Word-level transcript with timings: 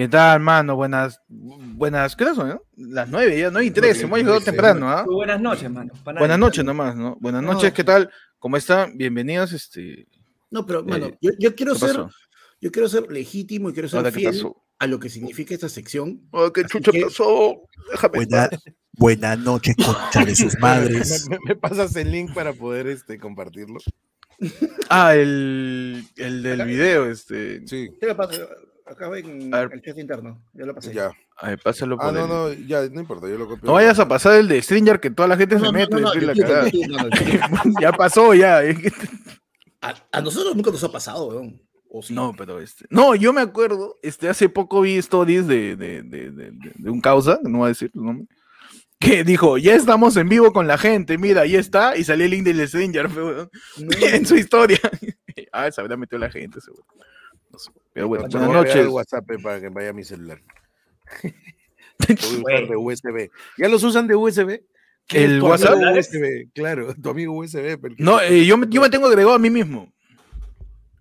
¿Qué 0.00 0.08
tal, 0.08 0.40
mano? 0.40 0.76
Buenas, 0.76 1.20
buenas, 1.28 2.16
¿qué 2.16 2.24
hora 2.24 2.34
son, 2.34 2.48
no? 2.48 2.62
Las 2.74 3.06
nueve, 3.10 3.38
ya, 3.38 3.50
nueve 3.50 3.66
y 3.66 3.70
trece, 3.70 4.04
hemos 4.04 4.18
llegado 4.18 4.40
temprano, 4.40 4.88
¿ah? 4.88 5.04
Muy 5.04 5.14
buenas 5.16 5.38
noches, 5.38 5.70
mano. 5.70 5.92
Pa' 6.02 6.14
nadie. 6.14 6.20
Buenas 6.20 6.38
noches 6.38 6.64
nomás, 6.64 6.96
¿no? 6.96 7.18
Buenas 7.20 7.42
No. 7.42 7.52
noches, 7.52 7.70
¿qué 7.74 7.84
tal? 7.84 8.10
¿Cómo 8.38 8.56
están? 8.56 8.96
Bienvenidos, 8.96 9.52
este... 9.52 10.06
No, 10.50 10.64
pero, 10.64 10.82
mano, 10.84 11.04
Eh, 11.08 11.18
yo, 11.20 11.32
yo 11.38 11.54
quiero 11.54 11.74
¿qué 11.74 11.80
ser, 11.80 11.88
pasó? 11.96 12.10
yo 12.62 12.72
quiero 12.72 12.88
ser 12.88 13.12
legítimo 13.12 13.68
y 13.68 13.72
quiero 13.74 13.90
ser 13.90 13.98
Ahora, 13.98 14.10
¿qué 14.10 14.20
fiel 14.20 14.32
pasó? 14.32 14.64
a 14.78 14.86
lo 14.86 14.98
que 14.98 15.10
significa 15.10 15.52
esta 15.52 15.68
sección. 15.68 16.22
Oh, 16.30 16.50
¿Qué 16.50 16.62
Así 16.62 16.70
chucha 16.78 16.92
que- 16.92 17.02
pasó? 17.02 17.60
Déjame 17.92 18.18
en 18.22 18.28
Buena-. 18.30 18.48
Buenas 18.92 19.38
noches, 19.40 19.76
concha 19.76 20.24
de 20.24 20.34
sus 20.34 20.58
madres. 20.60 21.28
¿Me, 21.28 21.36
me- 21.36 21.40
me 21.48 21.56
pasas 21.56 21.94
el 21.96 22.10
link 22.10 22.32
para 22.32 22.54
poder 22.54 22.86
este, 22.86 23.18
compartirlo? 23.18 23.78
Ah, 24.88 25.14
el, 25.14 26.06
el 26.16 26.42
del 26.42 26.64
video, 26.64 27.04
este... 27.10 27.66
Sí, 27.66 27.90
¿Qué 28.00 28.06
le 28.06 28.14
pasa? 28.14 28.38
Acá 28.90 29.06
en 29.18 29.54
A 29.54 29.60
ver. 29.60 29.70
el 29.74 29.82
chat 29.82 29.98
interno. 29.98 30.42
Ya 30.52 30.66
lo 30.66 30.74
pasé. 30.74 30.92
ya. 30.92 31.10
Ay, 31.38 31.56
pásalo 31.56 31.96
por 31.96 32.06
Ah, 32.06 32.12
no, 32.12 32.26
no, 32.26 32.52
ya, 32.52 32.82
no 32.90 33.00
importa, 33.00 33.28
yo 33.28 33.38
lo 33.38 33.46
copio. 33.48 33.64
No 33.64 33.74
vayas 33.74 33.98
a 33.98 34.08
pasar 34.08 34.34
el 34.38 34.48
de 34.48 34.60
Stringer 34.60 34.98
que 35.00 35.10
toda 35.10 35.28
la 35.28 35.36
gente 35.36 35.54
No, 35.54 35.60
se 35.60 35.66
no, 35.66 35.72
mete. 35.72 36.00
no, 36.00 36.12
la 36.14 36.34
cagada. 36.34 36.70
Ya 37.80 37.92
pasó, 37.92 38.34
ya. 38.34 38.60
A, 39.80 39.94
a 40.12 40.20
nosotros 40.20 40.54
nunca 40.56 40.70
nos 40.70 40.82
ha 40.84 40.90
pasado, 40.92 41.28
weón. 41.28 41.60
No, 42.10 42.34
pero 42.36 42.60
este. 42.60 42.84
No, 42.90 43.14
yo 43.16 43.32
me 43.32 43.40
acuerdo, 43.40 43.98
este, 44.02 44.28
hace 44.28 44.48
poco 44.48 44.80
vi 44.82 44.96
stories 44.98 45.46
de, 45.48 45.74
de, 45.76 46.02
de, 46.02 46.30
de, 46.30 46.50
de- 46.52 46.72
de 46.76 46.90
un 46.90 47.00
causa, 47.00 47.40
no 47.42 47.58
voy 47.58 47.66
a 47.66 47.68
decir 47.70 47.90
su 47.92 48.00
nombre, 48.04 48.26
que 49.00 49.24
dijo, 49.24 49.58
ya 49.58 49.74
estamos 49.74 50.16
en 50.16 50.28
vivo 50.28 50.52
con 50.52 50.68
la 50.68 50.78
gente, 50.78 51.18
mira, 51.18 51.40
ahí 51.42 51.56
está, 51.56 51.96
y 51.96 52.04
salió 52.04 52.26
el 52.26 52.30
link 52.30 52.44
del 52.44 52.68
Stranger, 52.68 53.06
weón, 53.16 53.50
No. 53.78 54.06
en 54.06 54.24
su 54.24 54.36
historia. 54.36 54.78
ah, 55.52 55.68
se 55.72 55.80
habrá 55.80 55.96
metido 55.96 56.18
la 56.20 56.30
gente, 56.30 56.60
seguro. 56.60 56.84
No 57.50 57.58
sé. 57.58 57.70
Pero 57.92 58.08
bueno, 58.08 58.28
buenas 58.28 58.48
a 58.48 58.52
noches. 58.52 58.76
el 58.76 58.88
WhatsApp 58.88 59.30
eh, 59.30 59.38
para 59.42 59.60
que 59.60 59.68
vaya 59.68 59.90
a 59.90 59.92
mi 59.92 60.04
celular. 60.04 60.40
Lo 62.08 62.42
voy 62.42 62.54
a 62.54 62.56
usar 62.56 62.68
de. 62.68 62.76
USB. 62.76 63.30
¿Ya 63.58 63.68
los 63.68 63.82
usan 63.82 64.06
de 64.06 64.16
USB? 64.16 64.62
¿Quién 65.06 65.22
es 65.24 65.30
¿El 65.30 65.42
WhatsApp? 65.42 65.74
USB? 65.74 66.50
Claro, 66.54 66.94
tu 66.94 67.10
amigo 67.10 67.32
USB. 67.34 67.78
No, 67.98 68.20
eh, 68.20 68.46
yo, 68.46 68.56
me, 68.56 68.66
yo 68.70 68.80
me 68.80 68.88
tengo 68.88 69.06
agregado 69.06 69.34
a 69.34 69.38
mí 69.38 69.50
mismo. 69.50 69.92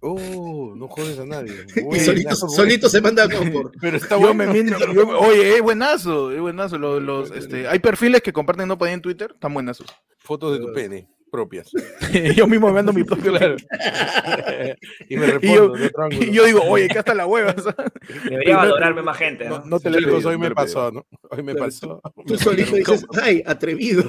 Oh, 0.01 0.73
no 0.75 0.87
jodes 0.87 1.19
a 1.19 1.25
nadie. 1.25 1.53
Solito, 2.49 2.89
se 2.89 3.01
manda 3.01 3.27
por. 3.27 3.71
Pero 3.81 3.97
está 3.97 4.15
Yo 4.15 4.33
bueno. 4.33 4.53
me 4.53 4.69
yo 4.69 5.19
oye, 5.19 5.55
es 5.57 5.61
buenazo, 5.61 6.31
es 6.31 6.39
buenazo. 6.39 6.77
Los, 6.77 7.01
los, 7.01 7.31
este, 7.31 7.67
hay 7.67 7.79
perfiles 7.79 8.21
que 8.21 8.33
comparten 8.33 8.67
no 8.67 8.77
pueden 8.77 8.95
en 8.95 9.01
Twitter, 9.01 9.31
están 9.33 9.53
buenazos. 9.53 9.87
Fotos 10.17 10.53
de 10.57 10.65
tu 10.65 10.73
pene 10.73 11.07
propias. 11.29 11.71
yo 12.35 12.47
mismo 12.47 12.67
me 12.67 12.73
mando 12.73 12.91
mi 12.93 13.03
propio 13.03 13.31
Claro. 13.31 13.55
y 15.09 15.17
me 15.17 15.25
Y 15.41 15.53
yo, 15.53 15.73
respondo 15.73 15.73
de 15.75 16.15
y 16.25 16.31
yo 16.31 16.45
digo, 16.45 16.61
oye, 16.63 16.85
acá 16.85 16.99
está 16.99 17.13
la 17.13 17.25
hueva. 17.25 17.53
Debería 18.29 18.57
valorarme 18.57 19.01
más 19.01 19.17
gente, 19.17 19.47
¿no? 19.47 19.59
No, 19.59 19.65
no 19.65 19.79
te 19.79 19.89
lo 19.89 19.97
digo, 19.97 20.29
hoy 20.29 20.37
me 20.37 20.51
pasó, 20.51 20.91
¿no? 20.91 21.05
Hoy 21.29 21.43
me 21.43 21.55
pasó. 21.55 22.01
Tú 22.25 22.37
solito 22.37 22.75
dices, 22.75 23.05
ay, 23.21 23.43
atrevido. 23.45 24.03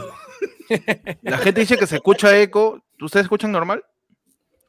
La 1.23 1.39
gente 1.39 1.61
dice 1.61 1.77
que 1.77 1.87
se 1.87 1.97
escucha 1.97 2.39
eco. 2.41 2.83
¿Ustedes 3.01 3.25
escuchan 3.25 3.53
normal? 3.53 3.85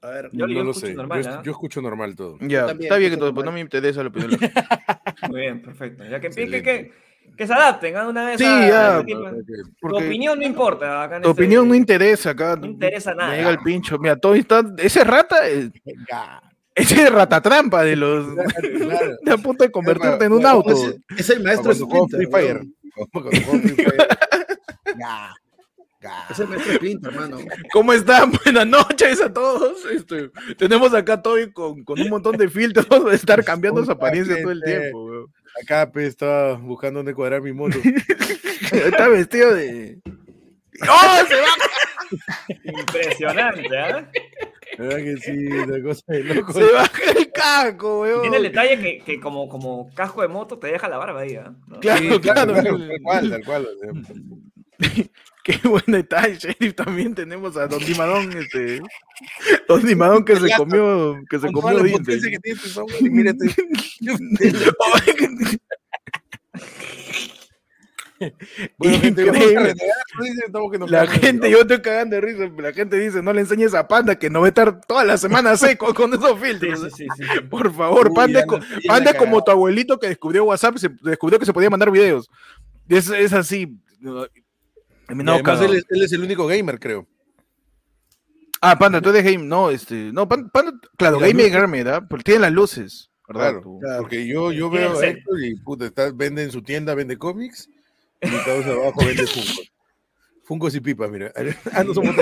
A 0.01 0.09
ver, 0.09 0.29
Yo- 0.31 0.47
no 0.47 0.53
yo 0.53 0.63
lo 0.63 0.71
escucho 0.71 0.87
sé. 0.87 0.93
normal, 0.95 1.23
yo, 1.23 1.29
¿ah? 1.29 1.41
yo 1.43 1.51
escucho 1.51 1.81
normal 1.81 2.15
todo. 2.15 2.37
Ya, 2.41 2.65
también 2.65 2.87
está 2.87 2.97
bien 2.97 3.11
escucho 3.11 3.27
entonces, 3.27 3.35
pues 3.35 3.45
no 3.45 3.51
me 3.51 3.59
interesa 3.59 4.01
la 4.01 4.09
opinión. 4.09 4.39
Muy 5.29 5.41
bien, 5.41 5.61
perfecto. 5.61 6.03
Ya 6.05 6.19
que, 6.19 6.29
que, 6.29 6.63
que, 6.63 6.91
que 7.37 7.47
se 7.47 7.53
adapten 7.53 7.97
a 7.97 8.07
una 8.07 8.25
vez. 8.25 8.37
Sí, 8.37 8.45
a- 8.45 8.67
ya, 8.67 8.97
a 8.97 8.99
este 8.99 9.13
tipo. 9.13 9.29
Tu 9.89 9.97
opinión 9.97 10.39
no 10.39 10.45
importa. 10.45 11.03
Acá 11.03 11.15
en 11.17 11.21
tu 11.23 11.29
este- 11.29 11.41
opinión 11.41 11.67
no 11.67 11.75
interesa 11.75 12.31
acá. 12.31 12.55
no 12.55 12.65
interesa 12.67 13.13
nada. 13.15 13.31
Me 13.31 13.37
llega 13.37 13.49
el 13.49 13.59
pincho. 13.59 13.97
Mira, 13.99 14.15
todo 14.15 14.35
está. 14.35 14.63
Ese 14.77 15.03
rata, 15.03 15.37
Venga. 15.85 16.41
ese 16.75 17.09
ratatrampa 17.09 17.83
de 17.83 17.95
los. 17.95 18.27
Claro. 18.81 19.11
Está 19.13 19.33
a 19.33 19.37
punto 19.37 19.63
de 19.63 19.71
convertirte 19.71 20.25
en 20.25 20.33
un 20.33 20.45
auto. 20.45 20.71
es, 20.71 20.95
es 21.17 21.29
el 21.29 21.43
maestro 21.43 21.73
Free 21.73 21.85
Splinter. 21.85 22.27
Fire. 22.29 22.61
Free. 23.13 23.85
Es 26.31 26.39
el 26.39 26.47
maestro 26.47 26.73
Splinter, 26.73 27.13
hermano. 27.13 27.37
¿Cómo 27.71 27.93
están? 27.93 28.31
Buenas 28.43 28.65
noches 28.67 29.21
a 29.21 29.31
todos. 29.31 29.85
Este, 29.85 30.31
tenemos 30.57 30.93
acá 30.95 31.13
a 31.13 31.21
Toby 31.21 31.51
con, 31.51 31.83
con 31.83 31.99
un 32.01 32.09
montón 32.09 32.35
de 32.37 32.49
filtros 32.49 32.87
de 33.05 33.15
estar 33.15 33.43
cambiando 33.43 33.85
su 33.85 33.91
apariencia 33.91 34.41
todo 34.41 34.51
el 34.51 34.63
tiempo. 34.63 35.05
weón. 35.05 35.25
Acá 35.61 35.91
pues, 35.91 36.07
estaba 36.07 36.53
buscando 36.55 36.99
dónde 36.99 37.13
cuadrar 37.13 37.41
mi 37.41 37.53
moto. 37.53 37.77
Está 38.71 39.07
vestido 39.07 39.53
de. 39.53 39.99
¡Oh! 40.87 41.25
Se 41.27 41.35
va, 41.35 41.47
Impresionante, 42.63 43.77
¿ah? 43.77 44.09
¿Verdad 44.77 44.97
que 44.97 45.17
sí? 45.17 45.31
Una 45.47 45.81
cosa 45.83 46.03
de 46.07 46.23
loco. 46.23 46.53
se 46.53 46.71
baja 46.71 47.01
el 47.17 47.31
caco, 47.31 48.01
weón. 48.01 48.21
Tiene 48.21 48.37
el 48.37 48.43
detalle 48.43 48.79
que, 48.79 48.99
que 49.03 49.19
como, 49.19 49.47
como 49.49 49.93
casco 49.93 50.21
de 50.21 50.27
moto 50.27 50.57
te 50.57 50.67
deja 50.67 50.87
la 50.89 50.97
barba 50.97 51.21
ahí, 51.21 51.35
¿ah? 51.35 51.53
¿No? 51.67 51.79
Claro, 51.79 51.99
Sí, 51.99 52.19
claro. 52.19 52.53
claro, 52.53 52.77
tal 52.77 53.01
cual, 53.03 53.29
tal 53.29 53.45
cual. 53.45 53.67
Qué 55.43 55.57
buen 55.67 55.83
detalle, 55.87 56.37
Sheriff. 56.37 56.75
También 56.75 57.15
tenemos 57.15 57.57
a 57.57 57.67
Don 57.67 57.83
Dimadón, 57.83 58.31
este. 58.37 58.81
Don 59.67 59.83
Dimadón 59.85 60.23
que 60.23 60.35
se 60.35 60.49
comió, 60.55 61.15
que 61.29 61.39
se 61.39 61.51
comió 61.51 61.77
la 61.77 61.83
dientes. 61.83 62.05
potencia 62.17 62.31
que 62.31 62.39
tiene 62.39 62.59
software, 62.59 63.01
y 63.01 63.09
mírate. 63.09 63.45
Bueno, 68.77 68.99
gente, 68.99 69.23
que 69.23 69.31
nos 70.77 70.91
La 70.91 71.07
gente, 71.07 71.49
yo 71.49 71.61
estoy 71.61 71.81
cagando 71.81 72.17
de 72.17 72.21
risa. 72.21 72.51
La 72.59 72.71
gente 72.71 72.99
dice, 72.99 73.23
no 73.23 73.33
le 73.33 73.41
enseñes 73.41 73.73
a 73.73 73.87
Panda 73.87 74.19
que 74.19 74.29
no 74.29 74.41
va 74.41 74.45
a 74.45 74.49
estar 74.49 74.79
toda 74.81 75.03
la 75.03 75.17
semana 75.17 75.57
seco 75.57 75.91
con 75.95 76.13
esos 76.13 76.39
filtros. 76.39 76.81
sí, 76.81 76.89
sí, 76.97 77.07
sí, 77.17 77.23
sí. 77.33 77.39
Por 77.49 77.73
favor, 77.73 78.09
Uy, 78.09 78.13
Panda, 78.15 78.45
no- 78.45 78.59
Panda 78.87 79.15
como 79.15 79.43
tu 79.43 79.49
abuelito 79.49 79.97
que 79.99 80.07
descubrió 80.07 80.43
WhatsApp, 80.45 80.77
se 80.77 80.89
descubrió 81.01 81.39
que 81.39 81.47
se 81.47 81.53
podía 81.53 81.71
mandar 81.71 81.89
videos. 81.89 82.29
Es, 82.87 83.09
es 83.09 83.33
así. 83.33 83.75
No, 85.15 85.33
además, 85.33 85.61
él 85.61 85.75
es, 85.75 85.85
él 85.89 86.03
es 86.03 86.11
el 86.13 86.23
único 86.23 86.47
gamer, 86.47 86.79
creo. 86.79 87.07
Ah, 88.61 88.77
Panda, 88.77 89.01
tú 89.01 89.09
eres 89.09 89.23
game. 89.23 89.43
No, 89.45 89.69
este. 89.71 90.11
No, 90.13 90.27
Pan- 90.27 90.49
Panda, 90.49 90.73
claro, 90.97 91.17
Y 91.17 91.21
las 91.21 91.29
game 91.29 91.43
luces. 91.43 91.53
gamer, 91.61 91.83
¿verdad? 91.83 92.03
Porque 92.09 92.23
tiene 92.23 92.41
las 92.41 92.51
luces, 92.51 93.09
¿verdad? 93.27 93.61
Claro, 93.61 93.79
porque 93.99 94.27
yo, 94.27 94.51
yo 94.51 94.69
veo 94.69 94.99
a. 94.99 95.05
Héctor 95.05 95.43
y 95.43 95.55
puta, 95.55 95.85
está, 95.85 96.11
vende 96.11 96.43
en 96.43 96.51
su 96.51 96.61
tienda, 96.61 96.93
vende 96.93 97.17
cómics, 97.17 97.69
y 98.21 98.27
mi 98.29 98.37
causa 98.43 98.71
abajo 98.71 99.03
vende 99.05 99.25
Funko. 99.25 99.61
Funkos 100.43 100.75
y 100.75 100.79
pipas, 100.81 101.09
mira. 101.09 101.31
Ah, 101.73 101.83
no 101.83 101.93
somos 101.93 102.13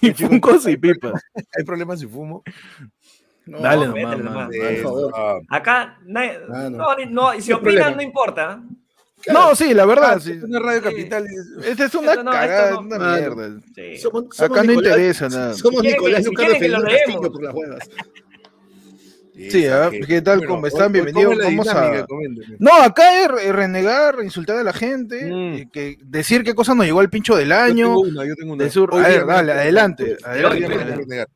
y 0.00 0.12
Funkos 0.14 0.68
y 0.68 0.76
pipas. 0.76 1.20
Hay 1.56 1.64
problemas 1.64 1.98
si 2.00 2.06
fumo. 2.06 2.42
No, 3.46 3.58
Dale 3.60 3.86
no, 3.86 3.94
nomás, 3.94 4.04
métele 4.04 4.22
mano. 4.22 4.30
nomás. 4.30 4.56
Por 4.56 4.82
favor. 4.82 5.42
Acá, 5.50 5.98
nadie- 6.06 6.38
Ah, 6.50 6.68
no. 6.70 6.78
no, 6.78 6.96
no, 7.10 7.34
y 7.34 7.42
si 7.42 7.52
opinan, 7.52 7.96
no 7.96 8.02
importa. 8.02 8.62
No, 9.32 9.54
sí, 9.56 9.72
la 9.74 9.86
verdad. 9.86 10.20
Sí. 10.20 10.32
es 10.32 10.42
una 10.42 10.58
radio 10.60 10.82
capital. 10.82 11.26
Esta 11.64 11.84
es 11.86 11.94
una 11.94 12.14
no, 12.16 12.30
cagada, 12.30 12.70
no. 12.72 12.80
una 12.80 12.96
Ah, 13.14 13.18
mierda. 13.18 13.60
Sí. 13.74 13.96
Somos, 13.98 14.24
somos 14.36 14.40
Acá 14.40 14.62
no 14.62 14.72
Nicolás- 14.72 14.90
interesa 14.98 15.28
nada. 15.28 15.54
Somos 15.54 15.80
Si 15.82 15.86
Nicolás 15.88 16.16
que- 16.18 16.22
si 16.24 16.28
Lucas 16.30 16.44
quieren 16.46 16.62
que 16.62 16.68
lo 16.68 16.76
Fernando 16.80 16.88
leemos. 16.96 17.14
Castillo 17.14 17.32
por 17.32 17.42
las 17.42 17.54
huevas. 17.54 17.88
Sí, 19.50 19.66
¿ah? 19.66 19.90
¿Qué 20.06 20.22
tal? 20.22 20.46
¿Cómo 20.46 20.64
están? 20.66 20.92
Bienvenidos. 20.92 21.36
Vamos 21.42 21.66
a- 21.68 22.06
No, 22.60 22.72
acá 22.82 23.24
es, 23.24 23.52
renegar, 23.52 24.16
insultar 24.22 24.58
a 24.58 24.62
la 24.62 24.72
gente, 24.72 25.24
Mm. 25.24 25.70
que 25.72 25.96
decir 26.04 26.44
qué 26.44 26.54
cosa 26.54 26.74
nos 26.76 26.86
llegó 26.86 27.00
al 27.00 27.10
pincho 27.10 27.34
del 27.34 27.48
Yo 27.48 27.54
año. 27.56 27.86
tengo 27.86 28.00
una, 28.00 28.24
yo 28.26 28.36
tengo 28.36 28.52
una. 28.52 28.62
de 28.64 28.70
sur- 28.70 28.94
Hoy 28.94 29.02
a 29.04 29.08
ver, 29.08 29.26
dale, 29.26 29.52
adelante, 29.52 30.04
Hoy 30.04 30.18
adelante, 30.24 30.58
día 30.58 30.68
me 30.68 30.74
adelante. 30.74 30.94
voy 30.94 31.02
a 31.02 31.04
renegar. 31.04 31.28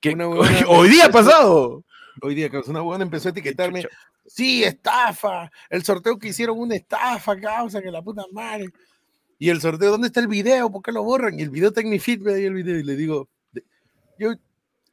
Que- 0.00 0.10
Una 0.14 0.28
hoy, 0.28 0.38
huevona- 0.38 0.66
hoy 0.68 0.88
día 0.88 1.10
pasado. 1.10 1.84
Hoy 2.22 2.34
día, 2.34 2.48
una 2.68 2.80
buena 2.80 3.04
empezó 3.04 3.28
a 3.28 3.32
etiquetarme. 3.32 3.84
Sí, 4.26 4.64
estafa. 4.64 5.50
El 5.70 5.84
sorteo 5.84 6.18
que 6.18 6.28
hicieron 6.28 6.58
una 6.58 6.74
estafa, 6.76 7.38
causa, 7.38 7.80
que 7.80 7.90
la 7.90 8.02
puta 8.02 8.24
madre. 8.32 8.66
Y 9.38 9.50
el 9.50 9.60
sorteo, 9.60 9.90
¿dónde 9.90 10.06
está 10.08 10.20
el 10.20 10.28
video? 10.28 10.70
¿Por 10.70 10.82
qué 10.82 10.92
lo 10.92 11.02
borran? 11.02 11.38
Y 11.38 11.42
el 11.42 11.50
video 11.50 11.72
feed, 12.00 12.22
ve 12.22 12.34
ahí 12.34 12.44
el 12.44 12.54
video. 12.54 12.78
Y 12.78 12.82
le 12.84 12.96
digo, 12.96 13.28
yo, 14.18 14.32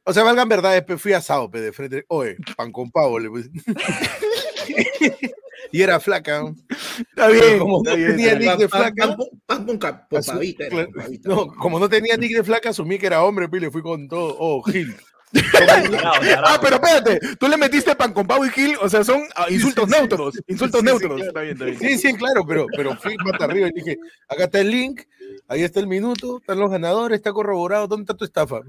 o 0.04 0.12
sea, 0.12 0.22
valgan 0.22 0.48
verdades, 0.48 0.82
pe, 0.84 0.98
fui 0.98 1.12
asado, 1.14 1.50
pe, 1.50 1.60
de 1.60 1.72
frente. 1.72 2.04
Oye, 2.08 2.36
pan 2.56 2.70
con 2.70 2.90
pavo, 2.90 3.18
le 3.18 3.30
puse. 3.30 3.48
y 5.72 5.82
era 5.82 5.98
flaca. 5.98 6.40
¿no? 6.42 6.54
Está 6.98 7.28
bien, 7.28 7.58
como 7.58 7.78
está 7.78 7.90
no 7.92 7.96
bien, 7.96 8.10
tenía 8.10 8.34
nick 8.38 8.56
de 8.58 8.68
flaca. 8.68 9.16
pan- 9.46 9.66
con 9.66 9.78
pavita, 10.24 10.68
con. 10.68 10.88
No, 11.24 11.46
como 11.54 11.78
no 11.78 11.88
tenía 11.88 12.16
nick 12.16 12.36
de 12.36 12.44
flaca, 12.44 12.68
asumí 12.70 12.98
que 12.98 13.06
era 13.06 13.24
hombre, 13.24 13.48
pe, 13.48 13.56
y 13.56 13.60
le 13.60 13.70
fui 13.70 13.82
con 13.82 14.08
todo. 14.08 14.36
Oh, 14.38 14.62
Gil. 14.62 14.94
Ah, 16.44 16.58
pero 16.60 16.76
espérate, 16.76 17.20
tú 17.38 17.48
le 17.48 17.56
metiste 17.56 17.94
pan 17.96 18.12
con 18.12 18.26
pavo 18.26 18.44
y 18.46 18.50
Gil, 18.50 18.76
o 18.80 18.88
sea, 18.88 19.02
son 19.04 19.22
ah, 19.34 19.46
insultos 19.50 19.86
sí, 19.88 19.92
sí. 19.94 19.98
neutros, 20.00 20.34
insultos 20.46 20.80
Sí, 20.80 20.86
sí, 20.86 20.92
neutros. 20.92 21.14
claro. 21.16 21.28
Está 21.28 21.40
bien, 21.40 21.52
está 21.54 21.64
bien. 21.64 21.78
Sí, 21.78 21.98
sí, 21.98 22.14
claro, 22.14 22.44
pero, 22.46 22.66
pero 22.76 22.96
fui 22.96 23.16
más 23.18 23.40
arriba 23.40 23.68
y 23.68 23.72
dije, 23.72 23.98
acá 24.28 24.44
está 24.44 24.60
el 24.60 24.70
link, 24.70 25.02
ahí 25.48 25.62
está 25.62 25.80
el 25.80 25.86
minuto, 25.86 26.38
están 26.38 26.58
los 26.58 26.70
ganadores, 26.70 27.16
está 27.16 27.32
corroborado, 27.32 27.86
¿dónde 27.88 28.02
está 28.04 28.14
tu 28.14 28.24
estafa? 28.24 28.60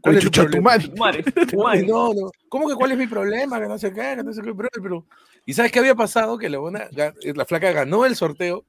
¿Cuál 0.00 0.16
es 0.16 0.22
tu 0.24 0.28
chucha, 0.30 0.42
tu 0.44 0.50
problema? 0.62 0.70
madre. 0.70 0.88
Tu 0.88 0.96
madre, 0.96 1.22
tu 1.50 1.56
No, 1.56 1.62
madre. 1.64 1.82
no, 1.86 2.14
no. 2.14 2.30
¿Cómo 2.48 2.68
que 2.68 2.74
cuál 2.74 2.92
es 2.92 2.98
mi 2.98 3.06
problema? 3.06 3.60
Que 3.60 3.68
no 3.68 3.78
sé 3.78 3.92
qué, 3.92 4.14
que 4.16 4.22
no 4.22 4.32
sé 4.32 4.42
qué, 4.42 4.54
pero, 4.54 4.68
pero- 4.82 5.06
¿Y 5.46 5.52
sabes 5.54 5.72
qué 5.72 5.78
había 5.78 5.94
pasado? 5.94 6.38
Que 6.38 6.48
la, 6.48 6.58
buena, 6.58 6.88
la 6.92 7.44
flaca 7.44 7.70
ganó 7.72 8.06
el 8.06 8.16
sorteo, 8.16 8.64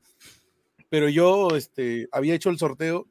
pero 0.89 1.07
yo 1.09 1.49
este, 1.55 2.07
había 2.11 2.33
hecho 2.35 2.49
el 2.49 2.57
sorteo, 2.57 3.07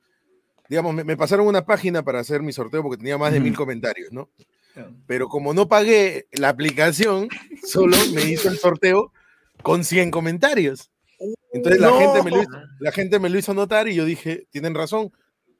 digamos, 0.68 0.94
me, 0.94 1.04
me 1.04 1.16
pasaron 1.16 1.46
una 1.46 1.64
página 1.64 2.02
para 2.02 2.20
hacer 2.20 2.42
mi 2.42 2.52
sorteo 2.52 2.82
porque 2.82 2.98
tenía 2.98 3.18
más 3.18 3.32
de 3.32 3.40
mil 3.40 3.56
comentarios, 3.56 4.12
¿no? 4.12 4.30
pero 5.06 5.28
como 5.28 5.54
no 5.54 5.68
pagué 5.68 6.26
la 6.32 6.48
aplicación, 6.48 7.28
solo 7.66 7.96
me 8.12 8.24
hizo 8.24 8.48
el 8.48 8.58
sorteo 8.58 9.12
con 9.62 9.84
100 9.84 10.10
comentarios. 10.10 10.90
Entonces 11.52 11.80
la, 11.80 11.92
gente 11.92 12.22
me 12.22 12.30
lo 12.30 12.42
hizo, 12.42 12.50
la 12.80 12.92
gente 12.92 13.18
me 13.20 13.28
lo 13.28 13.38
hizo 13.38 13.54
notar 13.54 13.88
y 13.88 13.94
yo 13.94 14.04
dije, 14.04 14.46
tienen 14.50 14.74
razón, 14.74 15.12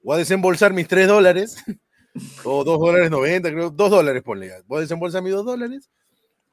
voy 0.03 0.17
a 0.17 0.19
desembolsar 0.19 0.73
mis 0.73 0.89
3 0.89 1.07
dólares, 1.07 1.57
o 2.45 2.65
2 2.65 2.81
dólares 2.81 3.11
90, 3.11 3.51
creo, 3.51 3.71
2 3.71 3.91
dólares 3.91 4.23
ponle 4.23 4.49
ya. 4.49 4.57
Voy 4.67 4.79
a 4.79 4.81
desembolsar 4.83 5.23
mis 5.23 5.33
2 5.33 5.47
dólares 5.47 5.91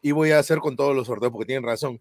y 0.01 0.11
voy 0.11 0.31
a 0.31 0.39
hacer 0.39 0.59
con 0.59 0.75
todos 0.75 0.95
los 0.95 1.07
sorteos 1.07 1.31
porque 1.31 1.47
tienen 1.47 1.63
razón. 1.63 1.99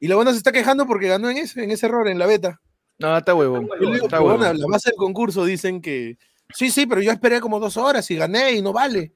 Y 0.00 0.08
la 0.08 0.16
buena 0.16 0.32
se 0.32 0.38
está 0.38 0.50
quejando 0.50 0.86
porque 0.86 1.06
ganó 1.06 1.30
en 1.30 1.36
ese, 1.36 1.62
en 1.62 1.70
ese 1.70 1.86
error, 1.86 2.08
en 2.08 2.18
la 2.18 2.26
beta. 2.26 2.60
No, 2.98 3.16
está 3.16 3.34
huevón. 3.34 3.64
Está 3.64 3.78
"Pero 4.08 4.22
huevón. 4.24 4.38
bueno, 4.38 4.52
la 4.54 4.66
base 4.68 4.90
del 4.90 4.96
concurso 4.96 5.44
dicen 5.44 5.80
que 5.80 6.16
sí, 6.54 6.70
sí, 6.70 6.86
pero 6.86 7.00
yo 7.00 7.10
esperé 7.10 7.40
como 7.40 7.58
dos 7.58 7.76
horas 7.76 8.10
y 8.10 8.16
gané 8.16 8.52
y 8.52 8.62
no 8.62 8.72
vale. 8.72 9.12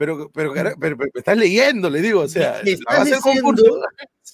Pero, 0.00 0.30
pero, 0.32 0.54
pero, 0.80 0.96
estás 1.12 1.36
leyendo, 1.36 1.90
le 1.90 2.00
digo, 2.00 2.20
o 2.22 2.28
sea, 2.28 2.62
la 2.64 2.98
base 2.98 3.10
del 3.10 3.20
concurso. 3.20 3.82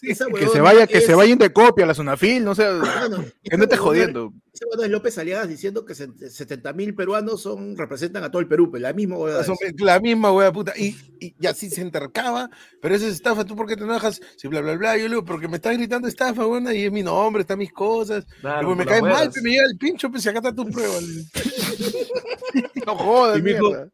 Que 0.01 0.15
se 0.15 0.61
vaya, 0.61 0.87
que 0.87 0.99
es- 0.99 1.07
se 1.07 1.15
vayan 1.15 1.39
de 1.39 1.53
copia 1.53 1.85
a 1.85 1.89
la 1.89 1.95
Sunafil, 1.95 2.45
no 2.45 2.55
sé, 2.55 2.63
Hermano, 2.65 3.25
que 3.25 3.33
esa 3.45 3.57
no 3.57 3.65
estés 3.65 3.79
huevona- 3.81 3.83
jodiendo. 3.83 4.33
Esa 4.53 4.67
huevona 4.67 4.85
es 4.87 4.91
López 4.93 5.19
Aliagas 5.19 5.49
diciendo 5.49 5.85
que 5.85 5.95
70 5.97 6.73
mil 6.75 6.95
peruanos 6.95 7.43
son, 7.43 7.77
representan 7.77 8.23
a 8.23 8.31
todo 8.31 8.39
el 8.41 8.47
Perú, 8.47 8.71
pero 8.71 8.83
la 8.83 8.93
misma 8.93 9.17
es. 9.41 9.49
La 9.81 9.99
misma 9.99 10.33
wea 10.33 10.53
puta. 10.53 10.73
Y, 10.77 10.95
y, 11.19 11.35
y 11.41 11.47
así 11.49 11.69
se 11.71 11.81
intercaba. 11.81 12.49
Pero 12.81 12.95
esa 12.95 13.07
es 13.09 13.15
estafa. 13.15 13.45
¿Tú 13.45 13.57
por 13.57 13.67
qué 13.67 13.75
te 13.75 13.83
enojas? 13.83 14.21
Si 14.37 14.47
bla, 14.47 14.61
bla, 14.61 14.77
bla. 14.77 14.97
Yo 14.99 15.05
le 15.05 15.15
digo, 15.17 15.25
porque 15.25 15.49
me 15.49 15.57
estás 15.57 15.77
gritando 15.77 16.07
estafa, 16.07 16.45
buena. 16.45 16.73
Y 16.75 16.85
es 16.85 16.93
mi 16.93 17.03
nombre, 17.03 17.41
están 17.41 17.59
mis 17.59 17.73
cosas. 17.73 18.25
Claro, 18.41 18.77
me 18.77 18.87
cae 18.87 19.01
mal, 19.03 19.31
pues, 19.31 19.43
me 19.43 19.51
llega 19.51 19.65
el 19.65 19.77
pincho, 19.79 20.11
pues 20.11 20.23
si 20.23 20.29
acá 20.29 20.39
está 20.39 20.55
tu 20.55 20.69
prueba. 20.71 20.95
No 22.87 22.95
jodas, 22.97 23.39
Y 23.39 23.43
dijo, 23.43 23.69
mierda. 23.71 23.89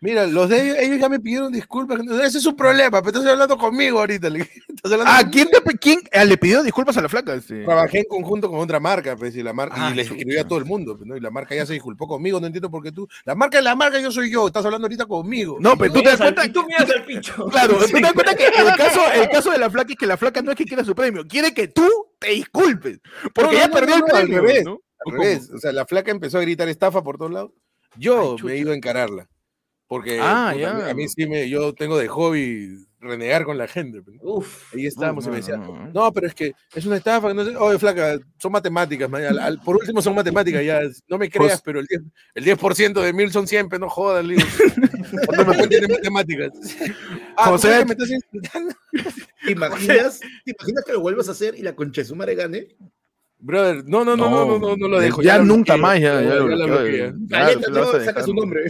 Mira, 0.00 0.26
los 0.26 0.48
de 0.50 0.62
ellos, 0.62 0.76
ellos 0.78 1.00
ya 1.00 1.08
me 1.08 1.18
pidieron 1.18 1.50
disculpas. 1.52 1.98
Ese 2.22 2.38
es 2.38 2.44
su 2.44 2.54
problema, 2.54 3.00
pero 3.02 3.18
estás 3.18 3.32
hablando 3.32 3.56
conmigo 3.56 3.98
ahorita. 4.00 4.28
le 4.28 4.40
hablando 4.84 5.04
Ah. 5.06 5.22
¿quién, 5.32 5.48
te, 5.48 5.60
quién 5.78 6.00
ah, 6.12 6.24
le 6.24 6.36
pidió 6.36 6.62
disculpas 6.62 6.96
a 6.98 7.00
la 7.00 7.08
flaca? 7.08 7.38
Trabajé 7.40 8.00
en 8.00 8.04
conjunto 8.04 8.50
con 8.50 8.60
otra 8.60 8.78
marca, 8.78 9.16
pues, 9.16 9.34
y 9.36 9.42
la 9.42 9.52
marca, 9.54 9.74
Ah, 9.78 9.90
y 9.90 9.94
le 9.94 10.02
chucha. 10.04 10.14
escribí 10.16 10.38
a 10.38 10.46
todo 10.46 10.58
el 10.58 10.66
mundo, 10.66 10.96
pues, 10.96 11.08
¿no? 11.08 11.16
Y 11.16 11.20
la 11.20 11.30
marca 11.30 11.54
ya 11.54 11.64
se 11.64 11.72
disculpó 11.72 12.06
conmigo, 12.06 12.38
no 12.40 12.46
entiendo 12.46 12.70
por 12.70 12.82
qué 12.82 12.92
tú. 12.92 13.08
La 13.24 13.34
marca 13.34 13.58
es 13.58 13.64
la 13.64 13.74
marca, 13.74 13.98
yo 13.98 14.10
soy 14.12 14.30
yo, 14.30 14.46
estás 14.46 14.64
hablando 14.66 14.86
ahorita 14.86 15.06
conmigo. 15.06 15.56
No, 15.60 15.76
pero 15.78 15.92
tú 15.94 16.02
te 16.02 16.10
das 16.10 16.20
al- 16.20 16.34
cuenta 16.34 16.44
y 16.46 16.52
tú 16.52 16.66
miras 16.66 16.90
al 16.90 17.04
pincho. 17.04 17.46
Claro, 17.50 17.78
tú 17.78 17.86
te 17.86 18.00
das 18.00 18.12
cuenta 18.12 18.34
que 18.34 18.46
el 18.46 18.76
caso, 18.76 19.00
el 19.14 19.28
caso 19.30 19.50
de 19.50 19.58
la 19.58 19.70
flaca 19.70 19.92
es 19.92 19.98
que 19.98 20.06
la 20.06 20.16
flaca 20.18 20.42
no 20.42 20.50
es 20.50 20.56
que 20.58 20.64
quiera 20.66 20.84
su 20.84 20.94
premio, 20.94 21.24
quiere 21.26 21.54
que 21.54 21.68
tú 21.68 21.88
te 22.18 22.30
disculpes. 22.30 23.00
Porque 23.34 23.42
No, 23.42 23.52
no, 23.52 23.58
ya 23.58 23.68
no, 23.68 23.74
perdió 23.74 23.98
no, 23.98 24.06
el 24.06 24.12
no, 24.12 24.16
al 24.18 24.22
premio. 24.24 24.40
revés, 24.42 24.64
¿no? 24.64 24.72
Al 25.06 25.12
¿O 25.14 25.16
revés, 25.16 25.50
o 25.50 25.58
sea, 25.58 25.72
la 25.72 25.86
flaca 25.86 26.10
empezó 26.10 26.38
a 26.38 26.42
gritar 26.42 26.68
estafa 26.68 27.02
por 27.02 27.16
todos 27.18 27.32
lados. 27.32 27.50
Yo 27.96 28.36
Ay, 28.38 28.44
me 28.44 28.52
he 28.52 28.58
ido 28.58 28.72
a 28.72 28.74
encararla. 28.74 29.26
Porque 29.88 30.18
Ah, 30.20 30.50
puta, 30.52 30.70
a 30.70 30.74
mí- 30.74 30.80
ya. 30.82 30.90
a 30.90 30.94
mí 30.94 31.08
sí 31.08 31.26
me, 31.26 31.48
yo 31.48 31.72
tengo 31.72 31.96
de 31.96 32.08
hobby 32.08 32.84
renegar 33.00 33.44
con 33.44 33.56
la 33.56 33.68
gente. 33.68 34.02
pues, 34.02 34.16
¿no? 34.16 34.22
Uf. 34.30 34.74
Ahí 34.74 34.86
estábamos 34.86 35.24
y 35.24 35.26
no, 35.28 35.32
me 35.32 35.38
decía, 35.38 35.56
no, 35.56 35.66
no. 35.84 35.92
no, 35.92 36.12
pero 36.12 36.26
es 36.26 36.34
que 36.34 36.52
es 36.74 36.86
una 36.86 36.96
estafa, 36.96 37.32
no 37.32 37.44
sé, 37.44 37.54
oye, 37.56 37.78
flaca, 37.78 38.18
son 38.38 38.50
matemáticas, 38.50 39.08
man, 39.08 39.24
al- 39.24 39.38
al- 39.38 39.60
por 39.60 39.76
último 39.76 40.02
son 40.02 40.16
matemáticas, 40.16 40.64
ya, 40.64 40.80
no 41.08 41.18
me 41.18 41.30
creas, 41.30 41.52
Jos- 41.52 41.62
pero 41.64 41.78
el 41.78 41.86
10%, 41.86 42.10
el 42.34 42.44
10 42.44 42.58
de 43.04 43.12
mil 43.12 43.30
son 43.30 43.46
siempre, 43.46 43.78
no 43.78 43.88
jodas, 43.88 44.24
le 44.24 44.34
digo. 44.34 44.46
no 45.32 45.38
me 45.38 45.44
pueden 45.44 45.68
tener 45.68 45.88
matemáticas. 45.90 46.50
Ah, 47.36 47.44
¿tú 47.44 47.50
José- 47.52 47.84
me 47.84 47.92
estás? 47.92 48.08
¿Te 49.46 49.52
imaginas, 49.52 50.20
¿Te 50.44 50.50
imaginas 50.58 50.84
que 50.84 50.92
lo 50.94 51.00
vuelvas 51.00 51.28
a 51.28 51.32
hacer 51.32 51.54
y 51.56 51.62
la 51.62 51.76
concha 51.76 52.00
de 52.00 52.06
su 52.06 52.16
madre 52.16 52.34
gane? 52.34 52.76
Brother, 53.38 53.84
no, 53.86 54.04
no, 54.04 54.16
no, 54.16 54.30
no, 54.30 54.46
no, 54.46 54.58
no, 54.58 54.76
no 54.76 54.88
lo 54.88 54.98
dejo. 54.98 55.22
Ya 55.22 55.36
lo 55.38 55.44
nunca 55.44 55.76
más, 55.76 56.00
ya, 56.00 56.22
ya, 56.22 56.34
lo 56.36 56.48
ya. 56.88 57.12
Se 57.60 57.70
lo 57.70 57.80
vas 57.80 57.94
a 57.94 57.98
no, 57.98 58.04
saca 58.04 58.22
su 58.24 58.34
nombre. 58.34 58.64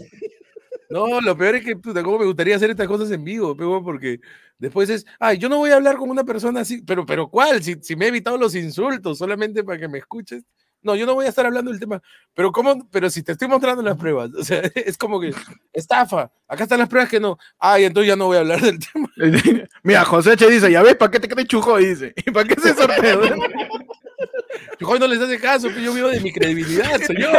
No, 0.91 1.21
lo 1.21 1.37
peor 1.37 1.57
es 1.57 1.65
que, 1.65 1.77
puta, 1.77 2.03
cómo 2.03 2.19
me 2.19 2.27
gustaría 2.27 2.57
hacer 2.57 2.71
estas 2.71 2.87
cosas 2.89 3.11
en 3.11 3.25
vivo, 3.25 3.57
pero 3.57 3.83
porque 3.83 4.21
después 4.59 4.89
es, 4.91 5.05
ay, 5.19 5.39
yo 5.39 5.49
no 5.49 5.59
voy 5.59 5.71
a 5.71 5.77
hablar 5.77 5.97
con 5.97 6.11
una 6.11 6.25
persona 6.25 6.61
así, 6.61 6.83
pero, 6.83 7.05
pero 7.05 7.29
¿cuál? 7.29 7.63
Si, 7.63 7.77
si 7.83 7.97
me 7.97 8.07
he 8.07 8.09
evitado 8.09 8.39
los 8.39 8.55
insultos 8.55 9.19
solamente 9.19 9.65
para 9.65 9.79
que 9.79 9.89
me 9.89 9.99
escuches. 9.99 10.45
No, 10.83 10.95
yo 10.95 11.05
no 11.05 11.15
voy 11.15 11.27
a 11.27 11.31
estar 11.31 11.45
hablando 11.45 11.73
del 11.73 11.81
tema, 11.81 12.01
pero 12.33 12.53
¿cómo? 12.53 12.89
Pero 12.91 13.11
si 13.11 13.23
te 13.25 13.33
estoy 13.33 13.49
mostrando 13.49 13.83
las 13.83 13.97
pruebas, 13.97 14.31
o 14.35 14.45
sea, 14.45 14.61
es 14.75 14.97
como 14.97 15.21
que, 15.21 15.35
estafa, 15.73 16.31
acá 16.47 16.63
están 16.63 16.79
las 16.79 16.89
pruebas 16.89 17.11
que 17.11 17.19
no, 17.19 17.39
ay, 17.59 17.85
entonces 17.85 18.09
ya 18.09 18.17
no 18.17 18.27
voy 18.27 18.37
a 18.37 18.41
hablar 18.41 18.61
del 18.61 18.79
tema. 18.93 19.11
Mira, 19.83 20.05
José 20.05 20.33
H. 20.33 20.49
dice, 20.49 20.71
ya 20.71 20.83
ves, 20.83 20.95
¿para 20.95 21.11
qué 21.11 21.19
te 21.19 21.29
crees 21.29 21.49
chujo? 21.49 21.81
Y 21.81 21.87
dice, 21.87 22.15
¿y 22.17 22.31
para 22.31 22.47
qué 22.47 22.61
se 22.61 22.75
sorteo? 22.75 23.21
Chujoy 24.79 24.99
no 24.99 25.07
les 25.07 25.21
hace 25.21 25.39
caso, 25.39 25.69
que 25.69 25.83
yo 25.83 25.93
vivo 25.95 26.09
de 26.09 26.21
mi 26.21 26.33
credibilidad, 26.33 26.99
señor. 27.01 27.33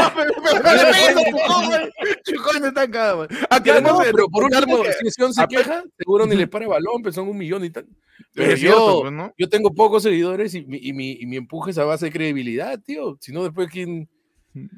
Chujoy 2.23 2.59
no 2.59 2.67
está 2.67 2.81
acá, 2.81 3.15
man. 3.15 3.27
Ah, 3.49 3.61
Ya 3.63 3.81
no, 3.81 3.99
pero 3.99 4.27
por 4.29 4.43
último, 4.45 4.83
que- 4.83 4.93
si 4.93 5.11
Sion 5.11 5.33
se 5.33 5.45
queja, 5.47 5.83
seguro 5.97 6.25
ni 6.25 6.35
les 6.35 6.47
para 6.49 6.67
balón, 6.67 7.01
pero 7.01 7.13
son 7.13 7.27
un 7.27 7.37
millón 7.37 7.63
y 7.65 7.69
tal. 7.69 7.85
Pero 8.33 8.55
cierto, 8.57 8.77
yo, 8.95 9.01
pues, 9.01 9.13
¿no? 9.13 9.33
yo 9.37 9.49
tengo 9.49 9.73
pocos 9.73 10.03
seguidores 10.03 10.53
y 10.55 10.65
mi, 10.65 10.77
y, 10.81 10.93
mi, 10.93 11.11
y 11.13 11.25
mi 11.25 11.37
empuje 11.37 11.71
es 11.71 11.77
a 11.77 11.85
base 11.85 12.05
de 12.05 12.11
credibilidad, 12.11 12.79
tío. 12.83 13.17
Si 13.19 13.31
no, 13.31 13.43
después, 13.43 13.69
¿quién, 13.71 14.09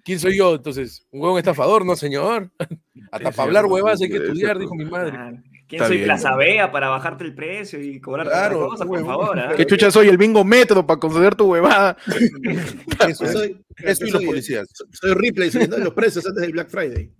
¿quién 0.04 0.20
soy 0.20 0.38
yo? 0.38 0.56
Entonces, 0.56 1.06
un 1.12 1.22
huevón 1.22 1.38
estafador, 1.40 1.86
no, 1.86 1.96
señor. 1.96 2.52
Hasta 3.12 3.30
Es 3.30 3.36
para 3.36 3.44
hablar 3.48 3.66
huevas 3.66 4.02
hay 4.02 4.10
que 4.10 4.18
es 4.18 4.22
estudiar, 4.24 4.58
dijo 4.60 4.76
mi 4.76 4.86
madre. 4.86 5.42
¿Quién 5.70 5.84
Está 5.84 5.88
soy 5.88 5.98
bien. 5.98 6.08
Plaza 6.08 6.36
Vea 6.36 6.72
para 6.72 6.90
bajarte 6.90 7.24
el 7.24 7.36
precio 7.36 7.80
y 7.80 8.02
cobrar 8.02 8.26
Claro, 8.26 8.58
otra 8.66 8.70
cosa, 8.70 8.86
por 8.86 9.06
favor? 9.06 9.40
ah? 9.40 9.54
¿Qué 9.56 9.68
chucha 9.68 9.92
soy 9.92 10.08
el 10.10 10.18
bingo 10.18 10.44
método 10.44 10.86
para 10.86 11.00
conceder 11.00 11.36
tu 11.36 11.46
huevada? 11.46 11.96
Eso, 13.08 13.26
Yo 13.26 13.32
soy, 13.32 13.62
eso 13.84 14.06
y 14.06 14.10
los 14.12 14.20
soy- 14.20 14.26
policías. 14.26 14.68
Soy, 14.92 15.14
Ripley 15.14 15.52
subiendo 15.52 15.78
los 15.78 15.94
precios 15.94 16.26
antes 16.26 16.42
del 16.42 16.52
Black 16.54 16.70
Friday. 16.70 17.12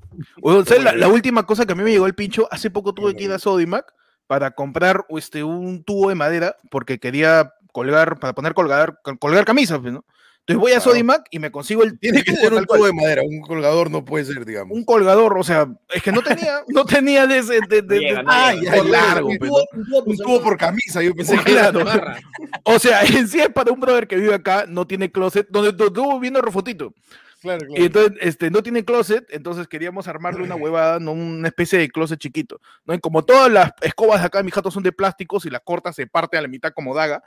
O 0.42 0.66
sea, 0.66 0.82
la, 0.82 0.94
la 0.94 1.08
última 1.08 1.46
cosa 1.46 1.66
que 1.66 1.74
a 1.74 1.76
mí 1.76 1.84
me 1.84 1.92
llegó 1.92 2.08
el 2.08 2.16
pincho, 2.16 2.48
hace 2.52 2.72
poco 2.72 2.94
tuve 2.94 3.16
que 3.16 3.26
ir 3.26 3.32
a 3.32 3.38
Sodimac 3.40 3.94
para 4.28 4.52
comprar 4.52 5.06
este, 5.10 5.44
un 5.44 5.84
tubo 5.84 6.10
de 6.10 6.16
madera 6.16 6.56
porque 6.72 7.00
quería 7.00 7.54
colgar, 7.72 8.20
para 8.20 8.34
poner 8.34 8.54
colgar, 8.56 9.00
col- 9.04 9.20
colgar 9.20 9.46
camisas, 9.46 9.80
pues, 9.80 9.94
¿no? 9.94 10.04
Entonces 10.50 10.58
voy 10.62 10.72
a 10.72 10.76
Claro. 10.76 10.92
Sodimac 10.92 11.28
y 11.30 11.40
me 11.40 11.52
consigo 11.52 11.84
el 11.84 12.00
Tiene 12.00 12.24
que 12.24 12.36
ser 12.36 12.54
un 12.54 12.66
tubo 12.66 12.86
de 12.86 12.94
madera, 12.94 13.22
un 13.24 13.40
colgador 13.42 13.92
no 13.92 14.04
puede 14.04 14.26
ser, 14.26 14.44
digamos. 14.46 14.76
un 14.76 14.84
colgador, 14.84 15.38
o 15.38 15.44
sea, 15.44 15.68
es 15.94 16.02
que 16.02 16.12
no 16.12 16.22
tenía, 16.22 16.64
no 16.68 16.86
tenía 16.86 17.28
de 17.28 17.38
ese, 17.38 17.60
de, 17.70 17.82
de- 17.82 17.82
de- 17.84 18.12
no 18.24 18.52
llega. 18.54 18.56
ya, 18.78 18.84
largo, 18.84 19.30
un 19.30 19.38
tubo, 19.38 19.64
un 19.74 19.86
tubo, 19.86 20.04
Un 20.06 20.18
tubo 20.18 20.42
por 20.42 20.58
camisa, 20.58 21.04
yo 21.04 21.14
pensé 21.14 21.38
que 21.46 21.52
Claro. 21.52 21.82
era. 21.82 22.20
O 22.64 22.80
sea, 22.80 23.02
en 23.04 23.28
sí 23.28 23.40
es 23.40 23.50
para 23.50 23.72
un 23.72 23.80
brother 23.80 24.08
que 24.08 24.16
vive 24.16 24.34
acá, 24.34 24.66
no 24.68 24.88
tiene 24.88 25.12
closet, 25.12 25.48
donde 25.50 25.70
estuvo 25.70 26.20
viendo 26.20 26.42
Rofotito. 26.42 26.94
Claro, 27.42 27.66
Y 27.66 27.68
claro. 27.68 27.86
entonces 27.86 28.18
este, 28.22 28.52
no 28.52 28.62
tiene 28.62 28.84
closet, 28.84 29.26
entonces 29.30 29.66
queríamos 29.68 30.10
armarle 30.10 30.44
una 30.44 30.56
huevada, 30.56 31.00
¿no? 31.00 31.14
una 31.14 31.48
especie 31.48 31.80
de 31.80 31.88
closet 31.90 32.20
chiquito. 32.20 32.60
¿no? 32.86 32.94
Y 32.94 33.00
como 33.00 33.24
todas 33.24 33.50
las 33.50 33.72
escobas 33.82 34.20
de 34.20 34.26
acá, 34.28 34.44
mi 34.44 34.52
jato 34.52 34.70
son 34.72 34.84
de 34.84 34.92
plásticos 34.92 35.46
y 35.46 35.50
la 35.50 35.62
corta 35.62 35.94
se 35.94 36.06
parte 36.06 36.38
a 36.38 36.42
la 36.42 36.50
mitad 36.50 36.74
como 36.74 36.94
daga, 36.94 37.24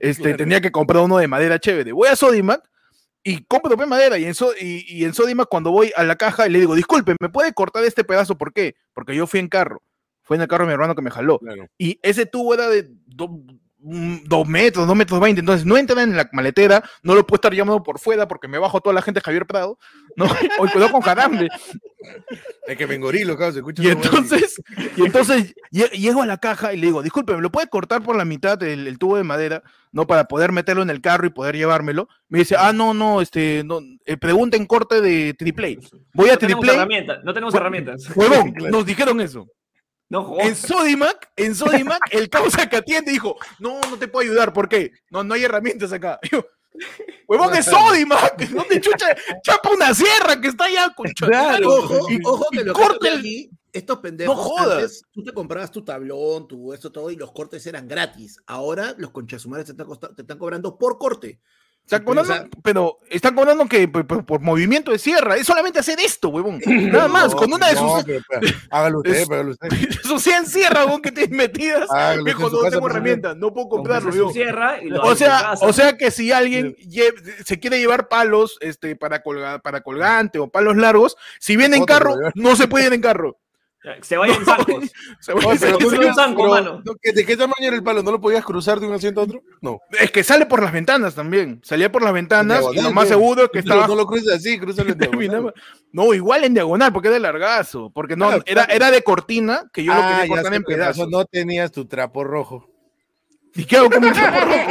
este, 0.00 0.22
Claro. 0.22 0.36
tenía 0.38 0.60
que 0.60 0.72
comprar 0.72 1.02
uno 1.02 1.18
de 1.18 1.28
madera 1.28 1.58
chévere. 1.58 1.92
Voy 1.92 2.08
a 2.08 2.16
Sodimac 2.16 2.62
y 3.22 3.44
compro 3.44 3.76
pues, 3.76 3.88
madera. 3.88 4.18
Y 4.18 4.24
en, 4.24 4.34
So- 4.34 4.52
y, 4.60 4.84
y 4.88 5.04
en 5.04 5.14
Sodimac, 5.14 5.48
cuando 5.48 5.70
voy 5.70 5.92
a 5.96 6.04
la 6.04 6.16
caja, 6.16 6.48
le 6.48 6.60
digo, 6.60 6.74
disculpe, 6.74 7.14
¿me 7.20 7.28
puede 7.28 7.52
cortar 7.52 7.84
este 7.84 8.04
pedazo? 8.04 8.36
¿Por 8.38 8.52
qué? 8.52 8.74
Porque 8.92 9.14
yo 9.16 9.26
fui 9.26 9.40
en 9.40 9.48
carro. 9.48 9.82
Fue 10.22 10.36
en 10.36 10.42
el 10.42 10.48
carro 10.48 10.64
de 10.64 10.68
mi 10.68 10.72
hermano 10.72 10.94
que 10.94 11.02
me 11.02 11.10
jaló. 11.10 11.38
Claro. 11.38 11.66
Y 11.78 11.98
ese 12.02 12.26
tubo 12.26 12.52
era 12.54 12.68
de 12.68 12.88
dos 13.88 14.48
metros, 14.48 14.86
dos 14.86 14.96
metros 14.96 15.20
veinte. 15.20 15.40
Entonces 15.40 15.64
no 15.64 15.76
entra 15.76 16.02
en 16.02 16.16
la 16.16 16.28
maletera, 16.32 16.82
no 17.02 17.14
lo 17.14 17.26
puedo 17.26 17.36
estar 17.36 17.54
llamando 17.54 17.82
por 17.82 17.98
fuera 18.00 18.26
porque 18.26 18.48
me 18.48 18.58
bajo 18.58 18.80
toda 18.80 18.94
la 18.94 19.02
gente 19.02 19.20
Javier 19.20 19.46
Prado. 19.46 19.78
No, 20.16 20.24
hoy 20.58 20.68
cuidado 20.70 20.92
con 20.92 21.02
carambe. 21.02 21.48
Es 22.66 22.76
que 22.76 22.86
me 22.86 22.94
engorilo, 22.96 23.36
claro, 23.36 23.52
se 23.52 23.58
escucha. 23.58 23.82
Y 23.82 23.88
entonces, 23.88 24.60
y 24.96 25.04
entonces 25.04 25.54
lle- 25.72 25.90
llego 25.90 26.22
a 26.22 26.26
la 26.26 26.38
caja 26.38 26.72
y 26.72 26.76
le 26.78 26.86
digo, 26.86 27.02
disculpe, 27.02 27.34
¿me 27.34 27.42
lo 27.42 27.50
puede 27.50 27.68
cortar 27.68 28.02
por 28.02 28.16
la 28.16 28.24
mitad 28.24 28.60
el, 28.62 28.86
el 28.86 28.98
tubo 28.98 29.16
de 29.16 29.24
madera? 29.24 29.62
No, 29.92 30.06
para 30.06 30.24
poder 30.26 30.52
meterlo 30.52 30.82
en 30.82 30.90
el 30.90 31.00
carro 31.00 31.26
y 31.26 31.30
poder 31.30 31.56
llevármelo. 31.56 32.08
Me 32.28 32.40
dice, 32.40 32.56
ah, 32.58 32.72
no, 32.72 32.92
no, 32.94 33.20
este, 33.20 33.62
no, 33.64 33.80
eh, 34.04 34.16
pregunten 34.16 34.66
corte 34.66 35.00
de 35.00 35.34
triple. 35.34 35.78
Voy 36.12 36.28
a 36.28 36.32
No 36.32 36.38
tenemos 36.38 36.60
triple. 36.60 36.76
herramientas. 36.76 37.18
No 37.24 37.32
tenemos 37.34 37.54
herramientas. 37.54 38.16
Huevón, 38.16 38.52
Claro. 38.56 38.72
nos 38.76 38.86
dijeron 38.86 39.20
eso. 39.20 39.46
No 40.08 40.36
En. 40.38 40.54
Sodimac, 40.54 41.30
en 41.36 41.54
Sodimac, 41.54 41.98
el 42.10 42.28
causa 42.28 42.68
que 42.68 42.76
atiende 42.76 43.10
dijo, 43.12 43.36
no, 43.58 43.80
no 43.80 43.98
te 43.98 44.06
puedo 44.08 44.28
ayudar, 44.28 44.52
¿por 44.52 44.68
qué? 44.68 44.92
No, 45.10 45.24
no 45.24 45.34
hay 45.34 45.44
herramientas 45.44 45.92
acá. 45.92 46.18
Yo, 46.30 46.46
Huevón, 47.26 47.54
es 47.54 47.64
Sodimac, 47.64 48.38
¿dónde 48.50 48.80
chucha? 48.80 49.06
Chapa 49.42 49.70
una 49.70 49.94
sierra 49.94 50.40
que 50.40 50.48
está 50.48 50.64
allá 50.66 50.92
con 50.94 51.06
Claro. 51.12 51.68
Ojo, 51.74 52.10
Y- 52.10 52.20
ojo 52.24 52.46
que 52.52 52.62
lo 52.64 52.74
aquí, 53.16 53.50
estos 53.72 53.98
pendejos, 53.98 54.36
No 54.36 54.42
jodas. 54.42 54.72
antes 54.74 55.02
tú 55.10 55.24
te 55.24 55.32
comprabas 55.32 55.70
tu 55.70 55.82
tablón, 55.84 56.46
tu 56.46 56.72
esto 56.72 56.92
todo, 56.92 57.10
y 57.10 57.16
los 57.16 57.32
cortes 57.32 57.66
eran 57.66 57.88
gratis. 57.88 58.38
Ahora 58.46 58.94
los 58.98 59.10
conchasumares 59.10 59.66
te 59.66 59.72
están, 59.72 60.14
te 60.14 60.22
están 60.22 60.38
cobrando 60.38 60.78
por 60.78 60.98
corte. 60.98 61.40
Están 61.86 62.02
o 62.02 62.04
cobrando, 62.04 62.34
sea, 62.34 62.48
pero 62.64 62.98
están 63.08 63.34
cobrando 63.36 63.64
que 63.68 63.86
por, 63.86 64.04
por- 64.08 64.26
por 64.26 64.40
movimiento 64.40 64.90
de 64.90 64.98
sierra. 64.98 65.36
Es 65.36 65.46
solamente 65.46 65.78
hacer 65.78 66.00
esto, 66.00 66.30
huevón. 66.30 66.60
Nada 66.66 67.06
más, 67.06 67.30
No, 67.30 67.36
con 67.36 67.52
una 67.52 67.68
de 67.68 67.74
no, 67.76 67.94
sus, 67.96 68.04
pero, 68.04 68.22
pero, 68.28 68.52
hágalo 68.70 68.98
usted, 68.98 69.14
Es- 69.14 69.30
hágalo 69.30 69.50
usted. 69.52 69.68
sus 70.02 70.20
100 70.20 70.46
sierras, 70.46 70.84
huevón, 70.86 71.00
que 71.00 71.12
tienes 71.12 71.30
metidas. 71.30 71.88
Viejo, 72.24 72.50
no 72.50 72.68
tengo 72.68 72.88
herramientas, 72.90 73.36
no 73.36 73.52
puedo 73.54 73.68
comprarlo. 73.68 74.12
Yo. 74.12 74.32
O 75.02 75.14
sea, 75.14 75.54
o 75.60 75.72
sea 75.72 75.96
que 75.96 76.10
si 76.10 76.32
alguien 76.32 76.74
se 77.44 77.60
quiere 77.60 77.78
llevar 77.78 78.08
palos 78.08 78.58
este, 78.60 78.96
para, 78.96 79.22
colga- 79.22 79.62
para 79.62 79.82
colgante 79.82 80.40
o 80.40 80.48
palos 80.48 80.76
largos, 80.76 81.16
si 81.38 81.56
viene 81.56 81.76
en 81.76 81.84
carro, 81.84 82.16
no 82.34 82.56
se 82.56 82.66
puede 82.66 82.86
ir 82.88 82.92
en 82.94 83.00
carro. 83.00 83.38
Se 84.02 84.16
vayan 84.16 84.44
zancos. 84.44 84.90
Se 85.20 85.32
Oye, 85.32 85.46
va- 85.46 85.54
pero 85.60 85.78
tú 85.78 85.90
soy 85.90 85.98
no- 86.00 86.08
un 86.08 86.14
zanco, 86.14 86.42
pero, 86.42 86.54
mano. 86.54 86.82
¿no? 86.84 86.92
¿De 87.02 87.24
qué 87.24 87.36
tamaño 87.36 87.54
era 87.68 87.76
el 87.76 87.82
palo? 87.82 88.02
¿No 88.02 88.10
lo 88.12 88.20
podías 88.20 88.44
cruzar 88.44 88.80
de 88.80 88.86
un 88.86 88.94
asiento 88.94 89.20
a 89.20 89.24
otro? 89.24 89.42
No. 89.60 89.80
Es 90.00 90.10
que 90.10 90.24
sale 90.24 90.46
por 90.46 90.62
las 90.62 90.72
ventanas 90.72 91.14
también. 91.14 91.60
Salía 91.62 91.90
por 91.92 92.02
las 92.02 92.12
ventanas 92.12 92.64
y 92.72 92.80
lo 92.82 92.90
más 92.92 93.08
seguro 93.08 93.44
es 93.44 93.50
que 93.50 93.58
estaba 93.60 93.86
No 93.86 93.94
lo 93.94 94.06
cruces 94.06 94.32
así, 94.34 94.58
cruzalo 94.58 94.90
en 94.92 94.98
diagonal. 95.28 95.54
No, 95.92 96.12
igual 96.14 96.44
en 96.44 96.54
diagonal, 96.54 96.92
porque 96.92 97.08
era 97.08 97.14
de 97.14 97.20
largazo. 97.20 97.90
Porque 97.94 98.16
no, 98.16 98.26
Claro, 98.28 98.42
era, 98.46 98.64
claro. 98.64 98.76
era 98.76 98.90
de 98.90 99.02
cortina 99.02 99.70
que 99.72 99.84
yo 99.84 99.94
lo 99.94 100.00
Ah, 100.00 100.08
quería 100.08 100.22
ya 100.24 100.28
cortar 100.28 100.52
sé 100.52 100.56
en 100.56 100.62
pedazos. 100.64 101.08
No 101.08 101.24
tenías 101.24 101.70
tu 101.72 101.86
trapo 101.86 102.24
rojo. 102.24 102.68
¿Y 103.54 103.64
qué 103.64 103.76
hago 103.76 103.88
con 103.90 104.04
un 104.04 104.12
trapo 104.12 104.40
rojo? 104.40 104.70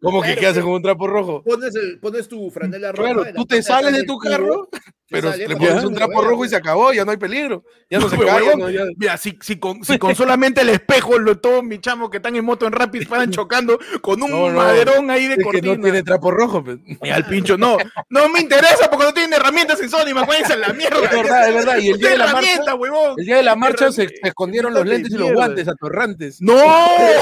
¿Cómo 0.00 0.20
que 0.22 0.34
qué 0.34 0.46
haces 0.48 0.64
con 0.64 0.72
un 0.72 0.82
trapo 0.82 1.06
rojo? 1.06 1.44
Pones, 1.44 1.76
el, 1.76 2.00
pones 2.00 2.26
tu 2.28 2.50
franela 2.50 2.90
roja. 2.90 3.02
Claro, 3.12 3.20
en 3.26 3.34
la 3.34 3.40
tú 3.40 3.46
te 3.46 3.62
sales 3.62 3.92
de 3.92 4.02
tu 4.02 4.18
carro, 4.18 4.68
pero 5.12 5.30
sale 5.30 5.46
le 5.48 5.56
pones 5.56 5.80
que 5.80 5.86
un 5.86 5.92
no 5.92 5.98
trapo 5.98 6.22
rojo 6.22 6.44
y 6.44 6.48
se 6.48 6.56
acabó, 6.56 6.92
ya 6.92 7.04
no 7.04 7.10
hay 7.12 7.16
peligro. 7.16 7.62
Ya 7.90 7.98
no 7.98 8.08
se 8.10 8.16
cae, 8.18 8.56
no- 8.56 8.70
ya- 8.70 8.84
Mira, 8.96 9.16
si, 9.16 9.38
si, 9.40 9.58
con, 9.58 9.84
si 9.84 9.98
con 9.98 10.14
solamente 10.16 10.62
el 10.62 10.70
espejo, 10.70 11.18
lo, 11.18 11.38
todos 11.38 11.62
mis 11.62 11.80
chamos 11.80 12.10
que 12.10 12.16
están 12.16 12.34
en 12.36 12.44
moto 12.44 12.66
en 12.66 12.72
Rapid 12.72 13.06
paran 13.08 13.30
chocando 13.30 13.78
con 14.00 14.22
un 14.22 14.30
No, 14.30 14.50
no, 14.50 14.56
maderón 14.56 15.10
ahí 15.10 15.26
de 15.26 15.32
Es 15.34 15.38
que 15.38 15.44
cortina. 15.44 15.76
no 15.76 15.82
tiene 15.82 16.02
trapo 16.02 16.30
rojo. 16.30 16.64
pues. 16.64 16.78
Y 17.02 17.10
al 17.10 17.26
pincho, 17.26 17.56
no, 17.58 17.76
no 18.10 18.28
me 18.28 18.40
interesa 18.40 18.88
porque 18.90 19.04
no 19.06 19.12
tienen 19.14 19.34
herramientas 19.34 19.80
en 19.80 19.90
Sony, 19.90 20.14
me 20.14 20.20
acuerdan 20.22 20.60
la 20.60 20.72
mierda. 20.72 20.98
Es 21.04 21.10
verdad, 21.10 21.48
es 21.48 21.54
verdad. 21.54 21.76
Y 21.78 21.88
el 21.90 21.98
día 21.98 22.10
de 22.10 22.18
la 22.18 22.32
marcha, 22.32 22.74
huevón. 22.74 23.14
el 23.18 23.26
día 23.26 23.36
de 23.36 23.42
la 23.42 23.56
marcha 23.56 23.92
se, 23.92 24.08
se 24.08 24.14
escondieron 24.22 24.72
los 24.74 24.86
lentes 24.86 25.12
y 25.12 25.16
los 25.18 25.32
guantes 25.32 25.68
atorrantes. 25.68 26.40
No, 26.40 26.56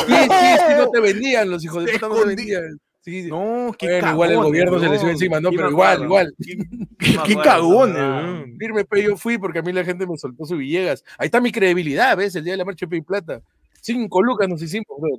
Sí, 0.06 0.14
sí, 0.14 0.28
sí, 0.28 0.74
no 0.78 0.90
te 0.90 1.00
vendían, 1.00 1.50
los 1.50 1.64
hijos 1.64 1.84
de 1.84 1.92
puta 1.92 2.08
no 2.08 2.14
te 2.16 2.26
vendían. 2.26 2.78
Sí, 3.02 3.22
sí. 3.22 3.28
No, 3.30 3.74
qué 3.78 3.86
Bueno, 4.00 4.10
igual 4.12 4.30
el 4.32 4.36
gobierno 4.36 4.74
se 4.74 4.80
le 4.80 4.90
huevón. 4.90 5.00
subió 5.00 5.12
encima, 5.12 5.40
no, 5.40 5.50
pero 5.50 5.70
igual, 5.70 6.02
acuerdo. 6.02 6.04
igual. 6.04 6.34
Qué, 6.98 7.16
qué 7.26 7.34
weón. 7.34 8.56
Firme, 8.58 8.84
pero 8.84 9.02
yo 9.02 9.16
fui 9.16 9.38
porque 9.38 9.60
a 9.60 9.62
mí 9.62 9.72
la 9.72 9.84
gente 9.84 10.06
me 10.06 10.18
soltó 10.18 10.44
su 10.44 10.56
Villegas. 10.58 11.02
Ahí 11.16 11.26
está 11.26 11.40
mi 11.40 11.50
credibilidad, 11.50 12.14
¿ves? 12.16 12.34
El 12.36 12.44
día 12.44 12.52
de 12.52 12.58
la 12.58 12.64
marcha 12.66 12.84
de 12.86 13.02
Plata. 13.02 13.40
Cinco 13.80 14.22
lucas 14.22 14.48
nos 14.48 14.60
hicimos, 14.60 14.86
bro. 15.00 15.18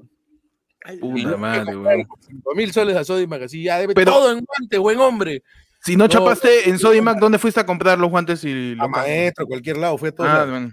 Puta 0.99 1.37
madre, 1.37 1.75
weón. 1.75 2.07
Cinco 2.27 2.55
mil 2.55 2.71
soles 2.71 2.95
a 2.95 3.03
Sodimac, 3.03 3.41
así 3.43 3.63
ya 3.63 3.79
debe 3.79 3.93
Pero- 3.95 4.11
todo 4.11 4.31
en 4.31 4.43
guante, 4.45 4.77
buen 4.77 4.99
hombre. 4.99 5.41
Si 5.83 5.95
no 5.95 6.03
No. 6.03 6.07
chapaste 6.09 6.69
en 6.69 6.77
Sodimac, 6.77 7.17
¿dónde 7.17 7.39
fuiste 7.39 7.59
a 7.59 7.65
comprar 7.65 7.97
los 7.97 8.11
guantes 8.11 8.43
y 8.43 8.73
A 8.73 8.75
los 8.83 8.89
maestro, 8.89 9.47
cualquier 9.47 9.77
lado, 9.77 9.97
fue 9.97 10.11
todo. 10.11 10.27
Ah, 10.27 10.45
bueno. 10.45 10.71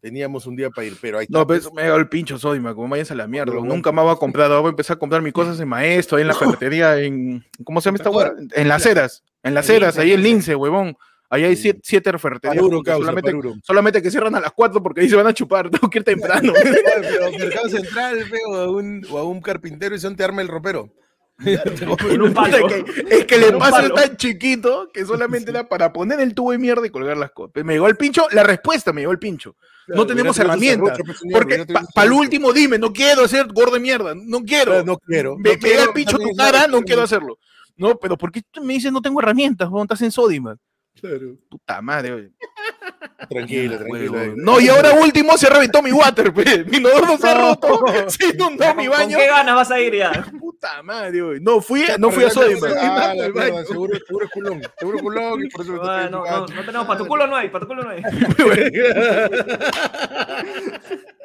Teníamos 0.00 0.46
un 0.46 0.54
día 0.54 0.70
para 0.70 0.86
ir, 0.86 0.96
pero 1.00 1.18
ahí 1.18 1.24
está. 1.24 1.38
No, 1.38 1.46
pues. 1.46 1.64
pero 1.64 1.74
me 1.74 1.82
ha 1.82 1.86
dado 1.86 1.98
el 1.98 2.08
pincho 2.08 2.38
Sodimac, 2.38 2.74
como 2.74 2.88
váyanse 2.88 3.14
a 3.14 3.16
la 3.16 3.26
mierda. 3.26 3.52
Pero 3.52 3.64
Nunca 3.64 3.90
más 3.90 4.04
voy 4.04 4.14
a 4.14 4.16
comprar, 4.16 4.48
voy 4.50 4.66
a 4.66 4.70
empezar 4.70 4.96
a 4.96 4.98
comprar 4.98 5.22
mis 5.22 5.32
cosas 5.32 5.58
en 5.58 5.68
Maestro, 5.68 6.16
ahí 6.16 6.22
en 6.22 6.28
la 6.28 6.34
ferretería, 6.34 6.98
en. 6.98 7.44
¿Cómo 7.64 7.80
se 7.80 7.86
llama 7.86 7.96
esta 7.96 8.10
hueá? 8.10 8.32
En 8.52 8.68
las 8.68 8.82
ceras. 8.82 9.24
En 9.42 9.54
las 9.54 9.68
Lince, 9.68 10.00
ahí 10.00 10.12
en 10.12 10.22
Lince. 10.22 10.54
Huevón. 10.54 10.96
Ahí 11.30 11.44
hay 11.44 11.56
siete, 11.56 11.80
siete 11.82 12.18
ferreterías. 12.18 12.56
Paruro, 12.56 12.82
causa, 12.82 13.04
solamente, 13.04 13.60
solamente 13.62 14.02
que 14.02 14.10
cierran 14.10 14.34
a 14.34 14.40
las 14.40 14.52
4 14.52 14.82
porque 14.82 15.02
ahí 15.02 15.08
se 15.10 15.16
van 15.16 15.26
a 15.26 15.34
chupar. 15.34 15.68
Tengo 15.70 15.90
que 15.90 15.98
ir 15.98 16.04
temprano. 16.04 16.52
Pero 17.02 17.30
Mercado 17.32 17.68
Central, 17.68 18.24
feo, 18.24 18.54
a 18.54 18.70
un, 18.70 19.06
o 19.10 19.18
a 19.18 19.24
un 19.24 19.40
carpintero 19.42 19.94
y 19.94 19.98
son 19.98 20.16
te 20.16 20.24
arma 20.24 20.40
el 20.40 20.48
ropero. 20.48 20.90
En 22.10 22.22
un 22.22 22.28
Puta, 22.34 22.50
palo. 22.50 22.66
que- 22.66 22.84
es 23.10 23.24
que 23.26 23.34
el 23.36 23.44
espacio 23.44 23.86
es 23.86 23.94
tan 23.94 24.16
chiquito 24.16 24.88
que 24.92 25.04
solamente 25.04 25.50
era 25.50 25.68
para 25.68 25.92
poner 25.92 26.20
el 26.20 26.34
tubo 26.34 26.50
de 26.50 26.58
mierda 26.58 26.86
y 26.86 26.90
colgar 26.90 27.16
las 27.16 27.30
cosas. 27.30 27.52
Me 27.64 27.74
llegó 27.74 27.86
el 27.86 27.96
pincho, 27.96 28.26
la 28.32 28.42
respuesta 28.42 28.92
me 28.92 29.02
llegó 29.02 29.12
el 29.12 29.18
pincho. 29.18 29.54
no 29.86 30.06
tenemos 30.06 30.38
herramientas. 30.38 30.98
pues, 31.04 31.18
Porque 31.32 31.64
para 31.94 32.06
el 32.06 32.12
último 32.12 32.52
dime, 32.52 32.78
no 32.78 32.92
quiero 32.92 33.22
hacer 33.24 33.46
gordo 33.52 33.74
de 33.74 33.80
mierda, 33.80 34.14
no 34.16 34.40
quiero. 34.42 34.84
No 34.84 34.98
quiero. 34.98 35.36
me, 35.36 35.52
no 35.54 35.58
me 35.62 35.68
llega 35.68 35.84
el 35.84 35.92
pincho 35.92 36.18
tu 36.18 36.34
cara, 36.36 36.66
no 36.66 36.82
quiero 36.82 37.02
hacerlo. 37.02 37.38
No, 37.76 37.96
pero 37.96 38.18
¿por 38.18 38.32
qué 38.32 38.42
me 38.60 38.74
dices 38.74 38.90
no 38.92 39.00
tengo 39.00 39.20
herramientas? 39.20 39.68
weón? 39.70 39.84
Estás 39.84 40.02
en 40.02 40.10
Sodimac. 40.10 40.58
Claro. 41.00 41.36
Puta 41.48 41.80
madre. 41.82 42.30
Tranquilo, 43.28 43.76
tranquilo. 43.78 44.12
Huevón. 44.12 44.34
No, 44.36 44.60
y 44.60 44.68
ahora 44.68 44.92
último 44.94 45.36
se 45.36 45.48
reventó 45.48 45.82
mi 45.82 45.92
water, 45.92 46.32
pe. 46.32 46.64
Mi 46.64 46.78
inodoro 46.78 47.16
se 47.18 47.28
ha 47.28 47.34
No. 47.34 47.48
roto. 47.50 47.84
Se 48.08 48.26
inundó 48.28 48.74
mi 48.74 48.86
¿Con, 48.86 48.96
baño. 48.98 49.18
qué 49.18 49.26
ganas 49.26 49.54
vas 49.54 49.70
a 49.70 49.80
ir 49.80 49.94
ya? 49.96 50.26
Puta 50.38 50.82
madre, 50.82 51.20
oye. 51.22 51.40
No 51.40 51.60
fui, 51.60 51.84
no 51.98 52.10
fui 52.10 52.24
a 52.24 52.30
Sodimac. 52.30 52.72
Ah, 52.80 53.12
seguro, 53.66 53.98
seguro 54.06 54.24
es 54.26 54.30
culón. 54.32 54.62
Seguro 54.78 54.96
es 54.96 55.02
culón 55.02 55.44
y 55.44 55.48
por 55.48 55.62
eso 55.62 55.72
me 55.72 55.78
está 55.78 55.98
Ah, 55.98 56.08
no, 56.10 56.12
no, 56.18 56.22
criticando. 56.24 56.54
no 56.54 56.64
tenemos, 56.64 56.86
para 56.86 56.98
tu 56.98 57.06
culo 57.06 57.26
no 57.26 57.36
hay, 57.36 57.48
para 57.48 57.60
tu 57.66 57.68
culo 57.68 57.82
no 57.84 57.90
hay. 57.90 58.02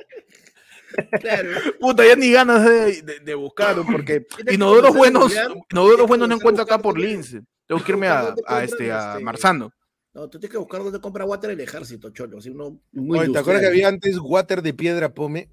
Claro. 1.20 1.50
Puta, 1.80 2.06
ya 2.06 2.16
ni 2.16 2.32
ganas 2.32 2.64
de, 2.64 3.02
de, 3.02 3.20
de 3.20 3.36
buscarlo, 3.36 3.86
porque 3.86 4.26
inodoros 4.52 4.96
buenos, 4.96 5.34
inodoros 5.72 6.08
buenos 6.08 6.28
no 6.30 6.36
encuentro 6.36 6.64
acá 6.64 6.78
por 6.80 6.98
Lince. 7.00 7.42
Tengo 7.68 7.84
que 7.84 7.92
irme 7.94 8.08
a, 8.08 8.22
¿Dónde 8.24 8.42
a, 8.48 8.64
este, 8.64 8.92
a 8.92 9.12
este, 9.14 9.24
Marzano. 9.24 9.72
No, 10.14 10.30
tú 10.30 10.38
tienes 10.40 10.52
que 10.52 10.58
buscar 10.60 10.84
dónde 10.84 11.00
compra 11.00 11.26
water 11.26 11.50
el 11.50 11.60
ejército, 11.62 12.10
cholo. 12.12 12.38
Así 12.38 12.50
uno, 12.50 12.80
muy 12.92 13.20
Oye, 13.20 13.32
¿Te 13.32 13.40
acuerdas 13.40 13.62
que 13.64 13.68
había 13.70 13.88
antes 13.88 14.18
water 14.20 14.62
de 14.62 14.74
piedra 14.74 15.10
pome? 15.14 15.50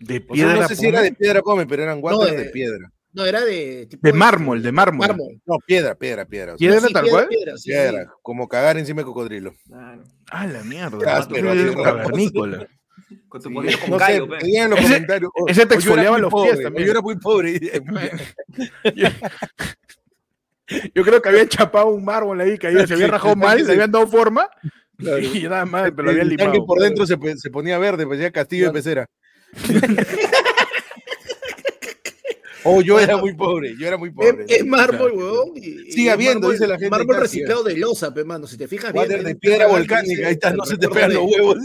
De 0.00 0.16
O 0.18 0.18
sea, 0.20 0.28
piedra. 0.34 0.54
no 0.62 0.68
sé 0.68 0.76
si 0.76 0.86
era 0.86 1.00
de 1.02 1.12
piedra 1.12 1.40
pome, 1.42 1.66
pero 1.66 1.82
eran 1.82 1.98
water 2.02 2.36
de- 2.36 2.44
de 2.44 2.50
piedra. 2.50 2.92
No, 3.10 3.24
era 3.24 3.40
de. 3.42 3.86
tipo 3.88 4.06
De 4.06 4.12
mármol, 4.12 4.62
de 4.62 4.70
mármol. 4.70 5.08
Mármol. 5.08 5.40
No, 5.46 5.56
piedra, 5.66 5.94
piedra, 5.94 6.26
piedra. 6.26 6.54
o 6.54 6.58
sea, 6.58 6.68
¿Piedra 6.70 6.86
Sí, 6.88 6.92
tal 6.92 7.02
piedra, 7.04 7.18
cual? 7.20 7.28
piedra, 7.28 7.56
sí, 7.56 7.70
piedra, 7.70 8.02
sí. 8.04 8.10
como 8.22 8.46
cagar 8.48 8.76
encima 8.76 9.00
de 9.00 9.06
cocodrilo. 9.06 9.54
Claro. 9.66 10.04
Ah, 10.30 10.46
la 10.46 10.62
mierda. 10.62 10.98
Ya, 11.00 11.26
Con 13.28 13.42
tu 13.42 13.52
poquito 13.52 13.78
con 13.80 13.90
No 13.90 13.98
sé, 13.98 14.04
callo, 14.04 14.26
en 14.64 14.70
los 14.70 14.78
Ese- 14.80 14.88
comentarios. 14.88 15.30
o- 15.34 15.48
ese 15.48 15.66
te 15.66 15.66
era 15.66 15.74
exfoliaba 15.74 16.18
los 16.18 16.30
pobre, 16.30 16.52
pies 16.52 16.62
también. 16.64 16.86
Yo 16.86 16.90
era 16.92 17.00
muy 17.00 17.16
pobre. 17.16 17.60
Yo 20.94 21.02
creo 21.02 21.22
que 21.22 21.28
habían 21.30 21.48
chapado 21.48 21.86
un 21.86 22.04
mármol 22.04 22.38
ahí, 22.40 22.58
que 22.58 22.66
ahí 22.66 22.86
se 22.86 22.92
había 22.94 23.06
rajado 23.06 23.34
mal, 23.36 23.64
se- 23.64 23.72
habían 23.72 23.90
dado 23.90 24.06
forma 24.06 24.46
Claro. 24.98 25.18
y 25.18 25.42
nada 25.44 25.64
más, 25.64 25.90
pero 25.96 26.12
lo 26.12 26.18
tanque 26.36 26.52
limado. 26.52 26.66
por 26.66 26.80
dentro 26.80 27.06
se, 27.06 27.16
se 27.38 27.50
ponía 27.50 27.78
verde, 27.78 28.06
parecía 28.06 28.30
castillo 28.30 28.66
de 28.66 28.72
pecera. 28.72 29.06
oh, 32.70 32.80
yo 32.82 32.98
era 33.00 33.16
muy 33.16 33.34
pobre, 33.34 33.74
yo 33.78 33.86
era 33.86 33.96
muy 33.96 34.10
pobre. 34.10 34.44
Es, 34.48 34.58
es 34.60 34.66
mármol, 34.66 35.52
y- 35.56 35.88
y 35.88 35.92
Sigue 35.92 36.10
habiendo, 36.10 36.50
dice 36.50 36.66
la 36.66 36.74
gente, 36.78 36.90
Mármol 36.90 37.16
reciclado 37.16 37.62
de 37.62 37.76
losa, 37.76 38.12
pe, 38.12 38.24
mano. 38.24 38.46
Si 38.46 38.56
te 38.56 38.68
fijas 38.68 38.92
bien. 38.92 39.04
Water 39.04 39.22
de 39.24 39.34
piedra 39.36 39.66
volcánica, 39.66 40.26
ahí 40.28 40.34
está, 40.34 40.52
no 40.52 40.64
se 40.64 40.76
te 40.76 40.88
pegan 40.88 41.14
los 41.14 41.24
huevos. 41.24 41.56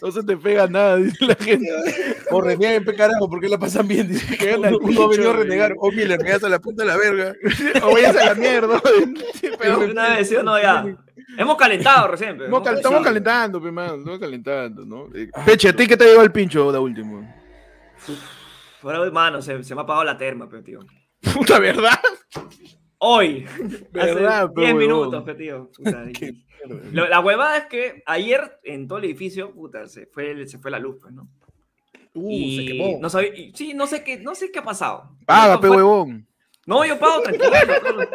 No 0.00 0.10
se 0.12 0.22
te 0.22 0.36
pega 0.36 0.66
nada, 0.66 0.96
dice 0.96 1.24
la 1.26 1.34
gente. 1.40 1.68
O 2.30 2.40
renieguen, 2.40 2.84
pe 2.84 2.94
carajo, 2.94 3.28
porque 3.28 3.48
la 3.48 3.58
pasan 3.58 3.86
bien. 3.88 4.08
Dice 4.08 4.36
que 4.36 4.52
al 4.52 4.60
uno, 4.60 4.78
uno 4.80 5.02
ha 5.04 5.08
venido 5.08 5.30
a 5.30 5.36
renegar. 5.36 5.74
Miller, 5.94 6.20
me 6.22 6.30
das 6.30 6.44
a 6.44 6.48
la 6.48 6.58
punta 6.58 6.82
de 6.84 6.88
la 6.88 6.96
verga. 6.96 7.34
O 7.84 7.92
vayas 7.92 8.16
a 8.16 8.26
la 8.26 8.34
mierda. 8.34 8.80
Pero 9.58 9.80
Una 9.80 10.14
vez, 10.16 10.28
¿sí 10.28 10.36
o 10.36 10.42
no? 10.42 10.60
Ya. 10.60 10.84
Hemos 11.38 11.56
calentado 11.56 12.08
recién, 12.08 12.30
estamos, 12.36 12.62
cal- 12.62 12.72
¿no? 12.74 12.78
estamos 12.78 12.98
Sí. 12.98 13.04
calentando, 13.04 13.62
pe, 13.62 13.72
mano, 13.72 13.94
estamos 13.96 14.18
calentando, 14.18 14.84
¿no? 14.84 15.08
Eh, 15.14 15.30
Peche, 15.46 15.68
¿a 15.70 15.72
ti 15.76 15.86
qué 15.86 15.96
te 15.96 16.04
llegó 16.04 16.22
el 16.22 16.30
pincho 16.32 16.70
de 16.70 16.78
último? 16.78 17.26
Pero, 18.82 19.12
mano, 19.12 19.40
se, 19.40 19.62
se 19.62 19.74
me 19.74 19.80
ha 19.80 19.84
apagado 19.84 20.04
la 20.04 20.16
terma, 20.18 20.48
pe, 20.48 20.60
tío. 20.62 20.80
Puta 21.32 21.58
verdad. 21.58 21.98
Hoy. 22.98 23.46
¿Verdad, 23.92 24.44
Hace 24.44 24.48
pe, 24.54 24.60
10 24.60 24.74
huevón? 24.74 24.78
minutos, 24.78 25.22
pe, 25.24 25.34
tío. 25.34 25.70
Puta, 25.76 26.04
Lo- 26.92 27.08
la 27.08 27.20
huevada 27.20 27.56
es 27.58 27.66
que 27.66 28.02
ayer 28.06 28.58
en 28.64 28.86
todo 28.88 28.98
el 28.98 29.04
edificio, 29.04 29.52
puta, 29.52 29.86
se 29.88 30.06
fue, 30.06 30.46
se 30.46 30.58
fue 30.58 30.70
la 30.70 30.78
luz, 30.78 30.96
pues, 31.00 31.12
¿no? 31.12 31.28
Uh, 32.14 32.30
y 32.30 32.56
se 32.58 32.66
quemó. 32.66 32.98
No 33.00 33.08
sabía, 33.08 33.34
y- 33.34 33.52
sí, 33.54 33.72
no 33.74 33.86
sé 33.86 34.04
qué, 34.04 34.18
no 34.18 34.34
sé 34.34 34.50
qué 34.52 34.58
ha 34.58 34.64
pasado. 34.64 35.16
Paga, 35.26 35.60
pe 35.60 35.68
huevón. 35.70 36.26
No, 36.64 36.84
yo 36.84 36.96
pago 36.96 37.22
tranquilo. 37.22 37.50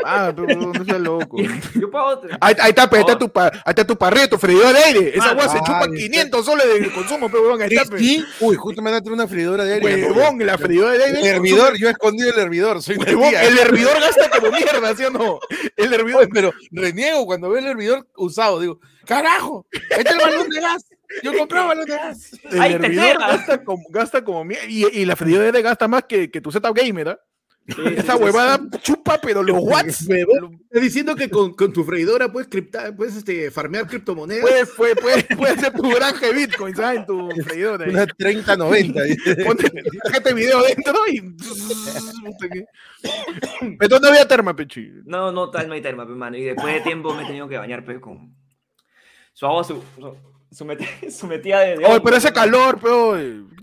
Paga, 0.01 0.33
pe 0.33 0.41
huevón, 0.41 0.71
no 0.71 0.85
seas 0.85 0.99
loco. 1.01 1.37
yo 1.75 1.91
pago. 1.91 2.21
Ahí, 2.39 2.55
ahí 2.59 2.69
está, 2.69 2.83
ahí 2.89 2.99
está 3.01 3.17
tu, 3.19 3.29
pa- 3.29 3.47
ahí 3.47 3.61
está 3.67 3.85
tu 3.85 3.97
parrilla, 3.97 4.29
tu 4.29 4.37
freidora 4.37 4.71
de 4.71 4.79
aire. 4.85 5.17
Esa 5.17 5.31
agua 5.31 5.49
se 5.49 5.57
chupa 5.57 5.81
ay, 5.83 5.97
500 5.97 6.45
soles 6.45 6.65
de 6.79 6.93
consumo, 6.93 7.29
pe 7.29 7.37
huevón. 7.37 7.61
Ahí 7.61 7.75
está, 7.75 7.93
uy, 8.39 8.55
justo 8.55 8.81
me 8.81 8.89
van 8.89 8.99
a 8.99 9.03
traer 9.03 9.13
una 9.15 9.27
freidora 9.27 9.65
de 9.65 9.73
aire. 9.73 10.11
Huevón, 10.11 10.45
la 10.45 10.57
freidora 10.57 10.91
de 10.93 11.03
aire. 11.03 11.19
El 11.19 11.25
hervidor, 11.25 11.77
yo 11.77 11.89
he 11.89 11.91
escondido 11.91 12.29
el 12.29 12.39
hervidor, 12.39 12.81
soy 12.81 12.95
Huevón, 12.95 13.33
el 13.35 13.57
hervidor 13.59 13.99
gasta 13.99 14.29
como 14.29 14.51
mierda, 14.55 14.95
¿sí 14.95 15.03
o 15.03 15.09
no? 15.09 15.39
El 15.75 15.93
hervidor. 15.93 16.21
Oye, 16.21 16.29
pero 16.33 16.53
reniego 16.71 17.25
cuando 17.25 17.49
veo 17.49 17.59
el 17.59 17.67
hervidor 17.67 18.07
usado, 18.15 18.61
digo, 18.61 18.79
carajo, 19.05 19.65
este 19.71 20.01
es 20.01 20.11
el 20.11 20.17
balón 20.19 20.49
de 20.49 20.61
gas. 20.61 20.85
Yo 21.21 21.37
compré 21.37 21.59
balón 21.59 21.85
de 21.85 21.95
gas. 21.95 22.31
El 22.49 22.61
Ahí 22.61 22.69
te 22.77 22.85
hervidor 22.85 23.17
gasta 23.19 23.63
como, 23.63 23.83
gasta 23.89 24.23
como 24.23 24.45
mierda. 24.45 24.65
Y, 24.69 24.85
y 25.01 25.05
la 25.05 25.17
freidora 25.17 25.43
de 25.43 25.47
aire 25.49 25.61
gasta 25.63 25.87
más 25.89 26.03
que, 26.03 26.31
que 26.31 26.39
tu 26.39 26.49
setup 26.51 26.73
gamer, 26.73 27.09
¿ah? 27.09 27.19
Sí, 27.19 27.26
Esa 27.67 28.15
sí, 28.15 28.23
huevada 28.23 28.61
chupa, 28.81 29.19
pero 29.21 29.43
los 29.43 29.57
watts. 29.59 30.07
Estás 30.09 30.81
diciendo 30.81 31.15
que 31.15 31.29
con, 31.29 31.53
con 31.53 31.73
tu 31.73 31.83
freidora 31.83 32.31
puedes, 32.31 32.47
criptar, 32.47 32.95
puedes 32.95 33.15
este, 33.17 33.51
farmear 33.51 33.87
criptomonedas. 33.87 34.41
Puede, 34.41 34.65
puede, 34.95 34.95
puede, 34.95 35.23
puede 35.35 35.57
ser 35.57 35.73
tu 35.73 35.89
granja 35.89 36.27
de 36.27 36.33
Bitcoin, 36.33 36.75
¿sabes? 36.75 36.99
En 37.01 37.05
tu 37.05 37.29
freidora. 37.43 37.85
Una 37.89 38.05
3090. 38.05 39.03
dice. 39.03 39.35
Ponte 39.45 39.69
este 40.13 40.33
video 40.33 40.61
dentro 40.63 40.93
y. 41.11 41.21
Pero 43.79 43.99
no 43.99 44.07
había 44.07 44.27
terma, 44.27 44.55
pechi. 44.55 44.91
No, 45.05 45.31
no, 45.31 45.49
tal 45.49 45.67
no 45.67 45.73
hay 45.73 45.81
terma, 45.81 46.07
pe, 46.07 46.13
mano. 46.13 46.37
Y 46.37 46.43
después 46.43 46.73
de 46.73 46.81
tiempo 46.81 47.13
me 47.13 47.23
he 47.23 47.27
tenido 47.27 47.47
que 47.47 47.57
bañar, 47.57 47.83
pe, 47.83 47.99
con 47.99 48.35
su 49.33 49.45
agua, 49.45 49.63
su, 49.63 49.81
su- 49.99 50.15
su, 50.51 50.65
met- 50.65 51.09
su 51.11 51.27
metida 51.27 51.59
de. 51.61 51.77
de 51.77 51.85
Oye, 51.85 52.01
pero 52.01 52.15
ese 52.17 52.29
¿no? 52.29 52.33
calor. 52.33 52.79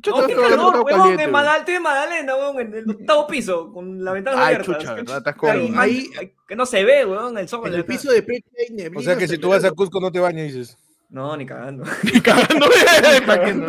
Chuta, 0.00 0.21
No, 0.21 0.26
qué 0.26 0.35
calor, 0.35 0.85
caliente, 0.87 1.23
en 1.25 1.31
Madal, 1.31 1.61
estoy 1.61 1.75
en 1.76 1.83
Magdalena, 1.83 2.37
huevón, 2.37 2.61
en 2.61 2.75
el 2.75 2.91
octavo 2.91 3.26
piso, 3.26 3.73
con 3.73 4.05
la 4.05 4.12
ventana 4.12 4.37
Ay, 4.38 4.55
abierta. 4.57 4.64
chucha, 4.79 4.95
que, 4.95 5.00
¿verdad? 5.03 5.19
Estás 5.19 5.37
man- 5.71 5.79
Ahí- 5.81 6.11
que 6.47 6.57
no 6.57 6.67
se 6.67 6.85
ve, 6.85 7.07
huevón, 7.07 7.38
el 7.38 7.49
sol. 7.49 7.67
En 7.67 7.75
el 7.75 7.85
piso 7.87 8.11
de 8.12 8.23
Peche. 8.23 8.91
O 8.95 9.00
sea 9.03 9.17
que 9.17 9.26
si 9.29 9.38
tú 9.38 9.49
vas 9.49 9.64
a. 9.64 9.71
Cusco 9.73 10.00
no 10.00 10.12
te 10.12 10.21
bañas, 10.21 10.53
dices. 10.53 10.76
No, 11.11 11.37
ni 11.37 11.47
cagando. 11.47 11.85
Ni 12.03 12.21
cagando. 12.21 12.67
¿Para 13.26 13.45
qué 13.45 13.55
no? 13.55 13.67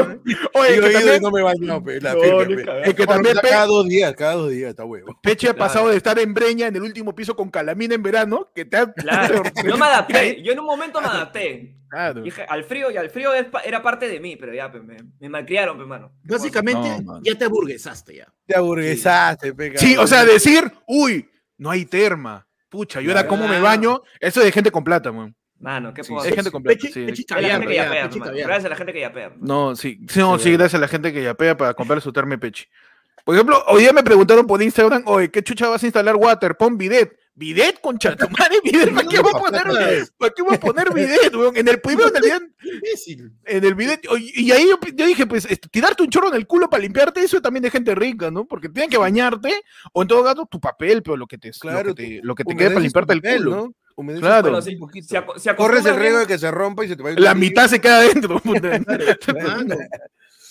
Oye, 0.55 0.75
Yo 0.77 0.91
también, 0.91 1.21
no 1.21 1.29
me 1.31 1.43
baño, 1.43 1.83
pe, 1.83 2.01
la 2.01 2.15
No, 2.15 2.21
firme, 2.21 2.63
pe. 2.63 2.89
es 2.89 2.93
que 2.95 3.05
también 3.05 3.35
Pe- 3.39 3.49
cada 3.49 3.65
dos 3.67 3.87
días, 3.87 4.13
cada 4.15 4.33
dos 4.33 4.49
días, 4.49 4.71
está 4.71 4.83
huevo. 4.83 5.15
Peche 5.21 5.49
ha 5.49 5.53
Claro. 5.53 5.67
pasado 5.67 5.89
de 5.89 5.97
estar 5.97 6.17
en 6.17 6.33
Breña 6.33 6.67
en 6.67 6.75
el 6.75 6.81
último 6.81 7.13
piso 7.13 7.35
con 7.35 7.51
Calamina 7.51 7.93
en 7.93 8.01
verano, 8.01 8.49
que 8.55 8.65
te 8.65 8.77
ha. 8.77 8.91
Claro, 8.91 9.43
yo 9.63 9.77
me 9.77 9.85
adapté, 9.85 10.41
yo 10.41 10.53
en 10.53 10.59
un 10.59 10.65
momento 10.65 10.99
me 11.01 11.07
adapté. 11.07 11.74
Claro. 11.89 12.21
Dije, 12.21 12.45
al 12.47 12.63
frío, 12.63 12.91
y 12.91 12.97
al 12.97 13.09
frío 13.09 13.31
era 13.33 13.81
parte 13.81 14.07
de 14.07 14.19
mí, 14.19 14.35
pero 14.35 14.53
ya, 14.53 14.71
pe, 14.71 14.79
me, 14.81 14.97
me 15.19 15.29
malcriaron, 15.29 15.77
pe, 15.77 15.85
mano. 15.85 16.11
Básicamente, 16.23 17.01
No, 17.03 17.21
ya 17.23 17.35
te 17.35 17.45
aburguesaste 17.45 18.15
ya. 18.15 18.27
Te 18.45 18.55
aburguesaste, 18.57 19.49
Sí, 19.77 19.89
cabrón. 19.91 20.03
o 20.03 20.07
sea, 20.07 20.25
decir, 20.25 20.71
uy, 20.87 21.29
no 21.57 21.69
hay 21.69 21.85
terma. 21.85 22.47
Pucha, 22.69 22.99
yo 23.01 23.11
ahora 23.11 23.27
cómo 23.27 23.47
me 23.47 23.59
baño, 23.59 24.01
eso 24.19 24.39
es 24.41 24.47
de 24.47 24.51
gente 24.51 24.71
con 24.71 24.83
plata, 24.83 25.11
man. 25.11 25.33
Mano, 25.59 25.93
¿qué 25.93 26.03
Sí, 26.03 26.09
puedo 26.11 26.23
gente 26.25 26.43
sí. 26.43 27.05
Es 27.07 27.25
la 27.29 27.49
gente 27.59 27.75
ya, 27.75 27.83
yapea, 27.85 28.03
Peche 28.03 28.15
hermano. 28.15 28.25
caviar. 28.25 28.47
Gracias 28.47 28.65
a 28.65 28.69
la 28.69 28.75
gente 28.75 28.93
que 28.93 28.99
yapea. 28.99 29.31
No, 29.39 29.75
sí, 29.75 29.99
sí, 30.09 30.19
no, 30.19 30.37
sí, 30.37 30.51
gracias 30.51 30.75
a 30.75 30.79
la 30.79 30.87
gente 30.87 31.13
que 31.13 31.23
yapea 31.23 31.55
para 31.55 31.73
comprar 31.73 32.01
su 32.01 32.11
terma 32.11 32.33
y 32.33 32.37
peche. 32.37 32.67
Por 33.23 33.33
ejemplo, 33.35 33.63
hoy 33.67 33.81
día 33.83 33.93
me 33.93 34.03
preguntaron 34.03 34.45
por 34.45 34.61
Instagram, 34.61 35.03
oye, 35.05 35.31
¿qué 35.31 35.41
chucha 35.41 35.69
vas 35.69 35.81
a 35.81 35.85
instalar 35.87 36.15
water? 36.17 36.55
Pon 36.57 36.77
bidet. 36.77 37.17
¿Bidet, 37.37 37.81
concha 37.81 38.15
tu 38.15 38.29
madre? 38.29 38.59
¿Bidet? 38.63 38.93
¿Para 38.93 39.07
qué 39.09 39.19
voy 39.19 39.31
a 39.35 39.39
poner, 39.39 39.63
¿para 40.17 40.33
qué 40.33 40.41
voy 40.41 40.55
a 40.55 40.59
poner 40.59 40.93
bidet, 40.93 41.35
weón? 41.35 41.57
En 41.57 41.67
el 41.67 41.81
primero, 41.81 42.07
en 42.07 42.15
el 42.15 42.21
bidet, 42.21 42.43
en 43.45 43.65
el 43.65 43.75
bidet, 43.75 44.07
oye, 44.09 44.31
y 44.35 44.51
ahí 44.53 44.69
yo, 44.69 44.79
yo 44.93 45.05
dije, 45.05 45.27
pues, 45.27 45.45
este, 45.45 45.67
tirarte 45.67 46.03
un 46.03 46.09
chorro 46.09 46.29
en 46.29 46.35
el 46.35 46.47
culo 46.47 46.69
para 46.69 46.81
limpiarte, 46.81 47.21
eso 47.21 47.41
también 47.41 47.63
de 47.63 47.71
gente 47.71 47.93
rica, 47.93 48.31
¿no? 48.31 48.45
Porque 48.45 48.69
tienen 48.69 48.89
que 48.89 48.97
bañarte, 48.97 49.53
o 49.91 50.01
en 50.01 50.07
todo 50.07 50.23
caso, 50.23 50.47
tu 50.49 50.61
papel, 50.61 51.03
pero 51.03 51.17
lo 51.17 51.27
que 51.27 51.37
te, 51.37 51.51
Claro, 51.51 51.89
lo 51.89 51.95
que 51.95 52.03
te, 52.03 52.21
lo 52.23 52.35
que 52.35 52.43
te 52.45 52.55
quede 52.55 52.69
para 52.69 52.79
limpiarte 52.79 53.13
el 53.13 53.21
papel, 53.21 53.43
culo. 53.43 53.55
¿no? 53.55 53.75
Humedeces 53.97 54.21
Claro. 54.21 54.61
se, 54.61 54.77
se 55.37 55.55
Corres 55.55 55.85
el 55.85 55.95
riesgo 55.95 56.19
de 56.19 56.27
que 56.27 56.37
se 56.37 56.51
rompa 56.51 56.83
y 56.85 56.89
se 56.89 56.95
te 56.95 57.03
va 57.03 57.09
a 57.09 57.11
ir 57.13 57.19
La 57.19 57.33
mitad 57.33 57.67
se 57.67 57.79
queda 57.79 57.97
adentro. 57.99 58.41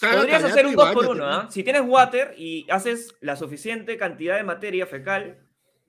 Podrías 0.01 0.45
hacer 0.45 0.67
un 0.67 0.73
y 0.73 0.77
2 0.77 0.93
por 0.93 1.07
báñate, 1.07 1.13
1 1.13 1.15
¿no? 1.15 1.27
¿ah? 1.31 1.49
Si 1.51 1.63
tienes 1.63 1.83
water 1.87 2.35
y 2.37 2.67
haces 2.71 3.15
la 3.21 3.37
suficiente 3.37 3.97
cantidad 3.97 4.37
de 4.37 4.43
materia 4.45 4.87
fecal, 4.87 5.39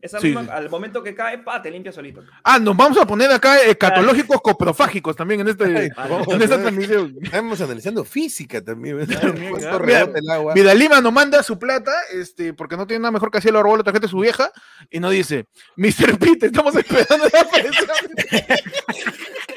esa 0.02 0.20
Sí, 0.20 0.28
misma, 0.28 0.44
sí. 0.44 0.50
al 0.52 0.70
momento 0.70 1.02
que 1.02 1.16
cae, 1.16 1.40
pa, 1.40 1.62
te 1.62 1.72
limpia 1.72 1.92
solito. 1.92 2.24
Ah, 2.44 2.60
nos 2.60 2.76
vamos 2.78 2.98
a 2.98 3.06
poner 3.06 3.32
acá 3.32 3.60
escatológicos 3.62 4.42
coprofágicos 4.42 5.16
también 5.16 5.42
en, 5.42 5.48
este, 5.48 5.66
en 5.66 5.94
a 5.98 6.44
esta 6.44 6.60
transmisión. 6.62 7.16
Estamos 7.22 7.60
analizando 7.62 8.04
física 8.04 8.62
también. 8.62 9.00
rebota 9.08 9.80
mira, 9.80 10.10
el 10.14 10.30
agua. 10.30 10.54
Vidalima 10.54 11.02
nos 11.02 11.14
manda 11.14 11.42
su 11.44 11.58
plata, 11.58 11.92
este, 12.12 12.54
porque 12.54 12.78
no 12.78 12.86
tiene 12.86 13.02
nada 13.02 13.12
mejor 13.12 13.32
que 13.32 13.40
hacer, 13.40 13.54
lo 13.54 13.64
robó 13.64 13.78
la 13.78 13.84
tarjeta 13.84 14.06
de 14.06 14.12
su 14.12 14.20
vieja, 14.20 14.52
y 14.90 15.00
nos 15.00 15.12
dice, 15.12 15.48
Mr. 15.76 16.20
Pete, 16.20 16.48
estamos 16.48 16.76
esperando 16.76 17.26
la 17.32 17.50
presión. 17.50 17.88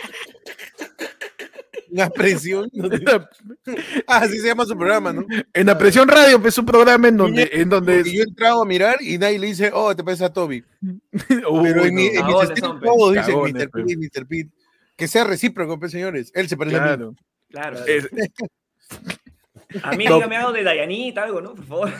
Una 1.90 2.10
presión. 2.10 2.70
Ah, 4.06 4.18
así 4.18 4.38
se 4.38 4.46
llama 4.48 4.64
su 4.64 4.76
programa, 4.76 5.12
¿no? 5.12 5.26
En 5.52 5.66
la 5.66 5.76
presión 5.76 6.08
radio, 6.08 6.40
pues, 6.40 6.56
un 6.58 6.64
programa 6.66 7.08
en 7.08 7.16
donde, 7.16 7.48
en 7.52 7.68
donde 7.68 8.02
yo 8.04 8.22
he 8.22 8.24
entrado 8.24 8.62
a 8.62 8.66
mirar 8.66 8.96
y 9.00 9.18
nadie 9.18 9.38
le 9.38 9.48
dice, 9.48 9.70
oh, 9.72 9.94
te 9.94 10.02
parece 10.02 10.24
a 10.24 10.32
Toby. 10.32 10.64
Uy, 10.82 11.62
Pero 11.62 11.84
en, 11.84 11.94
mi- 11.94 12.06
en 12.06 12.14
Cagones 12.22 12.58
son, 12.58 12.80
pe. 12.80 12.86
todos 12.86 13.14
dicen 13.14 13.38
Mr. 13.38 13.70
pe. 13.70 13.82
Pete, 13.82 13.96
Mr. 13.96 14.26
Pete. 14.26 14.50
Que 14.96 15.06
sea 15.08 15.24
recíproco, 15.24 15.78
pues, 15.78 15.92
señores. 15.92 16.32
Él 16.34 16.48
se 16.48 16.56
parece 16.56 16.76
a 16.76 16.80
mí. 16.80 16.86
claro. 16.86 17.14
Claro. 17.50 17.78
Es- 17.86 18.08
A 19.82 19.92
mí 19.92 20.06
No. 20.06 20.14
dígame 20.14 20.36
algo 20.36 20.52
de 20.52 20.62
Dayanita, 20.64 21.24
algo, 21.24 21.40
¿no? 21.42 21.54
Por 21.54 21.66
favor. 21.66 21.92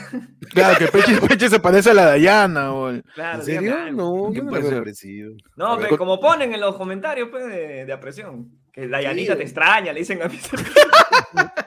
claro, 0.51 0.79
que 0.79 0.87
Peche, 0.87 1.21
Peche 1.27 1.49
se 1.49 1.59
parece 1.59 1.91
a 1.91 1.93
la 1.93 2.05
Dayana, 2.05 2.71
el- 2.89 3.03
Claro, 3.13 3.39
¿En 3.39 3.45
serio? 3.45 3.91
No, 3.91 4.29
¿Qué 4.31 4.39
yo 4.39 4.43
no 4.43 4.61
ser? 4.61 4.79
parecido. 4.79 5.31
No, 5.55 5.73
A 5.73 5.77
ver. 5.77 5.89
pe, 5.89 5.97
como 5.97 6.19
ponen 6.19 6.51
en 6.53 6.59
los 6.61 6.75
comentarios 6.75 7.29
pues, 7.29 7.45
de, 7.45 7.85
de 7.85 7.93
apresión. 7.93 8.49
Que 8.73 8.87
Dayanita 8.87 9.33
Sí, 9.33 9.37
te 9.39 9.43
extraña, 9.43 9.93
le 9.93 9.99
dicen 9.99 10.21
a 10.21 10.27
mí. 10.27 10.39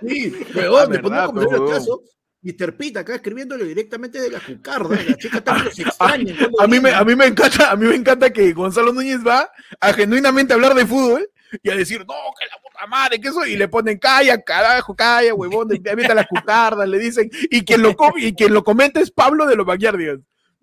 Sí, 0.06 0.34
huevón, 0.54 0.82
Ah, 0.82 0.88
me 0.88 0.96
un 0.96 1.02
comentario 1.02 1.48
huevón. 1.62 1.70
caso. 1.74 2.02
Mr. 2.44 2.76
Pete 2.76 2.98
acá 2.98 3.14
escribiéndole 3.14 3.64
directamente 3.64 4.20
de 4.20 4.28
la 4.30 4.40
cucarda. 4.40 4.96
La 5.00 5.16
chica 5.16 5.40
también 5.42 5.66
los 5.66 5.78
extraña. 5.78 6.34
¿cómo 6.44 6.60
A 6.60 6.66
mí, 6.66 6.80
me, 6.80 6.90
a 6.92 7.04
mí 7.04 7.14
me 7.14 7.26
encanta, 7.26 7.70
a 7.70 7.76
mí 7.76 7.86
me 7.86 7.94
encanta 7.94 8.30
que 8.32 8.52
Gonzalo 8.52 8.92
Núñez 8.92 9.20
va 9.24 9.48
a 9.80 9.92
genuinamente 9.92 10.52
hablar 10.52 10.74
de 10.74 10.84
fútbol 10.86 11.28
y 11.62 11.70
a 11.70 11.76
decir, 11.76 12.00
no, 12.00 12.14
que 12.40 12.46
la 12.46 12.56
puta 12.60 12.86
madre, 12.88 13.20
que 13.20 13.28
eso, 13.28 13.46
y 13.46 13.54
le 13.56 13.68
ponen, 13.68 13.98
calla, 13.98 14.40
carajo, 14.42 14.96
calla, 14.96 15.34
huevón, 15.34 15.68
avienta 15.88 16.14
las 16.14 16.26
cucardas, 16.26 16.88
le 16.88 16.98
dicen, 16.98 17.30
y 17.50 17.62
quien 17.64 17.82
lo, 17.82 17.94
com- 17.94 18.14
y 18.16 18.34
quien 18.34 18.52
lo 18.54 18.64
comenta 18.64 19.00
es 19.00 19.10
Pablo 19.12 19.46
de 19.46 19.54
los 19.54 19.66
Backyardigans. 19.66 20.22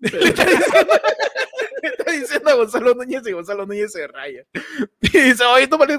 Está 1.98 2.12
diciendo, 2.12 2.50
a 2.50 2.54
Gonzalo 2.54 2.94
Núñez 2.94 3.22
y 3.26 3.32
Gonzalo 3.32 3.66
Núñez 3.66 3.92
se 3.92 4.06
raya. 4.06 4.44
Y 5.02 5.18
dice, 5.18 5.44
oye, 5.44 5.64
esto 5.64 5.78
parece 5.78 5.98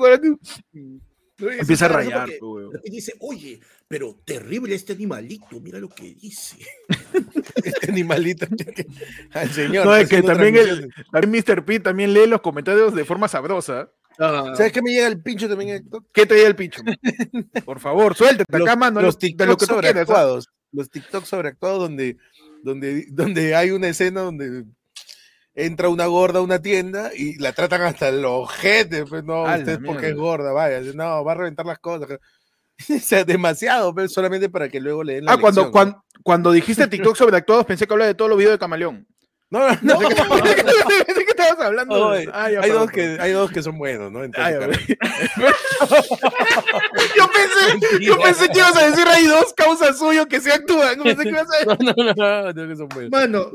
Empieza 1.59 1.85
a 1.85 1.89
rayar, 1.89 2.29
porque-. 2.39 2.79
Y 2.83 2.91
dice, 2.91 3.13
oye, 3.19 3.59
pero 3.87 4.19
terrible 4.23 4.75
este 4.75 4.93
animalito, 4.93 5.59
mira 5.59 5.79
lo 5.79 5.89
que 5.89 6.13
dice. 6.13 6.57
Este 7.63 7.91
animalito. 7.91 8.47
Al 9.33 9.49
señor. 9.51 9.85
No, 9.85 9.95
es 9.95 10.09
que 10.09 10.23
también 10.23 10.55
el, 10.55 10.91
también 11.11 11.43
Mr. 11.47 11.63
P 11.63 11.79
también 11.79 12.11
lee 12.11 12.25
los 12.25 12.41
comentarios 12.41 12.95
de 12.95 13.05
forma 13.05 13.27
sabrosa. 13.27 13.91
¿Sabes 14.17 14.71
qué 14.71 14.81
me 14.81 14.91
llega 14.91 15.07
el 15.07 15.21
pincho 15.21 15.47
también, 15.47 15.69
Héctor? 15.69 16.03
¿Qué 16.11 16.25
te 16.25 16.41
da 16.41 16.47
el 16.47 16.55
pincho? 16.55 16.81
Por 17.65 17.79
favor, 17.79 18.15
suéltate 18.15 18.57
Los, 18.57 18.67
acá, 18.67 18.75
mano. 18.75 19.01
los 19.01 19.19
de 19.19 19.27
TikTok 19.27 19.47
lo 19.47 19.57
quieras. 19.57 19.69
¿ah? 19.69 19.75
sobreactuados. 19.75 20.49
Los 20.71 20.89
TikTok 20.89 21.25
sobreactuados 21.25 21.79
donde, 21.79 22.17
donde, 22.63 23.05
donde 23.09 23.55
hay 23.55 23.71
una 23.71 23.89
escena 23.89 24.21
donde 24.21 24.65
entra 25.65 25.89
una 25.89 26.05
gorda 26.05 26.39
a 26.39 26.41
una 26.41 26.61
tienda 26.61 27.11
y 27.15 27.35
la 27.37 27.53
tratan 27.53 27.81
hasta 27.81 28.09
el 28.09 28.23
ojete. 28.25 29.05
Pues 29.05 29.23
no, 29.23 29.43
usted 29.43 29.79
porque 29.85 30.09
es 30.09 30.15
gorda, 30.15 30.51
vaya. 30.51 30.81
No, 30.93 31.23
va 31.23 31.31
a 31.31 31.35
reventar 31.35 31.65
las 31.65 31.79
cosas. 31.79 32.09
O 32.89 32.99
sea, 32.99 33.23
demasiado, 33.23 33.93
pero 33.93 34.07
solamente 34.07 34.49
para 34.49 34.67
que 34.67 34.79
luego 34.79 35.03
le 35.03 35.13
den 35.13 35.25
la 35.25 35.33
Ah, 35.33 35.37
cuando, 35.37 35.69
cuando, 35.69 36.03
cuando 36.23 36.51
dijiste 36.51 36.87
TikTok 36.87 37.15
sobre 37.15 37.37
actuados, 37.37 37.63
pensé 37.63 37.85
que 37.85 37.93
hablaba 37.93 38.07
de 38.07 38.15
todos 38.15 38.29
los 38.29 38.39
videos 38.39 38.55
de 38.55 38.57
Camaleón. 38.57 39.05
No, 39.51 39.67
no, 39.67 39.77
no. 39.81 39.99
Pensé 39.99 41.25
que 41.25 41.31
estabas 41.31 41.59
hablando. 41.59 42.07
Oye, 42.07 42.27
Ah, 42.33 42.45
hay, 42.45 42.69
dos 42.71 42.89
que, 42.89 43.17
hay 43.19 43.33
dos 43.33 43.51
que 43.51 43.61
son 43.61 43.77
buenos, 43.77 44.09
¿no? 44.11 44.23
En 44.23 44.31
todo 44.31 44.43
Ay, 44.45 44.53
su 44.53 44.57
a 44.57 44.61
canal. 44.61 44.79
ver. 44.87 44.97
yo, 47.17 47.29
pensé, 47.29 48.05
yo 48.05 48.19
pensé 48.19 48.49
que 48.49 48.59
ibas 48.59 48.75
a 48.77 48.89
decir 48.89 49.07
hay 49.07 49.25
dos 49.25 49.53
causas 49.53 49.97
suyas 49.97 50.25
que 50.27 50.39
se 50.39 50.51
actúan. 50.53 51.01
Pensé 51.01 51.23
que 51.23 51.29
ibas 51.29 51.47
a 51.51 51.57
decir, 51.57 51.67
No, 51.85 51.93
no, 52.03 52.13
no, 52.13 52.43
no, 52.43 52.53
no, 52.53 52.67
que 52.69 52.75
son 52.75 52.89
buenos. 52.89 53.11
Mano, 53.11 53.51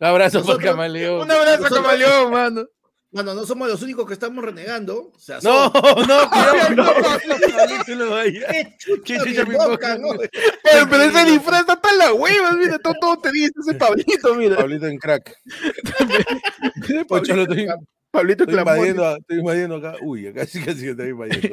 Abrazo 0.00 0.38
por 0.38 0.46
Nosotros- 0.48 0.70
Camaleón. 0.70 1.20
un 1.22 1.30
abrazo 1.30 1.66
a 1.66 1.70
Camaleón, 1.70 2.30
mano. 2.32 2.64
Mano, 3.12 3.34
no 3.34 3.44
somos 3.46 3.68
los 3.68 3.80
únicos 3.82 4.06
que 4.06 4.14
estamos 4.14 4.44
renegando. 4.44 5.12
O 5.14 5.18
sea, 5.18 5.38
No, 5.42 5.66
no, 5.72 5.72
cuidado. 6.30 6.70
no. 6.74 6.84
Pablito 6.84 7.94
lo 7.94 8.10
vaya. 8.10 8.46
¿Qué 8.48 8.76
¿Qué 9.04 9.18
chucha 9.18 9.42
invoca, 9.42 9.94
invoca? 9.94 9.98
no? 9.98 10.08
Pero, 10.62 10.88
pero 10.88 11.02
ese 11.02 11.24
disfraz 11.30 11.60
está 11.60 11.80
tan 11.80 11.98
la 11.98 12.12
hueva, 12.14 12.52
mira, 12.52 12.78
todo, 12.78 12.94
todo 13.00 13.18
te 13.18 13.30
dice 13.32 13.52
ese 13.60 13.74
Pablito, 13.74 14.34
mira. 14.36 14.56
Pablito 14.56 14.86
en 14.86 14.96
crack. 14.98 15.36
Lo 16.88 17.42
estoy, 17.42 17.66
Pablito 18.10 18.44
estoy 18.44 18.58
invadiendo, 18.58 19.16
estoy 19.16 19.38
invadiendo 19.38 19.76
acá. 19.76 19.94
Uy, 20.02 20.26
acá 20.28 20.46
sí 20.46 20.62
que 20.62 20.74
sí 20.74 20.88
estoy 20.88 21.10
invadiendo. 21.10 21.48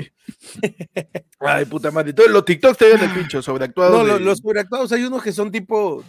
Ay, 1.39 1.65
puta 1.65 1.89
madre. 1.91 2.09
Entonces, 2.11 2.33
los 2.33 2.45
TikToks 2.45 2.77
te 2.77 2.89
dan 2.89 3.01
el 3.01 3.09
pincho 3.13 3.41
sobre 3.41 3.65
actuados. 3.65 4.05
No, 4.07 4.13
de- 4.13 4.19
los 4.19 4.39
sobreactuados 4.39 4.91
hay 4.91 5.03
unos 5.03 5.23
que 5.23 5.31
son 5.31 5.51
tipo 5.51 6.03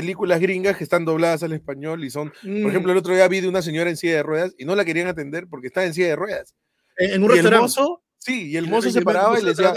películas 0.00 0.40
gringas 0.40 0.76
que 0.76 0.84
están 0.84 1.06
dobladas 1.06 1.42
al 1.42 1.52
español 1.54 2.04
y 2.04 2.10
son, 2.10 2.30
Mm, 2.42 2.60
por 2.62 2.70
ejemplo, 2.70 2.92
el 2.92 2.98
otro 2.98 3.14
día 3.14 3.26
vi 3.28 3.40
de 3.40 3.48
una 3.48 3.62
señora 3.62 3.88
en 3.88 3.96
silla 3.96 4.16
de 4.16 4.22
ruedas 4.22 4.54
y 4.58 4.66
no 4.66 4.74
la 4.76 4.84
querían 4.84 5.06
atender 5.08 5.46
porque 5.48 5.68
estaba 5.68 5.86
en 5.86 5.94
silla 5.94 6.08
de 6.08 6.16
ruedas. 6.16 6.54
en, 6.98 7.22
un 7.22 7.30
Y 7.30 7.38
el 7.38 7.44
restaurante. 7.44 7.62
mozo, 7.62 8.02
sí, 8.18 8.50
y 8.50 8.56
el 8.58 8.68
mozo 8.68 8.90
se 8.90 9.00
paraba 9.00 9.38
y 9.38 9.42
le 9.42 9.50
decía, 9.50 9.72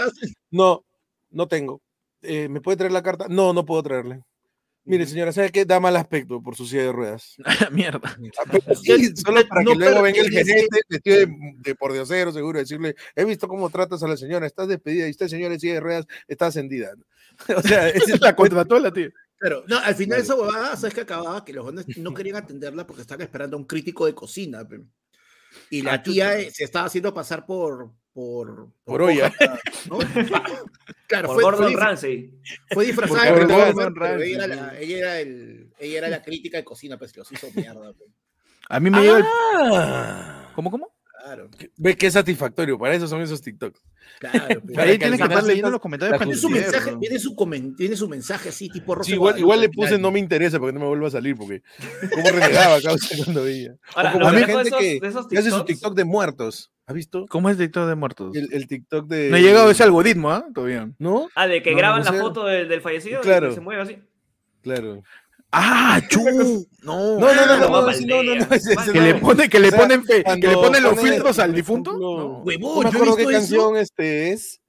no, 0.50 0.84
no 1.30 1.48
tengo. 1.48 1.80
Eh, 2.20 2.48
¿Me 2.50 2.60
puede 2.60 2.76
traer 2.76 2.92
la 2.92 3.02
carta? 3.02 3.26
No, 3.30 3.54
no 3.54 3.64
puedo 3.64 3.82
traerle. 3.82 4.22
Mire, 4.84 5.06
señora, 5.06 5.32
¿sabe 5.32 5.50
qué? 5.50 5.64
Da 5.64 5.78
mal 5.80 5.94
aspecto 5.96 6.42
por 6.42 6.56
su 6.56 6.66
silla 6.66 6.82
de 6.84 6.92
ruedas. 6.92 7.36
Mierda. 7.72 8.16
Ah, 8.38 8.44
sí, 8.82 9.14
solo 9.16 9.46
para 9.48 9.62
no 9.62 9.72
que 9.72 9.78
luego 9.78 10.02
venga 10.02 10.20
el 10.20 10.30
gerente 10.30 10.80
vestido 10.88 11.16
de, 11.18 11.28
de 11.58 11.74
por 11.74 11.92
diosero, 11.92 12.32
seguro, 12.32 12.58
decirle, 12.58 12.94
he 13.16 13.24
visto 13.24 13.48
cómo 13.48 13.70
tratas 13.70 14.02
a 14.02 14.08
la 14.08 14.16
señora, 14.16 14.46
estás 14.46 14.68
despedida 14.68 15.06
y 15.06 15.10
usted, 15.12 15.28
señora, 15.28 15.54
en 15.54 15.60
silla 15.60 15.74
de 15.74 15.80
ruedas, 15.80 16.06
está 16.28 16.46
ascendida. 16.46 16.92
O 17.56 17.62
sea, 17.62 17.88
ese 17.88 18.14
es 18.14 18.20
La 18.20 18.34
contrató 18.34 18.78
la 18.78 18.92
tía. 18.92 19.08
Pero, 19.40 19.64
no, 19.66 19.78
al 19.78 19.94
final 19.94 20.20
esa 20.20 20.34
huevada, 20.34 20.76
¿sabes 20.76 20.94
qué 20.94 21.00
acababa? 21.00 21.44
Que 21.44 21.52
los 21.54 21.64
jóvenes 21.64 21.86
no 21.96 22.12
querían 22.14 22.36
atenderla 22.36 22.86
porque 22.86 23.00
estaban 23.02 23.22
esperando 23.22 23.56
a 23.56 23.60
un 23.60 23.64
crítico 23.66 24.04
de 24.06 24.14
cocina. 24.14 24.68
pe. 24.68 24.82
Y 25.70 25.80
la 25.82 25.94
Ah, 25.94 26.02
tía 26.02 26.38
eh, 26.38 26.50
se 26.50 26.64
estaba 26.64 26.86
haciendo 26.86 27.12
pasar 27.14 27.46
por... 27.46 27.90
Por, 28.12 28.68
Por 28.84 29.02
olla. 29.02 29.32
claro, 31.06 31.28
Por 31.28 31.34
fue, 31.36 31.42
Gordon 31.44 31.72
fue, 31.72 31.80
Ramsay. 31.80 32.34
fue 32.72 32.86
disfrazada 32.86 33.30
Por 33.30 33.46
de 33.46 33.54
Gordon 33.54 33.94
Ramsay, 33.94 34.32
ella 34.32 34.44
era, 34.44 34.54
la, 34.56 34.78
ella, 34.80 34.96
era 34.98 35.20
el, 35.20 35.72
ella 35.78 35.98
era 35.98 36.08
la 36.08 36.22
crítica 36.22 36.58
de 36.58 36.64
cocina, 36.64 36.98
pues 36.98 37.16
los 37.16 37.30
hizo 37.30 37.48
mierda. 37.54 37.92
pe. 37.92 38.04
A 38.68 38.80
mí 38.80 38.90
me 38.90 39.00
llega 39.00 39.18
el. 39.18 39.24
Ah. 39.64 40.50
¿Cómo, 40.54 40.70
cómo? 40.70 40.92
Claro, 41.22 41.48
Ve 41.76 41.96
qué 41.96 42.10
satisfactorio, 42.10 42.78
para 42.78 42.94
eso 42.94 43.06
son 43.06 43.20
esos 43.20 43.42
TikToks. 43.42 43.80
claro. 44.20 44.46
pues. 44.62 44.74
Para 44.74 44.90
Ahí 44.90 44.98
tienes 44.98 45.18
que 45.18 45.24
estar 45.24 45.44
leyendo 45.44 45.70
los 45.70 45.80
comentarios 45.80 46.18
Tiene 46.18 46.34
su, 46.36 46.48
mensaje, 46.48 46.96
tiene, 47.00 47.18
su 47.18 47.34
comen- 47.36 47.76
tiene 47.76 47.96
su 47.96 48.08
mensaje 48.08 48.48
así, 48.48 48.68
tipo 48.68 48.94
Rosa 48.94 49.06
Sí, 49.08 49.14
igual, 49.14 49.38
igual 49.38 49.60
le 49.60 49.68
puse 49.68 49.98
no 49.98 50.10
me 50.10 50.18
interesa 50.18 50.58
porque 50.58 50.72
no 50.72 50.80
me 50.80 50.86
vuelva 50.86 51.08
a 51.08 51.10
salir, 51.10 51.36
porque 51.36 51.62
como 52.14 52.28
renegaba 52.30 52.80
causa 52.80 53.08
cuando 53.24 53.42
veía. 53.44 53.74
Ahora, 53.94 54.10
o 54.10 54.12
como 54.14 54.30
de 54.32 54.44
gente 54.46 54.62
esos- 54.68 54.78
que, 54.78 55.00
que 55.30 55.38
hace 55.38 55.50
su 55.50 55.64
TikTok 55.64 55.94
de 55.94 56.04
muertos. 56.04 56.72
¿Has 56.86 56.94
visto? 56.94 57.26
¿Cómo 57.28 57.48
es 57.50 57.56
TikTok 57.56 57.86
de 57.88 57.94
muertos? 57.94 58.34
El, 58.34 58.52
el 58.52 58.66
TikTok 58.66 59.06
de. 59.06 59.30
No 59.30 59.36
he 59.36 59.42
llegado 59.42 59.68
a 59.68 59.72
ese 59.72 59.84
algoritmo, 59.84 60.32
¿ah? 60.32 60.44
Todavía. 60.52 60.90
¿No? 60.98 61.28
Ah, 61.36 61.46
de 61.46 61.62
que 61.62 61.70
No, 61.70 61.76
graban 61.78 62.02
no 62.02 62.10
la 62.12 62.18
foto 62.20 62.46
del, 62.46 62.68
del 62.68 62.80
fallecido 62.80 63.20
Claro. 63.20 63.46
y 63.46 63.48
que 63.50 63.54
se 63.54 63.60
mueve 63.60 63.82
así. 63.82 63.98
Claro. 64.62 65.02
¡Ah, 65.52 66.00
chu! 66.08 66.66
No, 66.82 67.18
No, 67.18 67.34
no, 67.34 67.46
no, 67.46 67.56
no, 67.58 67.68
no, 67.68 68.22
no, 68.22 68.34
no, 68.34 68.92
Que 68.92 69.00
le 69.00 69.14
pone, 69.16 69.48
que 69.48 69.58
le 69.60 69.72
ponen, 69.72 70.04
fe- 70.04 70.22
que 70.24 70.46
le 70.48 70.54
ponen 70.54 70.82
los 70.82 71.00
filtros 71.00 71.38
al 71.38 71.54
difunto. 71.54 71.92
No. 71.92 71.98
No 72.18 72.38
Huevón, 72.44 72.84
me 72.84 72.88
acuerdo 72.90 73.16
qué 73.16 73.26
canción 73.26 73.76
este 73.76 74.32
es. 74.32 74.60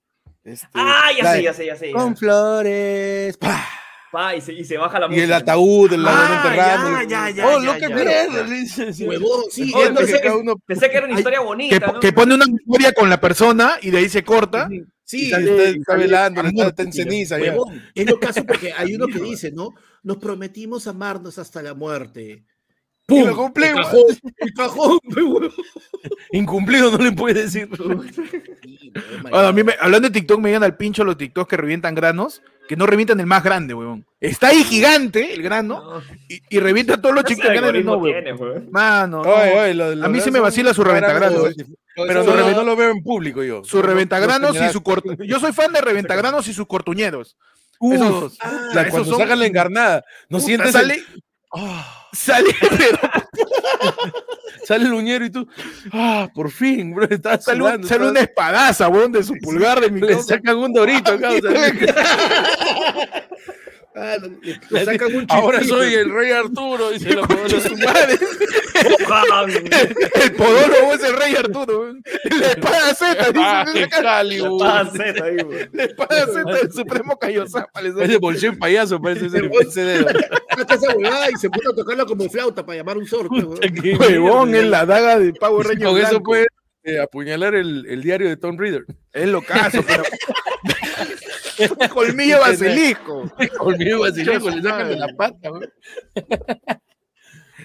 Este, 0.44 0.67
Ah, 0.74 1.10
ya 1.15 1.34
sé, 1.34 1.44
ya 1.44 1.54
sé, 1.54 1.65
ya 1.67 1.76
sé. 1.76 1.91
Con 1.91 2.17
flores. 2.17 3.38
Pa, 4.12 4.36
y, 4.36 4.41
se, 4.41 4.52
y 4.52 4.65
se 4.65 4.76
baja 4.78 5.00
la 5.00 5.06
Y 5.06 5.10
música. 5.10 5.24
el 5.24 5.34
ataúd, 5.34 5.94
el 5.94 6.06
Ah, 6.06 6.12
ladrón 6.12 6.38
enterrando. 6.38 7.02
ya, 7.10 7.30
ya, 7.30 7.30
ya, 7.30 7.48
Oh, 7.48 7.60
lo 7.60 7.74
que 7.78 7.88
mierda. 7.88 8.46
Huevón, 9.08 9.44
sí, 9.50 9.72
Pensé 10.65 10.89
que 10.89 10.98
era 10.98 11.06
una 11.06 11.15
historia 11.17 11.39
bonita, 11.39 12.00
que 12.02 12.12
pone 12.12 12.36
una 12.36 12.44
historia 12.46 12.91
con 12.91 13.10
la 13.10 13.22
persona 13.22 13.74
y 13.82 13.89
de 13.91 14.00
ahí 14.00 14.10
se 14.10 14.24
corta. 14.24 14.67
Sí, 15.12 15.26
está, 15.26 15.39
está, 15.39 15.63
está 15.69 15.95
velando, 15.95 16.41
está, 16.41 16.67
está 16.67 16.84
en 16.84 16.93
ceniza. 16.93 17.38
Huevón, 17.38 17.82
es 17.93 18.10
lo 18.10 18.19
caso 18.19 18.45
porque 18.45 18.71
hay 18.71 18.95
uno 18.95 19.08
que 19.08 19.19
dice, 19.32 19.52
¿no? 19.52 19.74
Nos 20.04 20.17
prometimos 20.17 20.88
amarnos 20.88 21.38
hasta 21.38 21.62
la 21.62 21.74
muerte. 21.74 22.45
Y 23.08 23.24
lo 23.24 23.36
cumplí, 23.36 23.65
El 23.65 23.74
güey. 23.74 23.84
cajón, 23.84 24.04
el 24.38 24.54
cajón, 24.54 25.00
huevón. 25.15 25.52
Incumplido 26.32 26.97
no 26.97 27.04
le 27.04 27.12
puede 27.12 27.43
decir. 27.43 27.69
Sí, 28.93 29.01
huevón, 29.15 29.34
Ahora, 29.34 29.47
a 29.49 29.51
mí 29.54 29.63
me- 29.63 29.75
hablando 29.80 30.08
de 30.10 30.13
TikTok, 30.13 30.39
me 30.39 30.49
llegan 30.49 30.63
al 30.63 30.75
pincho 30.77 31.04
los 31.04 31.17
TikToks 31.17 31.47
que 31.49 31.58
revientan 31.58 31.95
granos, 31.95 32.41
que 32.67 32.75
no 32.75 32.86
revientan 32.86 33.19
el 33.19 33.25
más 33.25 33.43
grande, 33.43 33.73
weón. 33.73 34.06
Está 34.19 34.47
ahí 34.49 34.63
gigante 34.63 35.34
el 35.34 35.41
grano 35.43 35.82
No. 35.84 36.04
y, 36.30 36.41
y 36.49 36.60
revienta 36.60 37.01
todos 37.01 37.15
los 37.15 37.23
chicos 37.25 37.45
algoritmo 37.45 37.93
No, 37.93 37.97
weón. 37.99 38.23
tiene, 38.23 38.34
weón. 38.38 38.67
Mano, 38.71 39.23
no. 39.23 39.30
Oye, 39.32 39.60
oye, 39.60 39.73
lo- 39.73 39.95
lo 39.95 40.06
A 40.06 40.10
mí 40.10 40.19
sí 40.21 40.30
me 40.32 40.39
vacila 40.39 40.73
su 40.73 40.82
para 40.84 40.95
reventagrano, 40.95 41.36
algo- 41.38 41.47
eh. 41.49 41.65
Pero 41.95 42.23
Su 42.23 42.30
no, 42.32 42.63
lo 42.63 42.75
veo 42.77 42.89
en 42.91 43.04
público 43.04 43.43
yo. 43.43 43.63
Sus 43.65 43.84
reventagranos 43.84 44.56
y 44.56 44.69
su 44.69 44.82
corto. 44.82 45.13
Yo 45.23 45.39
soy 45.41 45.51
fan 45.51 45.73
de 45.73 45.82
reventagranos 45.82 46.47
y 46.47 46.54
sus 46.54 46.65
cortuñeros. 46.65 47.36
Uh, 47.80 47.93
Esos 47.95 48.10
dos. 48.21 48.38
Ah, 48.41 48.69
esos 48.73 48.89
cuando 48.91 49.10
son- 49.10 49.19
sacan 49.19 49.39
la 49.39 49.45
encarnada, 49.47 50.04
no 50.30 50.39
sientes 50.39 50.71
sale, 50.71 50.93
el, 50.93 51.04
sale, 52.13 52.49
pero 52.77 52.99
sale 54.65 54.86
el 54.86 54.93
uñero 54.93 55.26
y 55.26 55.30
tú, 55.30 55.47
ah, 55.91 56.30
por 56.34 56.52
fin, 56.52 56.93
bro, 56.93 57.08
estás 57.10 57.43
sale, 57.43 57.60
sudando. 57.60 57.88
sale 57.88 58.10
una 58.10 58.19
espadaza, 58.21 58.88
weón, 58.89 59.12
de 59.12 59.24
su 59.24 59.36
pulgar 59.41 59.80
de 59.80 59.89
mi 59.91 60.02
le 60.08 60.21
sacan 60.21 60.58
un 60.58 60.74
dorito, 60.74 61.17
causa. 61.19 61.50
ah, 63.95 64.17
le- 64.41 64.60
le 64.69 64.86
sacan 64.86 65.15
un 65.15 65.25
Ahora 65.30 65.63
soy 65.63 65.93
el 65.95 66.12
rey 66.13 66.32
Arturo, 66.32 66.91
dice 66.91 67.13
la 67.15 67.27
Concha 67.27 67.60
su 67.62 67.75
madre. 67.77 68.17
El 68.82 70.34
podólogo 70.34 70.93
es 70.93 71.04
el 71.04 71.15
rey 71.15 71.36
Arturo. 71.36 71.93
La 72.39 72.47
espada 72.47 72.95
Z, 72.95 73.25
dice. 73.32 73.39
Ah, 73.43 73.65
Z 74.91 75.23
ahí, 75.23 75.36
weón. 75.36 75.69
La 75.73 75.84
espada 75.84 76.25
Z 76.27 76.43
del 76.51 76.71
Supremo 76.71 77.17
Kaiosama. 77.19 77.67
le 77.82 78.04
Ese 78.06 78.17
bolsillo 78.17 78.58
payaso 78.58 78.99
parece 78.99 79.30
dedo. 79.30 79.49
Saca 80.58 80.75
esa 80.75 80.95
huevada 80.95 81.30
y 81.30 81.36
se 81.38 81.49
pone 81.49 81.69
a 81.71 81.75
tocarla 81.75 82.06
como 82.06 82.30
flauta 82.30 82.65
para 82.65 82.77
llamar 82.77 82.97
un 82.97 83.06
sorteo. 83.06 83.54
huevón. 83.99 84.56
Es 84.56 84.65
la 84.65 84.86
daga 84.86 85.19
de 85.19 85.34
Power 85.34 85.67
Ranger. 85.67 85.88
Con 85.88 85.97
eso 85.99 86.23
puedes 86.23 86.47
eh, 86.84 86.99
apuñalar 86.99 87.54
el, 87.54 87.86
el 87.88 88.01
diario 88.01 88.30
de 88.30 88.38
Tom 88.38 88.58
Reader. 88.58 88.86
Es 89.13 89.27
lo 89.30 89.41
caso, 89.43 89.84
pero. 89.86 90.04
Colmillo 91.93 92.39
basilisco. 92.39 93.32
Conmigo 93.58 94.01
basilico, 94.01 94.49
le 94.49 94.62
sacan 94.62 94.89
de 94.89 94.95
la 94.97 95.08
pata, 95.15 95.49
güey. 95.49 95.67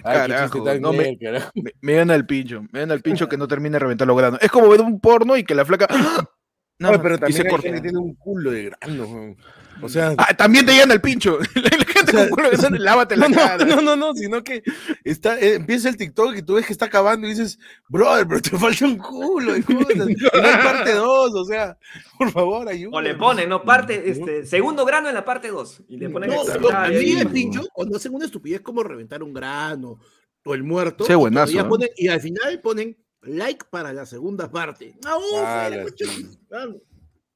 Ay, 0.03 0.17
Carajo, 0.29 0.79
no 0.79 0.93
me-. 0.93 1.17
Me, 1.19 1.71
me 1.81 1.93
dan 1.93 2.11
al 2.11 2.25
pincho. 2.25 2.63
Me 2.71 2.81
dan 2.81 2.91
al 2.91 3.01
pincho 3.01 3.27
que 3.27 3.37
no 3.37 3.47
termine 3.47 3.73
de 3.73 3.79
reventar 3.79 4.07
los 4.07 4.17
granos. 4.17 4.39
Es 4.41 4.51
como 4.51 4.69
ver 4.69 4.81
un 4.81 4.99
porno 4.99 5.35
y 5.37 5.43
que 5.43 5.55
la 5.55 5.65
flaca. 5.65 5.87
No, 6.79 6.89
Oye, 6.89 6.99
pero 6.99 7.17
también 7.17 7.41
se 7.41 7.49
corta. 7.49 7.81
tiene 7.81 7.97
un 7.97 8.13
culo 8.13 8.51
de 8.51 8.65
grano, 8.65 9.07
güey. 9.07 9.35
O 9.81 9.89
sea, 9.89 10.13
Ah, 10.17 10.33
también 10.35 10.65
te 10.65 10.71
llegan 10.73 10.91
al 10.91 11.01
pincho. 11.01 11.37
La 11.55 11.69
gente 11.69 12.01
O 12.03 12.05
sea, 12.07 12.19
con 12.27 12.29
culo 12.29 12.49
de 12.49 12.57
grano, 12.57 12.77
lávate 12.77 13.15
la 13.17 13.27
no, 13.29 13.35
cara. 13.35 13.65
no, 13.65 13.75
no, 13.77 13.81
no, 13.81 13.95
no, 13.95 14.13
sino 14.15 14.43
que 14.43 14.63
está, 15.03 15.39
eh, 15.39 15.55
empieza 15.55 15.89
el 15.89 15.97
TikTok 15.97 16.35
y 16.37 16.41
tú 16.41 16.55
ves 16.55 16.65
que 16.65 16.73
está 16.73 16.85
acabando 16.85 17.27
y 17.27 17.31
dices, 17.31 17.59
brother, 17.89 18.27
pero 18.27 18.41
te 18.41 18.49
falta 18.57 18.85
un 18.85 18.97
culo 18.97 19.53
de 19.53 19.63
cosas. 19.63 20.09
Y 20.09 20.13
no 20.15 20.29
hay 20.43 20.63
parte 20.63 20.93
2, 20.93 21.31
o 21.35 21.45
sea, 21.45 21.77
por 22.17 22.31
favor, 22.31 22.67
ayúdame. 22.67 22.97
O 22.97 23.01
le 23.01 23.15
ponen, 23.15 23.49
¿no? 23.49 23.63
Parte, 23.63 24.09
este, 24.09 24.45
segundo 24.45 24.85
grano 24.85 25.09
en 25.09 25.15
la 25.15 25.25
parte 25.25 25.49
2. 25.49 25.83
Y 25.89 25.97
le 25.97 26.09
ponen 26.09 26.29
No, 26.29 26.43
el 26.43 26.75
a 26.75 26.87
mí 26.89 27.25
pincho, 27.31 27.61
cuando 27.73 27.97
hacen 27.97 28.13
una 28.13 28.25
estupidez 28.25 28.61
como 28.61 28.83
reventar 28.83 29.21
un 29.23 29.33
grano 29.33 29.99
o 30.45 30.53
el 30.53 30.63
muerto, 30.63 31.03
Sí, 31.05 31.11
y 31.11 31.15
buenazo, 31.15 31.59
¿eh? 31.59 31.63
ponen- 31.65 31.91
y 31.97 32.07
al 32.07 32.21
final 32.21 32.61
ponen 32.61 32.97
like 33.21 33.65
para 33.69 33.91
la 33.91 34.05
segunda 34.05 34.49
parte. 34.49 34.95
Ah, 35.05 35.69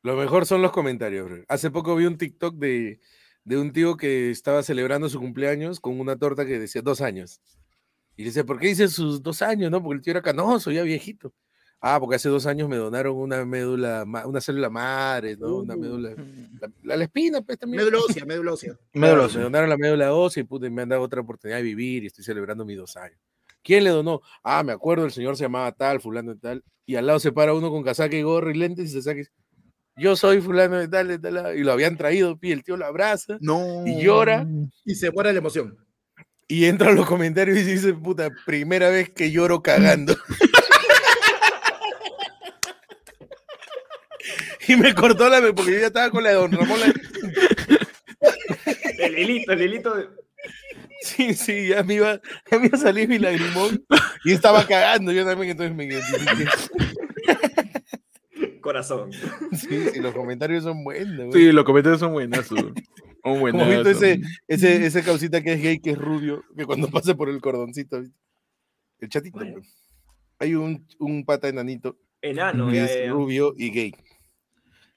Lo 0.04 0.16
mejor 0.16 0.46
son 0.46 0.62
los 0.62 0.72
comentarios, 0.72 1.30
bro. 1.30 1.44
Hace 1.48 1.70
poco 1.72 1.96
vi 1.96 2.06
un 2.06 2.18
TikTok 2.18 2.56
de, 2.56 3.00
de 3.44 3.58
un 3.58 3.72
tío 3.72 3.98
que 3.98 4.32
estaba 4.32 4.64
celebrando 4.64 5.10
su 5.10 5.20
cumpleaños 5.20 5.80
con 5.80 6.00
una 6.00 6.16
torta 6.18 6.46
que 6.46 6.60
decía 6.60 6.82
dos 6.82 7.02
años. 7.02 7.40
Y 8.18 8.24
decía, 8.24 8.44
¿por 8.46 8.60
qué 8.60 8.68
dice 8.68 8.88
sus 8.88 9.22
dos 9.22 9.42
años? 9.42 9.72
No, 9.72 9.82
porque 9.82 9.98
el 9.98 10.02
tío 10.02 10.12
era 10.12 10.22
canoso, 10.22 10.72
ya 10.72 10.84
viejito. 10.84 11.34
Ah, 11.80 12.00
porque 12.00 12.16
hace 12.18 12.30
dos 12.30 12.46
años 12.46 12.70
me 12.70 12.76
donaron 12.78 13.16
una 13.18 13.44
médula, 13.44 14.06
una 14.26 14.40
célula 14.42 14.70
madre, 14.70 15.36
¿no? 15.38 15.58
Una 15.58 15.76
Uh. 15.76 15.80
médula. 15.80 16.10
La, 16.62 16.72
la, 16.84 16.98
la 16.98 17.04
espina, 17.06 17.42
pues 17.42 17.58
también. 17.58 17.84
Médula 17.84 18.00
ósea, 18.08 18.26
médula 18.26 18.54
ósea. 18.54 18.78
Médula 18.94 19.24
ósea. 19.26 19.38
Me 19.40 19.44
donaron 19.46 19.70
la 19.70 19.78
médula 19.78 20.14
ósea 20.14 20.42
y 20.42 20.44
puta, 20.44 20.68
y 20.68 20.70
me 20.70 20.84
han 20.84 20.90
dado 20.90 21.02
otra 21.02 21.22
oportunidad 21.22 21.58
de 21.58 21.64
vivir 21.64 22.04
y 22.04 22.08
estoy 22.08 22.24
celebrando 22.24 22.66
mis 22.66 22.78
dos 22.78 22.96
años. 22.98 23.18
¿Quién 23.64 23.84
le 23.84 23.90
donó? 23.92 24.22
Ah, 24.44 24.62
me 24.64 24.72
acuerdo, 24.74 25.06
el 25.06 25.12
señor 25.12 25.38
se 25.38 25.44
llamaba 25.44 25.72
tal, 25.72 26.00
fulano 26.02 26.36
de 26.36 26.40
tal. 26.40 26.64
Y 26.86 26.96
al 26.98 27.08
lado 27.08 27.20
se 27.20 27.32
para 27.32 27.54
uno 27.56 27.72
con 27.72 27.82
casaca 27.84 28.16
y 28.16 28.22
gorro 28.22 28.52
y 28.52 28.56
lentes 28.56 28.90
y 28.90 28.94
se 28.94 29.02
saca 29.02 29.16
y 29.16 29.20
dice, 29.20 29.32
yo 30.02 30.16
soy 30.16 30.42
fulano 30.42 30.78
de 30.78 30.88
tal, 30.88 31.08
de 31.08 31.20
tal. 31.20 31.34
lado", 31.36 31.54
Y 31.56 31.64
lo 31.64 31.72
habían 31.72 31.98
traído, 31.98 32.38
y 32.42 32.52
el 32.52 32.64
tío 32.64 32.78
lo 32.78 32.86
abraza 32.86 33.38
No. 33.40 33.84
y 33.86 34.02
llora 34.04 34.46
Y 34.86 34.96
se 34.96 35.12
muere 35.12 35.32
la 35.34 35.40
emoción. 35.40 35.78
y 36.48 36.66
entra 36.66 36.90
a 36.90 36.94
los 36.94 37.06
comentarios 37.06 37.58
y 37.58 37.64
dice, 37.64 37.94
puta, 37.94 38.30
primera 38.46 38.90
vez 38.90 39.10
que 39.10 39.32
lloro 39.32 39.62
cagando. 39.64 40.16
y 44.68 44.76
me 44.76 44.94
cortó 44.94 45.30
la 45.30 45.42
porque 45.54 45.74
yo 45.74 45.80
ya 45.80 45.88
estaba 45.88 46.10
con 46.10 46.24
la 46.24 46.30
de 46.30 46.36
Don 46.36 46.52
Ramón. 46.52 46.80
la- 46.80 46.94
El 49.06 49.18
hilito, 49.18 49.52
el 49.54 49.62
hilito. 49.62 49.96
de- 49.96 50.08
Sí, 51.04 51.34
sí, 51.34 51.70
ya 51.70 51.82
me 51.82 51.96
iba, 51.96 52.22
ya 52.52 52.60
me 52.60 52.68
iba 52.68 52.78
a 52.78 52.82
salir 52.82 53.10
mi 53.10 53.18
lagrimón 53.18 53.84
y 54.24 54.34
estaba 54.34 54.68
cagando 54.68 55.12
yo 55.12 55.26
también, 55.26 55.52
entonces 55.52 55.76
me 55.76 55.86
identifiqué. 55.86 56.46
Corazón. 58.62 59.12
Sí, 59.52 59.89
sí, 59.93 60.00
los 60.00 60.13
comentarios 60.13 60.63
son 60.63 60.84
buenos. 60.84 61.28
güey. 61.28 61.32
Sí, 61.34 61.52
los 61.52 61.63
comentarios 61.65 62.00
son 62.00 62.13
buenas. 62.13 62.45
Son 62.47 62.74
Como 63.21 63.39
buenas. 63.39 63.67
visto 63.67 63.89
ese, 63.89 64.21
ese, 64.47 64.86
ese 64.86 65.04
causita 65.04 65.41
que 65.43 65.54
es 65.54 65.62
gay, 65.62 65.80
que 65.80 65.91
es 65.91 65.97
rubio, 65.97 66.43
que 66.58 66.65
cuando 66.65 66.88
pasa 66.89 67.15
por 67.15 67.30
el 67.30 67.41
cordoncito, 67.41 67.97
el 69.00 69.10
chatito, 69.10 69.38
Bueno. 69.39 69.62
hay 70.39 70.56
un, 70.56 70.88
un 71.00 71.26
pata 71.26 71.47
enanito 71.50 71.97
Enano. 72.21 72.69
que 72.69 72.76
ya, 72.76 72.86
es 72.86 72.95
ya, 72.95 73.04
ya. 73.06 73.12
rubio 73.12 73.54
y 73.58 73.69
gay. 73.71 73.95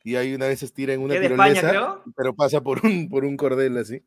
Y 0.04 0.16
hay 0.16 0.34
una 0.34 0.46
vez 0.46 0.58
se 0.60 0.66
estira 0.66 0.92
en 0.92 1.00
una 1.00 1.14
¿Qué 1.14 1.20
de 1.20 1.26
España, 1.28 1.54
tirolesa, 1.54 1.70
creo? 1.70 2.02
pero 2.16 2.34
pasa 2.34 2.60
por 2.60 2.84
un, 2.84 3.08
por 3.08 3.24
un 3.24 3.36
cordel 3.36 3.76
así. 3.78 4.02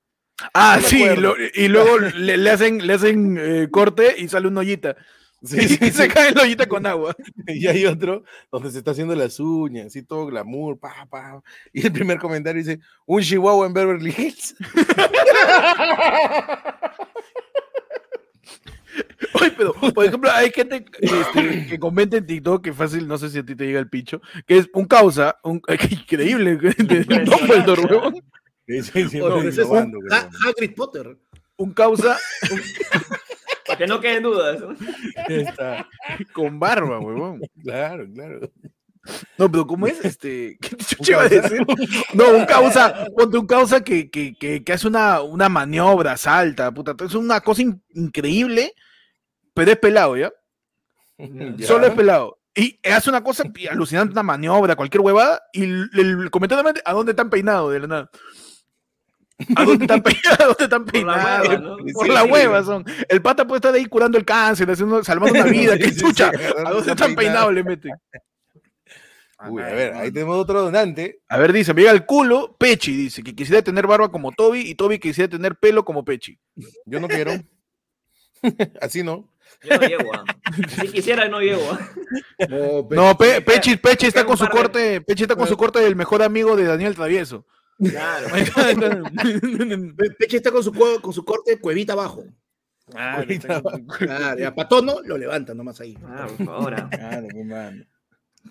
Ah, 0.54 0.78
No 0.80 0.88
sí, 0.88 1.04
lo- 1.18 1.34
y 1.56 1.68
luego 1.68 1.98
le, 1.98 2.38
le 2.38 2.50
hacen, 2.52 2.86
le 2.86 2.94
hacen 2.94 3.38
eh, 3.40 3.68
corte 3.72 4.14
y 4.20 4.28
sale 4.28 4.48
una 4.48 4.60
ollita. 4.62 4.96
Sí, 5.44 5.60
sí, 5.68 5.92
se 5.92 6.04
sí. 6.04 6.08
cae 6.10 6.32
la 6.32 6.44
ollita 6.44 6.66
con 6.68 6.86
agua. 6.86 7.16
Y 7.48 7.68
hay 7.68 7.86
otro 7.86 8.24
donde 8.52 8.72
se 8.72 8.80
está 8.80 8.92
haciendo 8.92 9.16
las 9.16 9.40
uñas, 9.40 9.88
así 9.88 10.04
todo 10.04 10.26
glamour, 10.26 10.80
pa, 10.80 11.08
pa. 11.10 11.42
Y 11.72 11.86
el 11.86 11.92
primer 11.92 12.20
comentario 12.20 12.62
dice, 12.62 12.80
un 13.06 13.22
chihuahua 13.22 13.68
en 13.68 13.74
Beverly 13.74 14.14
Hills. 14.18 14.56
Oye, 19.34 19.52
pero, 19.56 19.74
por 19.74 20.06
ejemplo, 20.06 20.32
hay 20.32 20.52
gente 20.52 20.84
este, 21.00 21.68
que 21.68 21.80
comenta 21.80 22.18
en 22.18 22.26
TikTok 22.26 22.64
que 22.64 22.74
fácil, 22.74 23.08
no 23.08 23.18
sé 23.18 23.30
si 23.30 23.38
a 23.40 23.46
ti 23.46 23.56
te 23.56 23.66
llega 23.66 23.80
el 23.80 23.90
pincho, 23.90 24.22
que 24.48 24.58
es 24.58 24.68
un 24.74 24.86
causa, 24.86 25.38
un, 25.44 25.62
increíble, 25.90 26.58
de 26.58 27.04
Dumbledore, 27.04 27.82
huevón. 27.84 28.24
Sí, 28.68 28.82
sí, 28.84 29.10
sí, 29.10 29.22
O 29.22 29.30
no, 29.30 29.42
ese 29.42 29.62
es 29.62 29.68
innovando, 29.68 30.00
un 30.00 30.12
Hagrid 30.12 30.74
Potter. 30.76 31.18
un 31.58 31.74
causa 31.74 32.18
que 33.78 33.88
no 33.88 34.00
queden 34.00 34.24
dudas. 34.24 34.62
Está. 35.28 35.88
con 36.34 36.60
barba, 36.60 37.00
huevón. 37.00 37.42
Claro, 37.64 38.06
claro. 38.14 38.52
No, 39.38 39.50
pero 39.50 39.66
¿cómo 39.66 39.88
es? 39.88 40.04
Este, 40.04 40.58
¿qué 40.62 40.76
te 40.76 41.12
iba 41.12 41.22
a 41.22 41.30
decir? 41.30 41.66
No, 42.14 42.30
un 42.32 42.46
causa, 42.46 43.08
ponte 43.16 43.38
un 43.38 43.48
causa 43.48 43.82
que, 43.82 44.10
que, 44.10 44.36
que, 44.36 44.64
que 44.64 44.74
hace 44.74 44.88
una, 44.88 45.22
una 45.22 45.48
maniobra, 45.48 46.18
salta, 46.18 46.72
puta, 46.74 46.94
es 47.06 47.16
una 47.16 47.40
cosa 47.40 47.62
in- 47.62 47.82
increíble, 47.94 48.74
pero 49.54 49.72
es 49.72 49.78
pelado, 49.78 50.18
¿ya? 50.18 50.32
Ya. 51.58 51.66
Solo 51.66 51.88
es 51.88 51.94
pelado. 51.94 52.38
Y 52.54 52.80
hace 52.92 53.10
una 53.10 53.24
cosa 53.24 53.44
alucinante, 53.70 54.12
una 54.12 54.24
maniobra, 54.24 54.76
cualquier 54.76 55.02
huevada, 55.02 55.42
y 55.54 55.64
el, 55.64 55.90
el 55.94 56.30
comentario 56.32 56.64
de 56.74 56.82
¿a 56.84 56.94
dónde 56.94 57.12
están 57.12 57.30
peinados? 57.30 57.72
De 57.72 57.80
la 57.80 57.88
nada. 57.88 58.10
¿A 59.56 59.64
dónde 59.66 59.86
están 59.86 60.02
peinados? 60.02 60.40
¿A 60.40 60.46
dónde 60.46 60.64
están 60.64 60.86
Por 60.86 60.94
la 60.96 61.02
peinados? 61.14 61.48
hueva, 61.48 61.60
¿no? 61.62 61.78
Por 61.94 62.06
Sí, 62.08 62.12
la 62.14 62.24
hueva 62.24 62.64
son. 62.64 62.86
El 63.08 63.22
pata 63.22 63.46
puede 63.48 63.58
estar 63.58 63.74
ahí 63.74 63.86
curando 63.86 64.18
el 64.18 64.26
cáncer, 64.26 64.70
haciendo, 64.72 65.04
salvando 65.04 65.40
una 65.40 65.44
vida. 65.52 65.78
¿Qué 65.78 65.96
chucha? 65.96 66.32
¿A 66.66 66.72
dónde 66.72 66.92
están 66.92 67.16
peinados? 67.16 67.54
Le 67.54 67.64
meten. 67.64 67.92
Uy, 69.50 69.62
a 69.62 69.68
ver, 69.68 69.94
ahí 69.94 70.12
tenemos 70.12 70.36
otro 70.38 70.64
donante. 70.64 71.20
A 71.30 71.38
ver, 71.38 71.54
dice, 71.54 71.72
me 71.76 71.82
llega 71.82 71.94
el 71.94 72.08
culo, 72.08 72.56
Pechi, 72.58 72.96
dice, 72.96 73.22
que 73.22 73.36
quisiera 73.36 73.62
tener 73.62 73.86
barba 73.86 74.10
como 74.12 74.32
Toby 74.32 74.62
y 74.62 74.74
Toby 74.74 74.98
quisiera 74.98 75.30
tener 75.30 75.56
pelo 75.58 75.86
como 75.86 76.04
Pechi. 76.04 76.40
Yo 76.86 77.00
no 77.00 77.08
quiero. 77.08 77.34
Así 78.82 79.04
no. 79.04 79.30
Yo 79.64 79.78
no 79.80 79.88
llego, 79.88 80.12
ah. 80.16 80.24
Si 80.82 80.88
quisiera, 80.88 81.28
no 81.30 81.40
llego. 81.40 81.62
No, 82.50 82.88
No, 82.90 83.18
Pe- 83.18 83.42
Pechi, 83.42 83.76
Pechi 83.78 84.08
está 84.08 84.26
con 84.26 84.38
su 84.38 84.48
corte, 84.48 85.02
Pechi 85.02 85.24
está 85.24 85.36
con 85.36 85.48
su 85.48 85.56
corte 85.56 85.80
del 85.82 85.96
mejor 85.96 86.24
amigo 86.24 86.56
de 86.56 86.64
Daniel 86.64 86.96
Travieso. 86.96 87.46
Claro. 87.80 88.28
Pe- 89.98 90.10
Peche 90.18 90.38
está 90.38 90.52
con 90.52 90.64
su, 90.64 90.74
con 91.02 91.14
su 91.14 91.24
corte 91.24 91.52
de 91.52 91.60
cuevita 91.60 91.94
abajo. 91.94 92.24
Claro, 92.90 93.26
y 94.40 94.44
a 94.44 94.56
Patono 94.56 95.02
lo 95.04 95.18
levanta 95.18 95.54
nomás 95.54 95.80
ahí. 95.82 95.98
Ah, 96.06 96.28
por 96.38 96.46
favor. 96.46 96.74
ah. 96.76 97.72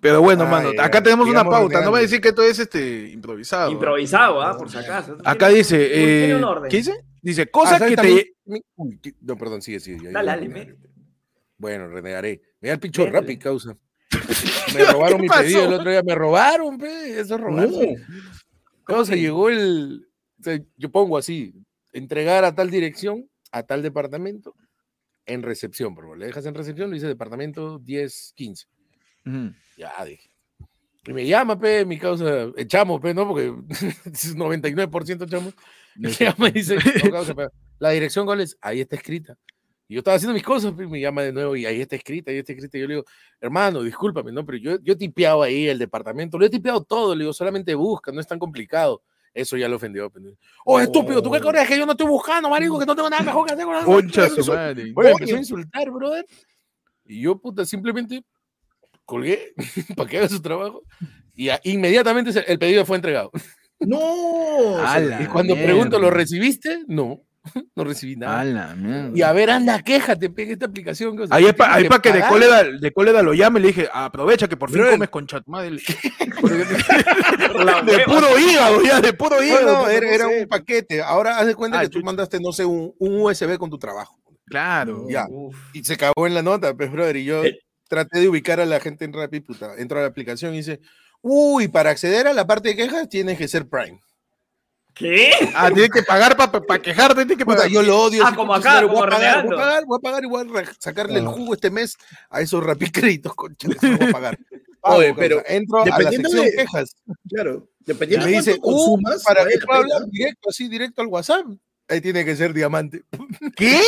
Pero 0.00 0.20
bueno, 0.20 0.44
Ay, 0.44 0.50
mano, 0.50 0.68
ay, 0.72 0.76
acá 0.78 1.02
tenemos 1.02 1.26
una 1.26 1.42
pauta. 1.42 1.80
No 1.80 1.90
va 1.90 1.98
a 1.98 2.02
decir 2.02 2.20
que 2.20 2.28
esto 2.28 2.42
es 2.42 2.58
este 2.58 3.08
improvisado. 3.08 3.70
Improvisado, 3.72 4.42
¿ah? 4.42 4.56
Por 4.58 4.70
si 4.70 4.76
acaso. 4.76 5.16
Acá 5.24 5.48
dice, 5.48 5.88
tiene 5.88 6.34
un 6.36 6.42
eh, 6.42 6.44
orden. 6.44 6.70
¿qué 6.70 6.76
dice? 6.78 6.92
Dice, 7.22 7.42
Ah, 7.42 7.48
cosas 7.50 7.78
¿sabes 7.78 7.90
que 7.92 7.96
también? 7.96 8.18
te... 8.18 8.34
Mi- 8.44 8.62
Uy, 8.76 8.98
¿qué? 9.02 9.14
no, 9.22 9.36
perdón, 9.38 9.62
sigue, 9.62 9.80
sigue. 9.80 10.12
Dale, 10.12 10.26
dale, 10.28 10.48
mete. 10.50 10.76
Bueno, 11.56 11.88
renegaré. 11.88 12.42
Me 12.60 12.68
da 12.68 12.74
el 12.74 12.80
Métele. 12.82 13.10
rápido, 13.10 13.40
causa. 13.42 13.76
Me 14.74 14.84
robaron 14.84 15.20
mi 15.22 15.28
pasó? 15.28 15.40
pedido 15.42 15.64
el 15.64 15.72
otro 15.74 15.90
día. 15.90 16.02
Me 16.02 16.14
robaron, 16.14 16.76
pe. 16.76 17.18
Eso 17.18 17.34
es 17.36 17.40
robar. 17.40 17.68
No. 17.70 17.78
Causa, 18.86 19.16
llegó 19.16 19.48
el. 19.50 20.08
yo 20.76 20.90
pongo 20.90 21.18
así: 21.18 21.52
entregar 21.92 22.44
a 22.44 22.54
tal 22.54 22.70
dirección, 22.70 23.28
a 23.52 23.64
tal 23.64 23.82
departamento, 23.82 24.54
en 25.26 25.42
recepción. 25.42 25.94
Pero 25.94 26.14
le 26.14 26.26
dejas 26.26 26.46
en 26.46 26.54
recepción, 26.54 26.90
le 26.90 26.94
dice 26.94 27.08
departamento 27.08 27.80
1015. 27.80 28.66
Ujú. 29.26 29.52
Ya, 29.76 30.04
dije. 30.04 30.30
Y 31.06 31.12
me 31.12 31.26
llama, 31.26 31.58
pe, 31.58 31.84
mi 31.84 31.98
causa, 31.98 32.48
echamos, 32.56 33.00
pe, 33.00 33.14
¿no? 33.14 33.28
Porque 33.28 33.54
es 34.06 34.36
99% 34.36 35.24
echamos. 35.24 35.54
Me 35.96 36.10
llama 36.10 36.48
y 36.48 36.52
dice, 36.52 36.76
"No, 37.02 37.10
causa, 37.10 37.34
pe, 37.34 37.48
la 37.78 37.88
dirección, 37.90 38.26
¿cuál 38.26 38.42
es? 38.42 38.58
Ahí 38.60 38.82
está 38.82 38.96
escrita. 38.96 39.38
Y 39.88 39.94
yo 39.94 40.00
estaba 40.00 40.16
haciendo 40.16 40.34
mis 40.34 40.42
cosas, 40.42 40.72
pe, 40.72 40.86
me 40.86 40.98
llama 41.00 41.22
de 41.22 41.32
nuevo 41.32 41.54
y 41.56 41.64
ahí 41.64 41.80
está 41.80 41.94
escrita, 41.96 42.30
ahí 42.30 42.38
está 42.38 42.52
escrita. 42.52 42.76
Y 42.76 42.80
yo 42.80 42.86
le 42.88 42.94
digo, 42.94 43.06
hermano, 43.40 43.82
discúlpame, 43.82 44.32
¿no? 44.32 44.44
Pero 44.44 44.58
yo, 44.58 44.78
yo 44.82 44.94
he 44.94 44.96
tipeado 44.96 45.42
ahí 45.42 45.68
el 45.68 45.78
departamento, 45.78 46.38
lo 46.38 46.44
he 46.46 46.50
tipeado 46.50 46.82
todo, 46.82 47.14
le 47.14 47.22
digo, 47.24 47.32
solamente 47.32 47.74
busca, 47.74 48.10
no 48.12 48.20
es 48.20 48.26
tan 48.26 48.38
complicado. 48.38 49.02
Eso 49.32 49.56
ya 49.58 49.68
lo 49.68 49.76
ofendió. 49.76 50.08
pe. 50.10 50.20
Oh, 50.64 50.80
estúpido, 50.80 51.22
¿tú 51.22 51.30
qué 51.30 51.38
Oh. 51.44 51.50
crees 51.50 51.68
que 51.68 51.78
yo 51.78 51.84
no 51.84 51.92
estoy 51.92 52.06
buscando, 52.06 52.48
marico? 52.48 52.78
Que 52.78 52.86
no 52.86 52.96
tengo 52.96 53.10
nada 53.10 53.22
mejor 53.22 53.46
que 53.46 53.52
hacer. 53.52 53.64
con 53.66 53.74
la- 53.74 53.84
Concha 53.84 54.28
su 54.30 54.44
madre. 54.50 54.92
Oye, 54.96 55.10
empezó 55.10 55.36
a 55.36 55.38
insultar, 55.38 55.90
brother. 55.90 56.24
Y 57.04 57.20
yo, 57.20 57.38
puta, 57.38 57.64
simplemente 57.66 58.24
colgué 59.04 59.52
para 59.96 60.08
que 60.08 60.18
haga 60.18 60.28
su 60.28 60.40
trabajo. 60.40 60.82
Y 61.34 61.50
inmediatamente 61.64 62.30
el 62.50 62.58
pedido 62.58 62.84
fue 62.86 62.96
entregado. 62.96 63.30
No. 63.78 63.98
Y 65.20 65.26
cuando 65.26 65.54
mierda. 65.54 65.64
pregunto, 65.70 65.98
¿lo 65.98 66.10
recibiste? 66.10 66.84
No, 66.86 67.20
no 67.76 67.84
recibí 67.84 68.16
nada. 68.16 68.40
A 68.40 68.44
la 68.44 68.74
mierda. 68.74 69.10
Y 69.14 69.22
a 69.22 69.32
ver, 69.32 69.50
anda, 69.50 69.82
quéjate, 69.82 70.30
pegue 70.30 70.52
esta 70.54 70.66
aplicación. 70.66 71.16
cosa. 71.16 71.34
Ahí 71.34 71.44
es 71.46 71.54
para 71.54 71.76
Tienes 71.78 71.98
que, 72.00 72.12
de 72.12 72.22
cólera, 72.28 72.62
de 72.64 72.92
cólera 72.92 73.22
lo 73.22 73.34
llame, 73.34 73.60
le 73.60 73.68
dije, 73.68 73.88
aprovecha 73.92 74.48
que 74.48 74.56
por 74.56 74.70
fin 74.70 74.84
comes 74.90 75.08
con 75.10 75.26
chat 75.26 75.44
madre. 75.46 75.76
Por 76.40 76.50
la 77.64 77.82
de 77.82 78.00
puro 78.04 78.38
hígado, 78.38 78.82
ya, 78.82 79.00
de 79.00 79.12
puro 79.14 79.42
hígado. 79.42 79.84
no, 79.84 79.88
era, 79.88 80.06
no 80.06 80.12
era 80.12 80.28
un 80.28 80.46
paquete. 80.46 81.00
Ahora 81.02 81.38
haz 81.38 81.46
de 81.46 81.54
cuenta 81.54 81.78
Ah, 81.78 81.82
que 81.82 81.88
tú 81.88 82.00
mandaste, 82.02 82.38
no 82.40 82.52
sé, 82.52 82.64
un, 82.64 82.92
un 82.98 83.20
USB 83.22 83.56
con 83.58 83.70
tu 83.70 83.78
trabajo. 83.78 84.18
Claro. 84.46 85.06
Ya. 85.08 85.26
Uf. 85.28 85.56
Y 85.72 85.82
se 85.84 85.96
cagó 85.96 86.26
en 86.26 86.34
la 86.34 86.42
nota, 86.42 86.74
pues, 86.76 86.90
brother. 86.90 87.16
Y 87.16 87.24
yo 87.24 87.44
Eh. 87.44 87.58
traté 87.88 88.20
de 88.20 88.28
ubicar 88.28 88.60
a 88.60 88.66
la 88.66 88.80
gente 88.80 89.04
en 89.04 89.12
Rappi, 89.12 89.40
puta. 89.40 89.72
Entro 89.78 89.98
a 89.98 90.02
la 90.02 90.08
aplicación 90.08 90.54
y 90.54 90.58
dice, 90.58 90.80
uy, 91.22 91.68
para 91.68 91.90
acceder 91.90 92.26
a 92.26 92.32
la 92.32 92.46
parte 92.46 92.68
de 92.68 92.76
quejas 92.76 93.08
tienes 93.08 93.38
que 93.38 93.48
ser 93.48 93.66
Prime. 93.68 94.00
¿Qué? 94.96 95.30
Ah, 95.54 95.70
tienes 95.70 95.90
que 95.90 96.02
pagar 96.02 96.36
para 96.36 96.80
quejarte, 96.80 97.16
tienes 97.26 97.36
que 97.36 97.44
Puta, 97.44 97.58
pagar. 97.58 97.70
yo 97.70 97.82
lo 97.82 97.98
odio. 98.00 98.24
Ah, 98.26 98.34
como 98.34 98.54
acá, 98.54 98.80
voy 98.80 98.88
como 98.88 99.04
a 99.04 99.08
pagar, 99.10 99.44
voy 99.44 99.54
a 99.54 99.58
pagar, 99.58 99.84
voy 99.86 99.98
a 99.98 100.00
pagar 100.00 100.24
y 100.24 100.26
voy 100.26 100.58
a 100.58 100.64
sacarle 100.78 101.18
el 101.18 101.26
Ah. 101.26 101.30
jugo 101.30 101.52
este 101.54 101.70
mes 101.70 101.96
a 102.30 102.40
esos 102.40 102.64
rapicréditos, 102.64 103.34
concha, 103.34 103.68
voy 103.80 104.08
a 104.08 104.12
pagar. 104.12 104.38
Pago, 104.80 104.96
Oye, 104.98 105.14
pero 105.14 105.42
entro 105.46 105.82
a 105.82 105.86
la 105.86 105.96
dependiendo 105.98 106.28
sección 106.30 106.46
de- 106.50 106.56
quejas 106.56 106.96
Claro. 107.28 107.68
Dependiendo 107.80 108.26
de 108.26 108.32
dice, 108.32 108.58
cuánto 108.58 108.68
uh, 108.68 108.72
consumas, 108.86 109.22
para 109.22 109.44
que 109.46 109.58
pueda 109.58 109.78
hablar 109.80 110.06
directo, 110.06 110.48
así, 110.48 110.68
directo 110.68 111.02
al 111.02 111.08
WhatsApp, 111.08 111.46
ahí 111.88 112.00
tiene 112.00 112.24
que 112.24 112.36
ser 112.36 112.52
diamante. 112.52 113.04
¿Qué? 113.56 113.80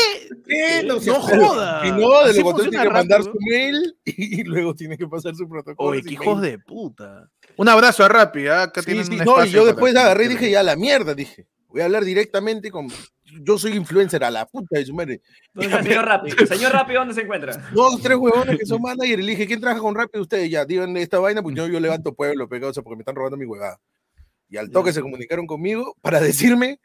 ¿Qué? 0.47 0.83
No, 0.85 0.95
No 1.01 1.15
joda. 1.21 1.87
Y 1.87 1.91
no, 1.93 2.25
de 2.25 2.31
Así 2.31 2.39
lo 2.39 2.45
contrario 2.45 2.53
funciona 2.55 2.71
tiene 2.71 2.85
que 2.85 2.91
mandar 2.91 3.19
rápido. 3.21 3.33
su 3.33 3.39
mail 3.51 3.97
y, 4.05 4.45
luego 4.45 4.75
tiene 4.75 4.97
que 4.97 5.07
pasar 5.07 5.35
su 5.35 5.49
protocolo. 5.49 5.91
Oye, 5.91 6.03
qué 6.03 6.15
hijos 6.15 6.41
de 6.41 6.59
puta. 6.59 7.29
Un 7.57 7.69
abrazo 7.69 8.05
a 8.05 8.09
Rappi, 8.09 8.47
¿ah? 8.47 8.65
acá 8.65 8.83
Sí, 8.83 8.87
tienen 8.87 9.05
sí, 9.07 9.13
un 9.13 9.25
no, 9.25 9.45
y 9.45 9.51
yo 9.51 9.65
después 9.65 9.95
agarré 9.97 10.27
y 10.27 10.29
dije, 10.29 10.51
ya, 10.51 10.63
la 10.63 10.77
mierda, 10.77 11.15
dije. 11.15 11.47
Voy 11.69 11.83
a 11.83 11.85
hablar 11.85 12.05
directamente 12.05 12.71
con... 12.71 12.89
Yo 13.43 13.59
soy 13.59 13.73
influencer 13.73 14.25
a 14.25 14.31
la 14.31 14.47
puta 14.47 14.79
de 14.79 14.87
su 14.87 14.95
madre. 14.95 15.21
Entonces, 15.55 15.85
señor 15.85 16.05
Rappi. 16.07 16.31
Señor 16.47 16.73
Rappi, 16.73 16.95
¿dónde 16.95 17.13
se 17.13 17.21
encuentra? 17.21 17.71
Dos, 17.75 18.01
tres 18.01 18.17
huevones 18.17 18.59
que 18.59 18.65
son 18.65 18.81
manager 18.81 19.21
y 19.21 19.23
le 19.23 19.31
dije, 19.33 19.47
¿quién 19.47 19.61
trabaja 19.61 19.83
con 19.83 19.95
Rappi? 19.95 20.19
Ustedes 20.19 20.51
ya, 20.51 20.65
díganle 20.65 21.03
esta 21.03 21.19
vaina, 21.19 21.43
pues 21.43 21.55
yo, 21.55 21.67
yo 21.67 21.79
levanto 21.79 22.15
pueblo, 22.15 22.49
pegado, 22.49 22.73
porque 22.73 22.97
me 22.97 23.03
están 23.03 23.15
robando 23.17 23.37
mi 23.37 23.45
huevada. 23.45 23.79
Y 24.49 24.57
al 24.57 24.71
toque 24.71 24.95
se 24.95 25.03
comunicaron 25.03 25.47
conmigo 25.47 25.95
para 26.01 26.21
decirme, 26.21 26.81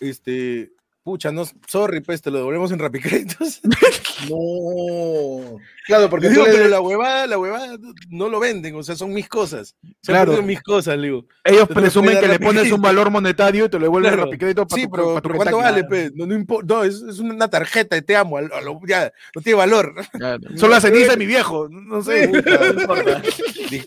este, 0.00 0.72
pucha, 1.06 1.30
no, 1.30 1.44
sorry, 1.68 2.00
pues 2.00 2.20
te 2.20 2.32
lo 2.32 2.38
devolvemos 2.38 2.72
en 2.72 2.80
Rappi 2.80 2.98
Créditos. 3.00 3.60
No. 4.30 5.58
Claro, 5.86 6.08
porque 6.08 6.28
tú 6.28 6.32
digo, 6.32 6.46
le 6.46 6.52
pero 6.52 6.68
la 6.68 6.80
huevada, 6.80 7.26
la 7.26 7.38
huevada 7.38 7.76
no 8.08 8.28
lo 8.30 8.40
venden, 8.40 8.74
o 8.74 8.82
sea, 8.82 8.96
son 8.96 9.12
mis 9.12 9.28
cosas. 9.28 9.76
Se 10.02 10.10
Claro. 10.10 10.42
mis 10.42 10.62
cosas, 10.62 11.00
digo. 11.00 11.26
Ellos 11.44 11.68
Te 11.68 11.74
lo 11.74 11.80
presumen 11.82 12.18
que 12.18 12.26
le 12.26 12.40
pones 12.40 12.72
un 12.72 12.80
valor 12.80 13.10
monetario 13.10 13.66
y 13.66 13.68
te 13.68 13.78
lo 13.78 13.84
devuelven 13.84 14.12
Claro. 14.14 14.24
Rappi 14.24 14.38
crédito 14.38 14.66
para 14.66 14.80
Sí, 14.80 14.86
tu, 14.86 14.90
pero, 14.90 15.14
pa' 15.14 15.20
tu 15.20 15.28
pero 15.28 15.36
¿cuánto 15.36 15.58
vale? 15.58 15.84
pe? 15.84 16.10
No, 16.14 16.24
no 16.26 16.34
importa, 16.34 16.74
no, 16.74 16.82
es, 16.82 16.94
es 17.02 17.18
una 17.18 17.46
tarjeta 17.48 18.00
te 18.00 18.16
amo, 18.16 18.38
a 18.38 18.42
lo- 18.42 18.54
a 18.56 18.60
lo- 18.62 18.80
ya, 18.88 19.12
no 19.34 19.42
tiene 19.42 19.58
valor. 19.58 19.94
Claro. 20.12 20.40
Son 20.56 20.70
las 20.70 20.82
cenizas 20.82 21.10
de 21.10 21.16
mi 21.18 21.26
viejo, 21.26 21.68
no 21.70 22.02
sé. 22.02 22.26
No 22.28 22.80
importa. 22.80 23.22
Te 23.68 23.82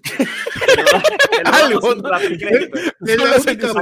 Algo, 1.46 1.96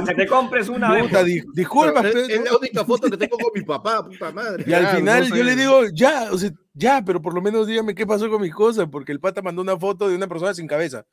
que 0.04 0.14
te 0.14 0.26
compres 0.26 0.68
una 0.68 0.92
vez. 0.92 1.02
Puta, 1.04 1.24
di- 1.24 1.42
disculpa, 1.52 2.00
es, 2.06 2.14
pe, 2.14 2.34
es 2.34 2.44
la 2.44 2.56
única 2.56 2.84
foto 2.84 3.10
que 3.10 3.16
tengo 3.28 3.38
con 3.38 3.52
mi 3.54 3.62
papá, 3.62 4.04
puta 4.04 4.32
madre. 4.32 4.64
Y 4.66 4.72
al 4.72 4.96
final 4.96 5.28
no 5.28 5.36
yo 5.36 5.44
le 5.44 5.56
digo, 5.56 5.82
ya, 5.92 6.28
o 6.32 6.38
sea, 6.38 6.50
ya, 6.74 7.02
pero 7.04 7.20
por 7.22 7.34
lo 7.34 7.40
menos 7.42 7.66
dígame 7.66 7.94
qué 7.94 8.06
pasó 8.06 8.28
con 8.30 8.40
mis 8.42 8.54
cosas, 8.54 8.86
porque 8.90 9.12
el 9.12 9.20
pata 9.20 9.42
mandó 9.42 9.62
una 9.62 9.78
foto 9.78 10.08
de 10.08 10.16
una 10.16 10.26
persona 10.26 10.54
sin 10.54 10.66
cabeza. 10.66 11.04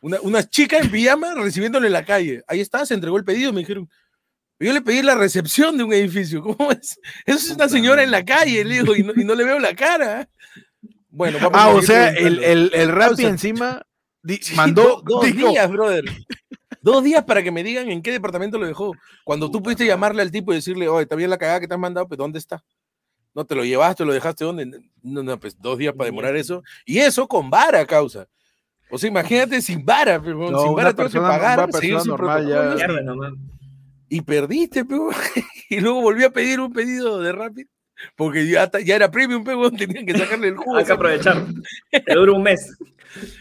Una, 0.00 0.20
una 0.22 0.48
chica 0.48 0.78
en 0.78 0.90
pijama 0.90 1.34
recibiéndole 1.34 1.88
en 1.88 1.92
la 1.92 2.04
calle. 2.04 2.42
Ahí 2.46 2.60
está, 2.60 2.86
se 2.86 2.94
entregó 2.94 3.16
el 3.16 3.24
pedido, 3.24 3.52
me 3.52 3.60
dijeron. 3.60 3.88
Yo 4.60 4.72
le 4.72 4.80
pedí 4.82 5.02
la 5.02 5.14
recepción 5.14 5.76
de 5.76 5.84
un 5.84 5.92
edificio. 5.92 6.42
¿Cómo 6.42 6.70
es? 6.72 6.98
Eso 7.26 7.38
es 7.38 7.50
una 7.52 7.68
señora 7.68 8.02
en 8.02 8.10
la 8.10 8.24
calle, 8.24 8.64
le 8.64 8.80
digo, 8.80 8.94
y 8.96 9.02
no, 9.02 9.12
y 9.14 9.24
no 9.24 9.34
le 9.34 9.44
veo 9.44 9.58
la 9.58 9.74
cara. 9.74 10.28
Bueno, 11.10 11.38
vamos 11.38 11.52
Ah, 11.54 11.64
a 11.64 11.68
o 11.70 11.82
sea, 11.82 12.08
el, 12.10 12.42
el, 12.44 12.70
el 12.74 12.88
Rappi 12.90 13.14
Pausa. 13.22 13.28
encima 13.28 13.82
di- 14.22 14.38
Sí, 14.42 14.54
mandó. 14.56 14.82
do- 14.82 15.02
dos 15.04 15.24
dijo, 15.26 15.50
días, 15.50 15.70
brother. 15.70 16.04
Dos 16.80 17.02
días 17.04 17.24
para 17.24 17.42
que 17.42 17.50
me 17.50 17.62
digan 17.64 17.90
en 17.90 18.02
qué 18.02 18.12
departamento 18.12 18.58
lo 18.58 18.66
dejó. 18.66 18.92
Cuando 19.24 19.50
tú 19.50 19.62
pudiste 19.62 19.84
llamarle 19.86 20.22
al 20.22 20.30
tipo 20.30 20.52
y 20.52 20.56
decirle, 20.56 20.88
oye, 20.88 21.02
está 21.02 21.16
bien 21.16 21.30
la 21.30 21.38
cagada 21.38 21.60
que 21.60 21.68
te 21.68 21.74
han 21.74 21.80
mandado, 21.80 22.06
pero 22.08 22.22
¿dónde 22.22 22.38
está? 22.38 22.62
No 23.34 23.44
te 23.44 23.54
lo 23.54 23.64
llevaste, 23.64 24.04
lo 24.04 24.12
dejaste 24.12 24.44
dónde. 24.44 24.66
No, 25.02 25.22
no, 25.22 25.38
pues 25.38 25.60
dos 25.60 25.78
días 25.78 25.94
para 25.94 26.06
demorar 26.06 26.34
eso. 26.36 26.62
Y 26.86 26.98
eso 26.98 27.26
con 27.28 27.50
vara 27.50 27.84
causa. 27.86 28.26
O 28.90 28.98
sea, 28.98 29.08
imagínate 29.08 29.60
sin 29.62 29.84
vara, 29.84 30.20
pero 30.22 30.50
No, 30.50 30.62
sin 30.62 30.74
vara 30.74 30.92
tengo 30.94 31.08
que 31.08 31.12
persona- 31.14 31.28
pagar, 31.28 31.58
una 31.68 31.72
seguir 31.78 32.00
su 32.00 32.08
normal 32.08 32.48
ya- 32.48 32.86
y 34.08 34.22
perdiste, 34.22 34.84
pero 34.86 35.10
y 35.68 35.80
luego 35.80 36.00
volví 36.00 36.24
a 36.24 36.30
pedir 36.30 36.60
un 36.60 36.72
pedido 36.72 37.20
de 37.20 37.30
Rapid 37.32 37.66
porque 38.16 38.46
ya, 38.48 38.70
ya 38.84 38.96
era 38.96 39.10
premium, 39.10 39.44
pero 39.44 39.70
tenían 39.72 40.06
que 40.06 40.16
sacarle 40.16 40.48
el 40.48 40.56
jugo. 40.56 40.76
Hay 40.76 40.84
que 40.84 40.92
aprovechar. 40.92 41.44
Te 41.90 42.14
dura 42.14 42.32
un 42.32 42.42
mes. 42.42 42.76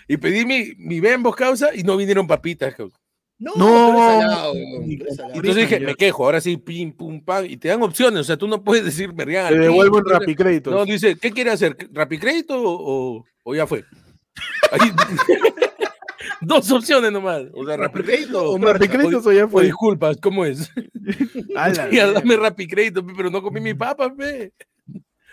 Y 0.07 0.17
pedí 0.17 0.45
mi, 0.45 0.73
mi 0.77 0.99
Bembos 0.99 1.35
causa 1.35 1.73
y 1.73 1.83
no 1.83 1.95
vinieron 1.95 2.27
papitas, 2.27 2.73
causa. 2.75 2.97
No, 3.39 3.51
No. 3.55 3.93
salado. 4.19 4.53
Entonces 4.55 5.55
dije, 5.55 5.79
me 5.79 5.93
quejo, 5.95 6.25
ahora 6.25 6.41
sí, 6.41 6.57
pim, 6.57 6.91
pum, 6.91 7.23
pam, 7.23 7.45
y 7.45 7.57
te 7.57 7.67
dan 7.67 7.83
opciones, 7.83 8.21
o 8.21 8.23
sea, 8.23 8.37
tú 8.37 8.47
no 8.47 8.63
puedes 8.63 8.83
decir, 8.83 9.13
me 9.13 9.25
Te 9.25 9.59
devuelvo 9.59 9.99
en 9.99 10.03
pin, 10.05 10.13
Rappi 10.13 10.35
crédito. 10.35 10.71
No, 10.71 10.85
dice, 10.85 11.15
¿qué 11.21 11.31
quiere 11.31 11.51
hacer? 11.51 11.77
¿Rapicrédito 11.91 12.55
o, 12.59 13.23
o 13.43 13.55
ya 13.55 13.67
fue? 13.67 13.83
Ahí- 14.71 14.91
Dos 16.41 16.71
opciones 16.71 17.11
nomás, 17.11 17.43
o 17.53 17.65
sea, 17.65 17.77
Rapicrédito 17.77 18.51
o, 18.51 18.57
Rappi 18.57 18.87
crédito 18.87 19.19
eso 19.19 19.31
ya 19.31 19.45
o 19.45 19.49
fue. 19.49 19.65
disculpas, 19.65 20.17
¿cómo 20.21 20.45
es? 20.45 20.69
A 21.55 21.69
la 21.69 21.73
Ya, 21.73 21.87
mierda. 21.87 22.13
dame 22.13 22.35
Rapicrédito, 22.37 23.05
pe, 23.05 23.13
pero 23.15 23.29
no 23.31 23.41
comí 23.41 23.59
mi 23.59 23.73
papa, 23.73 24.13
pe. 24.15 24.51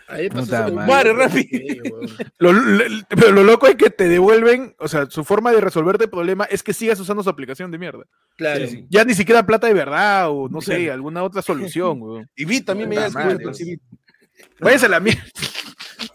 Ahí 0.08 0.28
pasó 0.28 0.70
madre, 0.72 1.12
rápido. 1.14 1.82
weón. 1.90 2.10
Lo, 2.38 2.52
lo- 2.52 2.84
pero 3.08 3.32
lo 3.32 3.42
loco 3.42 3.66
es 3.66 3.76
que 3.76 3.88
te 3.90 4.08
devuelven, 4.08 4.74
o 4.78 4.86
sea, 4.88 5.06
su 5.10 5.24
forma 5.24 5.50
de 5.52 5.60
resolverte 5.60 6.04
el 6.04 6.10
problema 6.10 6.44
es 6.44 6.62
que 6.62 6.74
sigas 6.74 7.00
usando 7.00 7.22
su 7.22 7.30
aplicación 7.30 7.70
de 7.70 7.78
mierda. 7.78 8.04
Claro. 8.36 8.66
Sí, 8.66 8.70
sí. 8.72 8.86
Ya 8.90 9.04
ni 9.04 9.14
siquiera 9.14 9.46
plata 9.46 9.66
de 9.66 9.74
verdad 9.74 10.30
o 10.30 10.48
no 10.48 10.60
sé, 10.60 10.90
alguna 10.90 11.22
otra 11.22 11.40
solución, 11.42 12.02
weón. 12.02 12.30
Y 12.36 12.44
Bit 12.44 12.66
también 12.66 12.88
me. 12.90 12.96
Váyanse 14.60 14.86
a 14.86 14.88
la 14.88 15.00
mierda. 15.00 15.22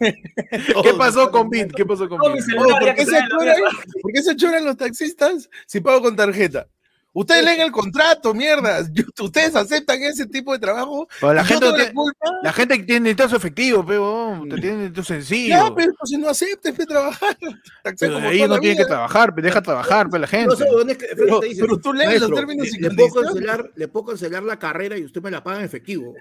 ¿Qué 0.00 0.94
pasó 0.96 1.30
con 1.30 1.50
Bit? 1.50 1.72
¿Qué 1.74 1.84
pasó 1.84 2.08
con 2.08 2.18
Bit? 2.32 2.42
Oh, 2.58 2.68
ya 2.68 2.78
¿por, 2.78 2.84
qué 2.84 2.94
que 2.94 3.04
se 3.04 3.10
trae 3.10 3.20
la 3.22 3.28
choran, 3.28 3.46
verga. 3.46 3.70
¿Por 4.02 4.12
qué 4.12 4.22
se 4.22 4.36
choran 4.36 4.64
los 4.64 4.76
taxistas 4.76 5.50
si 5.66 5.80
pago 5.80 6.00
con 6.02 6.16
tarjeta? 6.16 6.68
Ustedes 7.12 7.44
leen 7.44 7.60
el 7.60 7.72
contrato, 7.72 8.32
mierda. 8.34 8.86
Ustedes 9.20 9.56
aceptan 9.56 10.00
ese 10.02 10.26
tipo 10.26 10.52
de 10.52 10.60
trabajo. 10.60 11.08
Pero 11.20 11.34
la 11.34 11.44
gente, 11.44 11.66
la 11.66 11.74
tiene, 11.74 11.92
culpa. 11.92 12.30
la 12.42 12.52
gente 12.52 12.76
que 12.78 12.84
tiene 12.84 13.00
necesita 13.00 13.28
su 13.28 13.36
efectivo, 13.36 13.84
pero 13.84 14.42
te 14.48 14.56
tiene 14.60 14.76
necesita 14.76 15.02
su 15.02 15.12
sencillo. 15.14 15.48
Ya, 15.48 15.74
pero 15.74 15.92
pues, 15.98 16.08
si 16.10 16.18
no 16.18 16.28
aceptes, 16.28 16.72
pe, 16.72 16.86
trabajar. 16.86 17.36
Pero 17.98 18.14
como 18.14 18.28
ahí 18.28 18.40
no 18.42 18.46
la 18.54 18.60
tiene 18.60 18.76
que 18.76 18.84
trabajar, 18.84 19.34
pe, 19.34 19.42
deja 19.42 19.60
trabajar, 19.60 20.08
pe, 20.08 20.18
la 20.20 20.26
gente. 20.28 20.46
No 20.46 20.52
es 20.88 20.98
que 20.98 21.06
Pero- 21.16 21.40
dice, 21.40 21.60
pero 21.62 21.78
tú 21.78 21.92
lees 21.92 22.20
los 22.20 22.30
"Maestro, 22.30 22.36
términos 22.36 22.68
y 22.68 22.78
le, 22.80 22.90
puedo 22.90 23.08
condiciones". 23.08 23.32
cancelar, 23.32 23.70
le 23.74 23.88
puedo 23.88 24.06
cancelar 24.06 24.42
la 24.44 24.58
carrera 24.58 24.96
y 24.96 25.04
usted 25.04 25.20
me 25.20 25.30
la 25.32 25.42
paga 25.42 25.58
en 25.58 25.64
efectivo. 25.64 26.14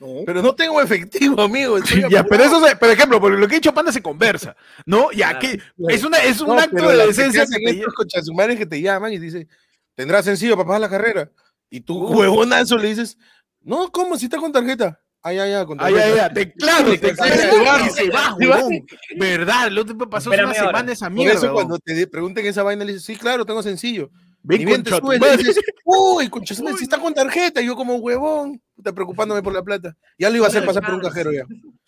No. 0.00 0.22
Pero 0.24 0.42
no 0.42 0.54
tengo 0.54 0.80
efectivo, 0.80 1.42
amigo. 1.42 1.76
Ya, 2.10 2.24
pero 2.24 2.42
eso, 2.44 2.66
se- 2.66 2.74
por 2.76 2.88
ejemplo, 2.88 3.20
por 3.20 3.32
lo 3.38 3.46
que 3.46 3.54
he 3.56 3.58
dicho 3.58 3.74
Panda 3.74 3.92
se 3.92 4.00
conversa, 4.02 4.56
¿no? 4.86 5.12
Ya 5.12 5.38
que 5.38 5.60
es 5.88 6.02
una 6.04 6.16
es 6.18 6.40
un 6.40 6.48
No, 6.48 6.58
acto 6.58 6.88
de 6.88 6.96
que 6.98 7.06
decencia 7.06 7.42
hacen 7.42 7.60
que 7.64 7.74
te 7.74 8.56
que 8.56 8.66
te 8.66 8.80
llaman 8.80 9.12
y 9.12 9.18
dicen, 9.18 9.46
tendrás 9.94 10.24
sencillo 10.24 10.56
para 10.56 10.66
pagar 10.66 10.80
la 10.80 10.90
carrera. 10.90 11.30
Y 11.70 11.80
tú, 11.80 11.98
huevonazo, 12.06 12.76
le 12.78 12.88
dices, 12.88 13.16
no, 13.60 13.90
¿cómo? 13.90 14.16
Si 14.18 14.26
está 14.26 14.36
con 14.38 14.52
tarjeta. 14.52 14.98
Ah, 15.24 15.32
ya, 15.32 15.46
ya, 15.46 15.64
con 15.64 15.78
Ay, 15.80 15.94
tarjeta. 15.94 16.14
ay, 16.14 16.20
ay, 16.28 16.34
te, 16.34 16.52
claro, 16.54 16.90
te 16.90 16.98
te 16.98 17.14
claro, 17.14 17.94
se 17.94 18.10
va, 18.10 18.34
huevón. 18.34 18.86
Verdad, 19.16 19.68
el 19.68 19.78
otro 19.78 19.96
pasó 20.10 20.30
Espérame 20.30 20.50
una 20.50 20.58
ahora. 20.60 20.70
semana 20.78 20.92
esa 20.92 21.06
Por 21.06 21.12
mierda. 21.14 21.32
eso 21.34 21.42
huevón. 21.46 21.54
cuando 21.54 21.78
te 21.78 22.06
pregunten 22.08 22.46
esa 22.46 22.62
vaina, 22.64 22.84
le 22.84 22.92
dices, 22.94 23.06
sí, 23.06 23.16
claro, 23.16 23.44
tengo 23.46 23.62
sencillo. 23.62 24.10
Ven 24.42 24.62
y 24.62 24.64
bien 24.64 24.82
te 24.82 24.90
subes, 24.90 25.20
dices, 25.38 25.60
uy, 25.84 26.28
concha 26.28 26.56
si 26.56 26.64
está 26.82 26.98
con 26.98 27.14
tarjeta. 27.14 27.62
Y 27.62 27.66
yo 27.66 27.76
como 27.76 27.94
huevón, 27.94 28.60
puta, 28.74 28.92
preocupándome 28.92 29.40
por 29.44 29.52
la 29.54 29.62
plata. 29.62 29.96
Ya 30.18 30.28
lo 30.28 30.36
iba 30.38 30.46
a 30.46 30.48
hacer 30.48 30.66
pasar 30.66 30.84
por 30.84 30.94
un 30.94 31.00
cajero 31.00 31.30
ya. 31.32 31.44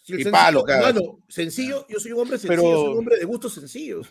Y 0.06 0.12
sencillo- 0.12 0.30
palo, 0.30 0.62
cagas. 0.62 0.94
Mano, 0.94 1.18
sencillo, 1.28 1.84
yo 1.88 1.98
soy 1.98 2.12
un 2.12 2.20
hombre 2.20 2.38
sencillo, 2.38 2.62
Pero- 2.62 2.76
soy 2.82 2.92
un 2.92 2.98
hombre 2.98 3.16
de 3.18 3.24
gustos 3.24 3.54
sencillos. 3.54 4.06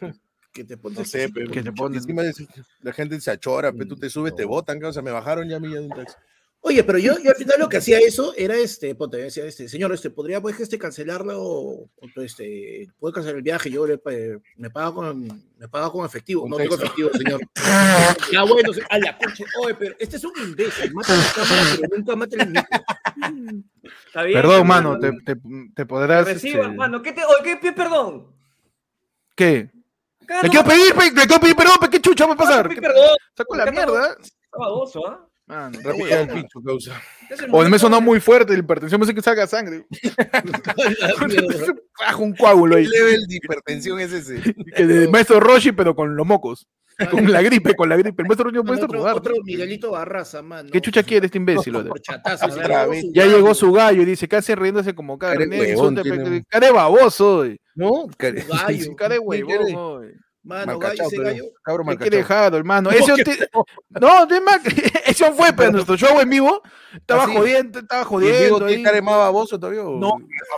Que 0.53 0.63
te 0.63 0.77
pones 0.77 0.99
No 0.99 1.05
sé, 1.05 1.29
pero 1.33 1.51
Que 1.51 1.63
te 1.63 1.71
ponen- 1.71 1.97
encima 1.97 2.21
de- 2.21 2.33
la 2.81 2.93
gente 2.93 3.19
se 3.19 3.31
achora, 3.31 3.71
pero 3.71 3.87
tú 3.87 3.95
te 3.95 4.09
subes, 4.09 4.35
te 4.35 4.45
botan, 4.45 4.83
o 4.83 4.93
sea, 4.93 5.01
me 5.01 5.11
bajaron 5.11 5.49
ya 5.49 5.57
a 5.57 5.59
mí 5.59 5.67
ya 5.69 5.79
de 5.79 5.87
un 5.87 5.89
taxi. 5.89 6.15
Oye, 6.65 6.81
pero 6.85 6.97
yo, 6.97 7.17
yo 7.21 7.31
al 7.31 7.35
final 7.35 7.59
lo 7.59 7.67
que 7.67 7.75
hacía 7.75 7.99
eso 7.99 8.33
era 8.37 8.55
este, 8.55 8.95
ponte, 8.95 9.17
decía 9.17 9.43
este, 9.43 9.67
señor, 9.67 9.91
este, 9.93 10.09
podría 10.11 10.39
pues 10.39 10.57
este 10.61 10.77
cancelarlo, 10.77 11.33
o, 11.41 11.89
este, 12.23 12.87
puede 12.99 13.13
cancelar 13.13 13.35
el 13.35 13.41
viaje, 13.43 13.69
yo 13.69 13.85
le, 13.85 13.99
me 14.55 14.69
pago 14.69 14.95
con, 14.95 15.27
me 15.57 15.67
pago 15.67 15.91
con 15.91 16.05
efectivo, 16.05 16.47
no 16.47 16.55
tengo 16.55 16.75
efectivo, 16.75 17.09
señor. 17.17 17.41
ya 18.31 18.43
bueno, 18.47 18.71
se- 18.71 18.83
a 18.89 18.97
la 18.97 19.17
concha, 19.17 19.43
oye, 19.61 19.75
pero 19.77 19.95
este 19.99 20.15
es 20.15 20.23
un 20.23 20.31
imbécil, 20.41 20.93
mata 20.93 21.13
la 21.17 21.33
cámara, 21.35 21.65
pero 21.81 21.97
nunca 21.97 22.15
mata 22.15 22.43
el 22.43 22.49
micro. 22.49 22.79
Está 24.07 24.23
bien, 24.23 24.39
Perdón, 24.39 24.59
hermano. 24.61 24.89
mano, 24.99 24.99
te, 25.25 25.33
te, 25.35 25.41
te 25.75 25.85
podrás. 25.85 26.25
Reciba, 26.25 26.63
este, 26.65 26.75
mano. 26.77 27.01
¿Qué 27.01 27.11
te, 27.11 27.21
oye, 27.25 27.43
¿qué, 27.43 27.59
qué- 27.59 27.73
perdón? 27.73 28.27
¿Qué? 29.35 29.69
Le 30.43 30.49
quiero 30.49 30.65
pedir, 30.65 30.93
pe- 30.93 31.11
le 31.11 31.27
quiero 31.27 31.39
pedir 31.39 31.55
perdón, 31.55 31.75
pe, 31.81 31.89
¿qué 31.89 32.01
chucha 32.01 32.25
va 32.25 32.33
a 32.33 32.37
pasar? 32.37 32.67
Pide 32.69 32.81
¿Qué- 32.81 32.87
Perdón. 32.87 33.17
Saco 33.37 33.55
la 33.55 33.71
mierda. 33.71 34.09
Está 34.19 34.57
baboso, 34.57 35.07
¿ah? 35.07 35.27
Huevón. 35.45 36.13
al 36.13 36.29
pincho, 36.29 36.61
causa. 36.65 37.01
O 37.51 37.63
me 37.65 37.77
sonó 37.77 37.99
muy 37.99 38.21
fuerte 38.21 38.53
la 38.53 38.59
hipertensión, 38.59 38.99
me 39.01 39.05
sé 39.05 39.13
que 39.13 39.21
salga 39.21 39.45
sangre. 39.45 39.85
Bajo 41.99 42.23
un 42.23 42.35
coágulo 42.35 42.75
ahí. 42.77 42.85
¿Qué 42.85 42.89
level 42.97 43.27
de 43.27 43.35
hipertensión 43.35 43.99
es 43.99 44.13
ese? 44.13 44.41
Que 44.75 44.85
de 44.85 45.07
maestro 45.09 45.39
Roshi, 45.39 45.71
pero 45.71 45.95
con 45.95 46.15
los 46.15 46.25
mocos. 46.25 46.67
Con 47.11 47.31
la 47.31 47.41
gripe, 47.41 47.75
con 47.75 47.89
la 47.89 47.97
gripe. 47.97 48.21
El 48.21 48.27
maestro 48.27 48.51
no 48.51 48.63
puede 48.63 48.81
otro, 48.81 48.85
estornudar. 48.85 49.15
otro 49.15 49.33
Miguelito 49.43 49.91
Barraza, 49.91 50.41
mano. 50.41 50.69
¿Qué 50.71 50.81
chucha 50.81 51.03
quiere 51.03 51.25
este 51.25 51.37
imbécil? 51.37 51.73
chatazo, 52.01 52.47
Ya 52.49 53.25
gallo, 53.25 53.37
llegó 53.37 53.53
su 53.53 53.71
gallo 53.71 54.01
y 54.01 54.05
dice, 54.05 54.27
¿qué 54.27 54.35
hace 54.37 54.55
riéndose 54.55 54.93
como 54.93 55.17
cara? 55.17 55.33
Cara 55.33 55.45
de 55.45 55.51
René, 55.51 55.59
huevón 55.73 55.97
insulte, 55.97 56.01
tiene. 56.03 56.67
de 56.67 56.71
baboso. 56.71 57.37
oye. 57.37 57.57
¿No? 57.75 58.07
su 58.07 58.17
gallo. 58.17 58.95
Cara 58.97 59.15
de 59.15 59.19
¿Qué 59.19 59.19
huevón. 59.19 60.22
Mano, 60.43 60.77
gallo, 60.77 61.03
ese 61.03 61.17
gallo. 61.17 61.45
Cabro 61.63 61.85
¿Qué 61.97 62.09
dejar, 62.09 62.53
hermano? 62.53 62.91
No, 62.91 63.15
que- 63.15 63.23
te- 63.23 63.49
No, 63.89 64.27
tema, 64.27 64.59
eso 65.05 65.31
fue, 65.33 65.53
pero 65.53 65.71
nuestro 65.71 65.95
show 65.95 66.19
en 66.19 66.29
vivo 66.29 66.61
estaba 66.93 67.23
¿Ah, 67.23 67.27
sí? 67.27 67.33
jodiendo, 67.37 67.79
estaba 67.79 68.01
¿Y 68.01 68.03
el 68.03 68.07
jodiendo. 68.09 68.39
Diego 68.39 68.57
ahí. 68.57 68.67
tiene 68.67 68.83
cara 68.83 68.95
de 68.95 69.01
más 69.01 69.15
baboso 69.15 69.57
todavía? 69.57 69.83
o- 69.83 69.97
No, 69.99 70.17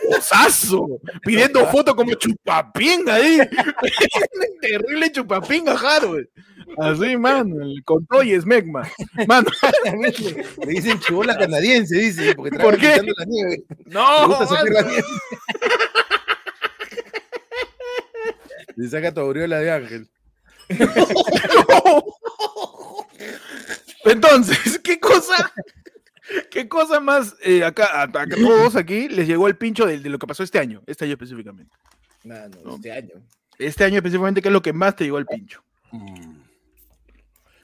babosazo, 0.10 0.88
pidiendo 1.22 1.66
fotos 1.68 1.94
como 1.94 2.14
chupapinga 2.16 3.14
ahí. 3.14 3.40
Terrible 4.62 5.12
chupapinga, 5.12 5.78
Jaro. 5.78 6.16
Así, 6.80 7.16
mano, 7.16 7.64
el 7.64 7.84
con 7.84 8.06
todo 8.08 8.24
y 8.24 8.40
Smegma. 8.42 8.90
Mano, 9.28 9.50
Le 10.66 10.72
dicen 10.72 11.00
chibola 11.00 11.38
canadiense, 11.38 11.96
dice, 11.96 12.34
porque 12.36 12.58
¿Por 12.58 12.78
qué? 12.78 13.02
la 13.04 13.26
nieve. 13.26 13.64
No, 13.86 14.28
gusta 14.28 14.48
sacar 14.48 14.66
la 14.66 14.82
mano. 14.82 14.90
nieve. 14.90 15.04
Le 18.76 18.90
saca 18.90 19.14
tu 19.14 19.22
aureola 19.22 19.60
de 19.60 19.72
ángel. 19.72 20.10
Entonces, 24.06 24.80
¿qué 24.84 25.00
cosa? 25.00 25.52
¿Qué 26.50 26.68
cosa 26.68 27.00
más 27.00 27.36
eh, 27.44 27.64
acá, 27.64 28.02
a, 28.02 28.04
a 28.04 28.28
todos 28.28 28.76
aquí 28.76 29.08
les 29.10 29.28
llegó 29.28 29.48
el 29.48 29.58
pincho 29.58 29.86
de, 29.86 30.00
de 30.00 30.10
lo 30.10 30.18
que 30.20 30.28
pasó 30.28 30.44
este 30.44 30.60
año? 30.60 30.82
Este 30.88 31.06
año 31.06 31.14
específicamente. 31.14 31.76
Mano, 32.24 32.58
No. 32.64 32.76
este 32.76 32.92
año. 32.92 33.14
Este 33.60 33.84
año 33.84 33.98
específicamente, 33.98 34.42
¿qué 34.42 34.50
es 34.50 34.54
lo 34.54 34.62
que 34.62 34.74
más 34.74 34.96
te 34.96 35.04
llegó 35.06 35.18
el 35.20 35.26
pincho? 35.26 35.64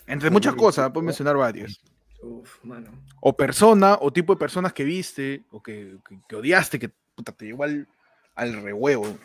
Entre 0.08 0.30
muchas 0.30 0.56
cosas, 0.56 0.92
puedo 0.92 1.06
mencionar 1.06 1.36
varios. 1.38 1.82
Uf, 2.22 2.64
mano. 2.64 2.92
O 3.20 3.36
persona, 3.36 3.98
o 4.00 4.12
tipo 4.14 4.34
de 4.36 4.40
personas 4.40 4.74
que 4.74 4.84
viste, 4.84 5.44
o 5.50 5.62
que, 5.62 5.98
que- 6.08 6.20
que 6.30 6.36
odiaste, 6.36 6.78
que 6.80 6.90
puta, 7.16 7.32
te 7.32 7.46
llegó 7.46 7.64
al, 7.64 7.88
al 8.36 8.62
rehuevo. 8.62 9.18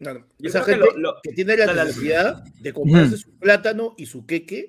Mano, 0.00 0.26
Yo 0.38 0.48
esa 0.48 0.62
gente 0.64 0.80
que 0.80 0.92
lo- 0.94 0.98
lo- 0.98 1.14
que 1.22 1.32
tiene 1.32 1.56
la 1.56 1.72
necesidad 1.84 2.42
de 2.60 2.72
comprarse 2.72 3.16
su 3.18 3.30
plátano 3.38 3.94
y 3.98 4.06
su 4.06 4.24
queque 4.26 4.68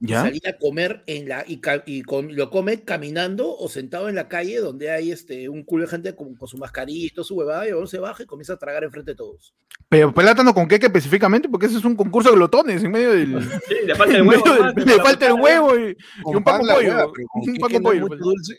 y 0.00 0.08
¿Ya? 0.08 0.22
salir 0.22 0.46
a 0.48 0.58
comer 0.58 1.04
en 1.06 1.28
la 1.28 1.44
y, 1.46 1.60
y 1.86 2.02
con- 2.02 2.34
lo 2.34 2.50
come 2.50 2.82
caminando 2.82 3.56
o 3.56 3.68
sentado 3.68 4.08
en 4.08 4.16
la 4.16 4.28
calle 4.28 4.58
donde 4.58 4.90
hay 4.90 5.12
este 5.12 5.48
un 5.48 5.62
culo 5.62 5.84
de 5.84 5.90
gente 5.90 6.14
con, 6.16 6.34
con 6.34 6.48
su 6.48 6.58
mascarilla 6.58 7.06
y 7.06 7.10
toda 7.10 7.24
su 7.24 7.36
huevada 7.36 7.66
y 7.66 7.70
luego 7.70 7.86
se 7.86 8.00
baja 8.00 8.24
y 8.24 8.26
comienza 8.26 8.54
a 8.54 8.58
tragar 8.58 8.82
enfrente 8.82 9.12
de 9.12 9.16
todos. 9.16 9.54
Pero 9.88 10.12
plátano 10.12 10.52
con 10.52 10.66
queque 10.66 10.86
específicamente, 10.86 11.48
porque 11.48 11.66
ese 11.66 11.78
es 11.78 11.84
un 11.84 11.94
concurso 11.94 12.30
de 12.30 12.36
glotones 12.36 12.82
en 12.82 12.90
medio 12.90 13.12
del. 13.12 13.40
Sí, 13.68 13.74
le 13.86 13.94
falta 13.94 14.16
el 14.16 14.22
huevo. 14.26 14.42
medio 14.44 14.54
del- 14.64 14.74
más, 14.74 14.86
le 14.86 15.02
falta 15.02 15.26
el 15.28 15.32
huevo 15.34 15.78
y, 15.78 15.90
y 15.90 16.34
un 16.36 16.42
pan 16.42 16.58
con 16.58 16.66
la 16.66 16.74
pollo. 16.74 17.12
Un 17.34 17.54
no 17.54 17.66
es 17.68 17.80
pollo. 17.80 18.08
dulce. 18.16 18.58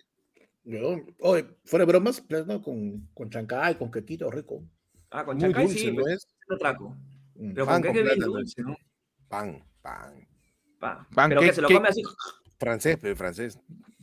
Yo, 0.64 0.96
oye, 1.20 1.46
fuera 1.66 1.86
de 1.86 1.92
bromas, 1.92 2.22
plátano 2.22 2.62
con, 2.62 3.08
con 3.14 3.30
chancay, 3.30 3.76
con 3.76 3.92
quequito 3.92 4.32
rico. 4.32 4.64
Ah, 5.12 5.24
con 5.24 5.36
Muy 5.38 5.42
chancay 5.44 5.66
dulce, 5.66 5.80
sí, 5.80 5.92
¿no 5.92 6.02
pues, 6.04 6.14
es? 6.16 6.58
traco. 6.60 6.96
Pero 7.54 7.66
Pan 7.66 7.82
con 7.82 7.94
qué 7.94 8.04
bien 8.04 8.20
dulce, 8.20 8.62
¿no? 8.62 8.76
Pan, 9.28 9.64
pan. 9.82 10.28
Pa. 10.80 11.08
Pan, 11.14 11.30
Pero 11.30 11.42
¿qué- 11.42 11.48
que 11.48 11.54
se 11.54 11.62
lo 11.62 11.68
qué- 11.68 11.76
come 11.76 11.88
así. 11.90 12.04
Francés, 12.58 12.98
pero 13.02 13.16
francés. 13.16 13.60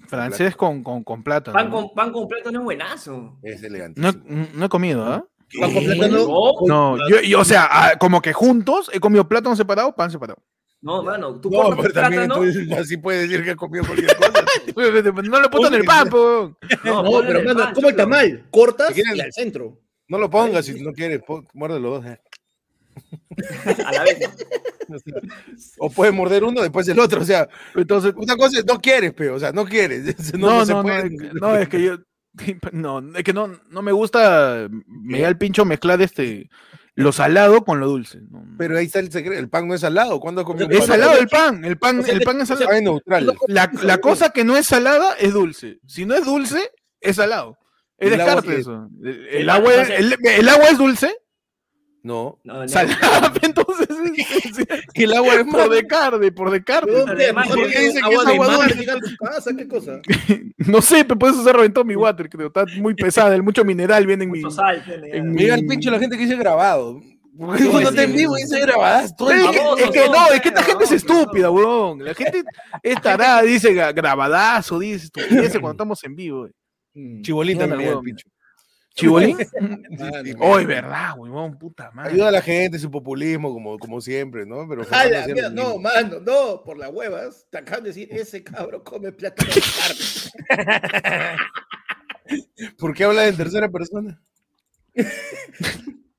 Francés 0.09 0.57
con, 0.57 0.83
con, 0.83 1.03
con 1.05 1.23
plátano. 1.23 1.55
Pan 1.55 1.71
con, 1.71 1.95
pan 1.95 2.13
con 2.13 2.29
plátano 2.29 2.59
es 2.59 2.65
buenazo. 2.65 3.39
Es 3.43 3.63
elegante. 3.63 4.01
No, 4.01 4.09
he- 4.11 4.49
no 4.55 4.67
he 4.67 4.69
comido, 4.69 5.05
¿ah? 5.05 5.25
Pan 5.61 5.73
con 5.73 5.85
plátano. 5.85 6.27
No, 6.27 6.53
No, 6.67 7.09
yo, 7.09 7.21
yo, 7.23 7.41
o 7.41 7.45
sea, 7.45 7.69
ah, 7.71 7.93
como 7.99 8.21
que 8.21 8.33
juntos 8.33 8.91
he 8.93 9.01
comido 9.01 9.29
plátano 9.29 9.55
separado, 9.57 9.95
pan 9.95 10.11
separado. 10.11 10.43
No, 10.81 11.03
mano, 11.03 11.41
tú 11.41 11.49
No, 11.51 11.63
cortas 11.63 11.79
pero 11.83 11.95
también 11.95 12.27
plátano. 12.27 12.53
tú 12.69 12.75
así 12.81 12.97
puedes 12.97 13.29
decir 13.29 13.45
que 13.45 13.53
ha 13.53 13.57
comido 13.57 13.85
cualquier 13.85 14.17
cosa. 14.17 14.33
No 15.23 15.41
le 15.41 15.49
pongo 15.49 15.67
en 15.69 15.75
el 15.75 15.85
pan, 15.85 16.09
po. 16.09 16.57
No, 16.85 17.03
No, 17.03 17.21
pero 17.27 17.43
mano, 17.45 17.73
como 17.75 17.89
el 17.89 17.97
tamal, 17.97 18.47
cortas 18.51 18.97
y 18.97 19.21
al 19.21 19.33
centro. 19.33 19.79
No 20.09 20.19
lo 20.19 20.29
pongas 20.31 20.67
si 20.67 20.81
no 20.83 20.93
quieres, 20.93 21.21
los 21.29 21.83
dos. 21.83 22.07
eh. 22.07 22.21
A 23.87 23.93
la 23.93 24.03
vez. 24.05 24.19
O 24.89 24.99
sea, 24.99 25.15
O 25.79 25.91
puedes 25.91 26.13
morder 26.13 26.45
uno 26.45 26.61
después 26.61 26.87
el 26.89 26.99
otro. 26.99 27.23
O 27.23 27.25
sea, 27.25 27.49
Entonces, 27.75 28.13
una 28.17 28.37
cosa 28.37 28.59
es 28.59 28.67
no 28.67 28.79
quieres, 28.79 29.15
pero, 29.17 29.37
o 29.37 29.39
sea, 29.41 29.53
no 29.53 29.65
quieres. 29.65 30.15
No, 30.35 30.51
no, 30.51 30.59
no 30.59 30.67
se 30.67 30.73
no, 30.73 30.79
no, 30.79 30.83
puede. 30.83 30.99
es 31.07 31.09
que- 31.09 31.31
no, 31.41 31.57
es 31.57 31.69
que 31.69 31.83
yo, 31.83 31.97
no, 32.73 33.17
es 33.17 33.25
que 33.25 33.33
no, 33.33 33.59
no 33.71 33.81
me 33.83 33.93
gusta, 33.93 34.69
me 34.87 35.21
da 35.21 35.29
el 35.29 35.39
pincho 35.39 35.65
mezclar 35.65 36.03
este, 36.03 36.51
lo 36.95 37.13
salado 37.13 37.65
con 37.65 37.81
lo 37.81 37.87
dulce. 37.87 38.21
no. 38.29 38.45
Pero 38.59 38.77
ahí 38.77 38.87
está 38.87 38.99
el 38.99 39.11
secreto. 39.11 39.39
El 39.41 39.49
pan 39.49 39.67
no 39.69 39.75
es 39.75 39.81
salado. 39.83 40.19
¿Cuándo 40.21 40.41
has 40.43 40.47
comido 40.47 40.69
es 40.69 40.79
pan? 40.81 40.87
salado 40.89 41.17
el 41.19 41.29
pan, 41.29 41.65
el 41.65 41.79
pan, 41.79 42.01
O 42.01 42.03
sea, 42.03 42.15
el 42.15 42.21
pan 42.23 42.41
es 42.41 42.49
salado. 42.49 42.81
Neutral. 42.81 43.35
La, 43.47 43.71
la 43.85 43.99
cosa 43.99 44.31
que 44.31 44.45
no 44.45 44.57
es 44.59 44.67
salada 44.67 45.15
es 45.15 45.33
dulce. 45.33 45.79
Si 45.87 46.05
no 46.05 46.15
es 46.15 46.25
dulce, 46.27 46.71
es 47.01 47.17
salado. 47.17 47.57
Es 48.03 48.11
¿Y 48.11 48.15
el 48.15 48.21
agua 48.21 48.35
descarte 48.35 48.49
qué 48.49 48.55
es? 48.55 48.61
eso. 48.61 48.89
El, 49.03 49.27
el 49.29 49.51
agua 49.51 49.75
es, 49.75 49.91
el, 49.91 50.17
el 50.25 50.49
agua 50.49 50.65
es 50.69 50.79
dulce. 50.79 51.17
No. 52.05 52.41
No, 52.43 52.55
no. 52.63 52.69
Salada, 52.69 53.33
entonces. 53.43 53.87
es- 54.17 54.59
es- 54.59 54.67
Que 54.95 55.05
el 55.05 55.15
agua 55.15 55.35
es 55.35 55.45
por 55.45 55.53
mar. 55.61 55.69
de 55.71 55.87
carne, 55.87 56.33
por 56.33 56.51
de 56.51 56.65
carne. 56.65 56.93
Huevón, 56.93 57.17
¿qué? 57.17 57.25
Además, 57.25 57.49
¿Por 57.49 57.57
¿por 57.59 57.67
qué 57.69 57.73
qué 57.75 57.81
dice 57.81 58.01
que 58.03 58.15
es 58.15 58.27
agua 58.27 58.47
dulce? 58.57 58.87
¿Qué 59.57 59.69
cosa? 59.69 60.01
No 60.59 60.83
sé, 60.83 61.05
pero 61.05 61.19
puedes 61.19 61.37
usar 61.37 61.55
reventó 61.57 61.85
mi 61.85 61.95
water, 61.97 62.29
creo. 62.29 62.49
Está 62.49 62.65
muy 62.79 62.95
pesada, 62.95 63.35
el 63.35 63.43
mucho 63.43 63.65
mineral 63.65 64.07
viene 64.07 64.25
en 64.25 64.31
mi. 64.33 64.41
Mucho 64.41 64.51
sal 64.55 64.83
tiene, 64.85 65.11
ya. 65.11 65.17
en 65.17 65.33
Me 65.33 65.43
llega 65.43 65.55
el 65.55 65.67
pincho 65.67 65.91
la 65.91 65.99
gente 66.01 66.17
que 66.17 66.25
dice 66.25 66.37
grabado. 66.37 67.01
No, 67.35 67.47
cuando 67.47 67.79
sí, 67.79 67.85
está 67.89 68.03
en 68.03 68.13
vivo 68.15 68.35
dice 68.37 68.61
grabadas 68.61 69.17
todo 69.17 69.31
Es 69.31 69.43
que, 69.43 69.57
es 69.85 69.91
que 69.91 70.09
no, 70.11 70.29
es 70.33 70.41
que 70.43 70.49
esta 70.49 70.63
gente 70.65 70.85
es 70.85 70.93
estúpida, 70.93 71.51
weón. 71.51 72.05
La 72.05 72.13
gente 72.15 72.43
es 72.83 73.01
tarada, 73.01 73.41
dice 73.43 73.73
gra- 73.75 73.95
grabadazo, 73.95 74.79
dice 74.79 75.07
estupideces 75.07 75.53
cuando 75.53 75.71
estamos 75.71 76.05
en 76.05 76.15
vivo. 76.15 76.47
Chibolita 76.47 76.62
El 76.95 77.23
huevón. 77.33 78.05
pincho. 78.05 78.29
¿Chibolín? 78.95 79.39
Hoy, 80.39 80.67
verdad, 80.67 81.15
weón, 81.17 81.59
puta 81.59 81.91
madre. 81.93 82.13
Ayuda 82.13 82.29
a 82.29 82.33
la 82.33 82.43
gente, 82.43 82.79
su 82.79 82.91
populismo, 82.91 83.53
como, 83.53 83.79
como 83.79 84.01
siempre, 84.03 84.45
¿no? 84.45 84.69
Pero 84.69 84.83
mira, 84.83 85.49
no, 85.49 85.65
mismo. 85.65 85.79
mano, 85.79 86.21
no, 86.21 86.63
por 86.63 86.77
las 86.77 86.91
huevas. 86.91 87.47
Te 87.51 87.59
acaban 87.59 87.85
de 87.85 87.91
decir, 87.91 88.09
ese 88.13 88.45
cabro 88.45 88.85
come 88.85 89.13
plátano 89.13 89.51
de 89.51 89.63
carne. 90.49 91.39
¿Por 92.79 92.95
qué 92.95 93.05
habla 93.05 93.27
en 93.27 93.37
tercera 93.37 93.69
persona? 93.71 94.21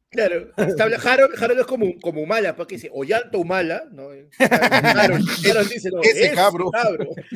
Claro, 0.09 0.51
está 0.57 0.84
Harold, 0.84 1.41
Harold 1.41 1.59
es 1.61 1.65
como, 1.65 1.99
como 2.01 2.21
Humala, 2.21 2.55
porque 2.55 2.76
dice, 2.76 2.89
o 2.93 3.03
llanto 3.03 3.39
Humala, 3.39 3.84
¿no? 3.91 4.09
Harold, 4.39 5.28
Harold 5.47 5.69
dice, 5.69 5.89
no, 5.91 6.01
Ese 6.01 6.32
cabro. 6.32 6.71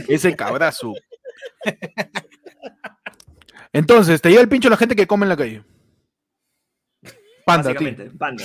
Ese 0.07 0.35
cabrazo. 0.35 0.93
Entonces, 3.73 4.21
te 4.21 4.29
llega 4.29 4.41
el 4.41 4.49
pincho 4.49 4.69
la 4.69 4.77
gente 4.77 4.95
que 4.95 5.07
come 5.07 5.25
en 5.25 5.29
la 5.29 5.37
calle. 5.37 5.63
Panda, 7.45 7.73
tío. 7.73 7.89
Panda. 8.19 8.43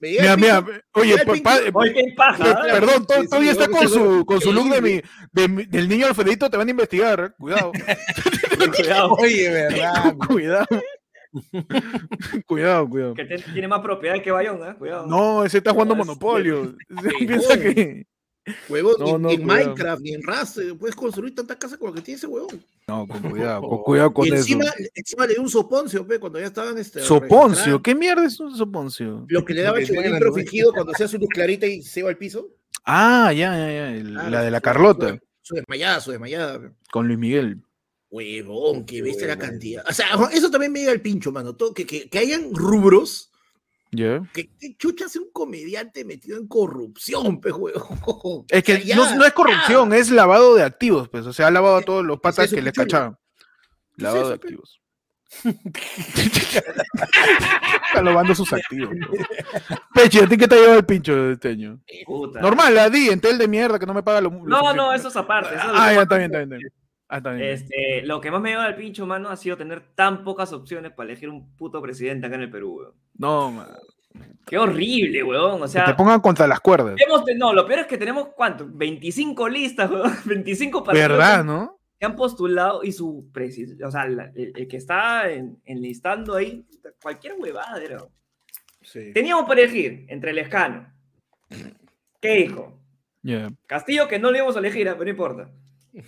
Mira, 0.00 0.36
mira, 0.38 0.64
oye, 0.94 1.16
perdón, 1.18 3.06
todavía 3.28 3.52
está 3.52 3.68
con 3.68 3.86
su, 3.88 4.24
con 4.24 4.40
su 4.40 4.52
look 4.54 4.70
de 4.70 4.80
mi, 4.80 4.90
increíble. 4.94 5.10
de 5.32 5.48
mi- 5.48 5.64
del 5.66 5.86
niño 5.86 6.06
Alfredito, 6.06 6.48
te 6.48 6.56
van 6.56 6.66
a 6.66 6.70
investigar, 6.70 7.20
eh, 7.20 7.30
cuidado, 7.38 7.72
Cuidado. 8.76 9.12
Oye, 9.16 9.50
verdad. 9.50 10.14
cuidado. 10.26 10.66
cuidado, 12.46 12.88
cuidado. 12.88 13.14
Que 13.14 13.24
te- 13.26 13.38
tiene 13.38 13.68
más 13.68 13.80
propiedad 13.80 14.22
que 14.22 14.30
Bayón, 14.30 14.66
¿eh? 14.66 14.74
Cuidado. 14.78 15.06
No, 15.06 15.44
ese 15.44 15.58
está 15.58 15.72
jugando 15.72 15.94
Monopolio. 15.94 16.74
Piensa 17.18 17.58
que. 17.60 18.06
Huevón, 18.68 18.94
No, 18.98 19.30
en 19.30 19.40
cuidado. 19.42 19.64
Minecraft, 19.66 20.02
ni 20.02 20.14
en 20.14 20.22
Rust, 20.22 20.58
puedes 20.78 20.96
construir 20.96 21.34
tantas 21.34 21.56
casas 21.58 21.78
como 21.78 21.90
la 21.90 21.96
que 21.96 22.02
tiene 22.02 22.16
ese 22.18 22.26
huevón. 22.26 22.64
No, 22.88 23.06
con 23.06 23.20
cuidado, 23.22 23.62
con 23.62 23.78
cuidado 23.84 24.12
con 24.12 24.24
y 24.26 24.28
eso. 24.30 24.36
encima, 24.38 24.64
encima 24.94 25.26
le 25.26 25.34
dio 25.34 25.42
un 25.42 25.48
soponcio, 25.50 26.06
pe, 26.06 26.18
cuando 26.18 26.40
ya 26.40 26.46
estaban 26.46 26.76
este, 26.78 27.00
Soponcio. 27.02 27.80
¿qué 27.80 27.94
mierda 27.94 28.24
es 28.26 28.40
un 28.40 28.56
soponcio? 28.56 29.24
Lo 29.28 29.44
que 29.44 29.54
le 29.54 29.62
daba 29.62 29.78
el 29.78 29.86
nube. 29.88 30.32
fingido 30.42 30.72
cuando 30.72 30.92
hacía 30.92 31.06
su 31.06 31.18
luz 31.18 31.28
clarita 31.32 31.66
y 31.66 31.82
se 31.82 32.00
iba 32.00 32.08
al 32.08 32.18
piso. 32.18 32.48
Ah, 32.84 33.32
ya, 33.32 33.56
ya, 33.56 33.66
ya. 33.72 33.94
el- 33.94 34.10
Claro, 34.12 34.30
la 34.30 34.42
de 34.42 34.50
la 34.50 34.58
su- 34.58 34.62
Carlota, 34.62 35.08
Su, 35.14 35.18
su 35.42 35.54
desmayada, 35.54 36.00
su 36.00 36.10
desmayada. 36.10 36.60
pe. 36.60 36.70
con 36.90 37.06
Luis 37.06 37.18
Miguel. 37.20 37.62
Huevón, 38.10 38.84
que 38.84 39.00
viste 39.00 39.26
la 39.26 39.38
cantidad. 39.38 39.84
O 39.88 39.92
sea, 39.92 40.06
eso 40.32 40.50
también 40.50 40.70
me 40.72 40.80
llega 40.80 40.92
el 40.92 41.00
pincho, 41.00 41.32
mano. 41.32 41.54
Todo, 41.54 41.72
que, 41.72 41.86
que, 41.86 42.10
que 42.10 42.18
hayan 42.18 42.54
rubros 42.54 43.30
Que, 43.94 44.48
que 44.58 44.74
chucha 44.78 45.04
hace 45.04 45.18
un 45.18 45.30
comediante 45.32 46.04
metido 46.04 46.38
en 46.38 46.48
corrupción, 46.48 47.40
pe, 47.40 47.52
huevón. 47.52 48.46
Es 48.48 48.64
que 48.64 48.74
O 48.74 48.76
sea, 48.76 48.84
ya, 48.84 48.96
no, 48.96 49.16
no 49.16 49.24
es 49.26 49.32
corrupción, 49.32 49.92
es 49.92 50.10
lavado 50.10 50.54
de 50.54 50.62
activos, 50.62 51.10
pues. 51.10 51.26
O 51.26 51.32
sea, 51.32 51.48
ha 51.48 51.50
lavado 51.50 51.76
a 51.76 51.82
todos 51.82 52.02
los 52.04 52.18
patas 52.18 52.50
que 52.50 52.62
le 52.62 52.72
cachaban. 52.72 53.12
¿Qué 53.14 53.44
es 53.98 54.02
Lavado 54.02 54.20
eso, 54.22 54.28
de 54.30 54.34
activos. 54.34 54.82
Está 57.86 58.02
lavando 58.02 58.34
sus 58.34 58.52
activos. 58.52 58.94
¿no? 58.94 59.08
Pechi, 59.94 60.20
¿a 60.20 60.26
ti 60.26 60.36
qué 60.36 60.48
te 60.48 60.54
ha 60.54 60.58
llevado 60.58 60.78
el 60.78 60.86
pincho 60.86 61.30
este 61.30 61.50
año? 61.50 61.80
Puta. 62.06 62.40
Normal, 62.40 62.74
la 62.74 62.90
di, 62.90 63.08
Entel 63.08 63.38
de 63.38 63.48
mierda 63.48 63.78
que 63.78 63.86
no 63.86 63.94
me 63.94 64.02
paga 64.02 64.20
lo. 64.20 64.30
lo 64.30 64.44
No, 64.44 64.74
no, 64.74 64.92
eso 64.92 65.08
es 65.08 65.16
aparte. 65.16 65.54
eso 65.54 65.66
es 65.66 65.72
Ah, 65.74 65.92
ya 65.92 66.02
está 66.02 66.16
bien, 66.16 66.30
está 66.30 66.38
bien. 66.38 66.52
Está 66.52 66.56
bien. 66.56 66.81
Ah. 67.14 67.20
Este, 67.38 68.00
lo 68.06 68.20
que 68.22 68.30
más 68.30 68.40
me 68.40 68.50
lleva 68.50 68.64
al 68.64 68.74
pincho, 68.74 69.06
mano, 69.06 69.28
ha 69.28 69.36
sido 69.36 69.56
tener 69.58 69.82
tan 69.94 70.24
pocas 70.24 70.52
opciones 70.52 70.92
para 70.92 71.10
elegir 71.10 71.28
un 71.28 71.54
puto 71.56 71.82
presidente 71.82 72.26
acá 72.26 72.36
en 72.36 72.42
el 72.42 72.50
Perú, 72.50 72.78
weón. 72.78 72.94
No, 73.18 73.50
man. 73.50 73.68
Qué 74.46 74.56
horrible, 74.58 75.22
weón. 75.22 75.60
O 75.60 75.64
Que 75.64 75.68
sea, 75.68 75.84
te 75.84 75.94
pongan 75.94 76.20
contra 76.20 76.46
las 76.46 76.60
cuerdas. 76.60 76.94
hemos 76.98 77.22
no, 77.36 77.52
lo 77.52 77.66
peor 77.66 77.80
es 77.80 77.86
que 77.86 77.98
tenemos, 77.98 78.28
¿cuánto? 78.34 78.66
25 78.66 79.48
listas, 79.48 79.90
weón. 79.90 80.10
25 80.24 80.82
partidos 80.82 81.08
¿Verdad, 81.08 81.44
no? 81.44 81.78
que 81.98 82.06
han 82.06 82.16
postulado 82.16 82.82
y 82.82 82.90
su 82.92 83.30
presidente, 83.32 83.84
o 83.84 83.90
sea, 83.90 84.08
la- 84.08 84.32
el, 84.34 84.52
el 84.56 84.66
que 84.66 84.76
está 84.78 85.30
en, 85.30 85.60
enlistando 85.64 86.34
ahí, 86.34 86.66
cualquier 87.00 87.34
huevada 87.38 87.80
era. 87.82 88.04
Sí. 88.80 89.12
Teníamos 89.12 89.44
para 89.46 89.60
elegir 89.60 90.06
entre 90.08 90.30
el 90.32 90.38
escano. 90.38 90.92
¿Qué 92.20 92.34
dijo? 92.36 92.78
Castillo 93.66 94.08
que 94.08 94.18
no 94.18 94.30
le 94.30 94.38
íbamos 94.38 94.56
a 94.56 94.58
elegir, 94.58 94.88
ah, 94.88 94.92
pero 94.94 95.04
no 95.04 95.10
importa. 95.10 95.50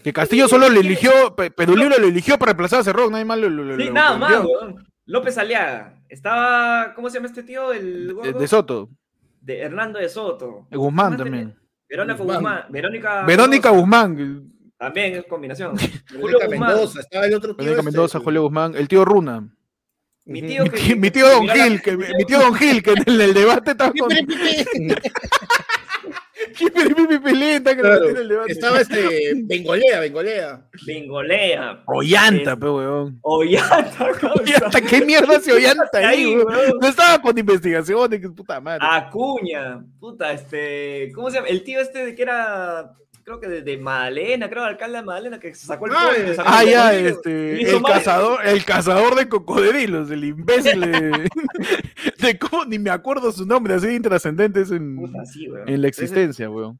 Que 0.02 0.12
Castillo 0.12 0.48
solo 0.48 0.68
le 0.68 0.80
eligió, 0.80 1.34
Pe- 1.36 1.50
Pedulino 1.50 1.90
lo 1.98 2.06
eligió 2.06 2.38
para 2.38 2.50
reemplazar 2.50 2.80
a 2.80 2.84
Cerrón, 2.84 3.12
nadie 3.12 3.24
más 3.26 3.38
lo, 3.38 3.50
lo- 3.50 3.64
lo- 3.64 3.76
Sí, 3.76 3.84
lo- 3.84 3.92
nada 3.92 4.12
lo 4.12 4.18
más, 4.18 4.44
weón. 4.44 4.86
López 5.06 5.36
Aliaga. 5.36 6.00
Estaba, 6.08 6.94
¿cómo 6.94 7.10
se 7.10 7.16
llama 7.16 7.26
este 7.28 7.42
tío? 7.42 7.72
El 7.72 8.16
De, 8.22 8.32
de 8.32 8.48
Soto. 8.48 8.88
de 9.40 9.58
Hernando 9.60 9.98
de 9.98 10.08
Soto. 10.08 10.66
De 10.70 10.76
Guzmán 10.78 11.12
¿Cómo 11.12 11.24
también. 11.24 11.48
este? 11.50 11.60
Verónica 11.90 12.14
Guzmán. 12.16 12.36
Guzmán. 12.36 12.64
Verónica, 12.70 13.24
Verónica. 13.26 13.70
Guzmán. 13.70 14.50
También 14.78 15.14
es 15.16 15.24
combinación. 15.26 15.76
Julio 16.20 16.38
Guzmán. 16.40 16.70
Mendoza, 16.70 17.00
estaba 17.00 17.26
el 17.26 17.34
otro 17.34 17.50
tío. 17.54 17.58
Verónica 17.58 17.80
este, 17.80 17.90
Mendoza, 17.90 18.20
Julio 18.20 18.42
Guzmán. 18.42 18.74
El 18.74 18.88
tío 18.88 19.04
Runa. 19.04 19.46
Mi 20.26 20.40
tío 20.40 20.62
Mi 20.64 20.70
que. 20.70 20.76
tío, 20.78 20.96
mi 20.96 21.10
tío 21.10 21.28
Don 21.28 21.46
Gil, 21.48 21.82
que, 21.82 21.96
mi 21.98 22.24
tío 22.26 22.38
Don 22.38 22.54
Gil, 22.54 22.82
que 22.82 22.92
en 22.92 23.02
el, 23.06 23.20
el 23.20 23.34
debate 23.34 23.72
estaba 23.72 23.92
con. 23.92 24.08
Que 26.54 27.80
Claro, 27.80 28.08
el 28.08 28.28
debate. 28.28 28.52
Estaba 28.52 28.80
este, 28.80 29.32
Bengolea, 29.44 30.00
Bengolea. 30.00 30.66
Bengolea. 30.86 31.82
Ollanta, 31.86 32.52
Es- 32.52 32.58
pe, 32.58 32.68
weón. 32.68 33.18
Ollanta. 33.22 34.04
Ollanta, 34.34 34.80
¿qué 34.80 35.04
mierda 35.04 35.36
hace 35.36 35.52
Ollanta 35.52 35.98
ahí, 35.98 36.36
weón. 36.36 36.78
No 36.80 36.88
estaba 36.88 37.20
con 37.20 37.36
investigaciones, 37.36 38.20
que 38.20 38.28
puta 38.30 38.60
madre. 38.60 38.86
Acuña. 38.88 39.84
Puta, 39.98 40.32
este. 40.32 41.10
¿Cómo 41.14 41.30
se 41.30 41.36
llama? 41.36 41.48
El 41.48 41.62
tío 41.64 41.80
este 41.80 42.06
de 42.06 42.14
que 42.14 42.22
era. 42.22 42.92
Creo 43.24 43.40
que 43.40 43.48
de, 43.48 43.62
de 43.62 43.78
Magdalena, 43.78 44.50
creo, 44.50 44.64
alcalde 44.64 44.98
de 44.98 45.02
Magdalena, 45.04 45.40
que 45.40 45.54
se 45.54 45.66
sacó 45.66 45.86
el 45.86 45.92
Ah, 45.96 46.10
pollo, 46.14 46.34
sacó 46.34 46.48
Ah, 46.52 46.62
el 46.62 46.70
ya, 46.70 46.94
este, 46.94 47.70
el 47.74 47.80
mal. 47.80 47.92
cazador, 47.92 48.46
el 48.46 48.64
cazador 48.66 49.14
de 49.14 49.28
cocodrilos, 49.28 50.10
el 50.10 50.24
imbécil 50.24 50.80
de, 50.80 51.28
de 52.18 52.38
cómo, 52.38 52.66
ni 52.66 52.78
me 52.78 52.90
acuerdo 52.90 53.32
su 53.32 53.46
nombre, 53.46 53.74
así 53.74 53.86
de 53.86 53.94
intrascendente 53.94 54.60
es 54.60 54.70
en, 54.70 54.98
en 55.66 55.82
la 55.82 55.88
existencia, 55.88 56.50
weón. 56.50 56.78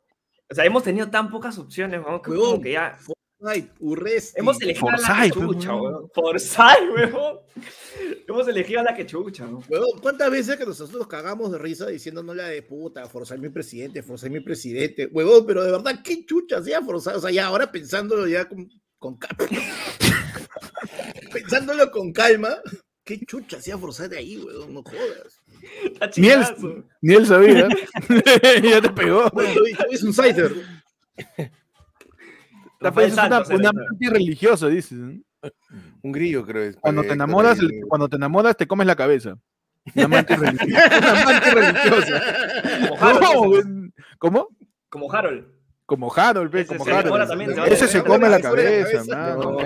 O 0.51 0.55
sea, 0.55 0.67
hemos 0.67 0.83
tenido 0.83 1.09
tan 1.09 1.31
pocas 1.31 1.57
opciones, 1.59 2.03
weón, 2.05 2.21
que, 2.21 2.31
como 2.35 2.61
que 2.61 2.73
ya. 2.73 2.99
Ay, 3.47 3.71
Urresti. 3.79 4.41
Hemos 4.41 4.61
elegido 4.63 4.89
a 4.89 4.93
la 4.93 4.99
Forsyth, 4.99 5.33
chucha, 5.35 5.75
weón. 5.75 5.95
weón. 5.95 6.11
Forsyth, 6.15 6.59
weón. 6.95 7.39
Hemos 8.29 8.49
elegido 8.49 8.81
a 8.81 8.85
la 8.85 8.95
que 8.95 9.07
chucha. 9.07 9.47
Huevón, 9.47 10.01
¿cuántas 10.01 10.31
veces 10.31 10.57
que 10.57 10.67
nosotros 10.67 10.99
nos 10.99 11.07
cagamos 11.07 11.53
de 11.53 11.59
risa 11.59 11.87
diciéndonos 11.87 12.37
la 12.37 12.49
de 12.49 12.63
puta, 12.63 13.07
forzar 13.07 13.39
mi 13.39 13.49
presidente, 13.49 14.03
forzar 14.03 14.31
mi 14.31 14.41
presidente? 14.41 15.07
Huevón, 15.07 15.45
pero 15.47 15.65
de 15.65 15.73
verdad, 15.73 16.01
qué 16.03 16.25
chucha 16.25 16.59
hacía 16.59 16.83
forzar. 16.83 17.17
O 17.17 17.21
sea, 17.21 17.31
ya 17.31 17.47
ahora 17.47 17.71
pensándolo 17.71 18.27
ya 18.27 18.49
con, 18.49 18.69
con 18.99 19.17
calma. 19.17 19.47
pensándolo 21.33 21.91
con 21.91 22.13
calma, 22.13 22.57
qué 23.05 23.21
chucha 23.21 23.59
hacía 23.59 23.79
forzar 23.79 24.09
de 24.09 24.19
ahí, 24.19 24.39
huevón, 24.39 24.75
no 24.75 24.83
jodas. 24.83 25.41
Ni 26.17 26.29
él, 26.29 26.43
ni 27.01 27.15
él 27.15 27.27
sabía. 27.27 27.69
ya 28.63 28.83
te 28.83 28.91
pegó. 28.91 29.31
Es 29.91 30.03
un 30.03 30.13
cider. 30.13 30.55
Rafael 32.81 33.09
es 33.09 33.15
una, 33.15 33.43
una 33.43 33.73
mente 33.73 34.11
religiosa, 34.11 34.69
dices. 34.69 34.99
¿no? 34.99 35.23
Un 36.03 36.13
grillo, 36.13 36.45
creo. 36.45 36.65
es, 36.65 36.77
Cuando 36.77 37.03
te 37.03 37.13
enamoras, 37.13 37.59
cuando 37.89 38.09
te 38.09 38.17
enamoras, 38.17 38.57
te 38.57 38.67
comes 38.67 38.87
la 38.87 38.97
cabeza. 38.97 39.37
Una 39.95 40.05
amante 40.05 40.37
religiosa. 40.37 40.87
Una 40.99 41.23
amante 41.23 41.51
religiosa. 41.51 42.23
Como 42.89 43.03
Harold, 43.05 43.93
¿Cómo? 44.19 44.49
como 44.89 45.13
Harold. 45.13 45.55
Como 45.87 46.15
Harold, 46.15 46.51
pe, 46.51 46.65
como 46.65 46.87
Harold. 46.87 47.29
también, 47.29 47.51
Ese 47.67 47.89
se 47.89 48.03
come 48.03 48.29
la 48.31 48.41
cabeza, 48.41 49.05
mano. 49.05 49.59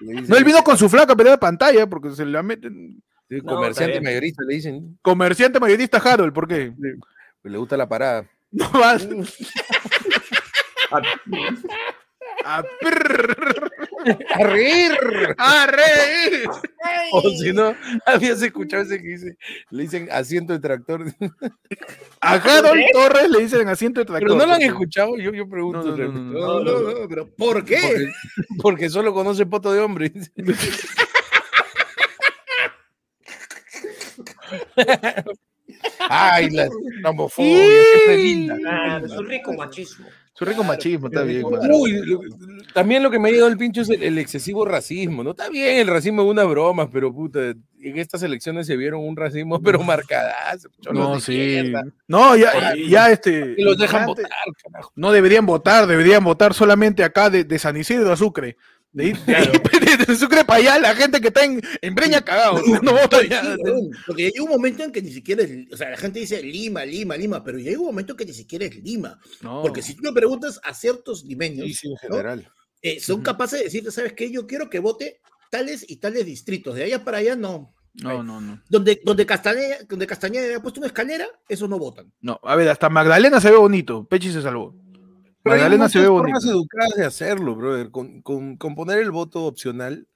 No, 0.00 0.36
él 0.36 0.44
vino 0.44 0.62
con 0.62 0.78
su 0.78 0.88
flaca, 0.88 1.16
pero 1.16 1.30
de 1.30 1.38
pantalla, 1.38 1.88
porque 1.88 2.10
se 2.10 2.24
la 2.24 2.42
meten. 2.42 3.02
sí, 3.28 3.38
No, 3.42 3.56
comerciante 3.56 4.00
mayorista, 4.00 4.44
le 4.46 4.54
dicen. 4.54 4.98
Comerciante 5.02 5.58
mayorista 5.58 5.98
Harold, 5.98 6.32
¿por 6.32 6.46
qué? 6.46 6.72
Le 7.42 7.58
gusta 7.58 7.76
la 7.76 7.88
parada. 7.88 8.28
No 8.52 8.70
vas. 8.70 9.08
A 12.44 12.62
¡A 14.34 14.44
reír! 14.44 14.92
a 15.38 15.66
reír. 15.66 16.48
O 17.12 17.30
si 17.30 17.52
no, 17.52 17.74
habías 18.04 18.42
escuchado 18.42 18.82
ese 18.82 19.00
que 19.00 19.08
dice, 19.08 19.36
le 19.70 19.82
dicen 19.82 20.08
asiento 20.10 20.52
de 20.52 20.58
tractor. 20.58 21.04
A 22.20 22.34
Harold 22.34 22.84
Torres 22.92 23.30
le 23.30 23.40
dicen 23.40 23.68
asiento 23.68 24.00
de 24.00 24.06
tractor. 24.06 24.28
Pero 24.28 24.38
no 24.38 24.46
lo 24.46 24.54
han 24.54 24.62
escuchado, 24.62 25.16
yo, 25.18 25.32
yo 25.32 25.48
pregunto. 25.48 25.84
No, 25.84 25.84
no, 25.84 25.90
no, 25.90 25.96
realmente. 25.96 26.38
no, 26.38 26.62
No, 26.64 26.80
no, 26.80 27.00
no, 27.00 27.08
pero 27.08 27.28
¿por 27.28 27.64
qué? 27.64 27.78
Porque, 27.80 28.12
porque 28.60 28.90
solo 28.90 29.14
conoce 29.14 29.46
poto 29.46 29.72
de 29.72 29.80
hombre. 29.80 30.12
Ay, 36.08 36.50
la 36.50 36.68
homofobia, 37.10 37.82
siempre 37.94 38.16
linda. 38.18 38.56
Ah, 38.66 39.00
es 39.04 39.12
un 39.12 39.26
rico 39.26 39.52
machismo. 39.54 40.06
Su 40.34 40.46
rico 40.46 40.64
machismo, 40.64 41.08
está 41.08 41.22
bien, 41.22 41.42
mano. 41.42 41.76
Uy, 41.76 41.92
lo- 42.06 42.20
también 42.72 43.02
lo 43.02 43.10
que 43.10 43.18
me 43.18 43.28
ha 43.28 43.32
llegado 43.32 43.50
el 43.50 43.58
pincho 43.58 43.82
es 43.82 43.90
el, 43.90 44.02
el 44.02 44.16
excesivo 44.18 44.64
racismo, 44.64 45.22
¿no? 45.22 45.32
Está 45.32 45.50
bien 45.50 45.76
el 45.78 45.86
racismo 45.88 46.22
es 46.22 46.28
una 46.28 46.44
broma, 46.44 46.90
pero 46.90 47.12
puta, 47.12 47.40
en 47.50 47.98
estas 47.98 48.22
elecciones 48.22 48.66
se 48.66 48.76
vieron 48.76 49.00
un 49.06 49.14
racismo, 49.14 49.60
pero 49.62 49.82
marcadas. 49.82 50.66
No, 50.90 51.20
sí. 51.20 51.70
No, 52.08 52.34
ya, 52.36 52.74
ya 52.88 53.10
este. 53.10 53.54
Y 53.58 53.62
los 53.62 53.76
dejan 53.76 54.02
antes- 54.08 54.24
votar, 54.24 54.30
carajo. 54.64 54.92
No 54.96 55.12
deberían 55.12 55.44
votar, 55.44 55.86
deberían 55.86 56.24
votar 56.24 56.54
solamente 56.54 57.04
acá 57.04 57.28
de, 57.28 57.44
de 57.44 57.58
San 57.58 57.76
Isidro 57.76 58.10
a 58.10 58.16
Sucre. 58.16 58.56
De, 58.92 60.04
de 60.06 60.16
Sucre 60.16 60.44
para 60.44 60.58
allá, 60.60 60.78
la 60.78 60.94
gente 60.94 61.20
que 61.20 61.28
está 61.28 61.44
en, 61.44 61.60
en 61.80 61.94
Breña 61.94 62.20
cagado. 62.22 62.60
No 62.82 62.92
vota 62.92 63.22
ya. 63.26 63.56
Porque 64.06 64.24
llega 64.30 64.44
un 64.44 64.50
momento 64.50 64.82
en 64.84 64.92
que 64.92 65.00
ni 65.02 65.12
siquiera 65.12 65.42
es, 65.42 65.72
o 65.72 65.76
sea, 65.76 65.90
la 65.90 65.96
gente 65.96 66.20
dice 66.20 66.42
Lima, 66.42 66.84
Lima, 66.84 67.16
Lima, 67.16 67.42
pero 67.42 67.58
llega 67.58 67.78
un 67.78 67.86
momento 67.86 68.14
que 68.16 68.24
ni 68.24 68.32
siquiera 68.32 68.64
es 68.66 68.76
Lima. 68.76 69.18
No. 69.40 69.62
Porque 69.62 69.82
si 69.82 69.94
tú 69.94 70.02
le 70.02 70.12
preguntas 70.12 70.60
a 70.62 70.74
ciertos 70.74 71.24
limeños, 71.24 71.66
Sí, 71.68 71.74
sí, 71.74 71.86
en 71.88 71.92
¿no? 71.94 72.16
general. 72.16 72.48
eh, 72.82 73.00
son 73.00 73.22
capaces 73.22 73.58
de 73.60 73.64
decirte, 73.66 73.90
¿sabes 73.90 74.12
qué? 74.12 74.30
Yo 74.30 74.46
quiero 74.46 74.68
que 74.68 74.78
vote 74.78 75.20
tales 75.50 75.84
y 75.88 75.96
tales 75.96 76.24
distritos. 76.26 76.74
De 76.74 76.84
allá 76.84 77.02
para 77.04 77.18
allá, 77.18 77.34
no. 77.36 77.74
No, 77.94 78.22
no, 78.22 78.40
no. 78.40 78.62
Donde, 78.70 79.00
donde, 79.04 79.26
Castañeda, 79.26 79.76
donde 79.88 80.06
Castañeda 80.06 80.56
ha 80.56 80.62
puesto 80.62 80.80
una 80.80 80.86
escalera, 80.86 81.26
esos 81.48 81.68
no 81.68 81.78
votan. 81.78 82.10
No, 82.22 82.40
a 82.42 82.56
ver, 82.56 82.68
hasta 82.70 82.88
Magdalena 82.88 83.38
se 83.40 83.50
ve 83.50 83.56
bonito. 83.56 84.06
Pechi 84.06 84.32
se 84.32 84.40
salvó. 84.40 84.74
Pero 85.42 85.54
hay 85.54 85.60
Magdalena 85.62 85.88
se 85.88 85.98
ve 86.00 86.06
formas 86.06 86.44
educadas 86.46 86.94
de 86.96 87.04
hacerlo, 87.04 87.54
brother. 87.56 87.90
Con, 87.90 88.22
con, 88.22 88.56
con 88.56 88.74
poner 88.74 88.98
el 88.98 89.10
voto 89.10 89.44
opcional, 89.44 90.06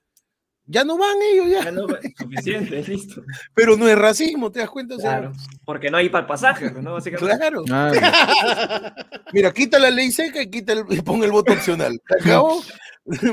ya 0.68 0.82
no 0.84 0.98
van 0.98 1.16
ellos 1.32 1.46
Ya 1.48 1.64
ya. 1.64 1.70
no, 1.70 1.86
suficiente, 2.18 2.82
listo. 2.82 3.22
Pero 3.54 3.76
no 3.76 3.86
es 3.88 3.96
racismo, 3.96 4.50
¿te 4.50 4.58
das 4.60 4.70
cuenta? 4.70 4.96
O 4.96 4.98
sea, 4.98 5.18
Claro. 5.18 5.32
Porque 5.64 5.90
no 5.90 5.96
hay 5.96 6.08
para 6.08 6.22
el 6.22 6.26
pasaje, 6.26 6.70
¿no? 6.72 6.94
Básicamente. 6.94 7.36
claro. 7.38 7.64
Ah, 7.70 7.92
Mira, 9.32 9.52
quita 9.52 9.78
la 9.78 9.90
ley 9.90 10.10
seca 10.10 10.42
y 10.42 10.50
quita 10.50 10.72
el, 10.72 10.84
y 10.90 11.00
pon 11.02 11.22
el 11.22 11.30
voto 11.32 11.52
opcional. 11.52 12.00
¿Se 12.22 12.28
acabó? 12.30 12.60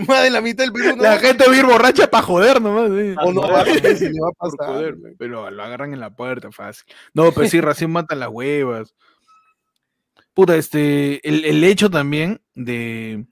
Más 0.08 0.22
de 0.24 0.30
la 0.30 0.42
mitad 0.42 0.64
del 0.64 0.72
Perú 0.74 0.96
no 0.96 1.02
la 1.02 1.10
va- 1.16 1.18
gente 1.20 1.46
va 1.48 1.54
a 1.54 1.58
ir 1.58 1.66
borracha 1.66 2.08
para 2.08 2.24
joder 2.24 2.62
nomás. 2.62 2.90
sí. 2.92 3.16
o 3.24 3.34
no 3.34 3.42
va 3.42 3.62
a 3.62 3.64
ver 3.64 3.98
si 3.98 4.06
le 4.06 4.20
va 4.22 4.30
a 4.30 4.34
pasar. 4.34 4.68
joder, 4.68 4.96
pero 5.18 5.50
lo 5.50 5.64
agarran 5.64 5.94
en 5.94 6.00
la 6.00 6.12
puerta 6.16 6.52
fácil. 6.52 6.86
No, 7.16 7.32
pues 7.32 7.50
sí, 7.50 7.60
recién 7.60 7.90
matan 7.92 8.20
las 8.20 8.30
huevas. 8.30 8.94
Puta, 10.34 10.56
este, 10.56 11.28
el, 11.28 11.46
el 11.46 11.64
hecho 11.64 11.90
también 11.90 12.42
de 12.56 13.26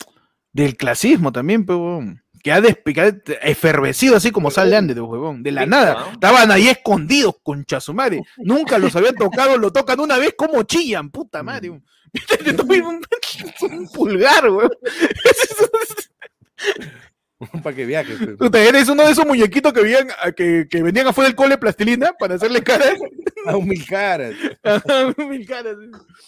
del 0.54 0.76
clasismo 0.76 1.32
también, 1.32 1.66
pues, 1.66 1.78
huevón, 1.78 2.24
que 2.44 2.52
ha, 2.52 2.62
que 2.62 3.02
ha 3.02 3.48
efervecido 3.48 4.16
así 4.16 4.32
como 4.32 4.52
sal 4.52 4.70
de 4.70 4.78
Andes, 4.78 4.98
huevón, 4.98 5.44
de 5.44 5.52
la 5.52 5.66
nada. 5.66 6.12
Estaban 6.14 6.52
ahí 6.52 6.68
escondidos, 6.68 7.36
concha 7.44 7.80
su 7.80 7.94
madre. 7.94 8.22
Nunca 8.38 8.78
los 8.78 8.96
había 8.96 9.14
tocado, 9.18 9.58
lo 9.58 9.72
tocan 9.72 10.00
una 10.00 10.18
vez, 10.18 10.34
como 10.38 10.64
chillan, 10.64 11.10
puta 11.10 11.44
madre. 11.44 11.82
Te 12.44 12.54
tocan 12.54 12.82
un, 12.82 13.02
un 13.72 13.88
pulgar, 13.90 14.50
huevón. 14.50 14.72
Para 17.64 17.76
que 17.76 17.86
viajes. 17.86 18.18
pues. 18.38 18.54
Eres 18.54 18.88
uno 18.90 19.04
de 19.06 19.12
esos 19.12 19.26
muñequitos 19.26 19.74
que, 19.74 19.82
venían, 19.82 20.08
que, 20.36 20.68
que 20.70 20.84
venían 20.84 21.08
afuera 21.08 21.28
del 21.28 21.36
cole 21.36 21.58
plastilina 21.58 22.14
para 22.18 22.36
hacerle 22.36 22.62
caras. 22.64 22.94
A 23.48 23.58
mil 23.58 23.84
caras. 23.88 24.36
Mil 25.18 25.48
caras. 25.48 25.76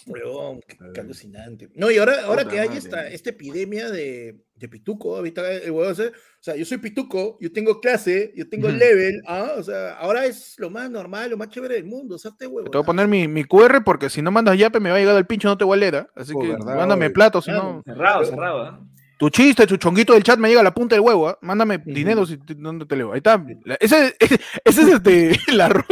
Weón, 0.06 0.60
qué, 0.66 0.76
qué 0.92 1.00
alucinante. 1.00 1.70
No, 1.76 1.88
y 1.90 1.98
ahora, 1.98 2.24
ahora 2.24 2.44
que 2.44 2.58
hay 2.58 2.66
madre. 2.68 2.78
esta, 2.78 3.08
esta 3.08 3.30
epidemia 3.30 3.88
de, 3.88 4.40
de 4.56 4.68
pituco, 4.68 5.16
ahorita 5.16 5.48
el 5.52 5.70
huevón 5.70 5.92
hace- 5.92 6.08
o 6.08 6.12
sea, 6.40 6.56
yo 6.56 6.64
soy 6.64 6.78
pituco, 6.78 7.38
yo 7.40 7.52
tengo 7.52 7.80
clase, 7.80 8.32
yo 8.36 8.48
tengo 8.48 8.68
level, 8.68 9.22
ah, 9.28 9.52
o 9.56 9.62
sea, 9.62 9.94
ahora 9.94 10.26
es 10.26 10.56
lo 10.58 10.70
más 10.70 10.90
normal, 10.90 11.30
lo 11.30 11.36
más 11.36 11.48
chévere 11.50 11.76
del 11.76 11.84
mundo, 11.86 12.16
o 12.16 12.18
sea, 12.18 12.32
este 12.32 12.48
huevo. 12.48 12.68
Te 12.68 12.76
voy 12.78 12.82
a 12.82 12.86
poner 12.86 13.06
mi, 13.06 13.28
mi 13.28 13.44
QR 13.44 13.82
porque 13.84 14.10
si 14.10 14.20
no 14.20 14.32
mandas 14.32 14.58
yape 14.58 14.80
me 14.80 14.90
va 14.90 14.96
a 14.96 14.98
llegar 14.98 15.16
al 15.16 15.26
pincho, 15.26 15.46
no 15.48 15.56
te 15.56 15.64
voy 15.64 15.76
a 15.76 15.80
leer. 15.80 15.94
¿ah? 15.96 16.08
Así 16.16 16.32
Oh, 16.34 16.40
que 16.40 16.48
verdad, 16.48 16.76
mándame 16.76 17.06
oye. 17.06 17.14
plato, 17.14 17.40
si 17.40 17.52
no. 17.52 17.80
Cerrado, 17.84 18.24
cerrado. 18.24 18.62
¿ah? 18.62 18.80
Tu 19.16 19.30
chiste, 19.30 19.66
tu 19.66 19.76
chonguito 19.76 20.12
del 20.14 20.22
chat 20.22 20.38
me 20.38 20.48
llega 20.48 20.60
a 20.60 20.64
la 20.64 20.74
punta 20.74 20.94
del 20.96 21.00
huevo. 21.02 21.28
¿ah? 21.28 21.38
Mándame 21.42 21.78
dinero 21.84 22.26
si 22.26 22.36
te, 22.38 22.54
no 22.54 22.86
te 22.86 22.96
leo. 22.96 23.12
Ahí 23.12 23.18
está. 23.18 23.42
La- 23.64 23.76
ese, 23.80 24.16
ese, 24.18 24.40
ese 24.64 24.82
es 24.82 24.88
este, 24.88 25.38
la 25.52 25.84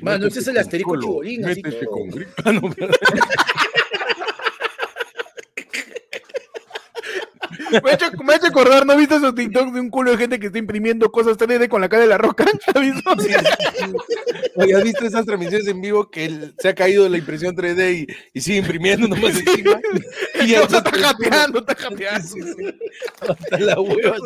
Mano, 0.00 0.26
ese 0.26 0.40
es 0.40 0.48
el 0.48 0.58
asterisco 0.58 0.98
chibolín, 1.00 1.44
así 1.44 1.62
Métete 1.62 1.84
todo. 1.86 1.94
con 1.94 2.08
grito. 2.10 2.32
Ah, 2.44 2.52
no, 2.52 2.70
pero- 2.70 2.92
me, 7.82 7.90
ha 7.90 7.94
hecho, 7.94 8.06
me 8.24 8.32
ha 8.32 8.36
hecho 8.36 8.46
acordar, 8.46 8.86
¿no 8.86 8.96
viste 8.96 9.16
esos 9.16 9.34
TikToks 9.34 9.72
de 9.74 9.80
un 9.80 9.90
culo 9.90 10.10
de 10.12 10.18
gente 10.18 10.38
que 10.38 10.46
está 10.46 10.58
imprimiendo 10.58 11.10
cosas 11.10 11.36
3D 11.38 11.68
con 11.68 11.80
la 11.80 11.88
cara 11.88 12.02
de 12.02 12.08
la 12.08 12.18
roca? 12.18 12.44
¿Has 12.74 12.80
visto? 12.80 13.10
¿has 13.10 14.84
visto 14.84 15.06
esas 15.06 15.24
transmisiones 15.24 15.66
en 15.68 15.80
vivo 15.80 16.10
que 16.10 16.24
el- 16.26 16.54
se 16.58 16.68
ha 16.68 16.74
caído 16.74 17.08
la 17.08 17.18
impresión 17.18 17.56
3D 17.56 17.94
y, 17.94 18.06
y 18.34 18.40
sigue 18.40 18.58
imprimiendo 18.58 19.08
nomás 19.08 19.36
encima? 19.38 19.80
Y 20.44 20.54
el 20.54 20.62
está 20.62 20.82
jateando, 20.82 21.60
está 21.60 21.74
jateando. 21.76 22.34
Hasta 23.20 23.58
la 23.60 23.80
hueva. 23.80 24.16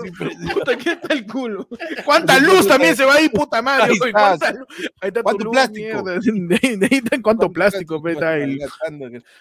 Puta, 0.54 0.78
¿qué 0.78 0.92
está 0.92 1.12
el 1.12 1.26
culo? 1.26 1.68
¿Cuánta 2.06 2.38
luz 2.38 2.66
también 2.66 2.96
se 2.96 3.04
va 3.04 3.16
ahí, 3.16 3.28
puta 3.28 3.60
madre? 3.60 3.92
Ahí. 3.92 4.12
Ahí 4.14 5.08
está 5.08 5.20
tu 5.20 5.22
¿Cuánto 5.24 5.44
luz, 5.44 5.52
plástico? 5.52 6.10
está 6.10 7.22
cuánto 7.22 7.52
plástico, 7.52 8.08
está 8.08 8.38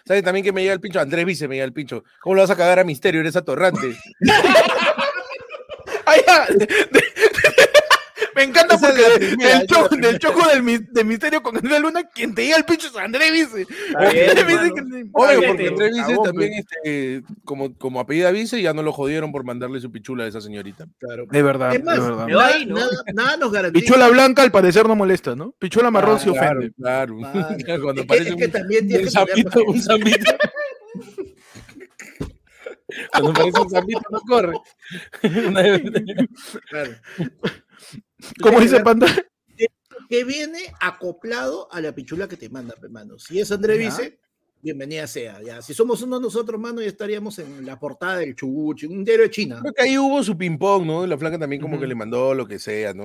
¿Sabes 0.06 0.24
también 0.24 0.43
que 0.43 0.51
me 0.51 0.62
llega 0.62 0.74
el 0.74 0.82
pincho? 0.82 0.99
Andrés 0.99 1.26
Vice 1.26 1.47
me 1.47 1.56
llega 1.56 1.66
el 1.66 1.74
pincho. 1.74 2.03
¿Cómo 2.20 2.36
lo 2.36 2.41
vas 2.41 2.49
a 2.51 2.58
cagar 2.58 2.80
a 2.80 2.84
Misterio? 2.84 3.22
Eres 3.22 3.36
atorrante. 3.36 3.95
Ay, 6.06 6.22
ya, 6.26 6.48
Me 8.34 8.43
encanta 8.43 8.78
porque 8.78 9.02
de- 9.02 9.28
primera, 9.28 9.60
del, 9.60 9.68
la 10.02 10.08
del 10.10 10.20
choco 10.20 10.48
del, 10.50 10.62
mis- 10.64 10.91
de 10.91 11.04
misterio 11.06 11.41
con 11.41 11.56
Andrés 11.56 11.80
Luna, 11.82 12.04
quien 12.14 12.34
te 12.36 12.43
llega 12.43 12.58
el 12.58 12.66
pincho 12.66 12.88
es 12.88 12.96
Andrés 12.98 13.32
Vice. 13.32 13.66
Andrés 13.96 14.46
Vice 14.46 14.74
que- 14.74 15.06
porque 15.48 15.68
Andrés 15.70 15.91
Vice 15.96 16.16
también, 16.24 16.54
este, 16.54 17.24
como, 17.46 17.78
como 17.78 18.00
apellida 18.02 18.32
Vice, 18.32 18.62
ya 18.62 18.74
no 18.74 18.84
lo 18.84 18.91
jodieron 18.91 19.32
por 19.32 19.46
mandarle 19.46 19.80
su 19.80 19.89
pichula 19.91 20.26
a 20.26 20.28
esa 20.28 20.41
señorita. 20.41 20.86
Claro. 21.00 21.26
De 21.30 21.41
verdad, 21.43 21.76
Es 21.76 21.84
más, 21.84 21.96
de 21.96 22.02
verdad. 22.02 22.28
Nada, 22.28 22.48
ahí, 22.48 22.66
¿no? 22.66 22.76
nada, 22.76 22.89
nada 23.14 23.38
nos 23.38 23.52
garantiza. 23.54 23.86
Pichola 23.86 24.08
blanca 24.10 24.41
al 24.43 24.52
parecer 24.52 24.86
no 24.88 24.96
molesta, 24.96 25.36
¿no? 25.36 25.54
Pichola 25.58 25.89
marrón 25.91 26.20
se 26.20 26.30
claro, 26.32 26.60
ofende. 26.60 26.74
Claro, 26.76 27.16
Mano, 27.16 27.34
Cuando 27.82 27.91
es 27.91 27.96
que- 27.96 28.02
aparece 28.02 28.30
es 28.32 28.36
que 28.36 28.46
un, 28.46 28.52
también 28.52 28.84
un 28.84 28.88
tienes 28.89 29.06
que 29.06 29.12
zambito, 29.12 29.64
un 29.66 29.82
zambito. 29.82 30.32
Cuando 33.12 33.32
aparece 33.32 33.62
un 33.62 33.70
zambito 33.70 34.02
no 34.10 34.22
corre. 34.22 34.54
Claro. 36.70 36.91
¿Cómo 38.41 38.58
Tienes 38.58 38.72
dice 38.72 38.84
Panda? 38.84 39.08
Que 40.10 40.24
viene 40.24 40.60
acoplado 40.82 41.68
a 41.72 41.82
la 41.82 41.96
pichula 41.96 42.28
que 42.28 42.38
te 42.38 42.48
manda, 42.50 42.76
hermano. 42.80 43.18
Si 43.18 43.39
es 43.39 43.52
Andrés 43.52 43.80
Ya. 43.80 43.86
Vice, 43.86 44.20
bienvenida 44.62 45.08
sea. 45.08 45.41
Ya. 45.41 45.64
Si 45.64 45.74
somos 45.74 46.02
uno 46.04 46.18
de 46.18 46.24
nosotros, 46.24 46.60
mano, 46.60 46.80
ya 46.82 46.88
estaríamos 46.88 47.39
en 47.39 47.66
la 47.66 47.80
portada 47.80 48.18
del 48.18 48.36
Chubuchi, 48.36 48.86
un 48.86 49.04
diario 49.04 49.24
de 49.24 49.32
China. 49.32 49.60
Creo 49.62 49.74
que 49.74 49.82
ahí 49.82 49.98
hubo 49.98 50.22
su 50.22 50.38
ping-pong, 50.38 50.86
¿no? 50.86 51.08
La 51.08 51.18
flaca 51.18 51.39
también 51.39 51.62
como 51.62 51.80
que 51.80 51.88
le 51.88 51.96
mandó 51.96 52.36
lo 52.36 52.46
que 52.46 52.60
sea, 52.60 52.93
¿no? 52.93 53.04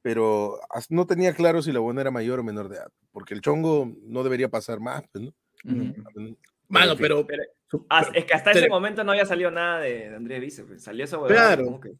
Pero 0.00 0.60
no 0.88 1.06
tenía 1.06 1.34
claro 1.34 1.60
si 1.60 1.72
la 1.72 1.80
buena 1.80 2.00
era 2.00 2.10
mayor 2.10 2.40
o 2.40 2.44
menor 2.44 2.68
de 2.68 2.76
edad, 2.76 2.88
porque 3.12 3.34
el 3.34 3.42
chongo 3.42 3.92
no 4.02 4.22
debería 4.22 4.48
pasar 4.48 4.80
más, 4.80 5.02
pues, 5.12 5.24
¿no? 5.24 5.34
Mano, 6.68 6.92
en 6.92 6.98
fin. 6.98 6.98
pero. 6.98 7.26
Es 8.14 8.24
que 8.24 8.34
hasta 8.34 8.50
Pero- 8.52 8.60
ese 8.66 8.68
momento 8.68 9.04
no 9.04 9.12
había 9.12 9.26
salido 9.26 9.50
nada 9.50 9.78
de, 9.80 10.10
de 10.10 10.16
Andrés 10.16 10.40
Vice. 10.40 10.64
pues, 10.64 10.82
Salió 10.82 11.04
esa 11.04 11.18
Claro. 11.26 11.80
que- 11.80 11.92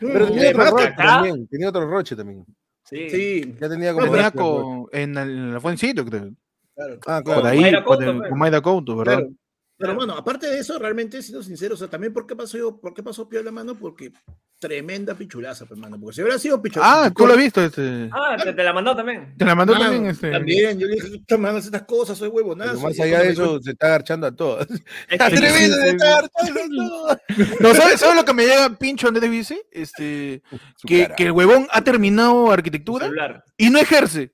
Pero 0.00 0.26
tenía 0.28 0.50
otro 0.50 0.64
roche 0.70 0.94
también, 0.96 1.46
tenía 1.48 1.68
otro 1.68 1.86
roche 1.90 2.16
también. 2.16 2.44
Sí. 2.84 3.10
Sí, 3.10 3.54
Ya 3.60 3.68
tenía 3.68 3.92
como... 3.92 4.06
Tenía 4.12 4.30
con- 4.30 4.86
en, 4.92 5.16
el- 5.18 5.30
en 5.30 5.54
la 5.54 5.60
Fuencito, 5.60 6.04
creo. 6.04 6.30
claro. 6.74 6.98
Ah, 7.06 7.20
Por 7.24 7.34
claro. 7.34 7.46
ahí, 7.48 7.60
Mayra 7.60 7.84
con, 7.84 7.96
Couto, 7.96 8.16
pues. 8.18 8.28
con 8.30 8.38
Mayra 8.38 8.60
Couto, 8.60 8.96
¿verdad? 8.96 9.18
Claro. 9.18 9.30
Pero 9.78 9.94
bueno, 9.94 10.14
aparte 10.14 10.46
de 10.48 10.58
eso, 10.58 10.78
realmente, 10.78 11.20
siendo 11.22 11.42
sincero, 11.42 11.74
o 11.74 11.76
sea, 11.76 11.88
también, 11.88 12.12
¿por 12.12 12.26
qué 12.26 12.34
pasó 12.34 12.56
yo? 12.56 12.80
¿Por 12.80 12.94
qué 12.94 13.02
pasó 13.02 13.28
Piola, 13.28 13.50
mano? 13.52 13.74
Porque 13.78 14.10
tremenda 14.58 15.14
pichulaza, 15.14 15.66
pues, 15.66 15.78
mano. 15.78 16.00
Porque 16.00 16.14
si 16.16 16.22
hubiera 16.22 16.38
sido 16.38 16.62
pichulaza. 16.62 17.04
Ah, 17.04 17.10
tú 17.14 17.26
lo 17.26 17.34
has 17.34 17.38
visto, 17.38 17.62
este. 17.62 18.08
Ah, 18.10 18.36
te, 18.42 18.54
te 18.54 18.64
la 18.64 18.72
mandó 18.72 18.96
también. 18.96 19.34
Te 19.36 19.44
la 19.44 19.54
mandó 19.54 19.74
Mano, 19.74 19.84
también, 19.84 20.06
este. 20.06 20.30
También, 20.30 20.78
yo 20.78 20.86
le 20.86 20.94
dije, 20.94 21.10
"Chucha, 21.10 21.36
mano, 21.36 21.58
haces 21.58 21.66
estas 21.66 21.82
cosas, 21.82 22.16
soy 22.16 22.28
huevonazo. 22.28 22.70
Pero 22.76 22.88
más 22.88 22.98
allá 23.00 23.18
de 23.20 23.26
me 23.26 23.32
eso, 23.32 23.60
se 23.60 23.70
está 23.72 23.86
agarchando 23.88 24.26
a 24.26 24.34
todas. 24.34 24.66
Es 24.70 24.80
que- 25.18 25.22
Atrevido 25.22 25.52
sí, 25.76 25.80
de 25.82 25.90
sí. 25.90 25.96
estar 25.96 26.28
todas. 26.30 27.18
No, 27.60 27.74
¿sabes, 27.74 28.00
¿sabes 28.00 28.16
lo 28.16 28.24
que 28.24 28.32
me 28.32 28.46
llega 28.46 28.78
pincho 28.78 29.08
Andrés 29.08 29.30
Vice? 29.30 29.66
Este, 29.70 30.42
que, 30.86 31.02
cara. 31.02 31.14
que 31.16 31.24
el 31.24 31.32
huevón 31.32 31.68
ha 31.70 31.82
terminado 31.84 32.32
tu 32.46 32.50
arquitectura 32.52 33.10
y 33.58 33.68
no 33.68 33.78
ejerce. 33.78 34.32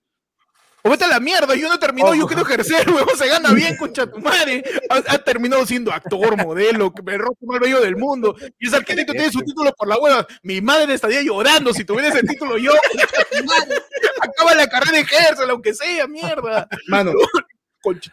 O 0.85 0.91
vete 0.91 1.05
a 1.05 1.09
la 1.09 1.21
mierda, 1.21 1.55
yo 1.55 1.69
no 1.69 1.75
he 1.77 1.79
terminado, 1.79 2.15
yo 2.15 2.27
quiero 2.27 2.43
ejercer, 2.43 2.91
huevón, 2.91 3.17
se 3.17 3.29
gana 3.29 3.51
bien, 3.55 3.77
concha 3.77 4.07
tu 4.07 4.19
madre. 4.19 4.65
Ha, 4.91 4.97
ha 5.15 5.19
terminado 5.19 5.65
siendo 5.65 5.93
actor, 5.93 6.37
modelo, 6.37 6.93
me 7.05 7.17
rostro 7.19 7.47
más 7.47 7.61
bello 7.61 7.81
del 7.81 7.97
mundo. 7.97 8.35
Y 8.59 8.67
ese 8.67 8.77
arquitecto 8.77 9.13
tiene 9.13 9.31
su 9.31 9.41
título 9.41 9.73
por 9.75 9.87
la 9.87 9.99
hueva. 9.99 10.27
Mi 10.43 10.61
madre 10.61 10.95
estaría 10.95 11.23
llorando 11.23 11.73
si 11.73 11.85
tuviera 11.85 12.09
ese 12.09 12.27
título 12.27 12.59
yo. 12.59 12.73
Acaba 14.21 14.55
la 14.55 14.67
carrera, 14.67 14.99
ejércela, 14.99 15.53
aunque 15.53 15.73
sea, 15.73 16.09
mierda. 16.09 16.69
Mano, 16.89 17.13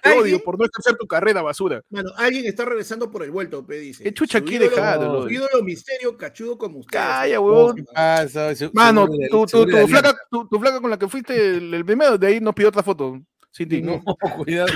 ¿Alguien? 0.03 0.21
odio 0.23 0.43
por 0.43 0.57
no 0.59 0.65
ejercer 0.65 0.95
tu 0.97 1.05
carrera, 1.07 1.41
basura. 1.41 1.81
Mano, 1.89 2.11
alguien 2.17 2.45
está 2.45 2.65
regresando 2.65 3.09
por 3.11 3.23
el 3.23 3.31
vuelto, 3.31 3.65
pe, 3.65 3.79
dice. 3.79 4.03
¿Qué 4.03 4.13
chucha 4.13 4.41
quiere 4.41 4.65
ídolo- 4.65 4.75
dejar, 4.75 4.97
Su 4.99 5.05
Lodi? 5.05 5.35
ídolo 5.35 5.63
misterio 5.63 6.17
cachudo 6.17 6.57
como 6.57 6.79
usted. 6.79 6.97
Calla, 6.97 7.39
huevón. 7.39 7.85
Ah, 7.95 8.25
Mano, 8.73 9.07
tu, 9.29 9.47
flaca, 9.87 10.15
tu, 10.29 10.47
con 10.81 10.89
la 10.89 10.97
que 10.97 11.07
fuiste 11.07 11.57
el, 11.57 11.73
el 11.73 11.85
primero, 11.85 12.17
de 12.17 12.27
ahí 12.27 12.39
nos 12.39 12.53
pidió 12.55 12.69
otra 12.69 12.83
foto. 12.83 13.19
Sin 13.51 13.67
ti. 13.67 13.81
No, 13.81 14.01
cuidado. 14.37 14.67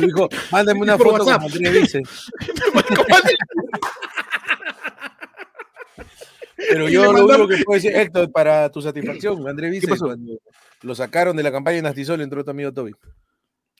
Dijo, 0.00 0.28
mándame 0.52 0.80
una 0.80 0.98
foto 0.98 1.24
WhatsApp. 1.24 1.42
como 1.42 1.54
Andrés 1.56 1.72
dice. 1.82 2.02
Pero 6.56 6.88
yo 6.88 7.12
lo 7.12 7.24
único 7.24 7.48
que 7.48 7.62
puedo 7.64 7.76
decir, 7.80 7.94
Héctor, 7.96 8.30
para 8.32 8.68
tu 8.70 8.82
satisfacción, 8.82 9.46
Andrés 9.48 9.70
Vice, 9.70 9.96
cuando 9.96 10.38
lo 10.82 10.94
sacaron 10.94 11.36
de 11.36 11.42
la 11.42 11.52
campaña 11.52 11.76
de 11.76 11.82
Nastisol, 11.82 12.20
entró 12.20 12.44
tu 12.44 12.50
amigo 12.50 12.72
Toby. 12.72 12.94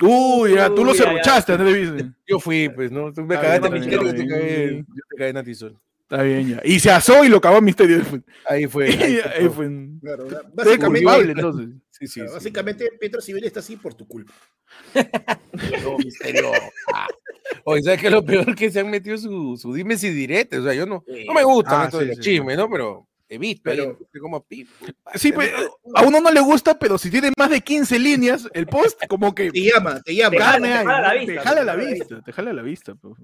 Uy, 0.01 0.55
ya, 0.55 0.73
tú 0.73 0.85
lo 0.85 0.95
serruchaste, 0.95 1.53
Andrés 1.53 1.93
Vice. 1.93 2.11
Yo 2.27 2.39
fui, 2.39 2.69
pues, 2.69 2.91
¿no? 2.93 3.13
Tú 3.13 3.23
me 3.23 3.35
Está 3.35 3.47
cagaste 3.47 3.67
está 3.67 3.71
misterio, 3.79 4.03
yo 4.05 4.15
te 4.15 4.27
cagué, 4.29 4.77
yo 4.79 5.03
te 5.11 5.17
cagué 5.17 5.29
en 5.31 5.35
Nastisol. 5.35 5.77
Está 6.03 6.23
bien, 6.23 6.49
ya. 6.49 6.61
Y 6.65 6.81
se 6.81 6.91
asó 6.91 7.23
y 7.25 7.29
lo 7.29 7.39
cagó 7.41 7.57
a 7.57 7.61
Misterio. 7.61 8.03
Ahí 8.47 8.67
fue. 8.67 8.87
ahí 8.89 9.21
fue 9.21 9.31
Ahí 9.31 9.41
todo. 9.45 9.53
fue. 9.53 9.69
Claro, 10.01 10.27
Eres 10.27 10.41
básicamente, 10.55 11.05
culpable, 11.05 11.33
entonces. 11.33 11.69
Sí, 11.91 12.07
sí, 12.07 12.21
sí. 12.21 12.33
básicamente 12.33 12.89
Pietro 12.99 13.21
Civil 13.21 13.45
está 13.45 13.61
así 13.61 13.77
por 13.77 13.95
tu 13.95 14.07
culpa. 14.07 14.33
No, 15.83 15.99
misterio. 15.99 16.53
Ah. 16.95 17.09
Oye, 17.65 17.83
¿sabes 17.83 18.01
qué 18.01 18.07
es 18.07 18.13
lo 18.13 18.25
peor? 18.25 18.55
Que 18.55 18.71
se 18.71 18.81
han 18.81 18.91
metido 18.91 19.17
su, 19.19 19.57
su 19.61 19.75
dimes 19.75 20.03
y 20.05 20.11
diretes. 20.11 20.61
O 20.61 20.65
sea, 20.65 20.75
yo 20.75 20.87
no, 20.87 21.05
no 21.27 21.35
me 21.35 21.43
gusta 21.43 21.83
Ah, 21.83 21.85
esto 21.87 21.99
sí, 21.99 22.05
de 22.05 22.09
los 22.11 22.17
sí. 22.19 22.23
chismes, 22.23 22.57
¿no? 22.57 22.71
Pero 22.71 23.08
he 23.29 23.39
visto 23.39 23.63
Pero- 23.65 23.99
ahí, 24.13 24.21
como 24.21 24.41
pa, 24.43 24.57
Sí, 25.15 25.33
pues, 25.33 25.51
a 25.95 26.03
uno 26.03 26.21
no 26.21 26.31
le 26.31 26.41
gusta, 26.41 26.79
pero 26.79 26.97
si 26.99 27.11
tiene 27.11 27.31
más 27.37 27.51
de 27.51 27.61
15 27.61 27.99
líneas, 27.99 28.49
el 28.55 28.67
post, 28.67 29.01
como 29.07 29.35
que. 29.35 29.51
Te 29.51 29.61
llama, 29.63 30.01
te 30.03 30.15
llama. 30.15 30.31
Te 30.37 30.39
jala, 30.43 30.69
jala 30.85 31.01
la 31.03 31.15
vista, 31.15 31.33
Te 31.35 31.43
jala 31.43 31.65
la 31.65 31.75
vista, 31.77 32.23
te 32.23 32.33
jala 32.33 32.53
la 32.53 32.63
vista. 32.63 32.95
pues. 32.95 33.15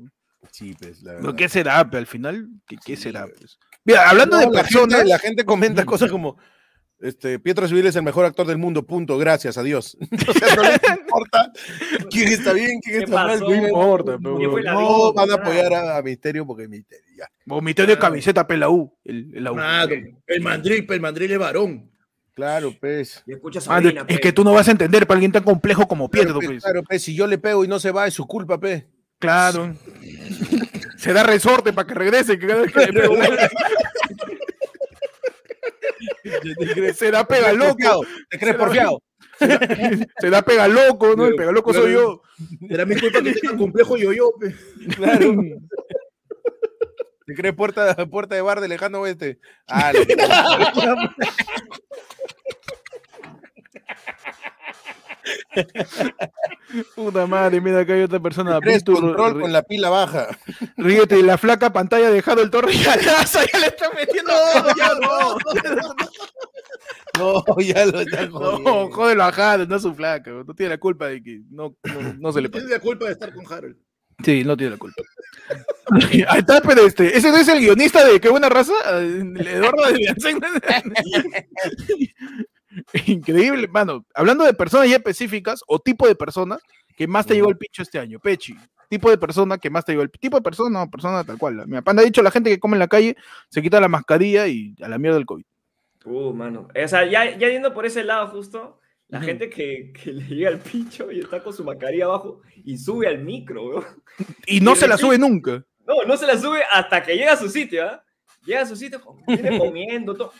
Sí, 0.50 0.76
pues, 0.78 1.02
la 1.02 1.14
verdad. 1.14 1.34
¿Qué 1.34 1.48
será? 1.48 1.88
pe? 1.90 1.96
Al 1.96 2.06
final, 2.06 2.48
¿qué, 2.66 2.76
qué 2.84 2.96
Sí, 2.96 3.04
será? 3.04 3.22
güey. 3.22 3.34
pues? 3.38 3.58
Mira, 3.84 4.08
hablando 4.10 4.36
No, 4.36 4.40
de 4.42 4.46
la 4.54 4.62
personas. 4.62 4.94
gente, 4.98 5.08
la 5.08 5.18
gente 5.18 5.44
comenta 5.44 5.84
cosas 5.86 6.10
como 6.10 6.36
este, 7.04 7.38
Pietro 7.38 7.68
Civil 7.68 7.86
es 7.86 7.96
el 7.96 8.02
mejor 8.02 8.24
actor 8.24 8.46
del 8.46 8.58
mundo, 8.58 8.84
punto, 8.86 9.16
gracias 9.18 9.56
a 9.58 9.62
Dios. 9.62 9.96
o 10.28 10.32
sea, 10.32 10.54
no 10.56 10.62
les 10.62 10.80
importa 10.98 11.52
quién 12.10 12.28
está 12.28 12.52
bien, 12.52 12.80
quién 12.82 12.98
¿Qué 12.98 13.04
está 13.04 13.26
mal, 13.26 13.40
no 13.40 13.54
importa, 13.54 14.18
pero 14.22 14.38
¿Qué 14.38 14.48
fue 14.48 14.62
la 14.62 14.72
no 14.74 15.12
vida? 15.12 15.22
van 15.26 15.30
a 15.30 15.34
apoyar 15.34 15.74
a, 15.74 15.96
a 15.98 16.02
Misterio 16.02 16.46
porque 16.46 16.66
Misterio, 16.68 17.04
ya. 17.16 17.28
Vomité 17.46 17.86
de 17.86 17.98
camiseta 17.98 18.46
pe 18.46 18.56
la 18.56 18.68
U. 18.70 18.92
El, 19.04 19.30
el. 19.34 19.44
Nada, 19.44 19.88
el 20.26 20.40
mandril, 20.40 20.86
el 20.88 21.00
mandril 21.00 21.30
es 21.32 21.38
varón. 21.38 21.90
Claro, 22.34 22.72
pues. 22.80 23.22
Y 23.26 23.32
escucha 23.32 23.60
de- 23.60 23.64
Sabrina, 23.66 24.00
es 24.00 24.06
pues. 24.08 24.20
que 24.20 24.32
tú 24.32 24.42
no 24.42 24.52
vas 24.52 24.66
a 24.66 24.72
entender 24.72 25.06
para 25.06 25.16
alguien 25.16 25.30
tan 25.30 25.44
complejo 25.44 25.86
como 25.86 26.10
Pietro, 26.10 26.32
Claro, 26.34 26.38
pues, 26.40 26.48
pues. 26.48 26.62
claro, 26.64 26.82
pues, 26.82 27.02
si 27.02 27.14
yo 27.14 27.26
le 27.28 27.38
pego 27.38 27.64
y 27.64 27.68
no 27.68 27.78
se 27.78 27.92
va, 27.92 28.06
es 28.08 28.14
su 28.14 28.26
culpa, 28.26 28.58
pe. 28.58 28.88
Claro. 29.20 29.74
Se 30.96 31.12
da 31.12 31.22
resorte 31.22 31.72
para 31.72 31.86
que 31.86 31.94
regrese. 31.94 32.38
Que 32.38 32.46
cada 32.46 32.62
vez 32.62 32.72
que 32.72 32.86
le 32.86 32.92
pego, 32.92 33.14
se 36.94 37.10
da 37.10 37.26
pega 37.26 37.52
loco. 37.52 38.06
Te 38.30 38.38
crees 38.38 38.56
porfiado. 38.56 39.02
Se 40.20 40.30
da 40.30 40.42
pega 40.42 40.68
loco, 40.68 41.14
¿no? 41.16 41.26
El 41.26 41.34
pega 41.34 41.50
loco 41.52 41.72
soy 41.72 41.92
yo. 41.92 42.22
Era 42.68 42.84
mi 42.84 42.94
culpa 42.96 43.20
que 43.22 43.32
tenga 43.32 43.56
complejo 43.56 43.96
yo 43.96 44.12
yo, 44.12 44.32
pe. 44.38 44.54
Claro. 44.96 45.34
Te 47.26 47.34
crees 47.34 47.54
puerta, 47.54 47.96
puerta 48.10 48.34
de 48.34 48.42
bar 48.42 48.60
de 48.60 48.68
lejano 48.68 49.00
oeste. 49.00 49.38
Ah, 49.66 49.92
Puta 56.94 57.26
madre, 57.26 57.60
mira 57.60 57.80
acá 57.80 57.94
hay 57.94 58.02
otra 58.02 58.20
persona. 58.20 58.58
Víctor, 58.60 59.00
control 59.00 59.40
con 59.40 59.52
la 59.52 59.62
pila 59.62 59.90
baja. 59.90 60.28
Ríete, 60.76 61.22
la 61.22 61.38
flaca 61.38 61.72
pantalla 61.72 62.08
ha 62.08 62.10
dejado 62.10 62.42
el 62.42 62.50
torre 62.50 62.74
y 62.74 62.84
alaza, 62.84 63.40
ya 63.52 63.58
le 63.60 63.66
está 63.66 63.90
metiendo. 63.90 64.32
ya 64.76 64.94
no. 65.00 65.36
No, 67.18 67.44
ya 67.60 67.86
lo 67.86 68.00
está 68.00 68.26
No, 68.26 68.90
jódelo 68.90 69.22
a 69.22 69.28
Harold, 69.28 69.68
no 69.68 69.76
es 69.76 69.82
su 69.82 69.94
flaca. 69.94 70.30
No 70.30 70.54
tiene 70.54 70.70
la 70.70 70.78
culpa 70.78 71.06
de 71.06 71.22
que 71.22 71.42
no, 71.50 71.76
no, 71.84 72.14
no 72.18 72.32
se 72.32 72.40
le 72.40 72.48
Tienes 72.48 72.68
pasa. 72.68 72.76
la 72.78 72.80
culpa 72.82 73.04
de 73.06 73.12
estar 73.12 73.32
con 73.32 73.50
Harold. 73.52 73.76
Sí, 74.24 74.44
no 74.44 74.56
tiene 74.56 74.72
la 74.72 74.78
culpa. 74.78 75.02
Ahí 76.28 76.38
está, 76.38 76.60
pero 76.60 76.86
este, 76.86 77.16
ese 77.16 77.30
no 77.30 77.36
es 77.36 77.48
el 77.48 77.60
guionista 77.60 78.04
de 78.06 78.20
Qué 78.20 78.28
buena 78.28 78.48
raza, 78.48 78.72
el 79.00 79.36
Eduardo 79.46 79.86
de 79.86 79.92
Villancén. 79.92 80.40
Increíble, 83.06 83.68
mano. 83.68 84.04
Hablando 84.14 84.44
de 84.44 84.54
personas 84.54 84.88
ya 84.88 84.96
específicas 84.96 85.62
o 85.66 85.78
tipo 85.78 86.06
de 86.06 86.14
personas 86.14 86.60
que 86.96 87.06
más 87.06 87.26
te 87.26 87.34
llegó 87.34 87.50
el 87.50 87.56
pincho 87.56 87.82
este 87.82 87.98
año, 87.98 88.18
Pechi. 88.18 88.56
Tipo 88.88 89.10
de 89.10 89.18
persona 89.18 89.58
que 89.58 89.70
más 89.70 89.84
te 89.84 89.92
llegó 89.92 90.02
el 90.02 90.10
tipo 90.10 90.36
de 90.36 90.42
persona, 90.42 90.80
no, 90.80 90.90
persona 90.90 91.24
tal 91.24 91.38
cual. 91.38 91.66
Mi 91.66 91.76
papá 91.76 91.92
ha 92.00 92.04
dicho 92.04 92.22
la 92.22 92.30
gente 92.30 92.50
que 92.50 92.60
come 92.60 92.76
en 92.76 92.80
la 92.80 92.88
calle 92.88 93.16
se 93.48 93.62
quita 93.62 93.80
la 93.80 93.88
mascarilla 93.88 94.46
y 94.46 94.74
a 94.80 94.88
la 94.88 94.98
mierda 94.98 95.16
del 95.16 95.26
COVID. 95.26 95.44
Uh, 96.04 96.32
mano. 96.34 96.68
O 96.74 96.88
sea, 96.88 97.04
ya, 97.04 97.36
ya 97.36 97.48
yendo 97.48 97.72
por 97.72 97.86
ese 97.86 98.04
lado 98.04 98.28
justo, 98.28 98.80
la 99.08 99.20
gente 99.20 99.48
que, 99.48 99.92
que 99.92 100.12
le 100.12 100.24
llega 100.24 100.50
al 100.50 100.58
pincho 100.58 101.10
y 101.10 101.20
está 101.20 101.42
con 101.42 101.52
su 101.52 101.64
mascarilla 101.64 102.04
abajo 102.04 102.42
y 102.64 102.76
sube 102.76 103.08
al 103.08 103.18
micro. 103.18 103.84
Y 104.46 104.60
no 104.60 104.72
Y 104.72 104.76
se 104.76 104.88
la 104.88 104.96
sube 104.96 105.18
nunca. 105.18 105.64
No, 105.86 106.02
no 106.06 106.16
se 106.16 106.26
la 106.26 106.38
sube 106.38 106.62
hasta 106.70 107.02
que 107.02 107.16
llega 107.16 107.32
a 107.32 107.36
su 107.36 107.48
sitio, 107.48 107.84
¿ah? 107.84 108.04
Llega 108.44 108.62
a 108.62 108.66
su 108.66 108.76
sitio, 108.76 109.00
viene 109.26 109.58
comiendo 109.58 110.14
todo. 110.14 110.32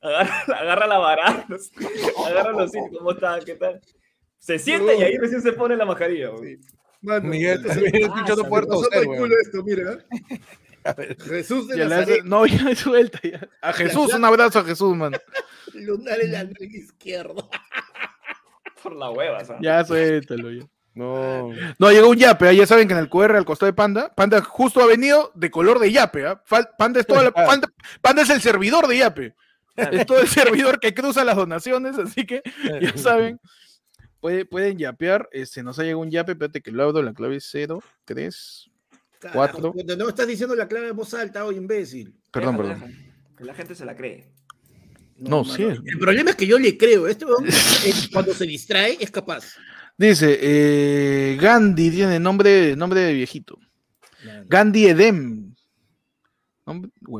Agarra, 0.00 0.44
agarra 0.60 0.86
la 0.86 0.98
barata, 0.98 1.46
agarra 2.26 2.52
los 2.52 2.70
sitios, 2.70 2.90
¿cómo 2.98 3.12
está? 3.12 3.38
¿Qué 3.44 3.54
tal? 3.54 3.80
Se 4.38 4.58
sienta 4.58 4.94
y 4.94 5.02
ahí 5.02 5.16
recién 5.18 5.42
se 5.42 5.52
pone 5.52 5.76
la 5.76 5.84
mascarilla. 5.84 6.30
Mano, 7.00 7.28
Miguel, 7.28 7.64
escuchando 7.66 8.42
weón. 8.44 8.66
culo 9.18 9.34
esto, 9.42 9.62
mira. 9.64 9.98
Jesús 11.28 11.68
de 11.68 11.78
Ya 11.78 11.98
hace- 11.98 12.22
no, 12.22 12.46
ya 12.46 12.74
suelta. 12.74 13.18
ya. 13.22 13.46
A 13.60 13.72
Jesús, 13.72 14.14
un 14.14 14.24
abrazo 14.24 14.60
a 14.60 14.64
Jesús, 14.64 14.96
man. 14.96 15.12
lunar 15.74 16.20
en 16.20 16.32
la 16.32 16.44
nalga 16.44 16.64
izquierda. 16.76 17.44
Por 18.82 18.94
la 18.96 19.10
hueva, 19.10 19.44
¿sabes? 19.44 19.60
Ya 19.62 19.84
suéltalo. 19.84 20.50
Ya. 20.52 20.64
No. 20.94 21.50
No, 21.78 21.90
llegó 21.92 22.08
un 22.08 22.16
yape, 22.16 22.48
ah, 22.48 22.52
ya 22.52 22.66
saben 22.66 22.88
que 22.88 22.94
en 22.94 23.00
el 23.00 23.08
QR 23.08 23.36
al 23.36 23.44
costado 23.44 23.70
de 23.70 23.74
Panda, 23.76 24.12
Panda 24.14 24.40
justo 24.42 24.80
ha 24.80 24.86
venido 24.86 25.30
de 25.34 25.50
color 25.50 25.78
de 25.78 25.92
yape, 25.92 26.26
¿ah? 26.26 26.42
Fal- 26.48 26.70
Panda 26.76 27.00
es 27.00 27.06
toda 27.06 27.22
la- 27.22 27.30
Panda, 27.32 27.68
Panda 28.00 28.22
es 28.22 28.30
el 28.30 28.40
servidor 28.40 28.86
de 28.88 28.98
yape. 28.98 29.34
Es 29.92 30.06
todo 30.06 30.20
el 30.20 30.28
servidor 30.28 30.80
que 30.80 30.92
cruza 30.94 31.24
las 31.24 31.36
donaciones, 31.36 31.98
así 31.98 32.24
que 32.26 32.42
ya 32.82 32.96
saben. 32.96 33.38
Puede- 34.20 34.44
pueden 34.44 34.76
yapear, 34.78 35.28
este, 35.32 35.62
nos 35.62 35.78
ha 35.78 35.82
llegado 35.82 36.00
un 36.00 36.10
yape, 36.10 36.32
espérate 36.32 36.60
que 36.60 36.72
lo 36.72 36.82
abro, 36.82 37.02
la 37.02 37.14
clave 37.14 37.36
es 37.36 37.48
0, 37.52 37.80
3, 38.04 38.70
Carajo, 39.20 39.36
Cuatro. 39.38 39.72
puta, 39.72 39.94
No 39.96 40.08
estás 40.08 40.26
diciendo 40.26 40.54
la 40.56 40.66
clave 40.66 40.88
en 40.88 40.96
voz 40.96 41.14
alta, 41.14 41.44
oh, 41.44 41.52
imbécil. 41.52 42.14
perdón, 42.32 42.56
perdón. 42.56 42.96
Que 43.36 43.44
la 43.44 43.54
gente 43.54 43.74
se 43.76 43.84
la 43.84 43.94
cree. 43.94 44.32
No, 45.16 45.44
sí 45.44 45.64
es. 45.64 45.78
El 45.84 45.98
problema 45.98 46.30
es 46.30 46.36
que 46.36 46.46
yo 46.46 46.58
le 46.58 46.76
creo. 46.76 47.06
Este 47.08 47.24
eh, 47.24 47.92
cuando 48.12 48.32
se 48.34 48.44
distrae, 48.46 48.96
es 49.00 49.10
capaz. 49.10 49.54
Dice, 49.96 50.38
eh, 50.40 51.36
Gandhi 51.40 51.90
tiene 51.90 52.18
nombre, 52.20 52.74
nombre 52.76 53.00
de 53.00 53.12
viejito. 53.14 53.58
Gandhi 54.46 54.86
Edem. 54.86 55.47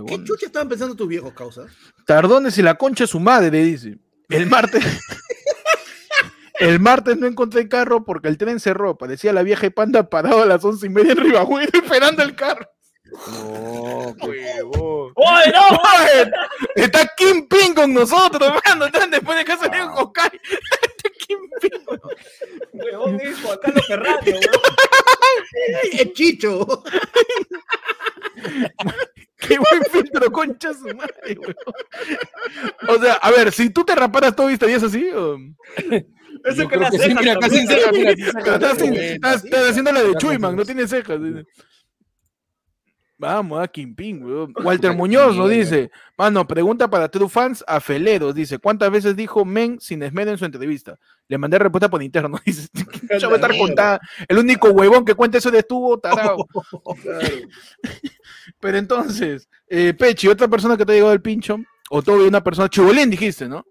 ¿Qué 0.06 0.24
chucha 0.24 0.46
estaban 0.46 0.68
pensando 0.68 0.94
tus 0.94 1.08
viejos, 1.08 1.32
causa? 1.32 1.66
Tardones 2.04 2.58
y 2.58 2.62
la 2.62 2.74
concha 2.74 3.04
de 3.04 3.08
su 3.08 3.20
madre, 3.20 3.62
dice. 3.62 3.98
El 4.28 4.46
martes. 4.46 4.84
el 6.60 6.80
martes 6.80 7.16
no 7.16 7.26
encontré 7.26 7.68
carro 7.68 8.04
porque 8.04 8.28
el 8.28 8.36
tren 8.36 8.60
cerró. 8.60 8.98
Parecía 8.98 9.32
la 9.32 9.42
vieja 9.42 9.66
y 9.66 9.70
panda 9.70 10.08
parado 10.10 10.42
a 10.42 10.46
las 10.46 10.64
once 10.64 10.86
y 10.86 10.90
media 10.90 11.12
en 11.12 11.18
Ribagüero 11.18 11.70
esperando 11.82 12.22
el 12.22 12.34
carro. 12.34 12.68
No, 13.10 14.14
Huevón. 14.20 15.12
¡Oye, 15.14 15.52
no! 15.52 15.78
Oye, 15.78 16.30
Está 16.74 17.10
Kim 17.16 17.48
Ping 17.48 17.72
con 17.74 17.94
nosotros, 17.94 18.52
mano. 18.64 18.86
Están 18.86 19.10
después 19.10 19.38
de 19.38 19.44
que 19.44 19.52
ha 19.52 19.56
salido 19.56 19.84
en 19.84 19.90
Huevón, 22.72 23.20
es 23.20 23.40
Juan 23.40 23.58
Carlos 23.62 23.86
Ferrando, 23.86 24.30
weón. 24.30 24.42
¡Es 25.92 26.12
Chicho! 26.12 26.84
Qué 29.36 29.58
buen 29.58 29.84
filtro, 29.90 30.32
concha 30.32 30.74
su 30.74 30.86
madre, 30.94 31.38
huevón. 31.38 31.54
O 32.88 32.98
sea, 33.00 33.14
a 33.14 33.30
ver, 33.30 33.52
si 33.52 33.70
tú 33.70 33.84
te 33.84 33.94
raparas 33.94 34.34
todo 34.34 34.50
y 34.50 34.54
estarías 34.54 34.82
así, 34.82 35.08
o... 35.10 35.38
Eso 36.44 36.62
Yo 36.62 36.68
que 36.68 36.76
las 36.76 36.90
sí, 36.90 36.98
cejas 36.98 37.22
mira, 37.22 37.36
sin 37.48 38.94
estás, 38.94 39.70
haciendo 39.70 39.92
la 39.92 40.02
de 40.02 40.14
Chuyman, 40.14 40.56
no 40.56 40.64
tiene 40.64 40.86
cejas. 40.86 41.18
Vamos, 43.20 43.60
a 43.60 43.66
Kim 43.66 43.96
Ping, 43.96 44.22
weón. 44.22 44.54
Walter 44.64 44.94
Muñoz 44.94 45.36
nos 45.36 45.50
dice, 45.50 45.90
mano, 46.16 46.46
pregunta 46.46 46.88
para 46.88 47.08
True 47.08 47.28
Fans 47.28 47.64
a 47.66 47.80
Feleros, 47.80 48.32
dice, 48.32 48.58
¿cuántas 48.58 48.90
veces 48.92 49.16
dijo 49.16 49.44
Men 49.44 49.80
sin 49.80 50.02
esmero 50.04 50.30
en 50.30 50.38
su 50.38 50.44
entrevista? 50.44 50.96
Le 51.26 51.36
mandé 51.36 51.58
respuesta 51.58 51.90
por 51.90 52.00
interno, 52.00 52.38
dice, 52.46 52.68
yo 53.18 53.28
voy 53.28 53.32
a 53.32 53.40
estar 53.40 53.58
contada, 53.58 54.00
el 54.28 54.38
único 54.38 54.70
huevón 54.70 55.04
que 55.04 55.16
cuenta 55.16 55.38
eso 55.38 55.50
de 55.50 55.58
estuvo, 55.58 55.98
tarado. 56.00 56.46
Pero 58.60 58.78
entonces, 58.78 59.48
eh, 59.66 59.92
Pechi, 59.94 60.28
otra 60.28 60.46
persona 60.46 60.76
que 60.76 60.86
te 60.86 60.92
ha 60.92 60.94
llegado 60.94 61.12
el 61.12 61.20
pincho, 61.20 61.58
o 61.90 62.02
todo 62.02 62.24
una 62.26 62.42
persona, 62.44 62.68
Chibolín 62.68 63.10
dijiste, 63.10 63.48
¿no? 63.48 63.66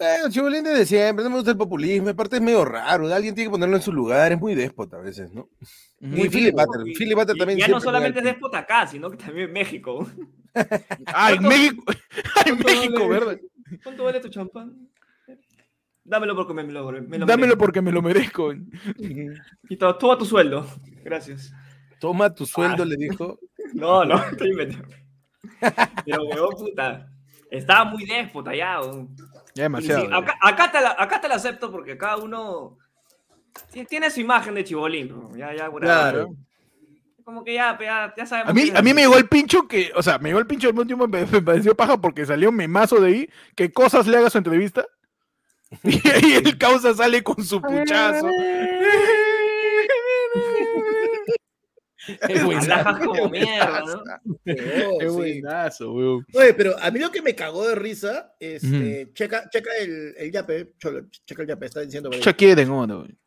Eh, 0.00 0.28
Chibolín 0.30 0.64
desde 0.64 0.86
siempre, 0.86 1.22
no 1.24 1.30
me 1.30 1.36
gusta 1.36 1.52
el 1.52 1.56
populismo, 1.56 2.08
aparte 2.08 2.36
es 2.36 2.42
medio 2.42 2.64
raro, 2.64 3.12
alguien 3.14 3.34
tiene 3.34 3.48
que 3.48 3.52
ponerlo 3.52 3.76
en 3.76 3.82
su 3.82 3.92
lugar, 3.92 4.32
es 4.32 4.40
muy 4.40 4.54
déspota 4.54 4.96
a 4.96 5.00
veces, 5.00 5.32
¿no? 5.32 5.48
Muy 6.00 6.28
Philip 6.28 6.52
Butter, 6.54 7.36
también. 7.36 7.58
Ya 7.58 7.68
no 7.68 7.80
solamente 7.80 8.18
es 8.18 8.24
déspota 8.24 8.58
acá, 8.58 8.86
sino 8.86 9.08
que 9.10 9.16
también 9.16 9.48
en 9.48 9.52
México. 9.52 10.06
Ah, 11.06 11.32
en 11.32 11.42
México. 11.42 11.82
en 12.46 12.56
¿Cuánto 12.56 12.64
México, 12.64 13.08
vale? 13.08 13.08
¿verdad? 13.08 13.38
¿Cuánto 13.82 14.04
vale 14.04 14.20
tu 14.20 14.28
champán? 14.28 14.88
Dámelo 16.04 16.36
porque 16.36 16.54
me 16.54 16.62
lo, 16.62 16.92
me 16.92 17.18
lo 17.18 17.26
Dámelo 17.26 17.36
merezco. 17.56 17.58
porque 17.58 17.82
me 17.82 17.90
lo 17.90 18.02
merezco. 18.02 18.52
Y 19.68 19.76
to- 19.76 19.96
toma 19.96 20.16
tu 20.18 20.24
sueldo. 20.24 20.64
Gracias. 21.02 21.52
Toma 21.98 22.32
tu 22.32 22.46
sueldo, 22.46 22.84
Ah. 22.84 22.86
le 22.86 22.96
dijo. 22.96 23.38
No, 23.72 24.04
no, 24.04 24.22
estoy 24.30 24.50
inventando. 24.50 24.94
Pero, 26.04 26.22
huevón, 26.24 26.54
puta. 26.56 27.08
Estaba 27.50 27.84
muy 27.86 28.04
déspota 28.04 28.54
ya. 28.54 28.78
Ya 29.54 29.64
demasiado. 29.64 30.02
sí, 30.02 30.08
acá, 30.12 30.34
acá, 30.40 30.72
te 30.72 30.80
la, 30.80 30.96
acá 30.98 31.20
te 31.20 31.28
la 31.28 31.36
acepto 31.36 31.70
porque 31.70 31.96
cada 31.96 32.16
uno 32.16 32.76
ti- 33.72 33.84
tiene 33.84 34.10
su 34.10 34.20
imagen 34.20 34.54
de 34.54 34.64
chibolín. 34.64 35.08
¿no? 35.08 35.36
Ya, 35.36 35.54
ya, 35.54 35.70
Claro. 35.70 36.34
Como 37.24 37.42
que 37.42 37.54
ya, 37.54 37.78
ya, 37.80 38.12
ya 38.16 38.26
sabemos. 38.26 38.50
A 38.50 38.54
mí, 38.54 38.70
a 38.74 38.82
mí 38.82 38.92
me 38.92 39.00
llegó 39.02 39.16
el 39.16 39.26
pincho 39.28 39.66
que, 39.66 39.92
o 39.94 40.02
sea, 40.02 40.18
me 40.18 40.28
llegó 40.28 40.40
el 40.40 40.46
pincho 40.46 40.68
al 40.68 40.74
me, 40.74 41.24
me 41.26 41.40
pareció 41.42 41.74
paja 41.74 41.96
porque 41.98 42.26
salió 42.26 42.50
un 42.50 42.56
memazo 42.56 43.00
de 43.00 43.08
ahí, 43.08 43.30
que 43.56 43.72
cosas 43.72 44.06
le 44.06 44.18
haga 44.18 44.28
su 44.30 44.38
entrevista. 44.38 44.84
Y 45.82 46.06
ahí 46.08 46.32
el 46.34 46.58
causa 46.58 46.94
sale 46.94 47.22
con 47.22 47.42
su 47.42 47.60
puchazo. 47.62 48.28
Es 52.28 52.44
buenazo. 52.44 52.98
Como 53.04 53.28
mierda, 53.30 53.80
¿no? 53.86 54.02
Oh, 54.92 55.00
sí. 55.00 55.06
buenazo, 55.06 55.92
weón. 55.92 56.26
Oye, 56.34 56.54
pero 56.54 56.76
a 56.80 56.90
mí 56.90 56.98
lo 56.98 57.10
que 57.10 57.22
me 57.22 57.34
cagó 57.34 57.66
de 57.66 57.74
risa, 57.74 58.34
este, 58.40 59.10
checa, 59.14 59.48
checa 59.50 59.70
el, 59.80 60.14
el 60.18 60.30
yape, 60.32 60.72
cholo, 60.78 61.06
checa 61.26 61.42
el 61.42 61.48
yape, 61.48 61.66
está 61.66 61.80
diciendo. 61.80 62.10
Ya. 62.10 62.20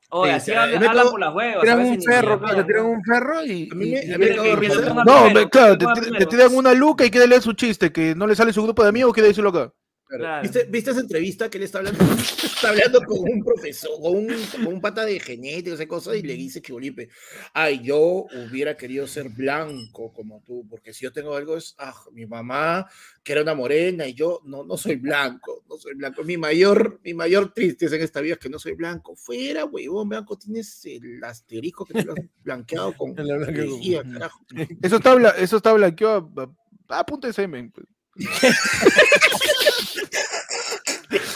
Oye, 0.09 0.31
Sí, 0.31 0.35
así 0.37 0.51
sí, 0.51 0.57
hablan, 0.57 1.09
por 1.11 1.19
las 1.19 1.35
huevas. 1.35 1.61
Tiran 1.61 1.79
un 1.81 2.01
ferro, 2.01 2.39
claro, 2.39 2.47
hablan, 2.51 2.67
tiran 2.67 2.85
un 2.85 3.03
ferro 3.03 3.45
y. 3.45 3.69
A 3.71 3.75
mí 3.75 3.85
me- 3.91 3.91
y- 3.91 3.95
a 3.97 4.03
y- 4.03 4.07
mí 4.07 4.17
me 4.17 4.25
Que- 4.27 4.35
cagó 4.35 4.43
que- 4.43 4.49
de 4.49 4.55
que 4.55 4.59
risa. 4.61 4.75
lo 4.75 4.87
toma 4.87 5.03
No, 5.03 5.49
claro, 5.49 5.77
te, 5.77 5.85
te- 6.01 6.11
te 6.17 6.25
tiran 6.27 6.55
una 6.55 6.73
luca 6.73 7.05
y 7.05 7.11
quiere 7.11 7.27
leer 7.27 7.41
su 7.41 7.53
chiste, 7.53 7.91
que 7.91 8.15
no 8.15 8.25
le 8.25 8.35
sale 8.35 8.53
su 8.53 8.63
grupo 8.63 8.83
de 8.83 8.89
amigos, 8.89 9.13
quiere 9.13 9.27
decirlo 9.29 9.49
acá. 9.49 9.73
Claro. 10.07 10.41
¿Viste, 10.41 10.63
¿Viste 10.69 10.91
esa 10.91 11.01
entrevista 11.01 11.49
que 11.49 11.57
él 11.57 11.63
está 11.63 11.79
hablando? 11.79 11.99
está 12.43 12.69
hablando 12.69 13.01
con 13.01 13.19
un 13.19 13.43
profesor, 13.43 13.91
con 14.01 14.15
un, 14.15 14.27
con 14.51 14.67
un 14.67 14.81
pata 14.81 15.05
de 15.05 15.19
genética, 15.19 15.73
esa 15.73 15.87
cosa, 15.87 16.15
y 16.15 16.21
le 16.21 16.33
dice 16.33 16.61
Chibolipe, 16.61 17.09
ay, 17.53 17.81
yo 17.83 18.25
hubiera 18.49 18.77
querido 18.77 19.05
ser 19.07 19.29
blanco 19.29 20.13
como 20.13 20.41
tú, 20.45 20.65
porque 20.69 20.93
si 20.93 21.03
yo 21.03 21.11
tengo 21.11 21.35
algo 21.35 21.57
es, 21.57 21.75
ah, 21.77 21.93
mi 22.13 22.25
mamá, 22.25 22.87
que 23.21 23.33
era 23.33 23.41
una 23.41 23.53
morena, 23.53 24.07
y 24.07 24.13
yo 24.13 24.41
no, 24.45 24.63
no 24.63 24.77
soy 24.77 24.95
blanco, 24.95 25.63
no 25.69 25.77
soy 25.77 25.95
blanco. 25.95 26.23
Mi 26.23 26.37
mayor, 26.37 26.99
mi 27.03 27.13
mayor 27.13 27.53
tristeza 27.53 27.95
en 27.95 28.03
esta 28.03 28.21
vida 28.21 28.33
es 28.33 28.39
que 28.39 28.49
no 28.49 28.59
soy 28.59 28.73
blanco. 28.73 29.15
Fuera, 29.15 29.65
huevón, 29.65 30.09
blanco, 30.09 30.37
tienes 30.37 30.85
el 30.85 31.21
asterisco 31.23 31.85
que 31.85 31.95
te 31.95 32.05
lo 32.05 32.13
has 32.13 32.19
blanqueado 32.43 32.93
con 32.93 33.13
lejía, 33.17 34.03
carajo. 34.03 34.39
Eso 34.81 34.95
está, 34.95 35.29
eso 35.37 35.57
está 35.57 35.73
blanqueado 35.73 36.31
a, 36.37 36.95
a, 36.95 36.99
a 36.99 37.05
punta 37.05 37.27
de 37.27 37.33
semen. 37.33 37.71
pues. 37.71 37.85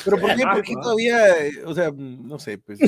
Pero 0.04 0.18
¿por 0.18 0.36
qué, 0.36 0.44
por 0.44 0.62
qué 0.62 0.74
claro. 0.74 0.82
todavía, 0.82 1.46
eh, 1.46 1.64
o 1.66 1.74
sea, 1.74 1.92
no 1.96 2.40
sé, 2.40 2.58
pues. 2.58 2.80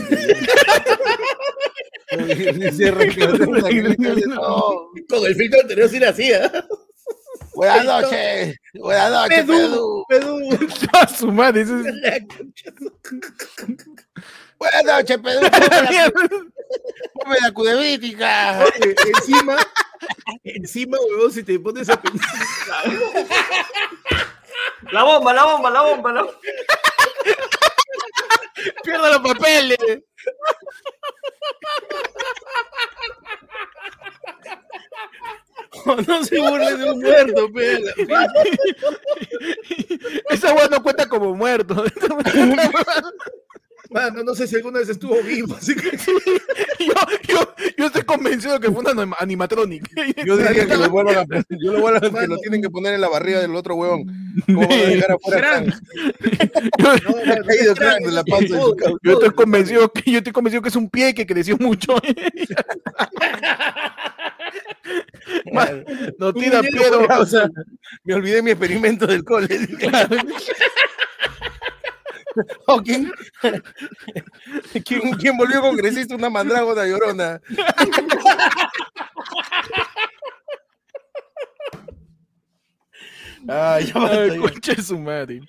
Dice 2.12 2.92
recreación, 2.92 3.54
la 3.62 3.70
gente 3.70 4.16
dice, 4.16 4.28
"No, 4.28 4.92
Con 5.10 5.26
el 5.26 5.36
filtro 5.36 5.62
anterior 5.62 5.90
sí 5.90 6.00
la 6.00 6.10
hacía. 6.10 6.52
Buenas 7.56 7.86
noches, 7.86 8.58
buenas 8.74 9.12
noches, 9.12 9.46
Pedú, 9.46 10.06
Pedú. 10.10 10.40
A 10.94 11.08
su 11.08 11.32
madre, 11.32 11.64
Buenas 14.58 14.84
noches, 14.86 15.18
Pedú. 15.20 15.42
Ponme 17.14 17.36
la, 17.42 17.52
cudebítica. 17.52 18.66
Encima, 19.06 19.58
encima, 20.44 20.98
huevón, 21.00 21.32
si 21.32 21.44
te 21.44 21.60
pones 21.60 21.90
a 21.90 22.02
pensar. 22.02 22.30
La 24.92 25.04
bomba, 25.04 25.34
la 25.34 25.44
bomba, 25.46 25.70
la 25.70 25.82
bomba, 25.82 26.14
la 26.14 26.22
bomba. 26.24 26.40
Pierda 28.84 29.10
los 29.10 29.20
papeles. 29.20 29.78
No 36.08 36.24
se 36.24 36.40
burlen 36.40 36.80
de 36.80 36.92
un 36.92 37.02
muerto, 37.02 37.52
pela. 37.52 37.94
Esa 40.30 40.54
weá 40.54 40.68
no 40.70 40.82
cuenta 40.82 41.10
como 41.10 41.36
muerto. 41.36 41.84
Mano, 43.94 44.24
no 44.24 44.34
sé 44.36 44.48
si 44.48 44.56
alguna 44.56 44.80
vez 44.80 44.90
estuvo 44.90 45.22
vivo, 45.22 45.56
así 45.56 45.76
que 45.76 45.92
yo, 46.80 46.94
yo, 47.28 47.54
yo 47.78 47.86
estoy 47.86 48.02
convencido 48.04 48.60
que 48.60 48.72
fue 48.72 48.80
una 48.82 48.92
anima- 48.92 49.16
animatronic. 49.20 49.88
Yo 50.26 50.36
diría 50.38 50.66
que 50.66 50.76
lo 50.78 50.90
vuelvan 50.90 51.18
a 51.18 51.26
poner, 51.26 51.46
yo 51.50 51.74
lo 51.74 51.82
vuelvo 51.82 51.98
a 51.98 52.20
que 52.22 52.28
lo 52.28 52.38
tienen 52.38 52.62
que 52.62 52.70
poner 52.70 52.94
en 52.96 53.02
la 53.02 53.10
barriga 53.10 53.40
del 53.40 53.56
otro 53.56 53.76
huevón. 53.76 54.06
¿Cómo 54.48 54.68
van 54.68 54.72
a 54.72 54.76
dejar 54.84 55.12
afuera 55.12 55.38
Gran. 55.38 55.66
Frank? 55.72 55.82
Yo, 56.80 56.94
no, 57.12 57.26
mano, 57.26 57.46
caído 57.46 57.74
es 57.74 57.80
crack 57.80 58.04
de 58.04 58.12
la 58.12 58.24
panza 58.24 58.42
de 58.44 58.48
su 58.50 58.56
todo, 58.58 58.76
causa. 58.76 58.98
yo 59.04 59.12
estoy 59.14 59.30
convencido 59.32 59.92
que 59.92 60.12
yo 60.12 60.18
estoy 60.18 60.34
convencido 60.34 60.62
que 60.64 60.70
es 60.70 60.76
un 60.76 60.90
pie 60.90 61.14
que 61.14 61.26
creció 61.26 61.58
mucho. 61.58 61.96
Man, 65.52 65.86
no 66.18 66.34
tira 66.34 66.60
Un 66.62 66.68
piedra. 66.68 67.20
O 67.20 67.26
sea, 67.26 67.50
me 68.04 68.14
olvidé 68.16 68.42
mi 68.42 68.52
experimento 68.52 69.06
del 69.08 69.24
cole. 69.24 69.48
¿O 72.68 72.82
quién, 72.82 73.12
quién, 74.86 75.12
quién 75.14 75.38
volvió 75.38 75.62
congresista 75.62 76.16
una 76.16 76.30
mandrágona 76.30 76.86
llorona? 76.86 77.42
Ay, 83.48 83.92
Ay, 83.94 84.38
concha 84.38 84.74
de 84.74 84.82
su 84.82 84.98
madre. 84.98 85.42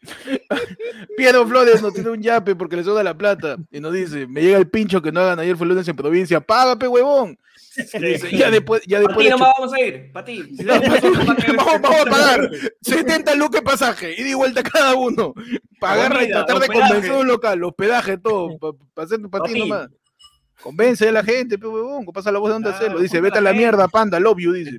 Piero 1.16 1.46
Flores 1.46 1.80
nos 1.80 1.94
tiene 1.94 2.10
un 2.10 2.20
yape 2.20 2.56
porque 2.56 2.76
le 2.76 2.84
sobra 2.84 3.02
la 3.02 3.16
plata. 3.16 3.56
Y 3.70 3.80
nos 3.80 3.92
dice, 3.92 4.26
me 4.26 4.42
llega 4.42 4.58
el 4.58 4.68
pincho 4.68 5.00
que 5.00 5.12
no 5.12 5.20
hagan 5.20 5.38
ayer 5.38 5.56
fue 5.56 5.66
lunes 5.66 5.86
en 5.86 5.96
provincia. 5.96 6.40
Págame, 6.40 6.88
huevón. 6.88 7.38
Dice, 7.76 8.36
ya 8.36 8.50
después, 8.50 8.82
ya 8.86 8.98
Para 9.02 9.08
después 9.08 9.18
ti 9.18 9.24
de 9.24 9.30
nomás 9.30 9.52
vamos 9.58 9.74
a 9.74 9.80
ir, 9.80 10.12
para 10.12 10.24
ti. 10.24 10.42
Si 10.56 10.64
no, 10.64 10.80
vamos, 11.56 11.80
vamos 11.82 12.00
a 12.00 12.04
pagar 12.10 12.50
70 12.82 13.34
lucas 13.34 13.60
de 13.60 13.64
pasaje, 13.64 14.20
ida 14.20 14.28
y 14.28 14.34
vuelta 14.34 14.62
cada 14.62 14.94
uno. 14.94 15.34
Pagar 15.80 16.22
y 16.22 16.30
tratar 16.30 16.60
de 16.60 16.66
convencer 16.68 17.12
un 17.12 17.26
local, 17.26 17.64
hospedaje, 17.64 18.18
todo, 18.18 18.56
para 18.94 19.06
hacer 19.06 19.20
para 19.30 19.44
ti 19.44 19.58
nomás. 19.58 19.88
Convence 20.62 21.08
a 21.08 21.12
la 21.12 21.24
gente, 21.24 21.58
pe 21.58 21.66
huevón, 21.66 22.04
pasa 22.06 22.30
la 22.32 22.38
voz 22.38 22.48
de 22.48 22.52
dónde 22.54 22.70
Claro, 22.70 22.84
hacerlo. 22.84 23.00
Dice, 23.00 23.20
vete 23.20 23.38
a 23.38 23.40
la 23.40 23.50
la 23.50 23.52
gente. 23.54 23.64
mierda, 23.66 23.88
panda, 23.88 24.20
love 24.20 24.38
you, 24.38 24.52
dice. 24.52 24.78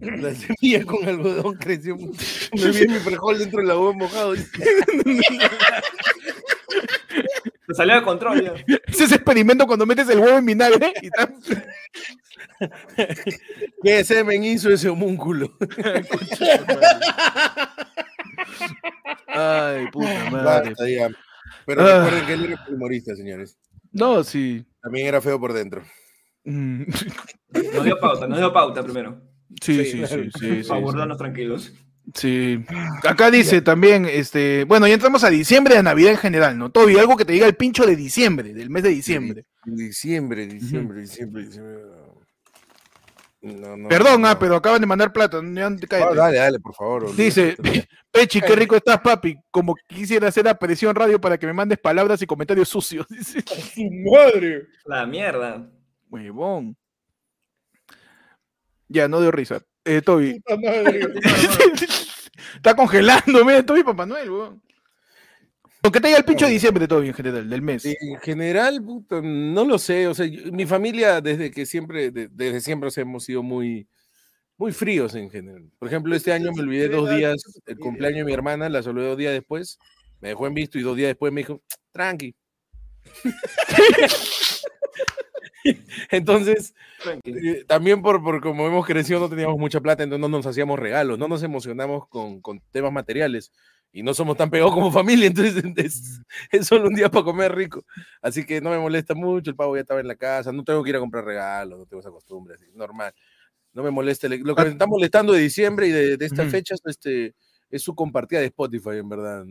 La 0.00 0.34
semilla 0.34 0.84
con 0.86 1.06
algodón 1.06 1.56
creció 1.56 1.96
mucho. 1.96 2.18
Me 2.54 2.70
vi 2.70 2.86
mi 2.88 2.98
frijol 2.98 3.38
dentro 3.38 3.60
del 3.60 3.70
agua 3.72 3.92
mojado. 3.92 4.34
Se 7.72 7.76
salió 7.78 7.94
de 7.96 8.02
control 8.02 8.42
ya. 8.42 8.52
Ese 8.86 9.04
es 9.04 9.12
experimento 9.12 9.66
cuando 9.66 9.86
metes 9.86 10.08
el 10.08 10.18
huevo 10.20 10.38
en 10.38 10.46
vinagre 10.46 10.92
y 11.00 11.06
está- 11.06 11.32
¿Qué 13.82 14.04
semen 14.04 14.44
hizo 14.44 14.70
ese 14.70 14.88
homúnculo? 14.88 15.52
Ay, 19.28 19.86
puta 19.90 20.30
madre. 20.30 20.70
Basta. 20.70 20.84
Pero 21.66 21.82
Ah. 21.82 22.04
recuerden 22.04 22.26
que 22.26 22.32
él 22.34 22.44
era 22.52 22.64
humorista, 22.68 23.14
señores. 23.16 23.58
No, 23.92 24.22
sí. 24.24 24.64
También 24.82 25.06
era 25.06 25.20
feo 25.20 25.38
por 25.38 25.52
dentro. 25.52 25.82
Mm, 26.44 26.84
Nos 27.74 27.84
dio 27.84 27.98
pauta, 28.00 28.26
nos 28.26 28.38
dio 28.38 28.52
pauta 28.52 28.82
primero. 28.82 29.20
Sí, 29.60 29.74
Sí, 29.76 29.84
sí, 29.84 30.06
sí, 30.06 30.06
sí, 30.06 30.30
sí, 30.62 30.68
para 30.68 30.78
sí. 30.80 30.82
guardarnos 30.82 31.18
tranquilos. 31.18 31.72
Sí. 32.14 32.64
Acá 33.08 33.30
dice 33.30 33.62
también, 33.62 34.06
este, 34.06 34.64
bueno, 34.64 34.86
ya 34.86 34.94
entramos 34.94 35.24
a 35.24 35.30
diciembre, 35.30 35.76
a 35.78 35.82
Navidad 35.82 36.12
en 36.12 36.18
general, 36.18 36.58
¿no? 36.58 36.70
Toby, 36.70 36.98
algo 36.98 37.16
que 37.16 37.24
te 37.24 37.32
diga 37.32 37.46
el 37.46 37.54
pincho 37.54 37.86
de 37.86 37.96
diciembre, 37.96 38.52
del 38.52 38.70
mes 38.70 38.82
de 38.82 38.90
diciembre. 38.90 39.44
Diciembre, 39.64 40.46
diciembre, 40.46 41.00
diciembre, 41.00 41.42
diciembre. 41.44 41.82
No, 43.42 43.76
no, 43.76 43.88
Perdón, 43.88 44.22
no. 44.22 44.28
ah, 44.28 44.38
pero 44.38 44.54
acaban 44.54 44.80
de 44.80 44.86
mandar 44.86 45.12
plata. 45.12 45.38
Ah, 45.38 46.14
dale, 46.14 46.38
dale, 46.38 46.60
por 46.60 46.74
favor. 46.74 47.14
Dice, 47.16 47.56
Pechi, 48.12 48.40
qué 48.40 48.54
rico 48.54 48.76
estás, 48.76 49.00
papi. 49.00 49.36
Como 49.50 49.74
quisiera 49.88 50.28
hacer 50.28 50.46
aparición 50.46 50.94
radio 50.94 51.20
para 51.20 51.36
que 51.36 51.46
me 51.46 51.52
mandes 51.52 51.78
palabras 51.78 52.22
y 52.22 52.26
comentarios 52.26 52.68
sucios. 52.68 53.06
Dice, 53.10 53.42
madre. 54.04 54.68
La 54.84 55.06
mierda. 55.06 55.68
huevón. 56.08 56.76
Ya, 58.86 59.08
no 59.08 59.20
dio 59.20 59.32
risa. 59.32 59.62
Eh, 59.84 60.00
Toby. 60.02 60.40
Puta 60.46 60.56
madre. 60.56 61.00
Está 62.56 62.74
congelando, 62.76 63.44
mira, 63.44 63.64
Toby 63.64 63.82
Papá 63.82 64.06
Noel, 64.06 64.30
huevón. 64.30 64.62
¿Por 65.80 65.90
qué 65.90 66.00
te 66.00 66.06
diga 66.08 66.18
el 66.18 66.24
pincho 66.24 66.46
de 66.46 66.52
diciembre, 66.52 66.86
Toby, 66.86 67.08
en 67.08 67.14
general, 67.14 67.50
del 67.50 67.60
mes? 67.62 67.84
En 67.84 68.18
general, 68.20 68.80
puta, 68.82 69.20
no 69.20 69.64
lo 69.64 69.78
sé. 69.78 70.06
O 70.06 70.14
sea, 70.14 70.26
yo- 70.26 70.52
mi 70.52 70.64
familia, 70.64 71.20
desde 71.20 71.50
que 71.50 71.66
siempre, 71.66 72.12
de- 72.12 72.28
desde 72.28 72.60
siempre 72.60 72.86
o 72.86 72.90
sea, 72.92 73.02
hemos 73.02 73.24
sido 73.24 73.42
muy, 73.42 73.88
muy 74.58 74.70
fríos 74.70 75.16
en 75.16 75.28
general. 75.28 75.68
Por 75.80 75.88
ejemplo, 75.88 76.14
este 76.14 76.32
año 76.32 76.52
me 76.52 76.62
olvidé 76.62 76.88
dos 76.88 77.10
días, 77.10 77.42
el 77.66 77.78
cumpleaños 77.78 78.18
de 78.18 78.24
mi 78.24 78.32
hermana, 78.32 78.68
la 78.68 78.80
saludé 78.84 79.08
dos 79.08 79.18
días 79.18 79.32
después, 79.32 79.78
me 80.20 80.28
dejó 80.28 80.46
en 80.46 80.54
visto 80.54 80.78
y 80.78 80.82
dos 80.82 80.96
días 80.96 81.08
después 81.08 81.32
me 81.32 81.40
dijo, 81.40 81.60
tranqui. 81.90 82.32
Entonces, 86.10 86.74
eh, 87.24 87.64
también 87.66 88.02
por, 88.02 88.22
por 88.22 88.40
como 88.40 88.66
hemos 88.66 88.86
crecido 88.86 89.20
no 89.20 89.28
teníamos 89.28 89.58
mucha 89.58 89.80
plata, 89.80 90.02
entonces 90.02 90.20
no 90.20 90.28
nos 90.28 90.46
hacíamos 90.46 90.78
regalos, 90.78 91.18
no 91.18 91.28
nos 91.28 91.42
emocionamos 91.42 92.08
con, 92.08 92.40
con 92.40 92.60
temas 92.70 92.92
materiales 92.92 93.52
y 93.92 94.02
no 94.02 94.14
somos 94.14 94.36
tan 94.36 94.50
pegados 94.50 94.72
como 94.72 94.90
familia, 94.90 95.26
entonces 95.28 95.62
es, 95.76 96.20
es 96.50 96.66
solo 96.66 96.88
un 96.88 96.94
día 96.94 97.10
para 97.10 97.24
comer 97.24 97.54
rico. 97.54 97.84
Así 98.22 98.44
que 98.46 98.60
no 98.60 98.70
me 98.70 98.78
molesta 98.78 99.14
mucho, 99.14 99.50
el 99.50 99.56
pavo 99.56 99.76
ya 99.76 99.82
estaba 99.82 100.00
en 100.00 100.08
la 100.08 100.16
casa, 100.16 100.52
no 100.52 100.64
tengo 100.64 100.82
que 100.82 100.90
ir 100.90 100.96
a 100.96 101.00
comprar 101.00 101.24
regalos, 101.24 101.78
no 101.78 101.86
tengo 101.86 102.00
esa 102.00 102.10
costumbre, 102.10 102.54
así, 102.54 102.64
normal. 102.74 103.12
No 103.74 103.82
me 103.82 103.90
molesta. 103.90 104.28
le- 104.28 104.38
Lo 104.38 104.54
que 104.54 104.62
me 104.64 104.68
está 104.70 104.86
molestando 104.86 105.32
de 105.32 105.40
diciembre 105.40 105.88
y 105.88 105.92
de, 105.92 106.16
de 106.18 106.26
estas 106.26 106.46
fechas 106.50 106.80
este, 106.86 107.34
es 107.72 107.82
su 107.82 107.94
compartida 107.94 108.38
de 108.40 108.46
Spotify, 108.46 108.90
en 108.98 109.08
verdad. 109.08 109.46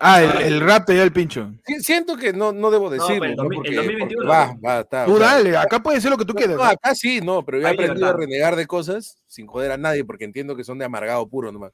Ah, 0.00 0.22
el, 0.22 0.54
el 0.54 0.60
rap 0.60 0.86
te 0.86 0.94
dio 0.94 1.02
el 1.02 1.12
pincho. 1.12 1.52
Sí, 1.66 1.74
Siento 1.80 2.16
que 2.16 2.32
no, 2.32 2.50
no 2.50 2.70
debo 2.70 2.88
decirlo, 2.88 3.24
el 3.26 3.36
¿no? 3.36 3.42
2000 3.44 3.58
el 3.58 3.62
Porque, 3.62 3.76
2021 3.76 4.08
porque 4.08 4.26
va, 4.26 4.54
no. 4.54 4.60
va, 4.62 4.80
está. 4.80 5.04
Tú 5.04 5.18
dale, 5.18 5.54
acá 5.54 5.82
puedes 5.82 5.98
decir 5.98 6.10
lo 6.10 6.16
que 6.16 6.24
tú 6.24 6.32
quieras. 6.34 6.56
no, 6.56 6.64
acá 6.64 6.94
sí, 6.94 7.20
no, 7.20 7.44
pero 7.44 7.60
yo 7.60 7.68
he 7.68 7.70
aprendido 7.70 8.06
a 8.08 8.14
renegar 8.14 8.56
de 8.56 8.66
cosas 8.66 9.18
sin 9.26 9.46
joder 9.46 9.70
a 9.72 9.76
nadie, 9.76 10.02
porque 10.02 10.24
entiendo 10.24 10.56
que 10.56 10.64
son 10.64 10.78
de 10.78 10.86
amargado 10.86 11.28
puro 11.28 11.52
nomás. 11.52 11.72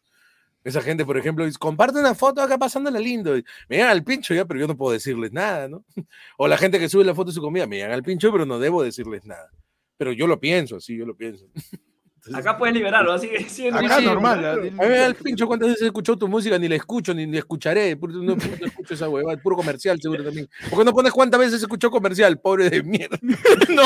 Esa 0.64 0.82
gente, 0.82 1.04
por 1.04 1.16
ejemplo, 1.16 1.44
dice, 1.44 1.58
comparte 1.58 2.00
una 2.00 2.14
foto 2.14 2.40
acá 2.42 2.58
pasándola 2.58 2.98
lindo. 2.98 3.36
y 3.38 3.44
Me 3.68 3.76
llegan 3.76 3.90
al 3.92 4.02
pincho 4.02 4.34
ya, 4.34 4.46
pero 4.46 4.58
yo 4.58 4.66
no 4.66 4.76
puedo 4.76 4.92
decirles 4.92 5.30
nada, 5.32 5.68
¿no? 5.68 5.84
O 6.38 6.48
la 6.48 6.56
gente 6.58 6.80
que 6.80 6.88
sube 6.88 7.04
la 7.04 7.14
foto 7.14 7.30
de 7.30 7.34
su 7.34 7.40
comida, 7.40 7.68
me 7.68 7.76
llegan 7.76 7.92
al 7.92 8.02
pincho, 8.02 8.32
pero 8.32 8.44
no 8.46 8.58
debo 8.58 8.82
decirles 8.82 9.24
nada. 9.24 9.48
Pero 9.96 10.10
yo 10.12 10.26
lo 10.26 10.40
pienso, 10.40 10.76
así, 10.76 10.96
yo 10.96 11.06
lo 11.06 11.14
pienso. 11.16 11.46
Entonces, 12.26 12.46
Acá 12.46 12.56
puedes 12.56 12.74
liberarlo, 12.74 13.12
así 13.12 13.28
que 13.28 13.44
sí, 13.48 13.68
Acá 13.68 13.98
sí, 13.98 14.06
normal. 14.06 14.44
ah, 14.44 14.52
a 14.52 14.56
mí 14.56 14.70
me 14.70 14.88
da 14.88 15.06
el 15.06 15.14
pincho 15.14 15.46
cuántas 15.46 15.68
veces 15.68 15.82
he 15.82 15.86
escuchado 15.86 16.16
tu 16.16 16.26
música, 16.26 16.58
ni 16.58 16.68
la 16.68 16.76
escucho, 16.76 17.12
ni, 17.12 17.26
ni 17.26 17.36
escucharé. 17.36 17.96
Puro- 17.98 18.14
No, 18.14 18.34
no 18.36 18.66
escucho 18.66 18.94
esa 18.94 19.08
huevada, 19.10 19.36
puro 19.42 19.56
comercial 19.56 20.00
seguro 20.00 20.24
también. 20.24 20.48
¿Por 20.70 20.78
qué 20.78 20.84
no 20.86 20.92
pones 20.94 21.12
cuántas 21.12 21.38
veces 21.38 21.60
escuchó 21.60 21.90
comercial, 21.90 22.38
pobre 22.40 22.70
de 22.70 22.82
mierda? 22.82 23.18
No, 23.68 23.82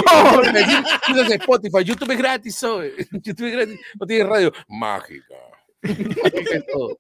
Usas 1.12 1.30
Spotify, 1.32 1.82
YouTube 1.84 2.10
es 2.12 2.18
gratis, 2.18 2.54
soy. 2.54 2.92
YouTube 3.22 3.46
es 3.46 3.52
gratis, 3.52 3.80
no 3.98 4.06
tiene 4.06 4.24
radio. 4.24 4.52
Mágica. 4.68 5.34
Mágica 5.82 6.56
es 6.56 6.66
todo. 6.72 6.98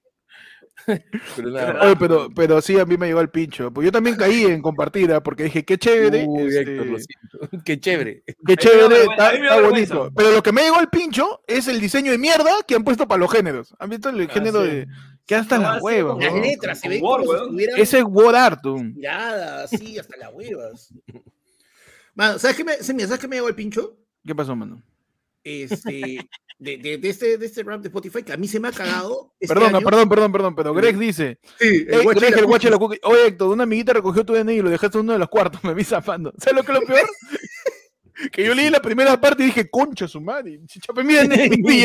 Pero 1.36 1.50
nada. 1.50 1.80
Oye, 1.84 1.96
pero, 1.96 2.28
pero 2.34 2.60
sí, 2.62 2.78
a 2.78 2.84
mí 2.86 2.96
me 2.96 3.06
llegó 3.08 3.20
el 3.20 3.28
pincho. 3.30 3.70
Pues 3.72 3.84
yo 3.84 3.92
también 3.92 4.16
caí 4.16 4.44
en 4.44 4.62
compartida 4.62 5.22
porque 5.22 5.44
dije, 5.44 5.64
qué 5.64 5.76
chévere. 5.76 6.24
Uy, 6.26 6.46
este, 6.48 6.60
Héctor, 6.60 6.86
lo 6.86 6.98
siento. 6.98 7.58
Qué 7.64 7.80
chévere. 7.80 8.22
Qué 8.46 8.56
chévere, 8.56 9.02
está, 9.02 9.32
está 9.32 9.60
bonito. 9.60 10.10
Pero 10.16 10.32
lo 10.32 10.42
que 10.42 10.52
me 10.52 10.62
llegó 10.62 10.80
el 10.80 10.88
pincho 10.88 11.42
es 11.46 11.68
el 11.68 11.80
diseño 11.80 12.10
de 12.12 12.18
mierda 12.18 12.50
que 12.66 12.74
han 12.74 12.84
puesto 12.84 13.06
para 13.06 13.18
los 13.18 13.30
géneros. 13.30 13.74
¿Han 13.78 13.90
visto 13.90 14.08
el 14.08 14.28
género 14.30 14.62
sí. 14.64 14.68
de 14.70 14.86
que 15.26 15.34
hasta 15.34 15.58
las 15.58 15.76
así 15.76 15.84
huevas? 15.84 16.24
Las 16.24 16.34
letras 16.34 16.80
se 16.80 16.88
ven 16.88 17.00
como 17.00 17.20
si 17.22 17.28
weón. 17.28 17.42
estuvieran 17.42 17.80
Ese 17.80 17.98
es 17.98 18.04
Word 18.04 18.34
Art. 18.36 18.60
tú. 18.62 18.76
tiradas, 18.94 19.72
así, 19.72 19.98
hasta 19.98 20.16
las 20.16 20.32
huevas. 20.32 20.94
Mano, 22.14 22.38
¿sabes 22.38 22.56
qué 22.56 22.64
me, 22.64 22.74
se 22.74 22.94
me- 22.94 23.02
¿sabes 23.04 23.20
qué 23.20 23.28
me 23.28 23.36
llegó 23.36 23.48
el 23.48 23.54
pincho? 23.54 23.96
¿Qué 24.24 24.34
pasó, 24.34 24.56
mano? 24.56 24.82
Este, 25.48 26.28
de, 26.58 26.76
de- 26.78 26.98
de 26.98 27.08
este, 27.08 27.38
de 27.38 27.46
este 27.46 27.62
rap 27.62 27.80
de 27.80 27.88
Spotify 27.88 28.22
que 28.22 28.32
a 28.32 28.36
mí 28.36 28.48
se 28.48 28.58
me 28.60 28.68
ha 28.68 28.72
cagado. 28.72 29.32
este 29.40 29.54
Perdona, 29.54 29.78
año. 29.78 29.84
perdón, 29.86 30.08
perdón, 30.08 30.32
perdón, 30.32 30.54
pero 30.56 30.74
Greg 30.74 30.98
dice, 30.98 31.38
Sí, 31.58 31.86
"Ey, 31.88 32.02
guacho 32.02 32.20
Greg, 32.20 32.38
el 32.38 32.46
guacho 32.46 32.66
de 32.68 32.72
la 32.72 32.78
cookie. 32.78 32.98
cookie. 32.98 33.14
Oye, 33.14 33.26
Héctor, 33.28 33.48
una 33.52 33.62
amiguita 33.62 33.92
recogió 33.92 34.24
tu 34.24 34.34
DNI 34.34 34.54
y 34.54 34.62
lo 34.62 34.70
dejaste 34.70 34.98
en 34.98 35.04
uno 35.04 35.12
de 35.14 35.18
los 35.20 35.28
cuartos, 35.28 35.62
me 35.64 35.74
vi 35.74 35.84
zafando. 35.84 36.32
¿Sabes 36.38 36.56
lo 36.56 36.62
que 36.64 36.72
es 36.72 36.80
lo 36.80 36.86
peor? 36.86 37.08
que 38.32 38.44
yo 38.44 38.52
leí 38.54 38.68
la 38.68 38.82
primera 38.82 39.20
parte 39.20 39.44
y 39.44 39.46
dije, 39.46 39.70
concha 39.70 40.08
su 40.08 40.20
madre, 40.20 40.58
chape 40.80 41.04
mi 41.04 41.14
DNI, 41.14 41.48
mi 41.62 41.82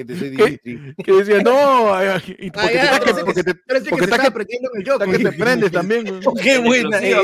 imbécil. 0.00 0.36
Gente, 0.36 0.38
soy. 0.42 0.60
Dimitri. 0.64 0.94
que 1.04 1.12
decía, 1.12 1.42
no, 1.42 1.94
ay, 1.94 2.08
ay, 2.14 2.36
y 2.38 2.50
porque, 2.50 2.74
ya, 2.74 2.98
te, 2.98 2.98
porque, 2.98 3.12
que- 3.14 3.24
porque 3.24 3.42
te, 3.42 3.54
Parece 3.54 3.84
que 3.84 3.90
porque 3.90 4.04
se 4.04 4.10
está 4.10 4.16
está 4.16 4.22
que- 4.22 4.28
aprendiendo 4.28 4.70
en 4.72 4.80
el 4.80 4.82
está 4.88 4.92
jockey. 5.04 5.12
que 5.24 5.30
te 5.30 5.36
prendes 5.38 5.72
también. 5.72 6.04
Qué 6.42 6.58
buena 6.58 6.98
es. 6.98 7.16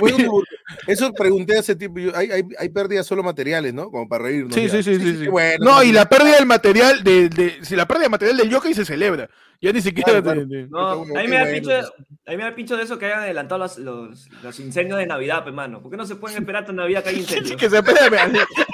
uno- 0.00 0.42
Eso 0.86 1.12
pregunté 1.12 1.58
hace 1.58 1.76
tiempo. 1.76 1.98
yo- 2.00 2.16
hay, 2.16 2.30
hay, 2.30 2.42
hay 2.58 2.68
pérdidas 2.68 3.06
solo 3.06 3.22
materiales, 3.22 3.72
¿no? 3.74 3.90
Como 3.90 4.08
para 4.08 4.24
reírnos. 4.24 4.54
Sí, 4.54 4.68
sí, 4.68 4.82
sí, 4.82 4.98
sí, 4.98 5.16
sí. 5.20 5.28
bueno, 5.28 5.64
No, 5.64 5.82
y 5.82 5.92
la 5.92 6.08
pérdida 6.08 6.36
del 6.36 6.46
material, 6.46 7.02
de, 7.04 7.28
de, 7.28 7.58
si 7.62 7.76
la 7.76 7.86
pérdida 7.86 8.02
del 8.04 8.10
material 8.10 8.36
del 8.36 8.52
jockey 8.52 8.74
se 8.74 8.84
celebra. 8.84 9.28
Ya 9.60 9.72
ni 9.72 9.80
siquiera 9.80 10.20
Claro, 10.20 10.40
de- 10.44 10.46
de- 10.46 10.66
No, 10.68 10.88
a 11.02 11.04
Qué 11.06 11.12
mí 11.22 11.28
me 11.28 11.36
da 11.36 11.42
bueno, 11.44 11.52
pincho, 11.54 11.70
pues. 11.70 11.92
a 12.26 12.36
da 12.36 12.54
pincho 12.56 12.76
de 12.76 12.82
eso 12.82 12.98
que 12.98 13.06
hayan 13.06 13.20
adelantado 13.20 13.60
los, 13.60 13.78
los, 13.78 14.28
los 14.42 14.58
incendios 14.60 14.98
de 14.98 15.06
Navidad, 15.06 15.44
pues, 15.44 15.54
mano. 15.54 15.80
¿Por 15.80 15.90
qué 15.92 15.96
no 15.96 16.04
se 16.04 16.16
pueden 16.16 16.38
esperar 16.38 16.62
hasta 16.62 16.72
Navidad 16.72 17.04
que 17.04 17.10
hay 17.10 17.16
incendios? 17.20 17.56
que 17.60 17.70
se 17.70 17.76
espere 17.78 18.00
al, 18.00 18.32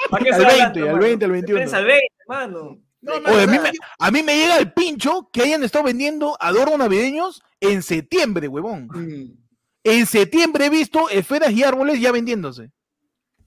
¿Para 0.09 0.23
qué 0.23 0.31
al 0.31 0.39
se 0.41 0.45
20, 0.47 0.51
adelantan, 0.51 0.81
al 0.83 0.89
mano? 0.89 0.99
20, 1.03 1.25
al 1.25 1.31
21. 1.31 1.59
Espérense 1.61 1.75
al 1.75 1.85
20, 1.85 2.05
mano. 2.29 2.81
No, 3.01 3.13
Oye, 3.13 3.21
mano, 3.21 3.37
a, 3.41 3.47
mí 3.47 3.59
me, 3.59 3.71
a 3.97 4.11
mí 4.11 4.23
me 4.23 4.35
llega 4.37 4.57
el 4.57 4.73
pincho 4.73 5.29
que 5.31 5.41
hayan 5.41 5.63
estado 5.63 5.85
vendiendo 5.85 6.37
adornos 6.39 6.77
navideños 6.77 7.41
en 7.61 7.81
septiembre, 7.81 8.47
huevón. 8.47 8.87
mm, 8.87 9.37
En 9.83 10.05
septiembre 10.05 10.65
he 10.65 10.69
visto 10.69 11.09
esferas 11.09 11.51
y 11.51 11.63
árboles 11.63 11.99
ya 12.01 12.11
vendiéndose. 12.11 12.71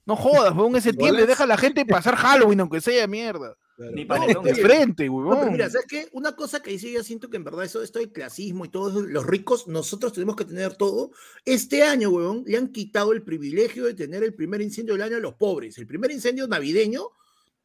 No 0.05 0.15
jodas, 0.15 0.53
huevón, 0.55 0.75
en 0.75 0.81
septiembre 1.21 1.25
deja 1.27 1.43
a 1.43 1.47
la 1.47 1.57
gente 1.57 1.85
pasar 1.85 2.15
Halloween, 2.15 2.59
aunque 2.61 2.81
sea 2.81 3.07
mierda. 3.07 3.55
Ni 3.77 4.05
No. 4.05 4.41
De 4.43 4.53
frente, 4.55 5.05
No, 5.07 5.13
pero 5.13 5.29
huevón. 5.29 5.51
mira, 5.51 5.69
¿sabes 5.69 5.87
qué? 5.87 6.07
Una 6.13 6.35
cosa 6.35 6.61
que 6.61 6.71
dice 6.71 6.91
yo 6.91 7.03
siento 7.03 7.29
que 7.29 7.37
en 7.37 7.43
verdad 7.43 7.63
eso, 7.63 7.81
esto 7.81 7.99
del 7.99 8.11
clasismo 8.11 8.65
y 8.65 8.69
todo 8.69 8.89
eso, 8.89 9.01
los 9.01 9.25
ricos, 9.25 9.67
nosotros 9.67 10.13
tenemos 10.13 10.35
que 10.35 10.45
tener 10.45 10.75
todo. 10.75 11.11
Este 11.45 11.83
año, 11.83 12.09
huevón, 12.09 12.43
le 12.45 12.57
han 12.57 12.67
quitado 12.71 13.13
el 13.13 13.23
privilegio 13.23 13.85
de 13.85 13.93
tener 13.93 14.23
el 14.23 14.33
primer 14.35 14.61
incendio 14.61 14.93
del 14.95 15.03
año 15.03 15.17
a 15.17 15.21
los 15.21 15.35
pobres. 15.35 15.77
El 15.77 15.87
primer 15.87 16.11
incendio 16.11 16.47
navideño 16.47 17.09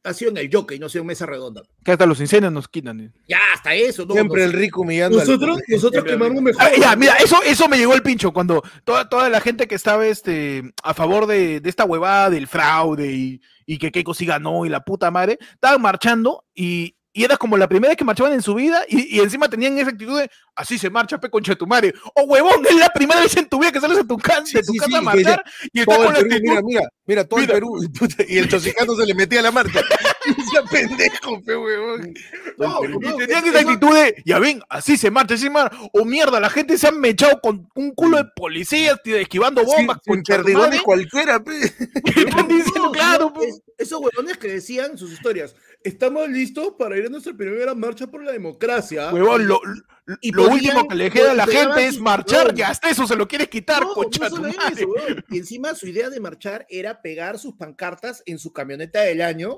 ha 0.03 0.13
sido 0.13 0.31
en 0.31 0.37
el 0.37 0.49
Jockey, 0.51 0.79
no 0.79 0.85
ha 0.85 0.89
sido 0.89 1.01
en 1.01 1.07
Mesa 1.07 1.25
Redonda. 1.25 1.61
Que 1.83 1.91
hasta 1.91 2.05
los 2.05 2.19
incendios 2.19 2.53
nos 2.53 2.67
quitan. 2.67 3.13
Ya, 3.27 3.39
hasta 3.53 3.73
eso. 3.73 4.05
No, 4.05 4.13
Siempre 4.13 4.43
el 4.43 4.53
rico 4.53 4.81
humillando 4.81 5.19
nosotros, 5.19 5.59
nosotros 5.67 6.03
quemamos 6.03 6.41
mejor. 6.41 6.61
Ah, 6.61 6.71
ya, 6.79 6.95
mira, 6.95 7.15
eso, 7.15 7.37
eso 7.45 7.67
me 7.67 7.77
llegó 7.77 7.93
el 7.93 8.01
pincho 8.01 8.31
cuando 8.31 8.63
toda, 8.83 9.09
toda 9.09 9.29
la 9.29 9.41
gente 9.41 9.67
que 9.67 9.75
estaba 9.75 10.05
este, 10.07 10.73
a 10.83 10.93
favor 10.93 11.27
de, 11.27 11.59
de 11.59 11.69
esta 11.69 11.85
huevada 11.85 12.29
del 12.29 12.47
fraude 12.47 13.11
y, 13.11 13.41
y 13.65 13.77
que 13.77 13.91
Keiko 13.91 14.13
sí 14.13 14.25
ganó 14.25 14.65
y 14.65 14.69
la 14.69 14.83
puta 14.83 15.11
madre, 15.11 15.37
estaban 15.53 15.81
marchando 15.81 16.45
y, 16.55 16.95
y 17.11 17.23
era 17.23 17.37
como 17.37 17.57
la 17.57 17.67
primera 17.67 17.89
vez 17.89 17.97
que 17.97 18.03
marchaban 18.05 18.33
en 18.33 18.41
su 18.41 18.53
vida 18.53 18.83
y, 18.87 19.17
y 19.17 19.19
encima 19.19 19.49
tenían 19.49 19.77
esa 19.79 19.89
actitud 19.89 20.19
de 20.19 20.29
así 20.55 20.77
se 20.77 20.89
marcha, 20.89 21.19
pe 21.19 21.29
concha 21.29 21.53
de 21.53 21.55
tu 21.55 21.65
madre. 21.67 21.93
Oh, 22.15 22.23
huevón, 22.23 22.65
es 22.69 22.75
la 22.75 22.89
primera 22.89 23.21
vez 23.21 23.35
en 23.37 23.49
tu 23.49 23.59
vida 23.59 23.71
que 23.71 23.79
sales 23.81 23.97
de 23.97 24.03
tu, 24.03 24.17
casa 24.17 24.45
Sí, 24.45 24.53
de 24.57 24.63
tu 24.63 24.73
sí, 24.73 24.77
casa 24.77 24.91
sí, 24.91 24.97
a 24.97 25.01
marchar 25.01 25.43
y 25.73 25.83
con 25.85 25.95
el 25.95 26.03
la 26.03 26.13
Perú, 26.13 26.19
actitud. 26.27 26.41
mira, 26.41 26.61
mira, 26.63 26.81
mira, 27.05 27.23
todo 27.25 27.39
Mira. 27.39 27.53
el 27.55 27.59
Perú. 27.59 27.79
Y 28.27 28.37
el 28.37 28.49
chosicano 28.49 28.95
se 28.95 29.05
le 29.05 29.13
metía 29.15 29.39
a 29.39 29.43
la 29.43 29.51
marcha. 29.51 29.81
Ese 30.25 30.61
pendejo, 30.69 31.41
pe 31.43 31.55
huevón. 31.55 32.13
No, 32.57 32.79
Y 32.83 33.17
tenían 33.17 33.45
esa 33.47 33.59
actitud 33.59 33.93
de, 33.93 34.21
ya 34.25 34.39
ven, 34.39 34.61
así 34.69 34.97
se 34.97 35.09
marcha, 35.11 35.35
así 35.35 35.43
se 35.43 35.49
marcha. 35.49 35.77
O 35.93 36.05
mierda, 36.05 36.39
la 36.39 36.49
gente 36.49 36.77
se 36.77 36.87
han 36.87 36.99
mechado 36.99 37.39
con 37.41 37.69
un 37.75 37.91
culo 37.95 38.17
de 38.17 38.25
policías 38.35 38.99
esquivando 39.05 39.63
bombas, 39.63 39.97
de 40.05 40.17
tu 40.17 40.23
perdigones 40.23 40.81
cualquiera, 40.81 41.43
pe. 41.43 41.51
¿Qué 42.13 42.21
están 42.21 42.47
diciendo? 42.47 42.79
No, 42.85 42.91
Claro, 42.91 43.31
no, 43.35 43.41
es- 43.41 43.61
esos 43.77 44.01
huevones 44.01 44.37
que 44.37 44.49
decían 44.49 44.97
sus 44.97 45.11
historias. 45.13 45.55
Estamos 45.83 46.27
listos 46.27 46.73
para 46.77 46.97
ir 46.97 47.05
a 47.05 47.09
nuestra 47.09 47.33
primera 47.33 47.73
marcha 47.73 48.07
por 48.07 48.21
la 48.21 48.33
democracia. 48.33 49.11
Huevón, 49.13 49.47
lo, 49.47 49.61
lo- 49.63 50.17
Y 50.21 50.31
lo 50.31 50.43
podían- 50.49 50.53
último 50.75 50.87
que 50.89 50.95
le 50.95 51.09
queda 51.09 51.31
a 51.31 51.35
la 51.35 51.47
gente 51.47 51.87
es 51.87 51.97
marchar 52.01 52.47
huevón. 52.47 52.57
y 52.59 52.61
hasta 52.63 52.89
eso 52.89 53.07
se 53.07 53.15
lo 53.15 53.25
quiere 53.27 53.47
quitar, 53.47 53.83
No, 53.83 53.93
concha 53.93 54.29
tu 54.29 54.41
madre. 54.41 54.57
eso. 54.73 54.87
Y 55.29 55.37
encima 55.37 55.73
su 55.75 55.87
idea 55.87 56.09
de 56.09 56.19
marchar 56.19 56.65
era 56.69 57.01
pegar 57.01 57.39
sus 57.39 57.53
pancartas 57.55 58.21
en 58.25 58.37
su 58.39 58.51
camioneta 58.51 59.01
del 59.01 59.21
año 59.21 59.55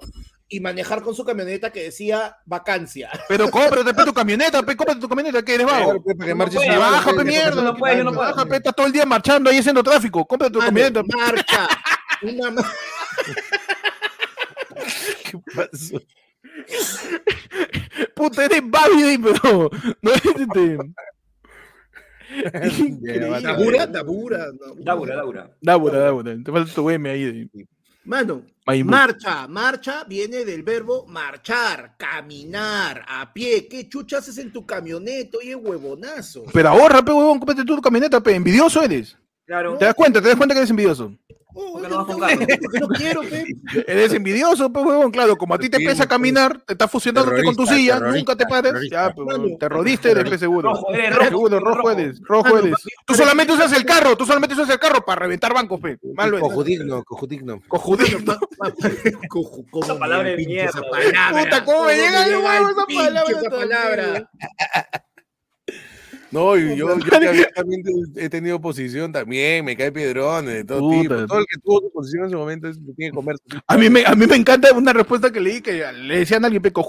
y 0.53 0.59
manejar 0.59 1.01
con 1.01 1.15
su 1.15 1.23
camioneta 1.23 1.71
que 1.71 1.83
decía 1.83 2.35
vacancia. 2.45 3.09
Pero 3.29 3.49
cómprate 3.49 3.93
pe, 3.93 4.03
tu 4.03 4.13
camioneta, 4.13 4.61
pe, 4.63 4.75
cómprate 4.75 4.99
tu 4.99 5.07
camioneta, 5.07 5.41
que 5.43 5.55
eres 5.55 5.65
vago. 5.65 6.03
Baja, 6.03 7.13
pe, 7.15 7.23
mierda. 7.23 7.61
no 7.61 7.73
puede, 7.75 7.97
yo 7.99 8.03
no 8.03 8.11
puedo. 8.13 8.29
Baja, 8.35 8.45
pe, 8.45 8.57
estás 8.57 8.75
todo 8.75 8.85
el 8.85 8.91
día 8.91 9.05
marchando 9.05 9.49
ahí 9.49 9.59
haciendo 9.59 9.81
tráfico. 9.81 10.25
Cómprate 10.27 10.51
tu 10.51 10.59
Mano, 10.59 10.69
camioneta. 10.73 11.03
marcha. 11.03 11.67
Una 12.21 12.51
ma- 12.51 12.71
¿Qué 15.23 15.39
pasó? 15.55 16.01
Puta, 18.13 18.43
eres 18.45 18.61
Babidi, 18.65 19.17
pero 19.19 19.69
no 20.01 20.11
eres 20.11 20.25
este. 20.37 20.77
Ya, 23.01 23.27
va, 23.29 23.39
Dabura, 23.41 23.87
Dabura. 23.87 24.47
Daura, 24.79 25.15
Daura. 25.15 25.51
Dábora, 25.61 25.99
dábora. 25.99 26.35
Te 26.43 26.51
falta 26.51 26.73
tu 26.73 26.89
M 26.89 27.09
ahí. 27.09 27.49
Mano, 28.03 28.43
Mayimbu. 28.65 28.91
marcha, 28.91 29.47
marcha 29.47 30.03
viene 30.05 30.43
del 30.43 30.63
verbo 30.63 31.05
marchar, 31.07 31.95
caminar, 31.97 33.05
a 33.07 33.31
pie. 33.31 33.67
¿Qué 33.67 33.87
chucha 33.87 34.17
haces 34.17 34.37
en 34.39 34.51
tu 34.51 34.65
camioneta? 34.65 35.37
Oye, 35.37 35.55
huevonazo. 35.55 36.45
Pero 36.51 36.69
ahorra, 36.69 37.03
pe, 37.03 37.11
huevón, 37.11 37.39
cómprate 37.39 37.63
tú 37.63 37.75
tu 37.75 37.81
camioneta, 37.81 38.19
pe. 38.19 38.35
Envidioso 38.35 38.81
eres. 38.81 39.17
Claro. 39.45 39.77
¿Te 39.77 39.85
das 39.85 39.93
cuenta? 39.93 40.21
¿Te 40.21 40.29
das 40.29 40.37
cuenta 40.37 40.55
que 40.55 40.59
eres 40.59 40.69
envidioso? 40.69 41.13
Oh, 41.53 41.73
¿Por 41.73 41.81
qué 41.81 41.87
no 41.89 42.05
vas 42.05 42.15
con 42.15 42.89
quiero, 42.95 43.21
pe. 43.21 43.45
Eres 43.87 44.13
envidioso, 44.13 44.71
pues, 44.71 44.85
huevón. 44.85 45.11
Claro, 45.11 45.37
como 45.37 45.53
a 45.53 45.59
ti 45.59 45.69
te 45.69 45.79
pesa 45.79 45.97
pues. 45.97 46.07
caminar, 46.07 46.61
te 46.61 46.73
estás 46.73 46.89
fusionándote 46.89 47.43
con 47.43 47.55
tu 47.55 47.65
silla, 47.65 47.99
nunca 47.99 48.35
te 48.35 48.45
pares. 48.45 48.71
terrorista. 48.71 49.07
Ya, 49.07 49.13
pues, 49.13 49.27
huevón, 49.27 49.57
te 49.57 49.69
rodiste 49.69 50.13
de 50.15 50.37
seguro. 50.37 50.71
Rojo, 50.71 50.93
eres 50.93 51.15
rojo. 51.15 51.29
Seguro, 51.29 51.59
rojo 51.59 51.77
rojo. 51.77 51.91
eres, 51.91 52.21
rojo 52.23 52.43
Mano, 52.43 52.67
eres. 52.67 52.75
Tú 53.05 53.13
solamente 53.15 53.53
usas 53.53 53.73
el 53.73 53.85
carro, 53.85 54.15
tú 54.15 54.25
solamente 54.25 54.55
usas 54.55 54.69
el 54.69 54.79
carro 54.79 55.03
para 55.03 55.19
reventar 55.19 55.53
bancos, 55.53 55.79
pe. 55.79 55.97
Malo 56.15 56.37
eres. 56.37 56.49
Cojudigno, 56.49 57.03
cojudigno. 57.03 57.61
Cómo 57.67 57.97
Esa 59.83 59.99
palabra 59.99 60.29
de 60.29 60.37
mierda. 60.37 60.69
esa 60.69 60.81
palabra. 60.81 61.43
Puta, 61.43 61.65
cómo 61.65 61.85
me 61.85 61.95
llega 61.95 62.25
el 62.25 62.35
huevo 62.35 62.47
al 62.47 62.71
esa 62.71 62.85
palabra 62.85 63.37
esa 63.37 63.49
palabra. 63.49 64.29
No, 66.33 66.57
y 66.57 66.77
yo, 66.77 66.87
también 67.53 67.83
he 68.15 68.29
tenido 68.29 68.55
oposición 68.55 69.11
también, 69.11 69.65
me 69.65 69.75
cae 69.75 69.91
piedrones, 69.91 70.53
de 70.53 70.63
todo 70.63 70.79
Puta. 70.79 71.01
tipo. 71.01 71.27
Todo 71.27 71.39
el 71.39 71.45
que 71.45 71.59
tuvo 71.59 71.81
su 71.81 71.91
posición 71.91 72.23
en 72.23 72.31
su 72.31 72.37
momento 72.37 72.69
es, 72.69 72.77
tiene 72.95 73.11
que 73.11 73.15
comer. 73.15 73.35
A 73.67 73.77
mí, 73.77 73.89
me, 73.89 74.05
a 74.05 74.15
mí 74.15 74.25
me 74.25 74.37
encanta 74.37 74.71
una 74.73 74.93
respuesta 74.93 75.29
que 75.31 75.41
leí 75.41 75.61
que 75.61 75.91
le 75.91 76.19
decían 76.19 76.43
a 76.43 76.47
alguien, 76.47 76.61
pe, 76.61 76.71
tú, 76.71 76.81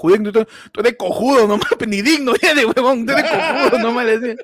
tú 0.71 0.79
eres 0.79 0.95
cojudo, 0.97 1.47
no 1.47 1.57
mames, 1.57 1.87
ni 1.87 2.01
digno 2.01 2.33
eres, 2.41 2.65
huevón, 2.65 3.05
tú 3.05 3.11
eres 3.11 3.29
cojudo, 3.29 3.79
no 3.79 3.93
me 3.93 4.05
le 4.05 4.19
decían. 4.19 4.37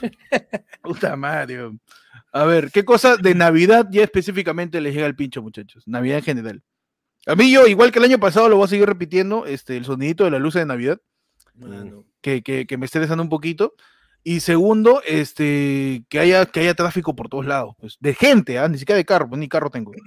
Puta 0.82 1.16
madre. 1.16 1.58
huevón. 1.58 1.80
A 2.32 2.44
ver, 2.44 2.70
¿qué 2.72 2.84
cosa 2.84 3.16
de 3.16 3.34
Navidad 3.34 3.86
ya 3.90 4.02
específicamente 4.02 4.80
les 4.80 4.94
llega 4.94 5.06
al 5.06 5.16
pincho, 5.16 5.42
muchachos? 5.42 5.84
Navidad 5.86 6.18
en 6.18 6.24
general. 6.24 6.62
A 7.26 7.34
mí 7.36 7.52
yo, 7.52 7.66
igual 7.66 7.92
que 7.92 7.98
el 7.98 8.04
año 8.04 8.18
pasado, 8.18 8.48
lo 8.48 8.56
voy 8.56 8.64
a 8.64 8.68
seguir 8.68 8.86
repitiendo, 8.86 9.46
este, 9.46 9.76
el 9.76 9.84
sonidito 9.84 10.24
de 10.24 10.30
la 10.30 10.38
luz 10.38 10.54
de 10.54 10.66
Navidad, 10.66 11.00
Mano. 11.54 12.04
que, 12.20 12.42
que, 12.42 12.66
que 12.66 12.76
me 12.76 12.86
esté 12.86 13.00
desando 13.00 13.22
un 13.22 13.28
poquito. 13.28 13.74
Y 14.28 14.40
segundo, 14.40 15.00
este, 15.06 16.04
que 16.10 16.18
haya, 16.18 16.44
que 16.44 16.60
haya 16.60 16.74
tráfico 16.74 17.16
por 17.16 17.28
todos 17.30 17.46
lados, 17.46 17.74
pues, 17.78 17.96
de 17.98 18.14
gente, 18.14 18.58
¿ah? 18.58 18.68
ni 18.68 18.76
siquiera 18.78 18.96
de 18.98 19.04
carro, 19.06 19.28
pues, 19.28 19.38
ni 19.38 19.48
carro 19.48 19.70
tengo. 19.70 19.92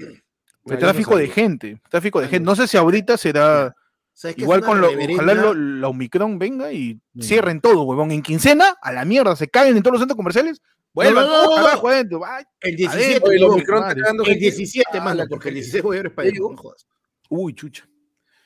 De 0.63 0.76
yo 0.76 0.78
tráfico 0.78 1.17
de 1.17 1.28
gente, 1.28 1.82
tráfico 1.89 2.22
de 2.22 2.28
gente. 2.28 2.45
no. 2.45 2.55
Sé 2.55 2.67
si 2.67 2.78
ahorita 2.78 3.17
será 3.17 3.74
¿Sabes 4.13 4.36
qué 4.36 4.41
es 4.41 4.43
igual 4.43 4.61
con 4.61 4.80
lo, 4.80 4.89
ojalá 4.89 5.34
lo- 5.34 5.55
la 5.55 5.88
Omicron 5.88 6.38
venga 6.38 6.72
y 6.72 6.99
cierren 7.19 7.61
todo, 7.61 7.82
huevón. 7.82 8.11
En 8.11 8.22
quincena, 8.22 8.76
a 8.80 8.91
la 8.91 9.03
mierda, 9.03 9.36
se 9.36 9.47
caen 9.47 9.76
en 9.76 9.82
todos 9.82 9.93
los 9.93 10.01
centros 10.01 10.15
comerciales, 10.17 10.61
vuelvan 10.93 11.26
no, 11.26 11.32
no, 11.32 11.43
todos 11.45 11.59
no, 11.61 11.65
carajo 11.65 11.88
adentro. 11.88 12.22
El 12.59 12.76
17, 12.76 13.05
Adentro, 13.07 13.30
Oye, 13.30 13.38
el 13.38 13.41
huevón. 13.43 13.55
Omicron 13.55 13.84
El 13.89 14.05
gente- 14.26 14.34
17, 14.39 14.89
Ah, 14.99 15.01
mano, 15.03 15.24
la 15.24 15.26
porque 15.26 15.49
el 15.49 15.55
gente. 15.55 15.61
16 15.65 15.82
voy 15.84 15.97
a 15.97 15.99
ver 16.01 16.05
España, 16.11 16.32
no 16.39 16.57
jodas. 16.57 16.86
Uy, 17.30 17.53
chucha. 17.55 17.89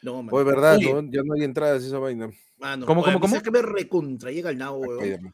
No, 0.02 0.24
mano. 0.24 0.38
Oye, 0.38 0.46
verdad, 0.46 0.80
ya 0.80 1.22
no 1.22 1.34
hay 1.34 1.44
entradas 1.44 1.84
esa 1.84 2.00
vaina. 2.00 2.30
mano, 2.60 2.86
¿Cómo, 2.86 3.04
cómo, 3.04 3.18
a 3.18 3.20
cómo? 3.20 3.28
¿sabes 3.34 3.44
que 3.44 3.52
me 3.52 3.62
recontra 3.62 4.32
llega 4.32 4.52
el 4.52 4.58
nabo, 4.58 4.78
huevón? 4.78 5.34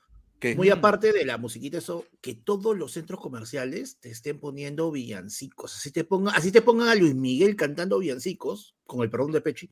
Muy 0.55 0.69
aparte 0.69 1.13
de 1.13 1.23
la 1.25 1.37
musiquita, 1.37 1.77
eso, 1.77 2.05
que 2.19 2.33
todos 2.35 2.75
los 2.77 2.93
centros 2.93 3.19
comerciales 3.19 3.97
te 3.99 4.09
estén 4.09 4.39
poniendo 4.39 4.91
villancicos. 4.91 5.75
Así 5.75 5.91
te 5.91 6.03
pongan, 6.03 6.35
así 6.35 6.51
te 6.51 6.61
pongan 6.61 6.87
a 6.89 6.95
Luis 6.95 7.13
Miguel 7.15 7.55
cantando 7.55 7.99
villancicos, 7.99 8.75
con 8.85 9.01
el 9.03 9.09
perdón 9.09 9.31
de 9.33 9.41
Pechi. 9.41 9.69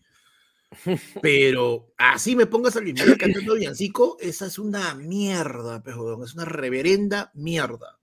Pero 1.21 1.91
así 1.97 2.35
me 2.35 2.45
pongas 2.45 2.75
a 2.75 2.81
Luis 2.81 2.93
Miguel 2.93 3.17
cantando 3.17 3.55
villancico, 3.55 4.17
esa 4.19 4.45
es 4.45 4.59
una 4.59 4.93
mierda, 4.95 5.81
pejo, 5.81 6.23
es 6.23 6.33
una 6.35 6.45
reverenda 6.45 7.31
mierda. 7.33 7.97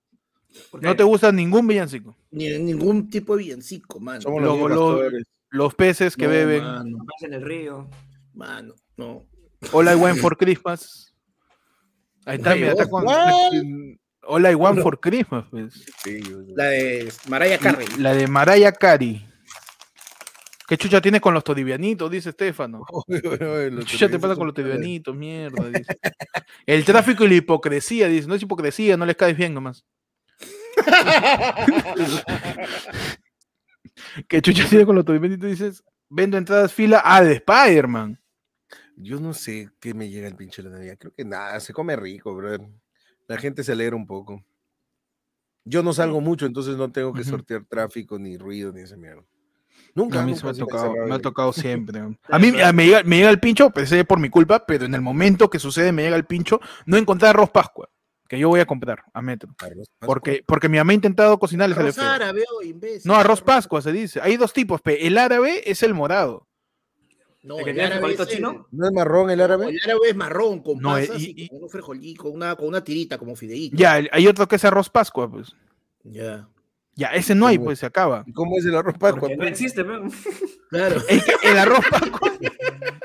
No 0.81 0.97
te 0.97 1.03
gusta 1.03 1.31
ningún 1.33 1.67
villancico. 1.67 2.17
Ni 2.31 2.49
ningún 2.59 3.09
tipo 3.11 3.37
de 3.37 3.45
villancico, 3.45 4.01
mano. 4.01 4.23
Somos 4.23 4.41
Lo- 4.43 4.47
los 4.49 4.57
mismos 4.57 4.71
lo- 4.73 4.87
pastores. 4.97 5.23
Los 5.51 5.75
peces 5.75 6.17
que 6.17 6.25
No, 6.25 6.31
beben. 6.31 6.64
Mano, 6.64 6.99
Más 6.99 7.23
en 7.23 7.35
el 7.35 7.43
río. 7.43 7.89
mano, 8.35 8.75
no. 8.97 9.25
I 9.73 9.95
want 9.95 10.19
for 10.19 10.37
Christmas. 10.37 11.14
Ahí 12.27 12.37
está, 12.37 12.55
mira, 12.55 12.72
está 12.72 12.85
vos, 12.85 13.05
con. 13.05 13.99
All 14.29 14.45
I 14.45 14.55
want 14.55 14.81
for 14.83 14.99
Christmas, 14.99 15.45
pues. 15.51 15.87
La 16.57 16.64
de 16.64 17.12
Mariah 17.29 17.59
Carey. 17.59 17.87
La 17.99 18.12
de 18.12 18.27
Mariah 18.27 18.72
Carey. 18.72 19.24
¿Qué 20.66 20.77
chucha 20.77 21.01
tienes 21.01 21.20
con 21.20 21.33
los 21.33 21.45
todivianitos? 21.45 22.11
Dice 22.11 22.31
Estefano. 22.31 22.85
Oye, 23.07 23.22
oye, 23.29 23.70
¿Qué 23.79 23.85
chucha 23.85 24.09
te 24.09 24.18
pasa 24.18 24.35
con 24.35 24.47
los 24.49 24.55
todivianitos? 24.55 25.14
Mierda, 25.14 25.68
dice. 25.68 25.97
El 26.66 26.85
tráfico 26.85 27.22
y 27.24 27.29
la 27.29 27.35
hipocresía, 27.37 28.09
dice. 28.09 28.27
No 28.27 28.35
es 28.35 28.43
hipocresía, 28.43 28.97
no 28.97 29.07
les 29.07 29.14
caes 29.14 29.37
bien 29.37 29.55
nomás. 29.55 29.85
¿Qué 34.29 34.43
chucha 34.43 34.68
tiene 34.68 34.85
con 34.85 34.97
los 34.97 35.05
todivianitos? 35.05 35.49
Dices, 35.49 35.85
vendo 36.09 36.37
entradas 36.37 36.72
fila 36.72 37.01
a 37.05 37.22
de 37.22 37.35
Spider-Man. 37.35 38.20
Yo 38.97 39.21
no 39.21 39.35
sé 39.35 39.71
qué 39.79 39.93
me 39.95 40.09
llega 40.09 40.27
el 40.27 40.37
pinche 40.37 40.63
de 40.63 40.71
la 40.71 40.77
Navidad. 40.77 40.97
Creo 40.99 41.13
que 41.15 41.25
nada, 41.25 41.61
se 41.61 41.73
come 41.73 41.95
rico, 41.97 42.35
bro. 42.35 42.57
La 43.29 43.37
gente 43.37 43.63
se 43.63 43.73
alegra 43.73 43.95
un 43.95 44.07
poco. 44.07 44.43
Yo 45.65 45.83
no 45.83 45.93
salgo 45.93 46.21
mucho, 46.21 46.47
entonces 46.47 46.77
no 46.77 46.91
tengo 46.91 47.13
que 47.13 47.25
sortear 47.25 47.65
tráfico, 47.65 48.19
ni 48.19 48.39
ruido, 48.39 48.73
ni 48.73 48.81
ese 48.83 48.97
mierda. 48.97 49.23
Nunca. 49.95 50.21
a 50.23 50.25
mí 50.25 50.33
nunca 50.33 50.41
se 50.41 50.45
me 50.47 50.51
ha 50.51 50.55
tocado, 50.67 50.93
me 51.07 51.15
ha 51.15 51.19
tocado 51.19 51.53
siempre. 51.53 52.01
A 52.29 52.39
mí 52.39 52.61
a- 52.61 52.73
me 52.73 52.87
llega, 52.87 53.03
me 53.03 53.17
llega 53.17 53.31
el 53.31 53.41
pincho, 53.41 53.71
pensé 53.71 54.05
por 54.05 54.19
mi 54.21 54.31
culpa, 54.31 54.65
pero 54.65 54.85
en 54.85 54.95
el 54.95 55.01
momento 55.01 55.51
que 55.51 55.59
sucede 55.59 55.93
me 55.93 56.03
llega 56.03 56.17
el 56.17 56.25
pincho, 56.25 56.61
no 56.87 56.97
encontré 56.97 57.29
arroz 57.29 57.51
pascua, 57.51 57.89
que 58.29 58.39
yo 58.39 58.49
voy 58.49 58.61
a 58.61 58.67
comprar 58.67 59.03
a 59.13 59.21
metro. 59.21 59.55
Porque, 60.01 60.45
porque 60.47 60.69
mi 60.69 60.79
mamá 60.79 60.93
ha 60.93 60.95
intentado 60.95 61.39
cocinar 61.39 61.71
Arroz 61.73 61.99
árabe, 61.99 62.45
oh, 62.57 62.63
imbécil. 62.63 63.03
No, 63.09 63.17
arroz 63.17 63.43
pascua 63.43 63.83
se 63.83 63.93
dice. 63.93 64.21
Hay 64.23 64.37
dos 64.37 64.53
tipos, 64.53 64.81
pe. 64.81 65.07
el 65.07 65.19
árabe 65.19 65.69
es 65.69 65.83
el 65.83 65.95
morado. 65.95 66.46
No, 67.47 67.59
¿El 67.61 67.79
árabe 67.79 67.93
frijolito 67.95 68.23
es 68.25 68.29
chino? 68.29 68.67
¿No 68.73 68.87
es 68.87 68.93
marrón 68.93 69.31
el 69.31 69.41
árabe? 69.41 69.69
El 69.69 69.79
árabe 69.85 70.01
es 70.09 70.17
marrón, 70.17 70.63
con 70.63 70.79
No, 70.79 70.91
pasas 70.91 71.21
y- 71.23 71.31
y, 71.37 71.45
y- 71.45 71.49
con 71.49 71.63
un 71.63 71.71
frijolí, 71.71 72.15
con 72.17 72.33
una, 72.33 72.57
con 72.57 72.67
una 72.67 72.83
tirita, 72.83 73.19
como 73.19 73.37
fideíto. 73.37 73.77
Ya, 73.77 74.03
hay 74.11 74.27
otro 74.27 74.49
que 74.49 74.57
es 74.57 74.65
arroz 74.65 74.91
pascua, 74.91 75.31
pues. 75.31 75.55
Ya. 76.03 76.49
Ya, 76.97 77.09
ese 77.09 77.35
no 77.35 77.47
hay, 77.47 77.59
pues 77.59 77.79
se 77.79 77.87
acaba. 77.87 78.25
¿Y 78.27 78.33
cómo 78.33 78.57
es 78.57 78.65
el 78.65 78.75
arroz 78.75 78.97
Pascua? 78.99 79.21
Porque 79.21 79.37
no 79.37 79.45
existe, 79.47 79.85
pero. 79.85 80.03
Claro. 80.71 81.01
Es 81.09 81.23
que 81.25 81.49
el 81.49 81.59
arroz 81.59 81.85
pascua. 81.89 82.33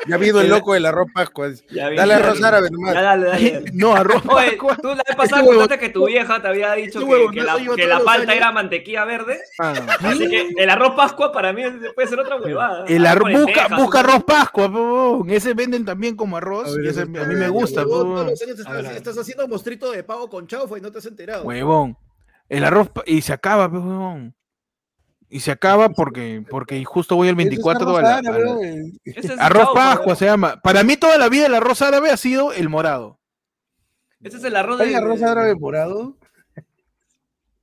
Ya 0.08 0.18
vino 0.18 0.42
el 0.42 0.50
loco 0.50 0.74
del 0.74 0.88
arroz 0.88 1.08
vi, 1.14 1.76
Dale 1.78 2.14
arroz 2.16 2.44
árabe 2.44 2.70
nomás. 2.72 2.96
Ya, 2.96 3.02
dale, 3.02 3.28
dale. 3.28 3.64
No, 3.74 3.94
arroz 3.96 4.24
Oye, 4.28 4.54
pascua. 4.54 4.78
tú 4.78 4.88
la 4.88 5.04
vez 5.08 5.16
pasada 5.16 5.44
huevo- 5.44 5.60
contaste 5.60 5.78
que 5.78 5.89
tu 5.89 6.08
vieja 6.08 6.42
te 6.42 6.48
había 6.48 6.74
dicho 6.74 7.00
que, 7.00 7.06
huevo, 7.06 7.30
que 7.30 7.42
no 7.42 7.46
la, 7.46 7.76
que 7.76 7.86
la 7.86 8.00
palta 8.00 8.34
era 8.34 8.52
mantequilla 8.52 9.06
verde. 9.06 9.39
Ah. 9.60 9.74
Así 10.00 10.28
que 10.28 10.50
el 10.58 10.70
arroz 10.72 10.96
pascua 10.96 11.32
para 11.32 11.54
mí 11.54 11.62
puede 11.94 12.08
ser 12.08 12.20
otra 12.20 12.38
huevada. 12.38 12.86
El 12.88 13.06
Arroz 13.06 13.28
arroz, 13.28 13.42
busca, 13.46 13.62
lentejas, 13.62 13.84
busca 13.84 14.00
arroz 14.00 14.24
pascua, 14.24 14.72
po. 14.72 15.26
ese 15.30 15.54
venden 15.54 15.86
también 15.86 16.16
como 16.16 16.38
arroz 16.38 16.70
A 16.70 16.78
ver, 16.78 16.86
y 16.86 16.88
ese 16.89 17.02
a 17.02 17.06
ver, 17.06 17.22
a 17.22 17.26
mí 17.26 17.36
me 17.36 17.50
gusta, 17.50 17.84
po. 17.84 17.89
todos 17.89 18.26
los 18.26 18.42
años 18.42 18.60
estás 18.96 19.18
haciendo 19.20 19.48
mostrito 19.48 19.92
de 19.92 20.04
pavo 20.04 20.30
con 20.30 20.48
chaufa 20.48 20.80
y 20.80 20.82
no 20.82 20.92
te 20.92 20.98
has 20.98 21.06
enterado. 21.06 21.44
Huevón. 21.44 21.96
El 22.52 22.66
arroz 22.66 22.89
y 23.06 23.22
se 23.22 23.32
acaba, 23.34 23.70
pe, 23.72 23.78
huevón. 23.78 24.36
Y 25.30 25.39
se 25.39 25.52
acaba 25.52 25.89
porque 25.89 26.43
porque 26.49 26.84
justo 26.84 27.16
voy 27.16 27.30
el 27.30 27.36
Ese 27.39 27.43
es 27.43 27.49
24 27.49 27.84
arroz 27.88 27.99
a 27.99 28.02
la- 28.02 28.18
árabe, 28.18 28.43
a 28.43 28.45
la- 28.45 28.58
es 29.06 29.30
Arroz 29.39 29.70
Pascua 29.74 30.06
weón. 30.08 30.18
se 30.18 30.26
llama. 30.26 30.60
Para 30.62 30.84
mí 30.84 30.97
toda 30.97 31.18
la 31.18 31.30
vida 31.30 31.45
el 31.47 31.56
arroz 31.56 31.82
árabe 31.82 32.10
ha 32.12 32.18
sido 32.18 32.52
el 32.54 32.68
morado. 32.70 33.20
Ese 34.22 34.38
es 34.38 34.43
el 34.43 34.56
arroz 34.56 34.78
de. 34.80 34.86
¿Hay 34.86 34.93
arroz 34.93 35.22
árabe 35.24 35.56
morado? 35.56 36.18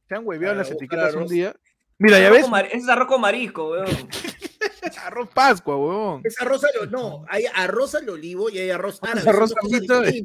Se 0.08 0.14
han 0.14 0.26
hueveado 0.26 0.54
las 0.56 0.70
etiquetas 0.70 1.12
un 1.12 1.18
arroz. 1.20 1.30
día. 1.30 1.54
Mira, 1.98 2.18
ya 2.18 2.28
Arroz 2.28 2.38
ves. 2.40 2.48
mar- 2.48 2.66
Ese 2.66 2.76
es 2.78 2.88
arroz 2.88 3.08
con 3.08 3.20
marisco, 3.20 3.70
weón. 3.72 3.86
Arroz 5.04 5.28
Pascua, 5.34 5.76
huevón. 5.76 6.22
Es 6.24 6.40
arroz 6.40 6.62
al 6.64 6.90
no, 6.90 7.24
hay 7.28 7.44
arroz 7.54 7.94
al 7.94 8.08
olivo 8.08 8.48
y 8.48 8.58
hay 8.58 8.70
arroz 8.70 8.98
árabe. 9.02 9.28
arroz 9.28 9.50
son 9.50 9.70
dos 9.70 9.80
cosas 9.86 10.14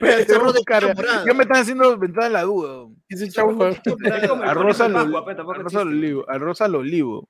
voy 0.00 0.08
a 0.10 0.16
de 0.16 0.94
morada. 0.94 1.24
Ya 1.26 1.34
me 1.34 1.42
están 1.42 1.56
haciendo 1.58 1.92
entrar 1.94 2.26
en 2.26 2.32
la 2.32 2.42
duda. 2.42 2.88
Ese 3.08 3.24
el 3.26 4.42
Arroz 4.42 4.80
al, 4.80 4.96
olivo. 4.96 6.24
Arroz 6.28 6.60
al 6.60 6.74
olivo. 6.74 7.28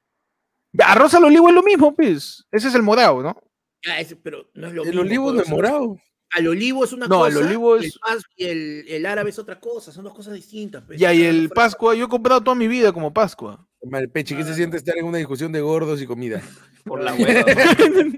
Arroz 0.79 1.15
al 1.15 1.25
olivo 1.25 1.49
es 1.49 1.55
lo 1.55 1.63
mismo, 1.63 1.95
pues. 1.95 2.45
Ese 2.51 2.69
es 2.69 2.75
el 2.75 2.83
morado, 2.83 3.23
¿no? 3.23 3.37
Ya, 3.85 4.01
ese- 4.01 4.17
pero 4.17 4.49
no 4.55 4.67
es 4.67 4.73
lo 4.75 4.83
El 4.83 4.89
mismo, 4.89 5.01
olivo 5.03 5.27
no 5.27 5.33
pero 5.33 5.43
es 5.45 5.51
morado. 5.51 5.97
Al 6.31 6.47
olivo 6.49 6.85
es 6.85 6.93
una 6.93 7.07
No, 7.07 7.21
cosa. 7.21 7.29
el 7.39 7.47
olivo 7.47 7.77
es- 7.77 7.99
pas- 8.01 8.23
Y 8.37 8.45
el, 8.47 8.85
el 8.89 9.07
árabe 9.07 9.31
es 9.31 9.39
otra 9.39 9.59
cosa, 9.61 9.93
son 9.93 10.05
dos 10.05 10.15
cosas 10.15 10.35
distintas. 10.35 10.83
pues. 10.87 10.99
Ya, 10.99 11.15
y 11.15 11.23
el 11.25 11.49
Pascua, 11.51 11.95
yo 11.95 12.05
he 12.05 12.09
comprado 12.09 12.43
toda 12.43 12.55
mi 12.55 12.69
vida 12.69 12.93
como 12.93 13.13
Pascua. 13.15 13.67
Malpeche, 13.85 14.37
¿qué 14.37 14.45
se 14.45 14.55
siente 14.55 14.77
estar 14.77 14.97
en 14.99 15.05
una 15.07 15.19
discusión 15.19 15.53
de 15.53 15.61
gordos 15.61 16.01
y 16.03 16.07
comida? 16.07 16.41
Por 16.85 17.03
la 17.03 17.15
hueva. 17.15 17.45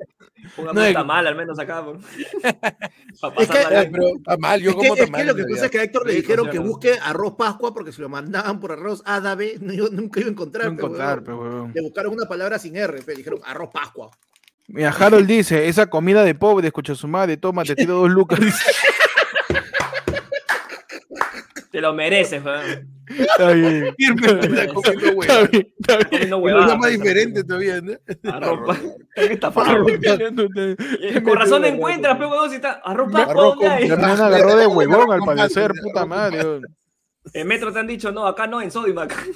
Póngame 0.56 0.88
No, 0.88 0.92
tamal 0.94 1.26
al 1.26 1.36
menos 1.36 1.58
acá. 1.58 1.84
por- 1.84 1.98
Pa' 3.20 3.42
Es 3.42 3.48
que- 3.48 3.58
Ah, 3.58 3.68
bien. 3.82 3.92
pero 3.92 4.06
está 4.16 4.36
mal, 4.38 4.60
yo 4.60 4.70
Es 4.70 4.76
que, 4.76 4.80
como 4.80 4.94
es 4.94 5.00
que 5.00 5.06
tamales 5.06 5.26
lo 5.28 5.34
que 5.36 5.44
pasa 5.52 5.64
es 5.66 5.70
que 5.70 5.78
a 5.78 5.82
Héctor 5.82 6.06
le 6.06 6.14
dijeron 6.14 6.50
que 6.50 6.58
busque 6.58 6.94
arroz 7.02 7.34
Pascua 7.36 7.74
porque 7.74 7.92
si 7.92 8.00
lo 8.00 8.08
mandaban 8.08 8.58
por 8.58 8.72
arroz 8.72 9.02
árabe, 9.04 9.56
no, 9.60 9.72
iba- 9.72 9.88
nunca 9.92 10.18
iba 10.20 10.28
a 10.28 10.32
encontrar. 10.32 10.64
No 10.70 10.76
pe, 10.76 10.82
encontrar, 10.82 11.18
huevón. 11.20 11.24
pe, 11.24 11.32
huevón. 11.32 11.72
Le 11.74 11.82
buscaron 11.82 12.12
una 12.14 12.26
palabra 12.26 12.58
sin 12.58 12.74
R, 12.76 13.02
pe, 13.02 13.14
dijeron 13.14 13.40
arroz 13.44 13.68
Pascua. 13.72 14.10
Mira, 14.66 14.90
Harold 14.90 15.26
dice, 15.26 15.68
esa 15.68 15.88
comida 15.88 16.24
de 16.24 16.34
pobre, 16.34 16.68
escucha 16.68 16.94
su 16.94 17.06
madre, 17.08 17.36
toma, 17.36 17.64
te 17.64 17.74
tiro 17.76 17.94
dos 17.96 18.10
lucas. 18.10 18.38
Te 21.70 21.80
lo 21.80 21.92
mereces, 21.94 22.44
weón. 22.44 22.88
está 23.08 23.50
bien. 23.52 23.86
Está 23.98 24.72
comiendo 24.72 25.48
bien, 25.50 25.74
está 25.78 25.96
bien. 25.96 26.08
Comiendo 26.10 26.38
huevadas, 26.38 26.70
llama 26.70 26.86
pe, 26.86 26.90
diferente 26.92 27.44
todavía, 27.44 27.80
¿no? 27.80 27.92
Arroz 28.32 28.60
pa- 28.66 28.78
Están 29.16 29.32
estafados. 29.32 29.90
Y 31.00 31.20
Con 31.22 31.36
razón 31.36 31.64
encuentras, 31.64 32.16
pe, 32.18 32.26
huevón, 32.26 32.50
si 32.50 32.56
está. 32.56 32.82
Me 32.86 32.92
han 32.92 33.00
agarró 34.20 34.56
de 34.56 34.66
huevón 34.66 35.12
al 35.12 35.20
parecer, 35.20 35.72
puta 35.82 36.06
madre. 36.06 36.60
En 37.34 37.46
Metro 37.46 37.70
te 37.72 37.78
han 37.78 37.86
dicho, 37.86 38.10
no, 38.10 38.26
acá 38.26 38.46
no, 38.46 38.62
en 38.62 38.70
Sodimac. 38.70 39.14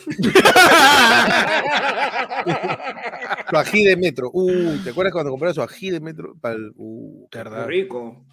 Su 3.51 3.57
ají 3.57 3.85
de 3.85 3.97
metro. 3.97 4.30
Uh, 4.32 4.78
¿te 4.82 4.91
acuerdas 4.91 5.12
cuando 5.12 5.30
comprabas 5.30 5.55
su 5.57 5.62
ají 5.62 5.91
de 5.91 6.01
metro? 6.01 6.35
Para 6.41 6.55
el, 6.57 6.72
uh, 6.76 7.28
Qué 7.30 7.45
rico. 7.45 8.24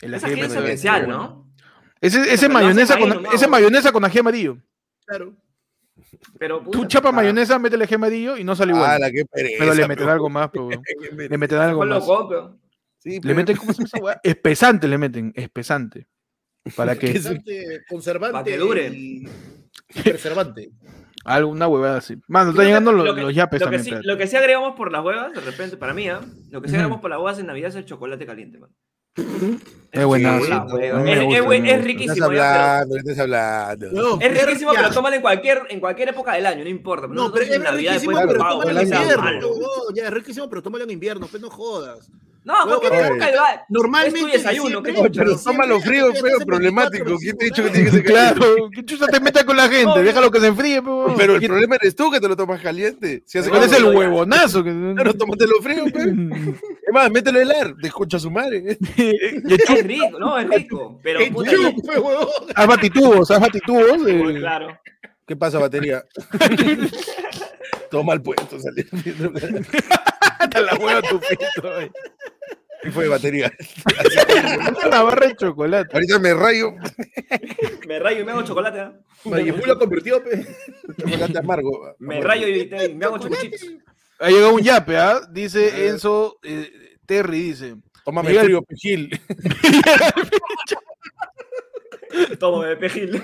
El 0.00 0.14
ají 0.14 0.24
de 0.24 0.32
ají 0.32 0.40
es 0.40 0.48
metro. 0.48 0.64
especial, 0.64 1.08
¿no? 1.08 1.45
Ese, 2.00 2.20
ese 2.32 2.46
Pero 2.46 2.52
mayonesa 2.54 2.98
con, 2.98 3.08
nomás, 3.08 3.34
ese 3.34 3.48
mayonesa 3.48 3.92
con 3.92 4.04
ají 4.04 4.18
amarillo. 4.18 4.58
Claro. 5.06 5.34
Pero, 6.38 6.60
Tú 6.60 6.70
puta, 6.72 6.88
chapa 6.88 7.08
ah, 7.08 7.12
mayonesa, 7.12 7.58
métele 7.58 7.84
ají 7.84 7.94
amarillo 7.94 8.36
y 8.36 8.44
no 8.44 8.54
sale 8.54 8.72
igual. 8.72 8.90
¡Hala, 8.90 9.10
qué 9.10 9.24
pereza! 9.24 9.56
pero 9.58 9.74
le 9.74 9.82
meten 9.88 9.96
pero- 9.96 10.12
algo 10.12 10.28
más, 10.28 10.50
pero, 10.52 10.66
weón. 10.66 10.82
Le 11.16 11.38
meten 11.38 11.58
algo 11.58 11.76
¿cuál 11.78 11.88
lo 11.88 12.00
más. 12.00 12.50
Sí, 12.98 13.10
Le 13.14 13.20
pero- 13.20 13.34
meten, 13.34 13.56
¿cómo 13.56 13.72
se 13.72 13.78
llama 13.78 13.88
esa 13.94 14.04
weá? 14.04 14.20
Espesante 14.22 14.88
le 14.88 14.98
meten, 14.98 15.32
espesante. 15.34 16.06
Para 16.74 16.96
que 16.98 17.12
Conservante, 17.12 17.84
conservante 17.88 18.32
Pa' 18.38 18.44
que 18.44 18.56
dure. 18.58 18.88
y 18.88 19.28
preservante. 20.02 20.70
alguna 21.24 21.66
huevada 21.68 21.98
así. 21.98 22.16
Mano, 22.28 22.50
están 22.50 22.64
Lo 22.64 22.68
llegando 22.68 22.90
que- 22.90 22.96
los, 22.98 23.06
lo 23.06 23.14
que- 23.14 23.22
los 23.22 23.34
yapes 23.34 23.60
lo 23.60 23.66
que, 23.66 23.76
también. 23.76 23.82
sí, 23.84 23.90
espérate. 23.90 24.06
lo 24.08 24.18
que 24.18 24.26
sí 24.26 24.36
agregamos 24.36 24.74
por 24.76 24.92
las 24.92 25.04
huevas, 25.04 25.32
de 25.32 25.40
repente, 25.40 25.76
para 25.76 25.94
mí, 25.94 26.08
¿ah? 26.08 26.20
lo 26.50 26.60
que 26.60 26.68
sí 26.68 26.74
agregamos 26.74 27.00
por 27.00 27.10
las 27.10 27.18
huevas 27.20 27.38
en 27.38 27.46
Navidad 27.46 27.70
es 27.70 27.76
el 27.76 27.84
chocolate 27.84 28.26
caliente, 28.26 28.58
man. 28.58 28.70
Es 29.92 30.04
buenazo. 30.04 30.44
Sí, 30.44 30.52
Es, 30.52 31.84
riquísimo. 31.84 32.28
Pero- 32.28 32.42
hablando. 32.42 33.92
No, 33.92 34.20
Es 34.20 34.46
riquísimo, 34.46 34.72
pero 34.74 34.90
tómalo 34.90 35.16
en 35.16 35.22
cualquier, 35.22 35.62
en 35.70 35.80
cualquier 35.80 36.08
época 36.10 36.34
del 36.34 36.46
año, 36.46 36.64
no 36.64 36.70
importa. 36.70 37.06
No, 37.06 37.32
pero 37.32 37.44
es 37.44 37.72
riquísimo, 37.72 38.18
pero 38.26 38.38
tómalo 38.38 38.70
en 38.70 38.82
invierno. 38.82 39.40
ya, 39.94 40.04
es 40.04 40.10
riquísimo, 40.10 40.48
pero 40.48 40.62
tómalo 40.62 40.84
en 40.84 40.90
invierno, 40.90 41.26
pues 41.26 41.40
no 41.42 41.50
jodas. 41.50 42.10
No, 42.46 42.54
cualquier 42.64 42.92
Oye. 42.92 43.06
época 43.08 43.26
del 43.26 43.38
año. 43.38 43.60
Normalmente. 43.68 44.18
Es 44.20 44.24
tu 44.24 44.30
desayuno, 44.32 44.80
diciembre- 44.80 45.10
¿qué 45.10 45.18
pero 45.18 45.36
tómalo 45.36 45.80
frío, 45.80 46.14
feo, 46.14 46.38
problemático. 46.46 47.04
24, 47.04 47.18
¿Quién 47.18 47.36
te 47.36 47.44
ha 47.44 47.48
dicho 47.48 47.62
que 47.64 47.70
tiene 47.70 47.84
que 47.86 47.90
ser 47.96 48.04
Claro, 48.04 48.70
¿qué 48.72 48.84
chucha 48.84 49.06
te 49.08 49.18
metas 49.20 49.42
con 49.44 49.56
la 49.56 49.64
gente? 49.68 49.84
No, 49.84 49.96
Déjalo 49.98 50.30
que 50.30 50.38
se 50.40 50.46
enfríe. 50.46 50.80
Pero 51.16 51.34
el 51.36 51.42
problema 51.46 51.74
eres 51.74 51.96
tú 51.96 52.08
que 52.10 52.20
te 52.20 52.28
lo 52.28 52.36
tomas 52.36 52.60
caliente. 52.62 53.24
Si 53.26 53.38
hace 53.38 53.50
¿Cuál 53.50 53.64
es 53.64 53.72
el 53.72 53.84
huevonazo? 53.84 54.62
Claro, 54.62 55.12
tómatelo 55.18 55.60
frío, 55.60 55.84
pe. 55.86 56.00
Es 56.86 56.92
más, 56.92 57.10
mételo 57.10 57.40
helar. 57.40 57.74
Te 57.82 57.88
escucha 57.88 58.16
su 58.20 58.30
madre. 58.30 58.78
Es 58.96 59.84
rico, 59.84 60.18
no, 60.20 60.38
es 60.38 60.48
rico. 60.48 61.00
Pero 61.02 61.18
¡Qué 61.18 61.30
puta, 61.32 61.50
haz 62.54 62.66
batitubos, 62.68 63.28
haz 63.32 63.40
batitubos. 63.40 64.06
eh, 64.06 64.34
claro. 64.38 64.78
¿Qué 65.26 65.34
pasa, 65.34 65.58
batería? 65.58 66.04
Toma 67.90 68.12
el 68.14 68.22
puesto, 68.22 68.58
salir. 68.60 68.88
Hasta 70.38 70.60
la 70.60 70.74
hueva 70.76 71.02
tu 71.02 71.18
pito, 71.20 71.80
eh. 71.80 71.90
Y 72.84 72.90
fue 72.90 73.08
batería. 73.08 73.50
Una 74.86 75.02
barra 75.02 75.28
de 75.28 75.36
chocolate. 75.36 75.94
Ahorita 75.94 76.18
me 76.18 76.34
rayo. 76.34 76.74
Me 77.88 77.98
rayo 77.98 78.20
y 78.20 78.24
me 78.24 78.32
hago 78.32 78.42
chocolate. 78.42 78.80
¿ah? 78.80 78.92
Mayimú 79.24 79.64
lo 79.66 79.78
convirtió, 79.78 80.22
pe. 80.22 80.46
Chocolate 80.98 81.38
amargo. 81.38 81.94
Me 81.98 82.20
rayo 82.20 82.46
y, 82.48 82.66
te- 82.66 82.86
y 82.86 82.94
me 82.94 83.04
hago 83.06 83.18
chocochitos. 83.18 83.60
Ha 84.18 84.28
llegado 84.28 84.54
un 84.54 84.62
yape, 84.62 84.96
¿ah? 84.96 85.20
Dice 85.30 85.88
Enzo 85.88 86.38
eh, 86.42 86.70
Terry, 87.06 87.40
dice. 87.42 87.76
Tómame 88.04 88.28
Miguel. 88.30 88.44
frío, 88.44 88.62
pejil. 88.62 89.10
Tomo 92.38 92.62
de 92.62 92.76
pejil. 92.76 93.22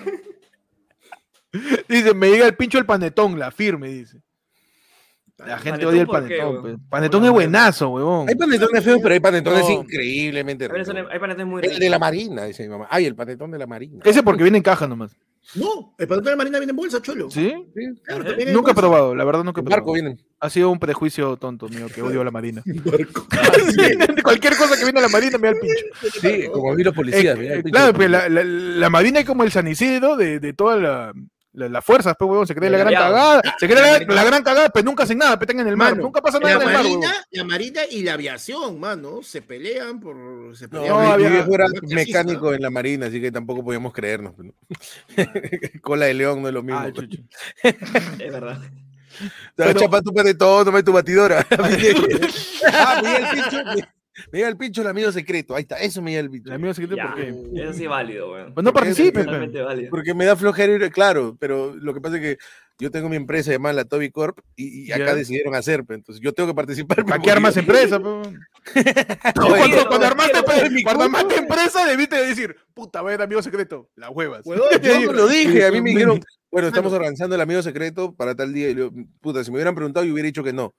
Dice, 1.89 2.15
me 2.15 2.31
llega 2.31 2.47
el 2.47 2.57
pincho 2.57 2.79
el 2.79 2.87
panetón, 2.87 3.39
la 3.39 3.51
firme, 3.51 3.89
dice. 3.89 4.19
La 5.47 5.59
gente 5.59 5.71
¿Panetón 5.85 5.89
odia 5.93 6.01
el 6.03 6.07
qué, 6.07 6.13
panetón. 6.13 6.65
weón? 6.65 6.77
pe. 6.79 6.83
Panetón 6.89 7.25
es 7.25 7.31
buenazo, 7.31 7.89
huevón. 7.91 8.29
Hay 8.29 8.35
panetones 8.35 8.85
feos, 8.85 9.01
pero 9.03 9.15
hay 9.15 9.21
panetones 9.21 9.63
No. 9.65 9.71
increíblemente 9.71 10.69
ricos. 10.69 10.95
Hay 11.11 11.19
panetes 11.19 11.47
muy 11.47 11.59
El 11.63 11.63
ricos. 11.69 11.81
de 11.81 11.91
la 11.91 11.99
marina, 11.99 12.45
dice 12.45 12.63
mi 12.63 12.69
mamá. 12.69 12.87
Ay, 12.91 13.07
el 13.07 13.15
panetón 13.15 13.51
de 13.51 13.59
la 13.59 13.67
marina. 13.67 14.01
Ese 14.05 14.23
porque 14.23 14.43
viene 14.43 14.59
en 14.59 14.63
caja 14.63 14.87
nomás. 14.87 15.17
No, 15.57 15.95
el 15.99 16.07
panetón 16.07 16.33
de 16.33 16.37
marina 16.37 16.59
viene 16.59 16.71
en 16.71 16.77
bolsa, 16.77 17.03
cholo. 17.03 17.29
¿Sí? 17.31 17.53
Claro, 18.05 18.25
en 18.39 18.53
Nunca 18.53 18.71
he 18.71 18.75
probado, 18.75 19.15
la 19.15 19.25
verdad 19.25 19.43
nunca 19.43 19.61
he 19.61 19.65
En 19.65 19.69
barco 19.71 19.87
probado. 19.87 20.03
vienen. 20.05 20.25
Ha 20.39 20.49
sido 20.51 20.71
un 20.71 20.79
prejuicio 20.79 21.37
tonto 21.37 21.69
mío 21.69 21.87
que 21.93 22.01
odio 22.03 22.21
a 22.21 22.25
la 22.25 22.31
marina. 22.31 22.63
Barco. 22.85 23.27
Cualquier 24.23 24.57
cosa 24.57 24.77
que 24.77 24.85
viene 24.85 25.01
a 25.01 25.03
la 25.03 25.09
marina 25.09 25.39
me 25.39 25.49
da 25.49 25.55
el 25.55 25.59
pincho. 25.61 26.19
Sí, 26.21 26.45
como 26.53 26.71
a 26.73 26.75
mí 26.77 26.85
los 26.85 26.95
policías. 26.95 27.37
Eh, 27.39 27.55
el 27.55 27.63
claro, 27.65 27.87
de 27.89 27.93
pues 27.95 28.11
la, 28.11 28.29
la, 28.29 28.45
la 28.45 28.91
marina 28.91 29.21
es 29.21 29.27
como 29.27 29.43
el 29.43 29.51
San 29.51 29.67
Isidro 29.67 30.17
de, 30.17 30.39
de 30.39 30.53
todas 30.53 30.81
la- 30.81 31.13
la- 31.55 31.69
las 31.69 31.85
fuerzas, 31.85 32.15
pues, 32.19 32.29
huevón. 32.31 32.47
Se 32.47 32.55
cree 32.55 32.71
la 32.71 32.79
gran 32.79 32.89
Aliados. 32.89 33.11
cagada. 33.43 33.43
Se 33.59 33.67
cree 33.69 34.07
la, 34.07 34.15
la 34.15 34.25
gran 34.25 34.43
cagada, 34.43 34.69
pero 34.71 34.85
nunca 34.85 35.03
hacen 35.05 35.19
nada, 35.19 35.39
petan 35.39 35.61
en 35.61 35.69
el 35.69 35.77
mar. 35.77 35.91
Mano, 35.93 36.03
nunca 36.05 36.21
pasa 36.23 36.39
nada 36.39 36.55
La 36.57 36.63
en 36.63 36.69
el 36.69 36.75
mar, 36.75 36.83
marina, 36.83 37.07
huevón. 37.09 37.23
la 37.31 37.45
marina 37.45 37.81
y 37.91 38.03
la 38.03 38.13
aviación, 38.15 38.81
mano, 38.81 39.23
se 39.23 39.43
pelean 39.43 40.01
por. 40.01 40.57
Se 40.57 40.65
No, 40.65 40.71
pelean 40.71 40.89
No, 40.95 41.01
mi- 41.01 41.07
había- 41.13 41.29
mi 41.29 41.35
viejo 41.37 41.55
era 41.55 41.67
por 41.67 41.81
clasista. 41.81 41.97
mecánico 42.25 42.55
en 42.55 42.63
la 42.63 42.71
marina, 42.71 43.07
así 43.07 43.21
que 43.21 43.31
tampoco 43.33 43.65
podíamos 43.65 43.93
creernos. 43.93 44.35
pues, 44.35 44.49
¿no? 44.49 44.55
Cola 45.83 46.07
de 46.07 46.15
león 46.15 46.43
no 46.43 46.49
es 46.49 46.55
lo 46.55 46.63
mismo. 46.63 46.81
Ah, 46.81 46.89
pues. 46.95 47.09
Es 48.19 48.33
verdad. 48.33 48.59
Te 48.59 49.63
vas 49.63 49.69
a 49.71 49.75
pero- 49.75 49.81
chapar 49.81 50.03
tu 50.03 50.15
panetón, 50.15 50.65
toma 50.65 50.83
tu 50.83 50.93
batidora. 50.93 51.47
ah, 51.51 51.69
Miguel 51.69 51.97
Pincho. 53.33 53.59
Miguel 54.33 54.57
Pincho, 54.57 54.83
el 54.83 54.89
amigo 54.89 55.11
secreto. 55.13 55.55
Ahí 55.55 55.63
está, 55.63 55.77
eso 55.79 56.03
Miguel 56.03 56.31
Pincho. 56.31 56.49
El 56.51 56.57
amigo 56.57 56.75
secreto, 56.75 56.97
Ya, 56.97 57.07
¿por 57.09 57.17
qué? 57.17 57.29
eso 57.63 57.73
sí 57.73 57.85
es 57.85 57.89
válido, 57.89 58.33
weón. 58.33 58.55
Pues 58.55 58.65
no 58.65 58.73
participes, 58.73 59.27
válido. 59.27 59.91
Porque 59.91 60.15
me 60.15 60.25
da 60.25 60.37
flojera 60.37 60.73
ir, 60.75 60.91
claro, 60.91 61.37
pero 61.41 61.75
lo 61.75 61.95
que 61.95 62.01
pasa 62.01 62.17
es 62.17 62.23
que 62.23 62.39
yo 62.79 62.91
tengo 62.91 63.09
mi 63.09 63.17
empresa 63.17 63.53
llamada 63.53 63.75
la 63.75 63.85
Toby 63.85 64.11
Corp 64.11 64.39
y, 64.57 64.87
y 64.89 64.93
acá 64.93 65.07
Ya. 65.07 65.15
decidieron 65.15 65.55
hacer, 65.55 65.85
pe, 65.85 65.95
entonces 65.95 66.23
yo 66.23 66.33
tengo 66.33 66.49
que 66.51 66.55
participar. 66.55 67.05
¿Para 67.05 67.21
qué 67.23 67.31
armas 67.31 67.57
empresa? 67.57 67.97
huevón? 67.99 68.39
cuando, 69.35 69.87
cuando 69.89 70.07
armaste, 70.07 70.39
cuando 70.83 71.05
armaste 71.05 71.37
empresa, 71.37 71.87
debiste 71.87 72.17
decir, 72.17 72.57
puta, 72.75 73.03
va 73.03 73.11
a 73.11 73.15
ir 73.15 73.23
amigo 73.23 73.43
secreto. 73.43 73.89
Las 73.97 74.11
huevas. 74.11 74.43
Yo 74.83 75.01
no 75.07 75.13
lo 75.13 75.29
dije, 75.29 75.65
a 75.67 75.71
mí 75.73 75.81
me 75.81 75.91
dijeron, 75.91 76.21
bueno, 76.51 76.69
estamos 76.69 76.93
organizando 76.93 77.35
el 77.35 77.41
amigo 77.41 77.63
secreto 77.63 78.15
para 78.15 78.35
tal 78.35 78.53
día. 78.53 78.69
Y 78.71 78.75
yo, 78.75 78.91
puta, 79.21 79.43
si 79.43 79.51
me 79.51 79.57
hubieran 79.57 79.75
preguntado, 79.75 80.05
yo 80.05 80.13
hubiera 80.13 80.27
dicho 80.27 80.45
que 80.45 80.53
no. 80.53 80.75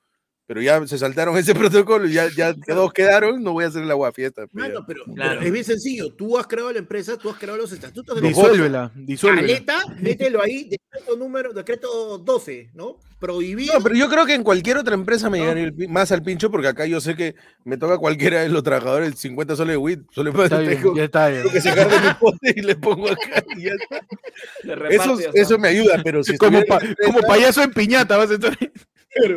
Pero 0.45 0.61
ya 0.61 0.85
se 0.85 0.97
saltaron 0.97 1.37
ese 1.37 1.55
protocolo 1.55 2.05
y 2.07 2.13
ya, 2.13 2.27
ya 2.35 2.53
todos 2.53 2.91
quedaron, 2.91 3.41
no 3.41 3.53
voy 3.53 3.63
a 3.63 3.67
hacer 3.67 3.83
la 3.85 3.93
agua 3.93 4.11
fiesta. 4.11 4.45
pues, 4.47 4.53
Mano, 4.67 4.83
pero, 4.85 5.03
Claro. 5.05 5.35
pero 5.35 5.41
es 5.45 5.51
bien 5.51 5.63
sencillo. 5.65 6.13
Tú 6.13 6.37
has 6.37 6.47
creado 6.47 6.71
la 6.71 6.79
empresa, 6.79 7.17
tú 7.17 7.29
has 7.29 7.37
creado 7.37 7.57
los 7.57 7.71
estatutos 7.71 8.15
de 8.15 8.21
la 8.21 8.27
Disuélvela, 8.27 8.91
disuélvela. 8.95 9.47
Caleta, 9.47 9.77
mételo 10.01 10.41
ahí, 10.41 10.65
decreto 10.69 11.15
número, 11.17 11.53
decreto 11.53 12.17
12, 12.17 12.71
¿no? 12.73 12.97
Prohibido. 13.19 13.73
No, 13.75 13.81
pero 13.81 13.95
yo 13.95 14.09
creo 14.09 14.25
que 14.25 14.33
en 14.33 14.43
cualquier 14.43 14.75
otra 14.75 14.95
empresa 14.95 15.29
me 15.29 15.37
No. 15.37 15.43
llegaría 15.45 15.63
el 15.77 15.87
más 15.89 16.11
al 16.11 16.23
pincho, 16.23 16.51
porque 16.51 16.67
acá 16.67 16.85
yo 16.85 16.99
sé 16.99 17.15
que 17.15 17.35
me 17.63 17.77
toca 17.77 17.97
cualquiera 17.97 18.41
de 18.41 18.49
los 18.49 18.63
trabajadores 18.63 19.17
50 19.17 19.55
soles 19.55 19.73
de 19.75 19.77
WIT. 19.77 20.01
Solo 20.11 20.33
para 20.33 20.43
Está 20.45 20.59
bien, 20.59 20.75
tengo 20.75 20.95
ya 20.97 21.03
está 21.05 21.29
bien. 21.29 21.43
que 21.49 21.61
sacar 21.61 21.89
de 21.89 21.99
mi 22.05 22.13
pote 22.15 22.53
y 22.53 22.61
le 22.61 22.75
pongo 22.75 23.09
acá. 23.09 23.45
y 23.55 23.61
ya 23.63 23.71
está. 23.71 24.05
Reparte 24.63 24.95
Eso, 24.95 25.13
y 25.13 25.17
ya 25.23 25.27
está. 25.29 25.41
eso 25.41 25.57
me 25.57 25.67
ayuda, 25.69 26.01
pero 26.03 26.21
si 26.21 26.37
Como, 26.37 26.61
pa- 26.65 26.81
como 27.05 27.21
payaso 27.21 27.61
en 27.63 27.71
piñata 27.71 28.17
vas 28.17 28.29
a 28.29 28.33
estar. 28.33 28.57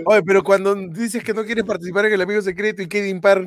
Oye, 0.05 0.23
pero 0.23 0.43
cuando 0.43 0.75
dices 0.75 1.23
que 1.23 1.35
no 1.35 1.45
quieres 1.45 1.65
participar 1.65 2.07
en 2.07 2.13
el 2.15 2.21
amigo 2.23 2.41
secreto 2.43 2.83
y 2.83 2.89
queda 2.89 3.07
impar, 3.09 3.47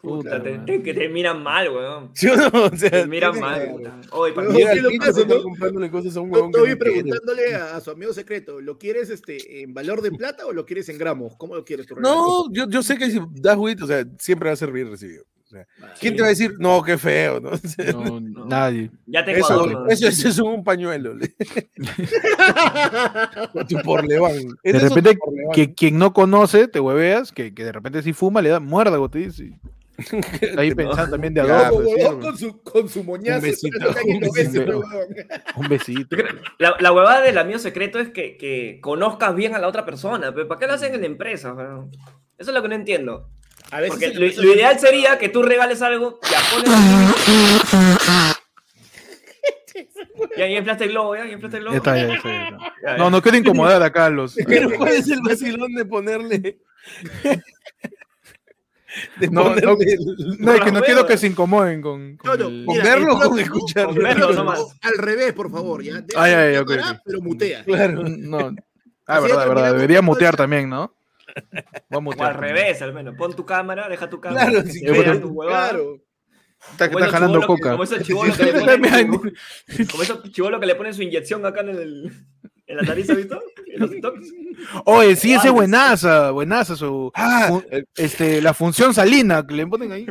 Puta, 0.00 0.42
te, 0.42 0.58
te- 0.58 0.82
que 0.82 0.92
te 0.92 1.08
miran 1.08 1.42
mal, 1.42 1.70
weón. 1.70 2.10
¿sí 2.12 2.28
o 2.28 2.36
no? 2.36 2.48
O 2.66 2.76
sea, 2.76 2.90
Te 2.90 3.06
miran 3.06 3.40
mal, 3.40 3.70
puta. 3.70 4.00
Oye, 4.10 4.34
para 4.34 4.48
Huevón, 4.48 4.60
Llega 4.60 4.72
¿qué 4.72 4.78
al 4.78 4.84
lo 4.84 4.90
no? 5.36 5.42
comprándole 5.42 5.90
cosas 5.90 6.16
a 6.16 6.20
un 6.20 6.28
Estoy 6.34 6.50
quiere. 6.64 6.76
preguntándole 6.76 7.54
a, 7.54 7.76
a 7.76 7.80
su 7.80 7.90
amigo 7.90 8.12
secreto, 8.12 8.60
¿lo 8.60 8.76
quieres 8.76 9.08
este, 9.08 9.62
en 9.62 9.72
valor 9.72 10.02
de 10.02 10.10
plata 10.12 10.46
o 10.46 10.52
lo 10.52 10.66
quieres 10.66 10.90
en 10.90 10.98
gramos? 10.98 11.34
¿Cómo 11.38 11.54
lo 11.54 11.64
quieres 11.64 11.86
tu 11.86 11.94
regalo? 11.94 12.14
No, 12.14 12.52
yo, 12.52 12.68
yo 12.68 12.82
sé 12.82 12.98
que 12.98 13.10
si 13.10 13.18
das 13.30 13.56
WIT, 13.56 13.80
o 13.82 13.86
sea, 13.86 14.04
siempre 14.18 14.50
va 14.50 14.52
a 14.52 14.56
ser 14.56 14.72
bien 14.72 14.90
recibido. 14.90 15.24
¿Quién 16.00 16.16
te 16.16 16.22
va 16.22 16.28
a 16.28 16.30
decir, 16.30 16.54
no, 16.58 16.82
qué 16.82 16.98
feo? 16.98 17.40
¿no? 17.40 17.50
O 17.50 17.56
sea, 17.56 17.92
No, 17.92 18.20
nadie. 18.46 18.90
Ya 19.06 19.24
te 19.24 19.38
Eso, 19.38 19.66
¿no? 19.66 19.86
eso, 19.88 20.08
eso 20.08 20.28
es 20.28 20.38
un 20.38 20.64
pañuelo. 20.64 21.14
porleván. 23.84 24.32
De 24.62 24.78
repente, 24.78 25.16
porleván. 25.16 25.52
que, 25.54 25.74
quien 25.74 25.98
no 25.98 26.12
conoce, 26.12 26.68
te 26.68 26.80
hueveas, 26.80 27.32
que, 27.32 27.54
que 27.54 27.64
de 27.64 27.72
repente 27.72 28.02
si 28.02 28.12
fuma, 28.12 28.42
le 28.42 28.50
da 28.50 28.60
muérdago, 28.60 29.08
te 29.08 29.20
dice. 29.20 29.52
Está 29.96 30.60
ahí 30.60 30.74
pensando 30.74 31.12
también 31.12 31.34
de 31.34 31.42
huevón 31.42 31.84
güey. 31.84 32.20
con 32.20 32.36
su, 32.36 32.60
con 32.62 32.88
su 32.88 33.04
moñazo. 33.04 33.36
Un 33.36 33.42
besito, 33.42 33.78
un 35.56 35.68
besito. 35.68 36.06
Un 36.10 36.18
La, 36.58 36.74
la 36.80 36.92
huevada 36.92 37.20
del 37.20 37.38
amigo 37.38 37.58
secreto 37.58 38.00
es 38.00 38.08
que, 38.10 38.36
que 38.36 38.78
conozcas 38.80 39.34
bien 39.36 39.54
a 39.54 39.58
la 39.58 39.68
otra 39.68 39.84
persona. 39.84 40.32
pero 40.34 40.48
¿Para 40.48 40.58
qué 40.58 40.66
lo 40.66 40.74
hacen 40.74 40.94
en 40.94 41.00
la 41.02 41.06
empresa? 41.06 41.54
Eso 42.38 42.50
es 42.50 42.54
lo 42.54 42.62
que 42.62 42.68
no 42.68 42.74
entiendo. 42.74 43.28
A 43.70 43.80
veces 43.80 43.90
Porque 43.90 44.14
lo, 44.14 44.20
lo- 44.42 44.54
ideal 44.54 44.78
sería 44.78 45.18
que 45.18 45.28
tú 45.28 45.42
regales 45.42 45.82
algo, 45.82 46.20
ya 46.30 46.38
pones. 46.52 48.34
Ya, 50.36 50.46
ya 50.48 50.58
inflaste 50.58 50.84
el 50.84 50.90
globo, 50.90 51.16
ya, 51.16 51.26
ya 51.26 51.32
inflaste 51.32 51.56
el 51.58 51.62
globo. 51.64 51.76
Está, 51.76 51.96
ya, 51.96 52.02
está, 52.14 52.28
ya 52.28 52.48
está. 52.78 52.96
No, 52.96 53.10
no 53.10 53.20
quiero 53.22 53.36
incomodar 53.38 53.82
acá 53.82 54.06
a 54.06 54.10
los. 54.10 54.34
Pero 54.46 54.70
¿cuál 54.76 54.92
es 54.92 55.08
el 55.08 55.20
vacilón 55.22 55.74
de 55.74 55.84
ponerle? 55.84 56.58
De 59.18 59.28
No, 59.28 59.44
ponerle 59.44 59.66
no, 59.66 59.76
No, 60.38 60.52
es 60.54 60.60
que 60.60 60.72
no 60.72 60.82
quiero 60.82 61.06
que 61.06 61.18
se 61.18 61.26
incomoden 61.26 61.82
con. 61.82 62.16
con 62.16 62.30
No, 62.30 62.36
no, 62.36 62.44
¿Con 62.44 62.76
mira, 62.76 62.84
verlo 62.84 63.16
o 63.16 63.20
con 63.20 63.38
escucharlo? 63.38 63.94
Con 63.94 64.02
verlo 64.02 64.28
No, 64.28 64.34
nomás. 64.34 64.60
Al 64.82 64.98
revés, 64.98 65.32
por 65.32 65.50
favor, 65.50 65.82
ya. 65.82 66.04
Ay, 66.16 66.32
ay, 66.32 66.54
la 66.54 66.60
ok, 66.62 66.68
cámara, 66.68 66.90
ok. 66.92 66.98
Pero 67.04 67.20
mutea. 67.20 67.64
Claro. 67.64 68.02
No. 68.06 68.54
Ah, 69.06 69.20
verdad, 69.20 69.48
verdad. 69.48 69.72
Debería 69.72 70.02
mutear 70.02 70.36
también, 70.36 70.68
¿no? 70.68 70.94
O 71.90 72.22
al 72.22 72.34
revés, 72.34 72.82
al 72.82 72.92
menos. 72.94 73.14
Pon 73.16 73.34
tu 73.34 73.44
cámara, 73.44 73.88
deja 73.88 74.08
tu 74.08 74.20
cámara. 74.20 74.50
Claro, 74.50 74.66
si 74.68 74.84
vea 74.84 74.92
quieres. 74.94 75.20
tu 75.20 75.28
huevada. 75.28 75.68
Claro. 75.70 76.00
Está, 76.70 76.86
Como 76.88 76.98
está 77.00 77.08
esos 77.08 77.12
jalando 77.20 77.40
que- 77.40 77.46
coca. 77.46 77.70
Como 77.72 77.84
esos 77.84 78.02
chibolos 78.02 78.36
que 78.38 78.44
le 78.44 78.52
ponen 78.78 79.12
su- 79.12 79.86
como 79.90 80.02
esos 80.02 80.32
chibolos 80.32 80.60
que 80.60 80.66
le 80.66 80.74
ponen 80.74 80.94
su 80.94 81.02
inyección 81.02 81.44
acá 81.44 81.60
en, 81.60 81.68
el, 81.70 82.12
en 82.66 82.76
la 82.76 82.82
nariz, 82.82 83.10
¿has 83.10 83.16
visto? 83.18 83.38
En 83.66 83.80
los 83.80 83.90
TikToks. 83.90 84.20
Oye, 84.86 85.16
sí, 85.16 85.34
ese 85.34 85.48
es 85.48 85.52
buenaza, 85.52 86.30
buenaza 86.30 86.74
su 86.76 87.10
Ah, 87.14 87.60
este, 87.96 88.40
la 88.40 88.54
función 88.54 88.94
salina 88.94 89.44
que 89.46 89.52
le 89.54 89.66
ponen 89.66 89.92
ahí. 89.92 90.06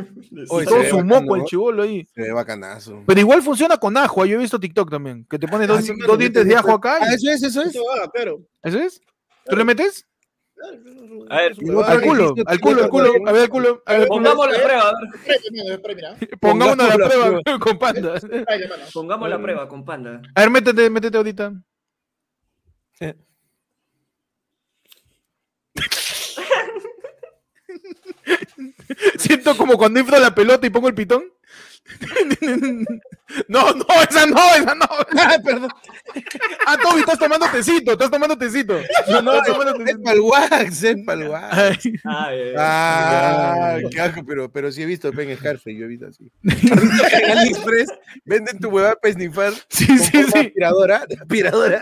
Oye, 0.49 0.67
todo 0.67 0.83
su 0.83 1.03
moco 1.03 1.35
el 1.37 1.45
chivolo 1.45 1.81
ahí. 1.83 2.05
se 2.13 2.21
ve 2.21 2.31
bacanazo. 2.33 3.01
Pero 3.07 3.19
igual 3.21 3.41
funciona 3.41 3.77
con 3.77 3.95
ajo, 3.97 4.21
ah, 4.21 4.25
yo 4.27 4.35
he 4.35 4.39
visto 4.39 4.59
TikTok 4.59 4.91
también, 4.91 5.25
que 5.27 5.39
te 5.39 5.47
pones 5.47 5.67
dos, 5.67 5.79
Ah, 5.79 5.81
sí, 5.81 5.87
dos 5.87 5.97
claro, 5.99 6.17
dientes 6.17 6.45
de 6.45 6.55
ajo 6.55 6.71
acá. 6.73 6.99
Ah, 7.01 7.13
eso 7.15 7.31
es, 7.31 7.41
eso 7.41 7.61
es. 7.61 7.69
Eso 7.69 7.81
va, 7.97 8.11
claro. 8.11 8.41
¿Eso 8.61 8.77
es? 8.79 9.01
¿Tú 9.45 9.55
le 9.55 9.63
metes? 9.63 10.05
A 11.29 11.37
ver, 11.37 11.51
Al 11.51 11.55
culo, 11.55 11.85
al 11.85 12.01
culo, 12.01 12.33
al 12.45 12.59
culo, 12.89 13.13
a 13.27 13.31
ver 13.31 13.43
al 13.43 13.49
culo. 13.49 13.83
Pongamos 14.07 14.47
la 14.49 14.63
prueba, 14.63 14.93
Pongamos 16.39 16.77
la 16.77 16.95
prueba 16.95 17.41
con 17.59 17.77
panda. 17.79 18.13
Pongamos 18.93 19.29
la 19.29 19.41
prueba 19.41 19.67
con 19.67 19.83
Panda. 19.83 20.21
A 20.35 20.41
ver, 20.41 20.49
métete, 20.49 20.89
métete 20.89 21.17
ahorita. 21.17 21.53
Siento 29.17 29.57
como 29.57 29.77
cuando 29.77 29.99
inflo 29.99 30.17
la 30.19 30.33
pelota 30.33 30.65
y 30.65 30.69
pongo 30.69 30.87
el 30.87 30.95
pitón. 30.95 31.25
No, 33.47 33.73
no, 33.73 33.85
esa 34.07 34.27
no, 34.27 34.37
esa 34.55 34.75
no. 34.75 34.85
Ah, 35.17 35.37
perdón. 35.43 35.69
Ah, 36.67 36.77
Toby, 36.77 36.99
estás 36.99 37.17
tomando 37.17 37.47
tecito, 37.49 37.93
estás 37.93 38.11
tomando 38.11 38.37
tecito. 38.37 38.79
No, 39.09 39.21
no, 39.23 39.33
Estás 39.33 39.47
tomando 39.47 39.71
es 39.73 39.77
tecito. 39.85 40.03
para 40.03 40.15
el 40.15 40.21
wax, 40.21 40.83
es 40.83 40.97
para 41.03 41.21
el 41.23 41.27
wax. 41.29 41.57
Ay, 41.57 41.79
Ay. 42.03 42.53
Ah, 42.57 43.77
qué 43.89 44.01
asco, 44.01 44.23
pero, 44.23 44.51
pero 44.51 44.71
sí 44.71 44.83
he 44.83 44.85
visto 44.85 45.11
Pen 45.11 45.35
Scarface, 45.35 45.75
yo 45.75 45.85
he 45.85 45.87
visto 45.87 46.05
así. 46.07 46.29
en 46.43 47.31
AliExpress 47.39 47.87
venden 48.25 48.59
tu 48.59 48.69
huevada 48.69 48.95
para 49.01 49.13
snifar 49.13 49.53
Sí, 49.69 49.85
sí, 49.97 50.23
sí. 50.31 50.37
aspiradora, 50.37 51.05
aspiradora. 51.19 51.81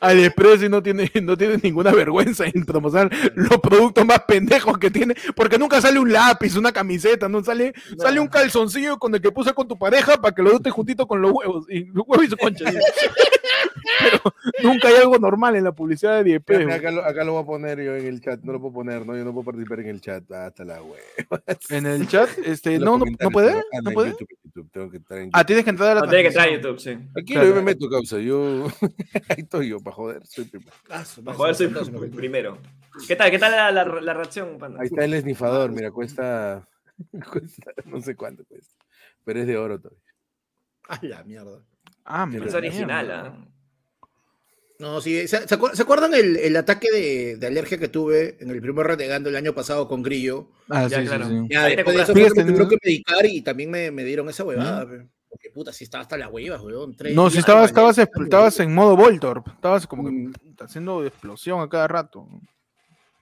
AliExpress 0.00 0.62
y 0.62 0.68
no 0.68 0.82
tiene, 0.82 1.10
no 1.22 1.36
tiene 1.36 1.58
ninguna 1.62 1.92
vergüenza 1.92 2.44
en 2.46 2.64
promocionar 2.64 3.10
los 3.34 3.58
productos 3.60 4.04
más 4.04 4.20
pendejos 4.20 4.78
que 4.78 4.90
tiene, 4.90 5.14
porque 5.34 5.58
nunca 5.58 5.80
sale 5.80 5.98
un 5.98 6.12
lápiz, 6.12 6.56
una 6.56 6.72
camiseta, 6.72 7.28
no 7.28 7.42
sale, 7.42 7.72
sale 7.98 8.20
un 8.20 8.28
calzoncillo 8.28 8.98
con 8.98 9.14
el 9.14 9.20
que 9.20 9.32
puse 9.32 9.52
con 9.52 9.68
tu 9.68 9.78
pareja 9.78 10.16
para 10.20 10.34
que 10.34 10.42
lo 10.42 10.50
dute 10.50 10.70
juntito 10.70 11.06
con 11.06 11.20
los 11.22 11.32
huevos, 11.32 11.66
y 11.68 11.84
los 11.86 12.04
huevos 12.06 12.26
y 12.26 12.30
su 12.30 12.36
concha. 12.36 12.70
¿sí? 12.70 12.78
Pero 14.00 14.34
nunca 14.62 14.88
hay 14.88 14.96
algo 14.96 15.18
normal 15.18 15.56
en 15.56 15.64
la 15.64 15.72
publicidad 15.72 16.12
de 16.12 16.18
AliExpress. 16.18 16.72
Acá 16.72 16.90
lo, 16.90 17.04
acá 17.04 17.24
lo 17.24 17.32
voy 17.32 17.42
a 17.42 17.46
poner 17.46 17.82
yo 17.82 17.96
en 17.96 18.06
el 18.06 18.20
chat, 18.20 18.40
no 18.42 18.52
lo 18.52 18.60
puedo 18.60 18.74
poner, 18.74 19.06
no, 19.06 19.16
yo 19.16 19.24
no 19.24 19.32
puedo 19.32 19.44
participar 19.46 19.80
en 19.80 19.88
el 19.88 20.00
chat, 20.00 20.30
hasta 20.30 20.64
la 20.64 20.82
web. 20.82 21.00
En 21.70 21.86
el 21.86 22.06
chat, 22.06 22.28
este, 22.44 22.78
no, 22.78 22.98
no, 22.98 23.04
no 23.18 23.30
puede, 23.30 23.54
no 23.82 23.90
puede. 23.92 24.14
tengo 24.72 24.90
que 24.90 24.98
estar 24.98 25.18
en 25.18 25.30
Ah, 25.32 25.44
tienes 25.44 25.64
que 25.64 25.70
entrar 25.70 25.90
a 25.90 25.94
la 25.96 26.00
No, 26.02 26.08
tiene 26.08 26.22
que 26.22 26.28
entrar 26.28 26.48
a 26.48 26.60
transmisión. 26.60 26.98
YouTube, 26.98 27.08
sí. 27.12 27.20
Aquí 27.20 27.32
claro. 27.32 27.48
yo 27.48 27.54
me 27.54 27.62
meto, 27.62 27.88
causa, 27.88 28.18
yo 28.18 28.66
ahí 29.28 29.38
estoy 29.38 29.68
yo, 29.68 29.77
para 29.80 29.94
joder, 29.96 30.26
soy 30.26 30.44
primero. 30.44 30.72
Para 30.86 31.04
joder, 31.36 31.54
soy 31.54 31.68
primero. 32.10 32.58
¿Qué 33.06 33.16
tal? 33.16 33.30
¿Qué 33.30 33.38
tal 33.38 33.52
la, 33.52 33.70
la- 33.72 34.00
la 34.00 34.14
reacción, 34.14 34.58
Panda? 34.58 34.80
Ahí 34.80 34.86
está 34.86 35.04
el 35.04 35.14
esnifador, 35.14 35.70
mira, 35.70 35.90
cuesta, 35.90 36.68
cuesta 37.32 37.72
no 37.84 38.00
sé 38.00 38.16
cuánto 38.16 38.44
cuesta, 38.44 38.74
pero 39.24 39.40
es 39.40 39.46
de 39.46 39.56
oro 39.56 39.80
todavía. 39.80 40.02
A 40.88 40.98
la 41.04 41.22
mierda. 41.24 41.62
Ah, 42.04 42.26
mira, 42.26 42.46
Es 42.46 42.54
original. 42.54 43.10
¿ah? 43.10 43.44
No, 44.80 45.00
sí, 45.00 45.26
¿se, 45.26 45.46
se 45.48 45.58
acuer- 45.58 45.74
se 45.74 45.82
acuerdan 45.82 46.14
el, 46.14 46.36
el 46.36 46.56
ataque 46.56 46.88
de, 46.92 47.36
de 47.36 47.46
alergia 47.48 47.78
que 47.78 47.88
tuve 47.88 48.36
en 48.40 48.50
el 48.50 48.60
primer 48.60 48.86
renegando 48.86 49.28
el 49.28 49.34
año 49.36 49.52
pasado 49.52 49.88
con 49.88 50.02
Grillo? 50.04 50.50
Ah, 50.68 50.86
Ya, 50.86 51.00
sí, 51.00 51.06
claro. 51.06 51.26
sí, 51.26 51.30
sí. 51.40 51.46
Ya, 51.50 51.64
después 51.66 51.96
de 51.96 52.02
eso 52.02 52.12
fue 52.12 52.22
que 52.22 52.34
me 52.34 52.44
tuvieron 52.44 52.68
que 52.68 52.78
medicar 52.84 53.26
y 53.26 53.40
también 53.42 53.70
me, 53.70 53.90
me 53.90 54.04
dieron 54.04 54.28
esa 54.28 54.44
huevada. 54.44 54.88
pe. 54.88 55.08
Puta, 55.58 55.72
sí 55.72 55.82
estaba 55.82 56.02
hasta 56.02 56.16
las 56.16 56.30
huevas, 56.30 56.60
weón. 56.62 56.94
tres 56.94 57.16
No, 57.16 57.28
si 57.30 57.38
estabas, 57.38 57.66
estabas, 57.66 57.98
estabas 57.98 58.60
en 58.60 58.72
modo 58.72 58.94
Voltorb, 58.96 59.42
estabas 59.54 59.88
como 59.88 60.04
que 60.04 60.10
Mm. 60.12 60.32
puta, 60.34 60.66
haciendo 60.66 61.04
explosión 61.04 61.60
a 61.60 61.68
cada 61.68 61.88
rato. 61.88 62.28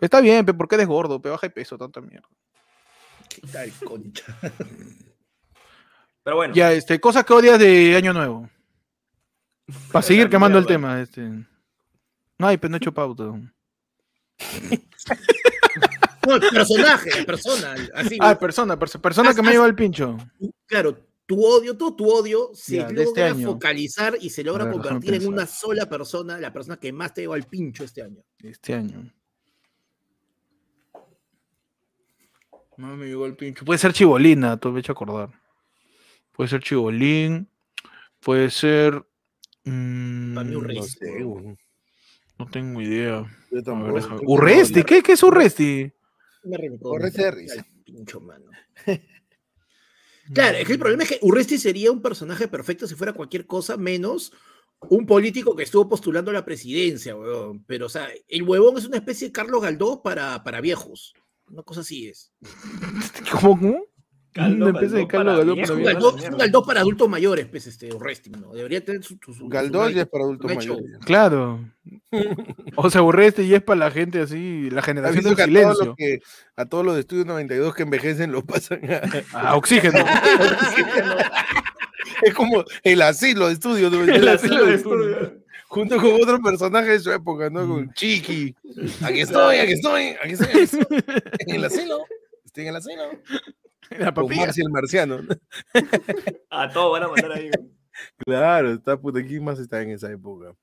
Está 0.02 0.20
bien, 0.20 0.44
pero 0.44 0.58
¿por 0.58 0.68
qué 0.68 0.74
eres 0.74 0.86
gordo? 0.86 1.18
Pe 1.22 1.30
baja 1.30 1.46
de 1.46 1.50
peso, 1.50 1.78
tanta 1.78 2.02
mierda. 2.02 2.28
¿Qué 3.30 3.40
tal, 3.50 3.72
concha? 3.86 4.36
Pero 6.22 6.36
bueno, 6.36 6.52
Ya, 6.52 6.72
este, 6.74 7.00
cosas 7.00 7.24
que 7.24 7.32
odias 7.32 7.58
de 7.58 7.96
Año 7.96 8.12
Nuevo. 8.12 8.50
Para 9.92 10.02
seguir 10.02 10.28
quemando 10.28 10.58
el 10.58 10.66
tema, 10.66 11.00
este. 11.00 11.22
No, 12.38 12.46
hay, 12.48 12.58
pero 12.58 12.68
no 12.72 12.76
he 12.76 12.78
hecho 12.78 12.92
pauta. 12.92 13.24
No, 16.26 16.34
el 16.34 16.40
personaje, 16.50 17.20
la 17.20 17.24
persona. 17.24 17.74
Así, 17.94 18.18
Ah, 18.20 18.36
persona, 18.38 18.76
perso- 18.76 19.00
persona 19.00 19.32
que 19.32 19.42
me 19.42 19.52
lleva 19.52 19.64
el 19.66 19.76
pincho. 19.76 20.16
claro, 20.66 20.98
tu 21.27 21.44
odio, 21.44 21.77
todo 21.77 21.94
tu 21.97 22.09
odio 22.09 22.51
se 22.55 22.77
Ya, 22.77 22.86
este 22.89 23.05
logra 23.05 23.35
focalizar 23.35 24.16
y 24.20 24.31
se 24.31 24.44
logra 24.44 24.65
ver, 24.65 24.74
convertir 24.74 25.15
en 25.15 25.27
una 25.27 25.47
sola 25.47 25.86
persona, 25.89 26.39
la 26.39 26.53
persona 26.53 26.77
que 26.78 26.93
más 26.93 27.12
te 27.12 27.23
lleva 27.23 27.35
al 27.35 27.44
pincho 27.48 27.85
este 27.85 28.03
año. 28.03 28.23
Este 28.43 28.74
año. 28.74 29.12
No 32.77 32.97
me 32.97 33.07
llegó 33.07 33.27
el 33.27 33.36
pincho. 33.36 33.65
Puede 33.65 33.78
ser 33.78 33.93
Chibolina, 33.93 34.57
tú 34.59 34.70
me 34.70 34.78
he 34.78 34.81
hecho 34.81 34.93
acordar. 34.93 35.31
Puede 36.32 36.48
ser 36.48 36.61
Chibolín. 36.62 37.48
Puede 38.20 38.51
ser. 38.51 39.05
mm, 39.65 40.35
Para 40.35 40.48
mí, 40.48 40.55
No 40.55 40.82
sé, 40.82 41.24
no 42.39 42.47
tengo 42.51 42.81
idea. 42.82 43.24
Yo 43.51 43.59
A 43.59 43.62
tampoco. 43.62 43.94
ver, 43.94 44.03
déjame- 44.03 44.20
Urresti, 44.27 44.82
¿qué, 44.85 45.03
¿qué 45.03 45.12
es 45.12 45.23
Urresti? 45.23 45.93
Urresti 46.81 47.23
de 47.23 47.31
risa. 47.31 47.61
al 47.61 47.82
pincho, 47.82 48.20
mano. 48.20 48.51
Claro, 50.32 50.59
es 50.59 50.66
que 50.66 50.73
el 50.73 50.78
problema 50.78 51.05
es 51.05 51.09
que 51.11 51.19
Urresti 51.23 51.59
sería 51.59 51.93
un 51.93 52.03
personaje 52.03 52.48
perfecto 52.48 52.86
si 52.86 52.94
fuera 52.94 53.12
cualquier 53.12 53.47
cosa 53.47 53.77
menos 53.77 54.32
un 54.89 55.07
político 55.07 55.57
que 55.57 55.62
estuvo 55.62 55.89
postulando 55.89 56.31
a 56.31 56.35
la 56.35 56.44
presidencia, 56.44 57.16
weón. 57.16 57.65
Pero, 57.65 57.86
o 57.86 57.89
sea, 57.89 58.09
el 58.28 58.43
huevón 58.43 58.77
es 58.77 58.86
una 58.86 58.98
especie 58.98 59.28
de 59.28 59.32
Carlos 59.32 59.62
Galdós 59.62 60.01
para, 60.03 60.43
para 60.44 60.61
viejos. 60.61 61.15
Una 61.48 61.62
cosa 61.62 61.81
así 61.81 62.09
es. 62.09 62.32
¿Cómo? 63.40 63.85
Cómo? 64.36 64.46
Caldo, 64.48 64.66
Una 64.66 64.78
especie 64.78 64.98
de 64.98 65.06
Caldo 65.06 65.36
caldo 65.36 65.54
para 65.54 65.86
Galdós 65.94 66.14
Es 66.16 66.22
para 66.22 66.32
un 66.32 66.38
Galdós 66.38 66.66
para 66.66 66.80
adultos 66.80 67.08
mayores, 67.08 67.46
pues, 67.46 67.66
este, 67.66 67.92
Urresti, 67.94 68.30
¿no? 68.30 68.52
Debería 68.52 68.84
tener 68.84 69.02
su... 69.02 69.18
su- 69.24 69.34
su- 69.34 69.50
ya 69.50 69.60
es 69.62 70.08
para 70.08 70.24
adultos 70.24 70.54
mayores. 70.54 70.84
Claro. 71.04 71.60
O 72.76 72.90
sea, 72.90 73.02
Urresti 73.02 73.42
y 73.42 73.54
es 73.54 73.62
para 73.62 73.78
la 73.78 73.90
gente 73.90 74.20
así, 74.20 74.68
la 74.70 74.80
¿Has 74.80 74.86
generación 74.86 75.22
del 75.24 75.36
que 75.36 75.42
a 75.42 75.46
todos, 75.46 75.52
silencio. 75.78 75.84
los 75.86 75.96
que, 75.96 76.20
a 76.56 76.64
todos 76.66 76.84
los 76.84 76.94
de 76.94 77.00
Estudio 77.00 77.24
92 77.24 77.74
que 77.74 77.82
envejecen 77.84 78.32
los 78.32 78.42
pasan 78.44 78.80
a... 79.32 79.56
Oxígeno. 79.56 79.98
Es 82.22 82.34
como 82.34 82.64
el 82.82 83.02
asilo 83.02 83.46
de 83.48 83.54
Estudio 83.54 83.90
92. 83.90 84.16
El 84.22 84.28
asilo 84.28 84.66
de 84.66 84.74
estudio. 84.74 85.32
Junto 85.68 85.96
con 85.96 86.12
otros 86.14 86.40
personajes 86.40 86.88
de 86.92 87.00
su 87.00 87.12
época, 87.12 87.50
¿no? 87.50 87.66
Con 87.68 87.92
Chiqui. 87.92 88.54
Aquí 89.02 89.20
estoy, 89.20 89.56
aquí 89.58 89.72
estoy, 89.72 90.02
aquí 90.22 90.32
estoy. 90.32 90.48
aquí 90.48 90.60
estoy. 90.60 91.04
En 91.40 91.54
el 91.56 91.64
asilo. 91.64 91.98
Estoy 92.44 92.62
en 92.64 92.68
el 92.70 92.76
asilo. 92.76 93.02
La 93.98 94.12
Con 94.12 94.26
papilla. 94.26 94.50
El 94.56 94.70
marciano. 94.70 95.20
a 96.50 96.68
todos 96.72 96.92
van 96.92 97.02
a 97.04 97.08
mandar 97.08 97.32
ahí. 97.32 97.50
Claro, 98.18 98.72
está 98.72 98.96
puta. 98.96 99.22
¿Quién 99.24 99.44
más 99.44 99.58
está 99.58 99.82
en 99.82 99.90
esa 99.90 100.10
época? 100.10 100.54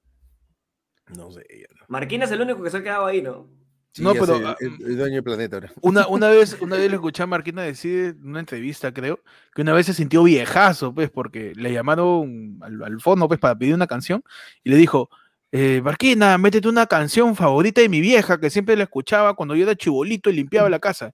No 1.15 1.31
sé. 1.31 1.45
No. 1.79 1.85
Marquina 1.87 2.25
es 2.25 2.31
el 2.31 2.41
único 2.41 2.63
que 2.63 2.69
se 2.69 2.77
ha 2.77 2.83
quedado 2.83 3.05
ahí, 3.05 3.21
¿no? 3.21 3.47
Sí, 3.91 4.01
No, 4.01 4.13
pero, 4.13 4.37
sé, 4.37 4.43
ah, 4.45 4.57
dueño 4.79 5.15
del 5.15 5.23
planeta 5.23 5.57
ahora. 5.57 5.71
Una, 5.81 6.07
una 6.07 6.29
vez, 6.29 6.57
una 6.61 6.77
vez 6.77 6.89
le 6.89 6.95
escuché 6.95 7.23
a 7.23 7.27
Marquina 7.27 7.61
decir 7.61 8.17
en 8.19 8.27
una 8.27 8.39
entrevista, 8.39 8.91
creo, 8.91 9.19
que 9.53 9.61
una 9.61 9.73
vez 9.73 9.85
se 9.85 9.93
sintió 9.93 10.23
viejazo, 10.23 10.95
pues, 10.95 11.11
porque 11.11 11.53
le 11.55 11.71
llamaron 11.71 12.57
al, 12.61 12.83
al 12.83 13.01
fondo, 13.01 13.27
pues, 13.27 13.39
para 13.39 13.55
pedir 13.55 13.75
una 13.75 13.85
canción, 13.85 14.23
y 14.63 14.71
le 14.71 14.77
dijo, 14.77 15.09
eh, 15.55 15.81
Marquina, 15.83 16.35
métete 16.39 16.67
una 16.67 16.87
canción 16.87 17.35
favorita 17.35 17.79
de 17.81 17.87
mi 17.87 18.01
vieja, 18.01 18.39
que 18.39 18.49
siempre 18.49 18.75
la 18.75 18.85
escuchaba 18.85 19.35
cuando 19.35 19.55
yo 19.55 19.61
era 19.61 19.75
chibolito 19.75 20.31
y 20.31 20.33
limpiaba 20.33 20.67
la 20.67 20.79
casa. 20.79 21.13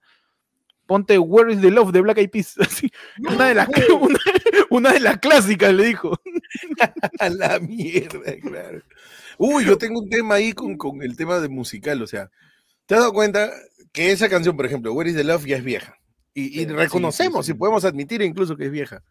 Ponte 0.90 1.20
Where 1.20 1.53
is 1.53 1.61
the 1.61 1.70
Love 1.70 1.91
de 1.91 2.02
Black 2.02 2.18
Eyed 2.18 2.32
Peas. 2.32 2.56
Así, 2.60 2.91
una, 3.20 3.49
de 3.49 3.53
las, 3.53 3.70
una, 4.02 4.20
una 4.72 4.91
de 4.91 4.99
las 4.99 5.20
clásicas, 5.20 5.72
le 5.72 5.86
dijo. 5.86 6.20
A 7.20 7.30
la 7.30 7.60
mierda, 7.60 8.36
claro. 8.41 8.82
Uy, 9.38 9.66
yo 9.66 9.78
tengo 9.78 9.99
un 9.99 10.10
tema 10.10 10.36
ahí 10.36 10.52
con, 10.52 10.78
con 10.78 11.03
el 11.03 11.16
tema 11.16 11.40
de 11.40 11.48
musical, 11.48 12.02
o 12.02 12.07
sea, 12.07 12.32
¿te 12.88 12.95
has 12.95 13.02
dado 13.02 13.14
cuenta 13.14 13.52
que 13.91 14.11
esa 14.11 14.30
canción, 14.30 14.57
por 14.57 14.66
ejemplo, 14.66 14.91
Where 14.91 15.11
is 15.11 15.16
the 15.16 15.24
Love, 15.24 15.45
ya 15.45 15.57
es 15.57 15.64
vieja? 15.64 15.95
Y, 16.34 16.45
y 16.45 16.48
Sí, 16.48 16.60
sí, 16.61 16.66
reconocemos 16.66 17.45
sí, 17.45 17.52
y 17.52 17.56
podemos 17.56 17.86
admitir 17.86 18.24
incluso 18.24 18.57
que 18.57 18.66
es 18.66 18.72
vieja. 18.72 19.03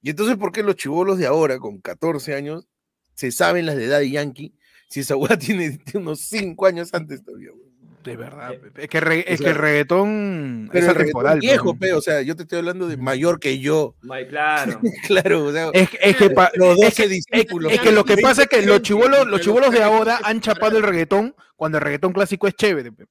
Y 0.00 0.10
entonces, 0.10 0.36
¿por 0.36 0.52
qué 0.52 0.62
los 0.62 0.76
chivolos 0.76 1.18
de 1.18 1.26
ahora, 1.26 1.58
con 1.58 1.80
14 1.80 2.36
años, 2.36 2.68
se 3.14 3.32
saben 3.32 3.66
las 3.66 3.74
de 3.76 3.88
Daddy 3.88 4.12
Yankee 4.12 4.54
si 4.88 5.00
esa 5.00 5.16
weá 5.16 5.36
tiene, 5.36 5.76
tiene 5.78 6.06
unos 6.06 6.20
5 6.20 6.66
años 6.66 6.94
antes 6.94 7.24
todavía? 7.24 7.50
weón? 7.52 7.73
De 8.04 8.16
verdad, 8.16 8.50
Pepe. 8.60 8.82
es 8.84 8.88
que, 8.88 9.00
re- 9.00 9.20
es 9.26 9.38
sea, 9.40 9.44
que 9.46 9.50
el 9.50 9.56
reggaetón 9.58 10.68
Pero 10.70 10.84
es 10.84 10.88
el 10.90 10.94
reggaetón 10.94 11.20
atemporal. 11.26 11.40
viejo, 11.40 11.74
pe. 11.78 11.92
o 11.94 12.00
sea, 12.00 12.20
yo 12.22 12.36
te 12.36 12.42
estoy 12.42 12.58
hablando 12.58 12.86
de 12.86 12.96
mayor 12.96 13.40
que 13.40 13.58
yo, 13.58 13.94
claro. 14.28 14.80
claro, 15.06 15.44
o 15.46 15.52
sea, 15.52 15.70
Es, 15.72 15.88
es 16.00 16.16
que 16.16 16.30
pa- 16.30 16.50
los 16.54 16.78
es 16.78 16.84
12 16.84 17.02
que- 17.02 17.08
discípulos. 17.08 17.72
Es 17.72 17.80
que 17.80 17.92
lo 17.92 18.04
que 18.04 18.18
pasa 18.18 18.42
es 18.42 18.48
que 18.48 18.62
los 18.62 18.82
chivolos, 18.82 19.26
los 19.26 19.40
chivolos 19.40 19.70
de 19.72 19.82
ahora 19.82 20.20
han 20.22 20.40
chapado 20.40 20.76
el 20.76 20.82
reggaetón 20.82 21.34
cuando 21.56 21.78
el 21.78 21.84
reggaetón 21.84 22.12
clásico 22.12 22.46
es 22.46 22.54
chévere. 22.54 22.92
pe. 22.92 23.06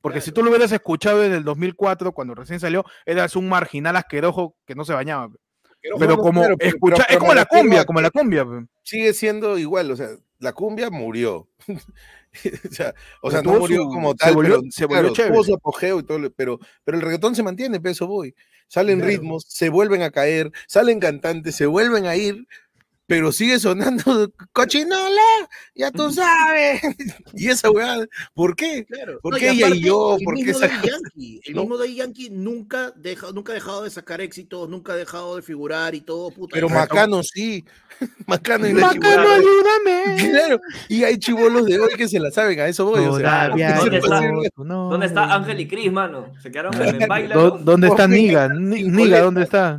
Porque 0.00 0.20
si 0.20 0.32
tú 0.32 0.42
lo 0.42 0.50
hubieras 0.50 0.72
escuchado 0.72 1.24
en 1.24 1.32
el 1.32 1.44
2004, 1.44 2.10
cuando 2.10 2.34
recién 2.34 2.58
salió, 2.58 2.84
eras 3.06 3.36
un 3.36 3.48
marginal 3.48 3.94
asqueroso 3.96 4.56
que 4.66 4.74
no 4.74 4.84
se 4.84 4.92
bañaba. 4.92 5.28
pe. 5.28 5.38
Pero, 5.98 6.16
como 6.16 6.40
claro, 6.40 6.56
pero- 6.56 6.68
escucha, 6.68 7.04
pero- 7.06 7.08
es 7.10 7.16
como 7.18 7.34
la 7.34 7.44
cumbia, 7.44 7.80
a 7.82 7.84
como 7.84 8.00
la 8.00 8.10
cumbia. 8.10 8.44
sigue 8.82 9.12
siendo 9.12 9.56
igual, 9.58 9.90
o 9.92 9.96
sea, 9.96 10.08
la 10.40 10.52
cumbia 10.52 10.90
murió. 10.90 11.48
o 12.70 12.72
sea, 12.74 12.94
o 13.20 13.30
sea, 13.30 13.42
tuvo 13.42 13.54
no 13.54 13.60
murió 13.60 13.82
su- 13.82 13.88
como 13.90 14.10
se 14.12 14.16
tal, 14.16 14.34
volvió- 14.34 14.60
pero, 14.60 14.70
se 14.72 14.86
volvió 14.86 15.12
claro, 15.12 15.32
tuvo 15.32 15.44
su 15.44 15.54
apogeo 15.54 16.00
y 16.00 16.02
todo, 16.04 16.18
lo- 16.18 16.32
pero, 16.32 16.58
pero 16.84 16.96
el 16.98 17.02
reggaetón 17.04 17.34
se 17.34 17.42
mantiene, 17.42 17.80
pe, 17.80 17.90
eso 17.90 18.06
voy. 18.06 18.34
Salen 18.68 18.98
Claro. 19.00 19.10
ritmos, 19.10 19.44
se 19.48 19.68
vuelven 19.68 20.00
a 20.02 20.10
caer, 20.10 20.50
salen 20.66 20.98
cantantes, 20.98 21.54
se 21.56 21.66
vuelven 21.66 22.06
a 22.06 22.16
ir, 22.16 22.46
pero 23.12 23.30
sigue 23.30 23.60
sonando 23.60 24.32
cochinola, 24.54 25.20
ya 25.74 25.90
tú 25.90 26.10
sabes. 26.10 26.80
y 27.34 27.50
esa 27.50 27.70
weá, 27.70 27.98
¿por 28.32 28.56
qué? 28.56 28.86
Claro. 28.86 29.20
¿Por 29.20 29.34
No, 29.34 29.38
qué 29.38 29.50
ella 29.50 29.68
y 29.68 29.82
yo? 29.82 30.16
El 30.18 30.24
¿Por 30.24 30.34
qué 30.34 30.44
mismo 30.46 30.58
esa 30.64 30.68
Daddy 30.74 30.88
Yankee, 30.88 31.40
el 31.44 31.54
¿No? 31.54 31.60
mismo 31.66 31.84
Yankee 31.84 32.30
nunca, 32.30 32.90
deja, 32.96 33.30
nunca 33.32 33.52
ha 33.52 33.54
dejado 33.54 33.84
de 33.84 33.90
sacar 33.90 34.22
éxitos, 34.22 34.66
nunca 34.70 34.94
ha 34.94 34.96
dejado 34.96 35.36
de 35.36 35.42
figurar 35.42 35.94
y 35.94 36.00
todo, 36.00 36.30
puta. 36.30 36.54
Pero 36.54 36.68
y- 36.68 36.72
Macano 36.72 37.22
sí. 37.22 37.66
Macano 38.26 38.66
y 38.66 38.72
la 38.72 38.80
Macano, 38.80 39.28
ayúdame. 39.28 40.30
Claro, 40.30 40.60
y 40.88 41.04
hay 41.04 41.18
chivolos 41.18 41.66
de 41.66 41.78
hoy 41.80 41.90
que 41.94 42.08
se 42.08 42.18
la 42.18 42.30
saben, 42.30 42.58
a 42.60 42.66
eso 42.66 42.86
voy. 42.86 43.00
O 43.04 43.18
sea, 43.18 43.44
Todavía 43.48 43.74
¿dónde 43.76 44.00
no, 44.00 44.42
está-. 44.42 44.64
¿Dónde 44.64 45.06
está 45.06 45.34
Ángel 45.34 45.60
y 45.60 45.68
Cris, 45.68 45.92
mano? 45.92 46.32
Se 46.42 46.50
quedaron 46.50 46.74
en 46.80 47.02
el 47.02 47.06
baile. 47.06 47.34
¿Dó- 47.34 47.58
¿Dónde 47.58 47.88
está 47.88 48.08
Niga? 48.08 48.48
Niga. 48.48 49.20
¿dónde 49.20 49.42
está? 49.42 49.76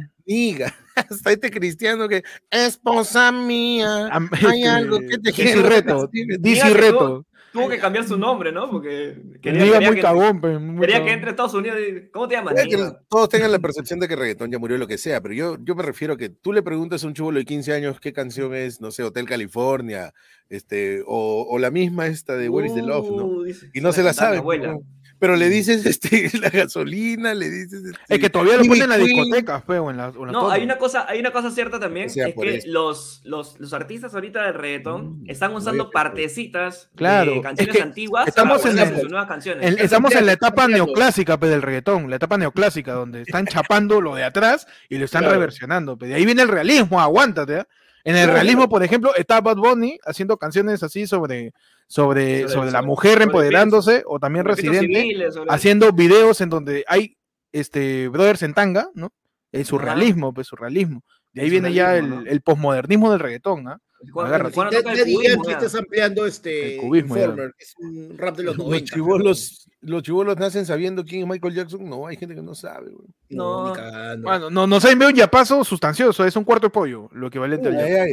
Hasta 0.95 1.31
este 1.31 1.51
cristiano 1.51 2.07
que 2.07 2.23
esposa 2.49 3.31
mía, 3.31 4.07
Am- 4.11 4.29
hay 4.47 4.59
este, 4.63 4.69
algo 4.69 4.99
que 4.99 5.17
te 5.17 5.31
quiero 5.31 5.63
Reto, 5.63 6.09
que 6.11 6.73
Reto. 6.73 7.25
Tuvo 7.51 7.69
que 7.69 7.77
cambiar 7.77 8.03
su 8.07 8.17
nombre, 8.17 8.51
¿no? 8.51 8.67
Porque 8.67 9.15
quería, 9.39 9.63
muy 9.63 9.71
que, 9.71 9.79
muy 9.79 9.91
quería 9.91 10.01
cagón. 10.01 10.41
que 10.41 11.13
entre 11.13 11.27
a 11.27 11.29
Estados 11.29 11.53
Unidos 11.53 11.77
y... 11.87 12.09
¿Cómo 12.09 12.27
te 12.27 12.33
llamas, 12.33 12.55
que 12.55 12.91
todos 13.07 13.29
tengan 13.29 13.51
la 13.51 13.59
percepción 13.59 13.99
de 13.99 14.07
que 14.07 14.15
reggaetón 14.15 14.51
ya 14.51 14.57
murió 14.57 14.79
lo 14.79 14.87
que 14.87 14.97
sea, 14.97 15.21
pero 15.21 15.35
yo, 15.35 15.57
yo 15.61 15.75
me 15.75 15.83
refiero 15.83 16.15
a 16.15 16.17
que 16.17 16.29
tú 16.29 16.51
le 16.51 16.63
preguntas 16.63 17.03
a 17.03 17.07
un 17.07 17.13
chivolo 17.13 17.37
de 17.37 17.45
15 17.45 17.73
años 17.73 17.99
qué 17.99 18.11
canción 18.11 18.55
es, 18.55 18.81
no 18.81 18.89
sé, 18.89 19.03
Hotel 19.03 19.27
California, 19.27 20.15
este, 20.49 21.03
o, 21.05 21.45
o 21.47 21.59
la 21.59 21.69
misma 21.69 22.07
esta 22.07 22.35
de 22.37 22.49
Where 22.49 22.67
is 22.67 22.73
the 22.73 22.81
Love, 22.81 23.11
¿no? 23.11 23.25
Uh, 23.25 23.43
dice, 23.43 23.69
Y 23.71 23.81
no 23.81 23.93
se 23.93 24.01
la 24.01 24.13
sabe. 24.13 24.37
abuela. 24.39 24.71
¿no? 24.71 24.79
Pero 25.23 25.37
le 25.37 25.47
dices 25.47 25.85
este, 25.85 26.29
la 26.37 26.49
gasolina, 26.49 27.33
le 27.33 27.49
dices. 27.49 27.81
Es 27.85 27.91
este, 27.93 28.19
que 28.19 28.29
todavía 28.29 28.57
lo 28.57 28.65
ponen 28.65 28.83
en 28.83 28.89
la 28.89 28.97
discoteca, 28.97 29.61
feo, 29.61 29.89
en 29.89 29.95
la, 29.95 30.07
en 30.07 30.25
la 30.25 30.31
No, 30.33 30.49
hay 30.49 30.63
una 30.63 30.77
cosa, 30.77 31.05
hay 31.07 31.21
una 31.21 31.31
cosa 31.31 31.49
cierta 31.49 31.79
también, 31.79 32.07
O 32.07 32.09
sea, 32.09 32.27
es 32.27 32.35
que 32.35 32.61
los, 32.65 33.21
los, 33.23 33.57
los 33.57 33.71
artistas 33.71 34.13
ahorita 34.13 34.43
del 34.43 34.53
reggaetón 34.55 35.21
Mm, 35.21 35.29
están 35.29 35.55
usando 35.55 35.91
partecitas 35.91 36.89
Claro, 36.95 37.31
de 37.31 37.37
es 37.37 37.43
canciones 37.43 37.75
que 37.75 37.81
antiguas 37.81 38.27
estamos 38.27 38.61
para 38.61 38.73
en 38.73 38.79
el- 38.79 38.99
sus 38.99 39.09
nuevas 39.09 39.27
canciones. 39.29 39.75
Estamos 39.79 40.13
en 40.13 40.25
la 40.25 40.33
etapa 40.33 40.67
neoclásica 40.67 41.39
pe, 41.39 41.47
del 41.47 41.61
reggaetón, 41.61 42.09
la 42.09 42.17
etapa 42.17 42.37
neoclásica, 42.37 42.91
donde 42.91 43.21
están 43.21 43.47
chapando 43.47 44.01
lo 44.01 44.15
de 44.15 44.25
atrás 44.25 44.67
y 44.89 44.97
lo 44.97 45.05
están 45.05 45.21
Claro. 45.21 45.35
reversionando. 45.35 45.97
pe. 45.97 46.07
De 46.07 46.15
ahí 46.15 46.25
viene 46.25 46.41
el 46.41 46.49
realismo, 46.49 46.99
aguántate. 46.99 47.59
¿ah? 47.59 47.67
En 48.03 48.17
el 48.17 48.27
realismo, 48.29 48.67
por 48.67 48.83
ejemplo, 48.83 49.15
está 49.15 49.39
Bad 49.39 49.55
Bunny 49.55 49.97
haciendo 50.05 50.35
canciones 50.35 50.83
así 50.83 51.07
sobre, 51.07 51.53
sobre, 51.93 52.41
Sobre- 52.41 52.53
sobre 52.53 52.71
la 52.71 52.81
mujer 52.81 53.11
sobre 53.13 53.25
empoderándose, 53.25 54.03
o 54.07 54.19
también 54.19 54.45
Residente, 54.45 54.87
civiles, 55.01 55.35
haciendo 55.47 55.91
videos 55.93 56.41
en 56.41 56.49
donde 56.49 56.83
hay 56.87 57.15
este 57.51 58.07
brothers 58.07 58.41
en 58.41 58.55
tanga, 58.55 58.89
¿no? 58.95 59.11
El 59.51 59.63
surrealismo, 59.65 60.33
pues 60.33 60.47
surrealismo. 60.47 61.03
De 61.33 61.41
ahí 61.41 61.47
El 61.47 61.51
viene 61.51 61.71
ya 61.73 61.95
el, 61.95 62.27
el 62.27 62.41
posmodernismo 62.41 63.11
del 63.11 63.19
reggaetón, 63.19 63.67
¿ah? 63.67 63.77
El 64.03 64.83
Daddy 64.83 65.13
Yankee 65.23 65.49
ya. 65.51 65.57
está 65.59 65.77
ampliando 65.79 66.25
este 66.25 66.75
El 66.75 66.81
cubismo, 66.81 67.15
ya. 67.15 67.21
Informer, 67.23 67.53
que 67.57 67.63
es 67.63 67.73
un 67.79 68.17
rap 68.17 68.35
de 68.37 68.43
los 68.43 68.57
Los 68.57 68.65
90. 68.67 68.93
chivolos, 68.95 69.67
los 69.81 70.03
chivolos 70.03 70.37
nacen 70.37 70.65
sabiendo 70.65 71.03
quién 71.03 71.21
es 71.23 71.27
Michael 71.27 71.55
Jackson. 71.55 71.89
No, 71.89 72.05
hay 72.07 72.15
gente 72.17 72.35
que 72.35 72.41
no 72.41 72.53
sabe. 72.55 72.91
güey. 72.91 73.07
No, 73.29 73.73
No. 73.75 74.15
ni. 74.15 74.21
Bueno, 74.21 74.49
no, 74.49 74.67
nos 74.67 74.85
ha 74.85 74.91
enviado 74.91 75.11
un 75.11 75.17
yapazo 75.17 75.63
sustancioso, 75.63 76.25
es 76.25 76.35
un 76.35 76.43
cuarto 76.43 76.67
de 76.67 76.71
pollo, 76.71 77.09
lo 77.13 77.27
equivalente 77.27 77.69
al. 77.69 78.09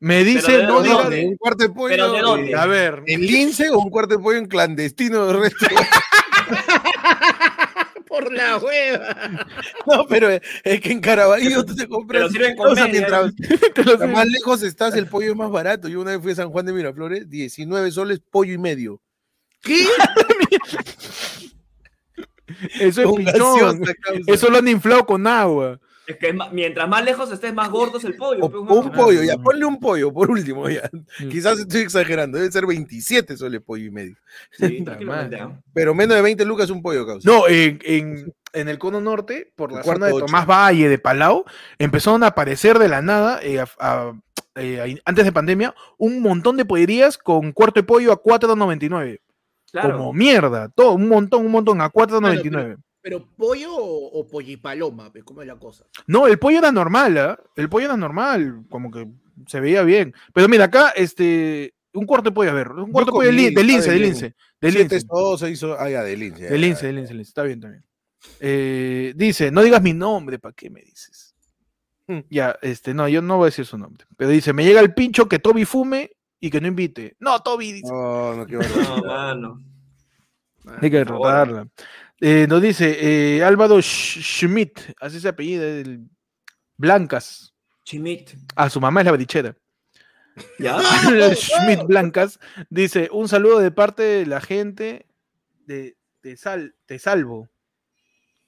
Me 0.00 0.24
dice, 0.24 0.52
¿de 0.58 0.66
no. 0.66 0.78
¿Un 0.80 1.36
cuarto 1.36 1.64
de 1.64 1.70
pollo? 1.70 1.88
¿Pero 1.94 2.12
de 2.12 2.20
dónde? 2.20 2.54
A 2.54 2.66
ver, 2.66 3.02
¿En 3.06 3.20
lince 3.20 3.70
o 3.70 3.78
un 3.78 3.90
cuarto 3.90 4.16
de 4.16 4.22
pollo 4.22 4.38
en 4.38 4.46
clandestino? 4.46 5.26
de 5.26 5.32
resto? 5.40 5.66
Por 8.20 8.32
la 8.32 8.56
hueva. 8.58 9.46
No, 9.86 10.06
pero 10.06 10.30
es, 10.30 10.80
que 10.80 10.92
en 10.92 11.00
Caraballo 11.00 11.64
tú 11.64 11.74
te 11.74 11.88
compras. 11.88 12.30
Media, 12.32 12.54
mientras 12.90 13.34
te 13.74 14.06
más 14.06 14.26
lejos 14.26 14.62
estás, 14.62 14.94
el 14.94 15.06
pollo 15.06 15.30
es 15.30 15.36
más 15.36 15.50
barato. 15.50 15.88
Yo 15.88 16.00
una 16.00 16.12
vez 16.12 16.22
fui 16.22 16.32
a 16.32 16.36
San 16.36 16.50
Juan 16.50 16.66
de 16.66 16.72
Miraflores, 16.72 17.28
19 17.28 17.90
soles, 17.90 18.20
pollo 18.30 18.52
y 18.52 18.58
medio. 18.58 19.00
¿Qué? 19.62 19.84
eso 22.80 23.02
es 23.02 23.16
pichón. 23.16 23.82
Eso 24.26 24.50
lo 24.50 24.58
han 24.58 24.68
inflado 24.68 25.06
con 25.06 25.26
agua. 25.26 25.80
Es 26.10 26.16
que 26.18 26.28
es 26.30 26.34
mientras 26.52 26.88
más 26.88 27.04
lejos 27.04 27.30
estés, 27.30 27.54
más 27.54 27.70
gordo 27.70 27.98
es 27.98 28.04
el 28.04 28.16
pollo. 28.16 28.44
O, 28.44 28.50
pues, 28.50 28.62
o 28.68 28.74
un 28.80 28.90
pollo, 28.92 29.22
ya, 29.22 29.36
ponle 29.36 29.64
un 29.64 29.78
pollo, 29.78 30.12
por 30.12 30.30
último, 30.30 30.68
ya. 30.68 30.88
Mm. 31.20 31.28
Quizás 31.28 31.58
estoy 31.60 31.82
exagerando, 31.82 32.38
debe 32.38 32.50
ser 32.50 32.66
27 32.66 33.36
soles 33.36 33.60
pollo 33.62 33.84
y 33.84 33.90
medio. 33.90 34.16
Sí. 34.52 34.84
Pero 35.74 35.94
menos 35.94 36.16
de 36.16 36.22
20 36.22 36.44
lucas 36.44 36.70
un 36.70 36.82
pollo, 36.82 37.06
causa. 37.06 37.28
No, 37.30 37.46
en, 37.48 37.78
en, 37.84 38.34
en 38.52 38.68
el 38.68 38.78
cono 38.78 39.00
norte, 39.00 39.52
por 39.54 39.70
El 39.70 39.76
la 39.76 39.82
zona 39.84 40.06
de. 40.06 40.12
Tomás 40.18 40.46
Valle, 40.46 40.88
de 40.88 40.98
Palau, 40.98 41.44
empezaron 41.78 42.24
a 42.24 42.28
aparecer 42.28 42.78
de 42.78 42.88
la 42.88 43.02
nada, 43.02 43.40
eh, 43.42 43.60
a- 43.60 43.68
a- 43.78 44.12
eh, 44.56 44.96
antes 45.04 45.24
de 45.24 45.32
pandemia, 45.32 45.74
un 45.96 46.20
montón 46.22 46.56
de 46.56 46.64
pollerías 46.64 47.16
con 47.18 47.52
cuarto 47.52 47.80
de 47.80 47.84
pollo 47.86 48.12
a 48.12 48.20
4.99. 48.22 49.20
Claro. 49.70 49.96
Como 49.96 50.12
mierda, 50.12 50.68
todo, 50.74 50.94
un 50.94 51.08
montón, 51.08 51.46
un 51.46 51.52
montón, 51.52 51.80
a 51.80 51.88
4.99. 51.90 52.76
¿Pero 53.02 53.26
pollo 53.36 53.74
o, 53.74 54.20
o 54.20 54.26
pollipaloma? 54.28 55.10
pe? 55.12 55.22
¿Cómo 55.22 55.40
es 55.42 55.48
la 55.48 55.58
cosa? 55.58 55.86
No, 56.06 56.26
el 56.26 56.38
pollo 56.38 56.58
era 56.58 56.70
normal, 56.72 57.16
¿ah? 57.18 57.38
El 57.56 57.68
pollo 57.68 57.86
era 57.86 57.96
normal, 57.96 58.64
como 58.68 58.90
que 58.90 59.08
se 59.46 59.60
veía 59.60 59.82
bien. 59.82 60.12
Pero 60.34 60.48
mira, 60.48 60.64
acá, 60.66 60.90
este, 60.90 61.74
un 61.94 62.04
cuarto 62.04 62.28
de 62.30 62.34
pollo, 62.34 62.50
a 62.50 62.54
ver, 62.54 62.70
un 62.72 62.92
cuarto 62.92 63.10
de 63.12 63.16
pollo 63.16 63.30
de, 63.30 63.36
comí, 63.36 63.48
lin- 63.48 63.54
de 63.54 63.64
lince, 63.64 63.90
de 63.90 63.98
lince, 63.98 64.34
de 64.60 64.70
Siete 64.70 64.94
lince. 64.96 65.06
sosa 65.08 65.48
hizo. 65.48 65.78
Ah, 65.80 65.88
ya, 65.88 66.02
de 66.02 66.16
lince. 66.16 66.42
De 66.44 66.58
lince, 66.58 66.86
de 66.88 66.92
lince, 66.92 67.08
de 67.08 67.14
lince, 67.14 67.28
está 67.30 67.42
bien 67.42 67.60
también. 67.60 67.84
Eh, 68.38 69.14
dice, 69.16 69.50
no 69.50 69.62
digas 69.62 69.80
mi 69.82 69.94
nombre, 69.94 70.38
¿para 70.38 70.52
qué 70.54 70.68
me 70.68 70.82
dices? 70.82 71.34
Hmm. 72.06 72.18
Ya, 72.28 72.58
este, 72.60 72.92
no, 72.92 73.08
yo 73.08 73.22
no 73.22 73.38
voy 73.38 73.44
a 73.44 73.46
decir 73.46 73.64
su 73.64 73.78
nombre. 73.78 74.04
Pero 74.18 74.30
dice, 74.30 74.52
me 74.52 74.64
llega 74.64 74.80
el 74.80 74.92
pincho 74.92 75.26
que 75.26 75.38
Toby 75.38 75.64
fume 75.64 76.10
y 76.38 76.50
que 76.50 76.60
no 76.60 76.66
invite. 76.68 77.16
No, 77.18 77.40
Toby, 77.40 77.72
dice, 77.72 77.90
No, 77.90 78.34
no, 78.34 78.46
qué 78.46 78.56
No, 78.56 79.02
mano. 79.04 79.58
hay 80.66 80.90
que 80.90 80.96
derrotarla. 80.98 81.66
Eh, 82.20 82.46
nos 82.48 82.60
dice, 82.60 83.36
eh, 83.38 83.42
Álvaro 83.44 83.76
Sch- 83.78 84.20
Schmidt, 84.22 84.78
así 85.00 85.20
se 85.20 85.28
apellida, 85.28 85.64
el 85.66 86.06
Blancas. 86.76 87.54
Chimit. 87.84 88.30
A 88.56 88.68
su 88.70 88.80
mamá 88.80 89.00
es 89.00 89.06
la 89.06 89.12
brichera. 89.12 89.56
¿Ya? 90.58 90.78
Schmidt 91.34 91.82
Blancas 91.86 92.38
dice, 92.68 93.08
un 93.12 93.28
saludo 93.28 93.58
de 93.58 93.70
parte 93.70 94.02
de 94.02 94.26
la 94.26 94.40
gente 94.40 95.06
de 95.66 95.96
Te, 96.20 96.36
sal, 96.36 96.74
te 96.86 96.98
salvo. 96.98 97.48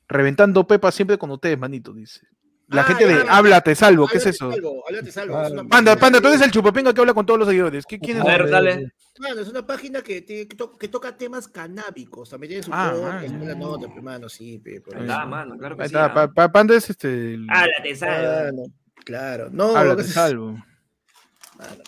Reventando 0.07 0.67
Pepa 0.67 0.93
siempre 0.93 1.17
con 1.17 1.31
ustedes, 1.31 1.59
manito, 1.59 1.93
dice. 1.95 2.27
La 2.73 2.83
Ah, 2.83 2.85
gente 2.85 3.07
de 3.07 3.25
ya. 3.25 3.37
Habla 3.37 3.61
Te 3.61 3.75
Salvo, 3.75 4.07
¿qué 4.09 4.17
es 4.19 4.25
Háblate 4.27 4.37
eso? 4.37 4.51
Salvo, 4.53 4.85
háblate 4.89 5.13
salvo. 5.13 5.37
Ah, 5.39 5.47
es 5.47 5.53
una 5.53 5.65
Panda, 5.65 5.97
Panda, 5.97 6.21
tú 6.21 6.29
eres 6.29 6.41
el 6.41 6.51
chupapinga 6.51 6.93
que 6.95 7.01
habla 7.01 7.15
con 7.15 7.27
todos 7.27 7.39
los 7.39 7.49
seguidores. 7.49 7.85
¿Qué, 7.87 7.99
¿Quién 7.99 8.17
es? 8.19 8.23
A 8.23 8.27
ver, 8.27 8.49
dale. 8.51 8.93
Mano, 9.19 9.41
es 9.43 9.49
una 9.49 9.67
página 9.67 10.01
que, 10.03 10.23
tiene- 10.23 10.49
que, 10.49 10.57
to- 10.57 10.77
que 10.79 10.89
toca 10.89 11.17
temas 11.17 11.47
canábicos. 11.49 12.31
También 12.31 12.49
tiene 12.51 12.63
su 12.63 12.71
Ah, 12.73 12.93
podcast, 12.95 13.35
la 13.45 13.55
nota, 13.55 13.93
pe, 13.95 14.01
mano, 14.01 14.29
sí, 14.29 14.59
pe, 14.59 14.81
por 14.81 14.97
Ahí 14.97 15.05
eso. 15.05 15.13
Ah, 15.13 15.27
mano, 15.27 15.57
claro 15.59 15.77
que 15.77 15.83
Ahí 15.83 15.89
sí. 15.89 15.95
está, 15.95 16.07
ah. 16.07 16.15
Pa- 16.15 16.29
Pa- 16.33 16.51
Panda 16.53 16.75
es 16.75 16.89
este. 16.89 17.35
el- 17.35 17.47
Háblate. 17.51 17.97
Mano, 18.01 18.63
claro. 19.05 19.49
No, 19.53 19.97
Te 19.97 20.05
Salvo. 20.05 20.53
mano. 20.53 21.83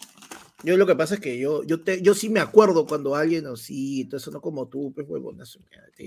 Yo 0.65 0.77
lo 0.77 0.87
que 0.87 0.97
pasa 0.97 1.15
es 1.15 1.21
que 1.21 1.39
yo, 1.39 1.63
yo, 1.65 1.83
te, 1.83 2.01
yo 2.01 2.15
sí 2.15 2.29
me 2.31 2.41
acuerdo 2.41 2.87
cuando 2.87 3.15
alguien 3.15 3.47
así, 3.47 4.03
entonces 4.03 4.33
no 4.33 4.41
como 4.41 4.67
tú, 4.67 4.93
pues 4.95 5.07
huevonazo. 5.09 5.61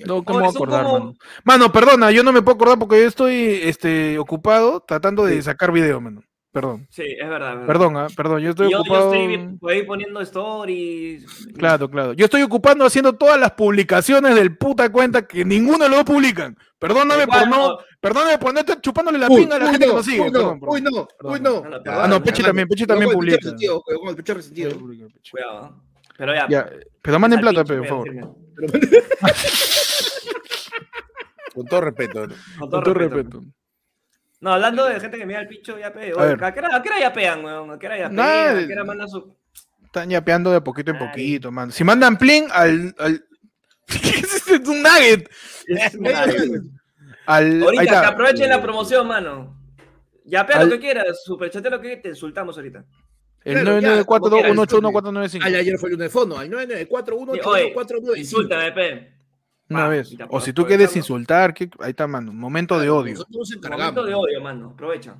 No, 0.05 0.23
¿cómo 0.23 0.49
acordar, 0.49 0.83
como- 0.83 0.99
mano? 0.99 1.17
Mano, 1.43 1.71
perdona, 1.71 2.11
yo 2.11 2.23
no 2.23 2.33
me 2.33 2.41
puedo 2.41 2.55
acordar 2.55 2.79
porque 2.79 3.01
yo 3.01 3.07
estoy 3.07 3.59
este, 3.63 4.17
ocupado 4.17 4.79
tratando 4.81 5.25
de 5.25 5.41
sacar 5.41 5.71
video, 5.71 6.01
mano. 6.01 6.23
Perdón. 6.51 6.87
Sí, 6.89 7.03
es 7.03 7.29
verdad. 7.29 7.49
es 7.49 7.53
verdad. 7.59 7.67
Perdón, 7.67 7.97
ah, 7.97 8.07
perdón, 8.15 8.41
yo 8.41 8.49
estoy 8.51 8.65
yo, 8.65 8.71
yo 8.71 8.79
ocupado. 8.81 9.13
estoy 9.13 9.57
por 9.59 9.71
ahí 9.71 9.83
poniendo 9.83 10.21
stories. 10.21 11.47
Claro, 11.57 11.89
claro. 11.89 12.13
Yo 12.13 12.25
estoy 12.25 12.41
ocupando 12.41 12.85
haciendo 12.85 13.13
todas 13.13 13.39
las 13.39 13.51
publicaciones 13.51 14.33
del 14.33 14.57
puta 14.57 14.89
cuenta 14.91 15.27
que 15.27 15.45
ninguno 15.45 15.83
de 15.83 15.89
los 15.89 15.97
dos 15.99 16.05
publican. 16.05 16.57
Perdóname 16.79 17.27
por 17.27 17.47
no, 17.47 17.67
no. 17.69 17.77
perdóname 17.99 18.37
por 18.39 18.53
no 18.53 18.59
estar 18.61 18.79
chupándole 18.81 19.19
la 19.19 19.27
Uy, 19.29 19.41
pinga 19.41 19.55
a 19.57 19.59
la 19.59 19.65
uy, 19.65 19.71
gente 19.71 19.85
que 19.85 19.91
no, 19.91 19.97
nos 19.97 20.05
sigue. 20.05 20.21
uy, 20.21 20.31
no, 20.31 20.39
perdón. 20.39 20.59
uy, 20.69 20.81
no, 20.81 21.07
Perdón. 21.19 21.33
uy, 21.33 21.39
no. 21.41 21.63
Ah, 21.65 21.69
no, 21.69 21.81
Ah, 22.03 22.07
no, 22.07 22.23
Pechi 22.23 22.41
también, 22.43 22.67
Pechi 22.67 22.85
también 22.87 23.11
publica. 23.11 23.37
resentido. 23.37 23.83
Cuidado. 25.31 25.83
Pero 26.17 26.33
ya. 26.33 26.47
Ya, 26.49 26.69
pero 27.03 27.19
manden 27.19 27.39
plata, 27.39 27.63
pe, 27.63 27.77
por 27.77 27.87
favor. 27.87 28.09
Con 31.53 31.65
todo 31.65 31.81
respeto. 31.81 32.27
Con 32.59 32.69
todo 32.69 32.93
respeto. 32.93 33.41
No, 34.39 34.53
hablando 34.53 34.85
de 34.85 34.99
gente 34.99 35.17
que 35.17 35.25
mira 35.25 35.39
el 35.41 35.47
picho, 35.47 35.77
ya 35.79 35.91
pe. 35.91 36.11
A 36.11 36.15
Oye. 36.15 36.37
¿A 36.39 36.53
qué 36.53 36.59
hora, 36.59 36.75
a 36.75 36.81
qué 36.81 36.89
hora 36.89 36.99
ya 36.99 37.13
pegan, 37.13 37.43
weón? 37.43 37.71
¿A 37.71 37.79
qué 37.79 37.87
hora 37.87 37.97
ya 37.97 38.09
Nada, 38.09 38.49
pegan? 38.51 38.63
¿A 38.63 38.67
qué 38.67 38.73
hora 38.73 38.83
mandan 38.83 39.09
su. 39.09 39.35
Están 39.85 40.09
yapeando 40.09 40.51
de 40.51 40.61
poquito 40.61 40.91
en 40.91 40.97
Ay. 40.97 41.07
poquito, 41.07 41.51
man. 41.51 41.71
Si 41.71 41.83
mandan 41.83 42.17
plin 42.17 42.45
al, 42.51 42.93
al 42.99 43.25
¿Qué 43.87 44.09
es 44.09 44.35
este? 44.35 44.55
Es 44.55 44.67
un 44.67 44.83
nugget. 44.83 45.29
Es 45.67 45.95
una- 45.95 46.25
nugget. 46.27 46.61
Al, 47.25 47.63
Ahorita, 47.63 48.01
que 48.01 48.07
aprovechen 48.07 48.49
la 48.49 48.61
promoción, 48.61 49.07
mano. 49.07 49.57
Ya, 50.25 50.45
pega 50.45 50.59
Al- 50.59 50.69
lo 50.69 50.75
que 50.75 50.81
quieras, 50.81 51.23
superchate 51.23 51.69
lo 51.69 51.81
que 51.81 51.97
te 51.97 52.09
insultamos 52.09 52.55
ahorita. 52.57 52.85
El 53.43 53.61
Claro, 53.61 53.79
ya, 53.79 54.03
como 54.03 54.29
quieras, 54.29 54.51
99421819495. 54.55 55.43
Al 55.45 55.55
ayer 55.55 55.77
fue 55.77 55.89
el 55.89 55.93
lunes 55.93 56.05
de 56.05 56.09
fondo, 56.09 56.37
al 56.37 56.49
9941 56.49 57.33
Sí, 57.33 57.39
oye, 57.45 57.73
495. 57.73 58.17
Insúltame, 58.19 58.71
pe. 58.73 59.16
Una 59.69 59.81
Pa, 59.83 59.87
vez. 59.89 60.15
O 60.29 60.39
si 60.41 60.53
tú 60.53 60.65
quieres 60.65 60.95
insultar, 60.95 61.53
¿qué? 61.53 61.69
ahí 61.79 61.89
está, 61.91 62.07
mano. 62.07 62.31
Momento 62.33 62.79
de 62.79 62.89
odio. 62.89 63.13
Nosotros 63.13 63.49
nos 63.61 63.69
Momento 63.71 64.05
de 64.05 64.13
odio, 64.13 64.41
mano. 64.41 64.71
Aprovecha. 64.73 65.15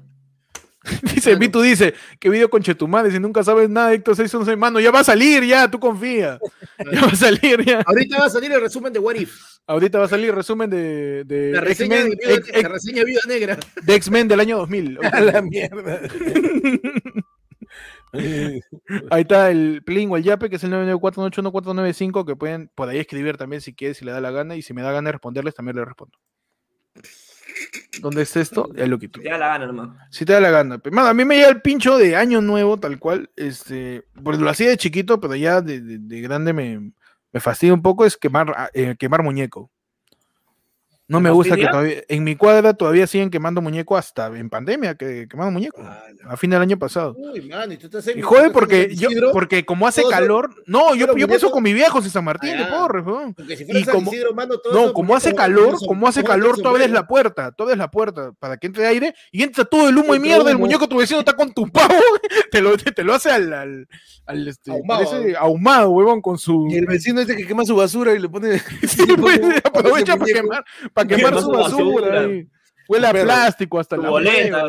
Dice, 1.13 1.35
Vitu 1.35 1.59
dice, 1.61 1.93
qué 2.17 2.29
video 2.29 2.49
con 2.49 2.61
Chetumare, 2.63 3.11
si 3.11 3.19
nunca 3.19 3.43
sabes 3.43 3.69
nada, 3.69 3.91
Héctor 3.91 4.15
611, 4.15 4.55
mano, 4.55 4.79
ya 4.79 4.89
va 4.89 5.01
a 5.01 5.03
salir, 5.03 5.43
ya, 5.43 5.69
tú 5.69 5.79
confía. 5.81 6.39
Ya 6.93 7.01
va 7.01 7.07
a 7.07 7.15
salir, 7.15 7.65
ya. 7.65 7.81
Ahorita 7.85 8.19
va 8.19 8.25
a 8.27 8.29
salir 8.29 8.51
el 8.53 8.61
resumen 8.61 8.93
de 8.93 8.99
What 8.99 9.15
If. 9.15 9.35
Ahorita 9.65 9.99
va 9.99 10.05
a 10.05 10.07
salir 10.07 10.33
resumen 10.33 10.69
de, 10.69 11.25
de 11.25 11.51
La 11.51 11.59
reseña, 11.59 11.97
de, 11.97 12.01
X-Men 12.03 12.17
Viuda- 12.19 12.37
ex- 12.37 12.49
ex- 12.53 12.63
la 12.63 12.69
reseña 12.69 12.99
de 12.99 13.05
Viuda 13.05 13.21
Negra. 13.27 13.57
de 13.83 13.95
X-Men 13.95 14.27
del 14.29 14.39
año 14.39 14.57
2000. 14.59 14.99
A 15.11 15.19
la 15.19 15.41
mierda. 15.41 15.99
Ahí 18.13 19.21
está 19.21 19.51
el 19.51 19.83
Plin 19.85 20.09
o 20.11 20.17
el 20.17 20.23
Yape, 20.23 20.49
que 20.49 20.55
es 20.57 20.63
el 20.63 20.71
994811495, 20.71 22.25
que 22.25 22.35
pueden 22.35 22.69
por 22.73 22.89
ahí 22.89 22.97
escribir 22.99 23.37
también 23.37 23.61
si 23.61 23.73
quieres, 23.73 23.97
si 23.97 24.05
le 24.05 24.11
da 24.11 24.21
la 24.21 24.31
gana, 24.31 24.55
y 24.55 24.61
si 24.61 24.73
me 24.73 24.81
da 24.81 24.91
gana 24.91 25.07
de 25.09 25.11
responderles, 25.13 25.55
también 25.55 25.75
le 25.77 25.85
respondo. 25.85 26.17
¿Dónde 28.01 28.21
es 28.21 28.35
esto? 28.35 28.69
Ya 28.75 28.85
lo 28.85 28.99
quito. 28.99 29.19
Te 29.19 29.29
da 29.29 29.37
la 29.37 29.47
gana 29.47 29.65
nomás. 29.67 29.89
Si 30.11 30.25
te 30.25 30.33
da 30.33 30.39
la 30.39 30.51
gana. 30.51 30.77
Pero, 30.77 30.95
mano, 30.95 31.07
a 31.09 31.13
mí 31.13 31.25
me 31.25 31.35
llega 31.35 31.49
el 31.49 31.61
pincho 31.61 31.97
de 31.97 32.15
año 32.15 32.41
nuevo, 32.41 32.77
tal 32.77 32.99
cual. 32.99 33.29
Este, 33.35 34.03
porque 34.23 34.39
lo 34.39 34.49
hacía 34.49 34.69
de 34.69 34.77
chiquito, 34.77 35.19
pero 35.19 35.35
ya 35.35 35.61
de, 35.61 35.81
de- 35.81 35.97
de 35.99 36.21
grande 36.21 36.53
me, 36.53 36.91
me 37.31 37.39
fastidia 37.39 37.73
un 37.73 37.81
poco, 37.81 38.05
es 38.05 38.15
quemar, 38.17 38.53
ah, 38.55 38.69
eh, 38.73 38.95
quemar 38.99 39.23
muñeco. 39.23 39.71
No 41.09 41.19
¿Te 41.19 41.23
me 41.23 41.29
gusta 41.31 41.55
que 41.55 41.67
todavía, 41.67 42.03
en 42.09 42.23
mi 42.25 42.35
cuadra 42.35 42.73
todavía 42.73 43.07
siguen 43.07 43.29
quemando 43.29 43.61
muñeco 43.61 43.95
hasta 43.95 44.27
en 44.27 44.49
pandemia, 44.49 44.95
que 44.95 45.25
quemaron 45.29 45.53
muñeco, 45.53 45.81
a 45.81 46.35
fin 46.35 46.49
del 46.49 46.61
año 46.61 46.77
pasado. 46.77 47.15
Uy, 47.17 47.47
mano, 47.47 47.71
y 47.71 47.77
tú 47.77 47.85
estás 47.85 48.05
en 48.09 48.19
Y 48.19 48.21
jode 48.21 48.41
tú 48.41 48.45
estás 48.47 48.47
en 48.47 48.53
porque 48.53 48.95
yo, 48.95 49.09
porque 49.31 49.65
como 49.65 49.87
hace 49.87 50.01
son- 50.01 50.11
calor, 50.11 50.49
no, 50.65 50.95
yo, 50.95 51.15
yo 51.15 51.27
paso 51.29 51.49
con 51.49 51.63
mis 51.63 51.73
viejos 51.75 52.03
en 52.03 52.11
San 52.11 52.25
Martín 52.25 52.51
de 52.57 52.63
Ah. 52.63 52.87
Porque 53.35 53.55
si 53.55 53.63
fuera 53.63 53.79
y 53.79 53.83
como- 53.85 54.11
Isidro, 54.11 54.33
mano, 54.33 54.57
todos 54.57 54.75
No, 54.75 54.93
como 54.93 55.15
hace 55.15 55.33
calor, 55.33 55.77
son- 55.79 55.87
como 55.87 56.07
hace 56.09 56.23
calor, 56.25 56.57
tú 56.61 56.67
abres 56.67 56.91
la 56.91 57.07
puerta, 57.07 57.53
tú 57.53 57.63
abres 57.63 57.77
la 57.77 57.89
puerta 57.89 58.33
para 58.39 58.57
que 58.57 58.67
entre 58.67 58.85
aire 58.85 59.15
y 59.31 59.43
entra 59.43 59.63
todo 59.63 59.87
el 59.87 59.97
humo 59.97 60.13
y 60.13 60.19
mierda, 60.19 60.51
el 60.51 60.57
muñeco 60.57 60.89
tu 60.89 60.97
vecino 60.97 61.19
está 61.21 61.33
con 61.33 61.53
tu 61.53 61.69
pavo, 61.71 61.87
te 62.51 62.61
lo, 62.61 62.75
te 62.77 63.03
lo 63.05 63.13
hace 63.13 63.31
al, 63.31 63.53
al, 63.53 63.87
al, 64.25 64.47
este, 64.47 64.71
Ahumado. 64.71 65.09
ahumado, 65.39 65.89
huevón, 65.91 66.21
con 66.21 66.37
su... 66.37 66.67
Y 66.69 66.75
el 66.77 66.85
vecino 66.85 67.21
dice 67.21 67.35
que 67.37 67.47
quema 67.47 67.63
su 67.63 67.75
basura 67.77 68.13
y 68.13 68.19
le 68.19 68.27
pone. 68.27 68.59
Sí, 68.87 69.05
pues, 69.17 69.39
aprovecha 69.63 70.17
para 70.17 70.33
quemar, 70.33 70.65
para 70.97 71.07
Quema 71.07 71.29
quemar 71.29 71.41
su 71.41 71.45
su 71.45 71.51
basura. 71.51 72.19
ahí. 72.21 72.47
Huele 72.89 73.07
a 73.07 73.11
Pero- 73.11 73.25
plástico 73.25 73.79
hasta 73.81 73.97
Tu 73.97 74.01
la 74.01 74.09
boleta, 74.09 74.65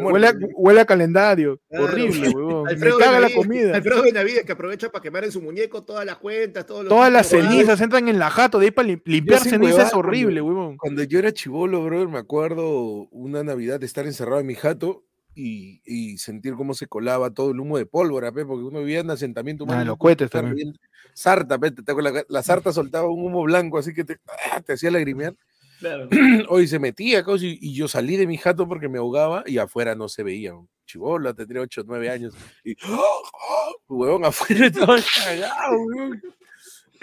Huele 0.00 0.26
a, 0.26 0.34
huele 0.56 0.80
a 0.80 0.84
calendario. 0.84 1.60
Claro. 1.68 1.84
Horrible, 1.84 2.28
huevón. 2.30 2.64
Me 2.64 2.70
Alfredo 2.72 2.98
caga 2.98 3.20
la 3.20 3.30
comida. 3.32 3.76
Alfredo 3.76 4.02
Benavides 4.02 4.44
que 4.44 4.50
aprovecha 4.52 4.88
para 4.90 5.00
quemar 5.02 5.24
en 5.24 5.30
su 5.30 5.40
muñeco 5.40 5.84
todas 5.84 6.04
las 6.04 6.16
cuentas, 6.16 6.66
todos 6.66 6.80
los 6.82 6.88
Todas 6.88 7.12
las 7.12 7.28
cenizas 7.28 7.80
entran 7.80 8.08
en 8.08 8.18
la 8.18 8.30
jato, 8.30 8.58
de 8.58 8.66
ahí 8.66 8.70
para 8.72 8.88
limpiar 9.04 9.40
cenizas 9.40 9.88
es 9.88 9.94
horrible, 9.94 10.40
huevón. 10.40 10.76
Cuando 10.76 11.04
yo 11.04 11.20
era 11.20 11.32
chivolo, 11.32 11.84
brother, 11.84 12.08
me 12.08 12.18
acuerdo 12.18 13.06
una 13.12 13.44
Navidad 13.44 13.78
de 13.78 13.86
estar 13.86 14.06
encerrado 14.06 14.40
en 14.40 14.46
mi 14.48 14.56
jato 14.56 15.04
y, 15.34 15.80
y 15.84 16.18
sentir 16.18 16.54
cómo 16.54 16.74
se 16.74 16.86
colaba 16.86 17.30
todo 17.30 17.50
el 17.52 17.60
humo 17.60 17.78
de 17.78 17.86
pólvora, 17.86 18.32
pe, 18.32 18.44
porque 18.44 18.64
uno 18.64 18.80
vivía 18.80 19.00
en 19.00 19.10
asentamiento 19.10 19.64
Ah, 19.64 19.66
humano. 19.66 19.84
los 19.92 19.96
y 19.96 19.98
cohetes 19.98 20.30
también. 20.30 20.78
Sarta, 21.14 21.58
pe, 21.58 21.70
te- 21.70 21.82
te- 21.82 22.02
la, 22.02 22.24
la 22.28 22.42
sarta 22.42 22.72
soltaba 22.72 23.08
un 23.08 23.24
humo 23.24 23.42
blanco, 23.42 23.78
así 23.78 23.92
que 23.94 24.04
te, 24.04 24.18
ah, 24.52 24.60
te 24.60 24.72
hacía 24.74 24.90
lagrimear. 24.90 25.34
Claro. 25.80 26.10
Hoy 26.50 26.66
se 26.68 26.78
metía, 26.78 27.24
causa, 27.24 27.46
y, 27.46 27.56
y 27.58 27.72
yo 27.74 27.88
salí 27.88 28.16
de 28.18 28.26
mi 28.26 28.36
jato 28.36 28.68
porque 28.68 28.90
me 28.90 28.98
ahogaba 28.98 29.44
y 29.46 29.56
afuera 29.56 29.94
no 29.94 30.10
se 30.10 30.22
veía. 30.22 30.52
Chivolo, 30.84 31.34
tendría 31.34 31.62
8 31.62 31.80
o 31.80 31.84
9 31.86 32.10
años. 32.10 32.34
Y, 32.62 32.76
huevón, 33.88 34.26
afuera 34.26 34.66
estaba 34.66 34.98
cagado, 35.24 35.80
huevón. 35.82 36.22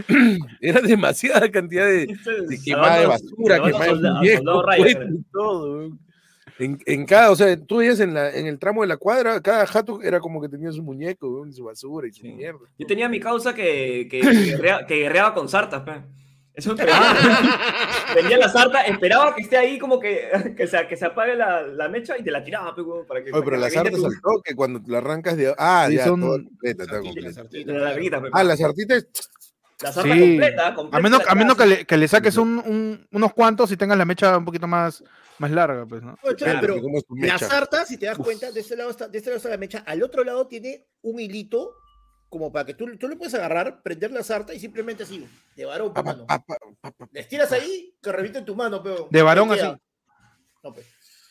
Era 0.61 0.81
demasiada 0.81 1.49
cantidad 1.49 1.87
de, 1.87 2.05
de 2.05 2.61
quemada 2.63 2.99
de 2.99 3.07
basura, 3.07 3.63
quemada 3.63 4.19
de 4.21 4.33
y 5.15 5.23
todo. 5.31 5.77
weón. 5.79 5.99
En, 6.59 6.79
en 6.87 7.05
cada, 7.05 7.29
o 7.31 7.35
sea, 7.35 7.55
tú 7.55 7.77
veías 7.77 7.99
en, 7.99 8.13
la, 8.15 8.31
en 8.33 8.47
el 8.47 8.57
tramo 8.57 8.81
de 8.81 8.87
la 8.87 8.97
cuadra, 8.97 9.39
cada 9.41 9.67
jato 9.67 10.01
era 10.01 10.19
como 10.19 10.41
que 10.41 10.49
tenía 10.49 10.71
su 10.71 10.81
muñeco, 10.81 11.45
su 11.51 11.63
basura 11.65 12.07
y 12.07 12.11
su 12.13 12.21
Sí. 12.21 12.29
mierda. 12.33 12.59
Yo 12.79 12.87
tenía 12.87 13.07
mi 13.07 13.19
causa 13.19 13.53
que, 13.53 14.07
que, 14.09 14.21
que, 14.21 14.27
guerrea- 14.57 14.85
que 14.87 14.95
guerreaba 14.95 15.33
con 15.35 15.47
sartas, 15.49 15.81
pe. 15.83 16.01
Eso 16.55 16.75
prendía 16.75 18.37
la 18.39 18.49
sarta, 18.49 18.81
esperaba 18.81 19.35
que 19.35 19.43
esté 19.43 19.57
ahí 19.57 19.77
como 19.77 19.99
que, 19.99 20.53
que, 20.57 20.65
se, 20.67 20.87
que 20.87 20.97
se 20.97 21.05
apague 21.05 21.35
la, 21.35 21.61
la 21.61 21.87
mecha 21.89 22.17
y 22.17 22.23
te 22.23 22.31
la 22.31 22.43
tiraba, 22.43 22.73
pe, 22.75 22.81
para 23.07 23.23
que. 23.23 23.31
Oye, 23.31 23.33
para 23.33 23.43
pero 23.45 23.51
que 23.57 23.57
la 23.61 23.67
reviente 23.67 23.91
sarta 23.91 23.97
tu- 24.07 24.11
saltó 24.11 24.41
que 24.43 24.55
cuando 24.55 24.81
la 24.87 24.97
arrancas 24.97 25.37
de. 25.37 25.53
Ah, 25.57 25.85
Sí, 25.89 25.95
ya, 25.97 26.05
son- 26.05 26.21
toda 26.21 26.37
completa, 26.43 26.83
está 26.83 26.95
Sartita, 26.95 27.13
completa. 27.13 27.33
sartita, 27.33 27.71
de 27.73 27.77
la 27.79 27.85
larguita, 27.85 28.21
pe. 28.21 28.29
Ah, 28.33 28.43
la 28.43 28.57
sartita 28.57 28.95
es. 28.95 29.07
La 29.83 29.91
sarta 29.93 30.13
Sí. 30.13 30.19
completa, 30.19 30.73
completa. 30.73 30.97
A 30.97 31.01
menos, 31.01 31.21
a 31.27 31.35
menos 31.35 31.55
que, 31.55 31.65
la- 31.67 31.75
le, 31.75 31.85
que 31.85 31.97
le 31.97 32.07
saques 32.07 32.37
un, 32.37 32.57
un- 32.65 33.07
unos 33.11 33.33
cuantos 33.33 33.71
y 33.71 33.77
tengas 33.77 33.97
la 33.97 34.05
mecha 34.05 34.35
un 34.35 34.45
poquito 34.45 34.65
más, 34.67 35.03
más 35.39 35.51
larga, 35.51 35.85
pues, 35.85 36.01
¿no? 36.03 36.17
Claro, 36.37 36.59
pero 36.61 36.81
¿cómo 36.81 36.97
es 36.97 37.05
tu 37.05 37.15
la 37.15 37.37
sarta, 37.37 37.85
si 37.85 37.97
te 37.97 38.05
das 38.07 38.17
cuenta, 38.17 38.51
de 38.51 38.59
este 38.59 38.75
lado 38.75 38.89
está, 38.89 39.07
de 39.07 39.17
este 39.17 39.29
lado 39.29 39.37
está 39.37 39.49
la 39.49 39.57
mecha, 39.57 39.79
al 39.85 40.01
otro 40.03 40.23
lado 40.23 40.47
tiene 40.47 40.87
un 41.01 41.19
hilito 41.19 41.73
como 42.29 42.51
para 42.51 42.65
que 42.65 42.73
tú, 42.73 42.85
tú 42.97 43.07
lo 43.07 43.17
puedes 43.17 43.33
agarrar, 43.35 43.81
prender 43.81 44.11
la 44.11 44.21
sarta 44.23 44.53
y 44.53 44.59
simplemente 44.59 45.03
así, 45.03 45.25
de 45.55 45.65
varón, 45.65 45.93
Pa, 45.93 46.03
pa, 46.03 46.11
mano. 46.11 46.25
pa, 46.27 46.39
pa, 46.39 46.55
pa, 46.81 46.91
pa. 46.91 47.07
Le 47.11 47.19
estiras 47.21 47.51
ahí, 47.51 47.95
que 48.01 48.11
reviente 48.11 48.39
en 48.39 48.45
tu 48.45 48.55
mano, 48.55 48.81
pero. 48.83 49.07
De 49.09 49.21
varón 49.21 49.51
así. 49.51 49.63
No, 50.63 50.73
pe. 50.73 50.83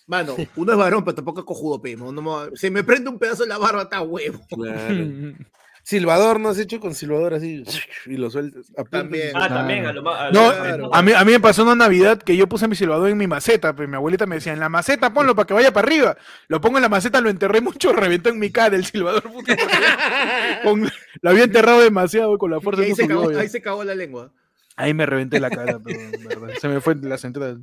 Mano, 0.07 0.37
uno 0.55 0.73
es 0.73 0.79
varón, 0.79 1.05
pero 1.05 1.17
tampoco 1.17 1.41
es 1.41 1.47
cojudo, 1.47 1.83
pe. 1.83 1.97
no 1.97 2.13
me- 2.13 2.57
se 2.57 2.71
me 2.71 2.85
prende 2.85 3.11
un 3.11 3.19
pedazo 3.19 3.43
de 3.43 3.49
la 3.49 3.59
barba, 3.59 3.83
está 3.83 4.01
huevo. 4.03 4.41
Claro. 4.49 4.95
Silbador, 5.89 6.41
¿no 6.41 6.49
has 6.49 6.59
hecho 6.59 6.81
con 6.81 6.97
silbador 6.97 7.35
así? 7.35 7.63
Y 8.07 8.17
lo 8.17 8.29
sueltas. 8.29 8.73
También. 8.91 9.31
Ah, 9.37 9.49
también, 9.49 9.87
a 9.87 9.93
lo 9.93 10.03
más. 10.03 10.21
a 10.21 10.27
lo 10.27 10.33
No, 10.33 10.47
más- 10.49 10.57
Claro. 10.57 10.93
a 10.93 11.01
mí, 11.01 11.13
a 11.13 11.25
mí 11.25 11.31
me 11.31 11.39
pasó 11.39 11.63
una 11.63 11.77
Navidad 11.77 12.19
que 12.21 12.37
yo 12.37 12.49
puse 12.49 12.67
mi 12.67 12.75
silbador 12.75 13.09
en 13.09 13.17
mi 13.17 13.29
maceta, 13.29 13.73
pues 13.77 13.89
mi 13.89 13.95
abuelita 13.95 14.27
me 14.27 14.35
decía, 14.35 14.53
en 14.53 14.59
la 14.59 14.69
maceta 14.69 15.13
ponlo 15.15 15.37
para 15.37 15.47
que 15.47 15.55
vaya 15.55 15.73
para 15.73 15.87
arriba. 15.87 16.17
Lo 16.49 16.61
pongo 16.61 16.79
en 16.79 16.83
la 16.83 16.89
maceta, 16.89 17.21
lo 17.21 17.31
enterré 17.31 17.61
mucho, 17.61 17.93
reventó 17.93 18.31
en 18.31 18.41
mi 18.41 18.51
cara 18.51 18.75
el 18.75 18.85
silbador. 18.85 19.31
porque 19.33 19.57
con- 20.65 20.91
lo 21.21 21.31
había 21.31 21.45
enterrado 21.45 21.81
demasiado 21.81 22.37
con 22.37 22.51
la 22.51 22.61
fuerza 22.61 22.81
de 22.81 22.87
ahí, 22.87 22.91
un 22.93 22.97
se 22.97 23.07
cagó, 23.07 23.29
ahí 23.39 23.49
se 23.49 23.63
cagó 23.63 23.85
la 23.85 23.95
lengua. 23.95 24.33
Ahí 24.75 24.93
me 24.93 25.07
reventé 25.07 25.39
la 25.39 25.51
cara, 25.51 25.79
pero 25.83 26.01
en 26.01 26.25
verdad, 26.29 26.49
se 26.61 26.67
me 26.67 26.81
fue 26.81 26.97
las 26.97 27.25
entradas. 27.25 27.59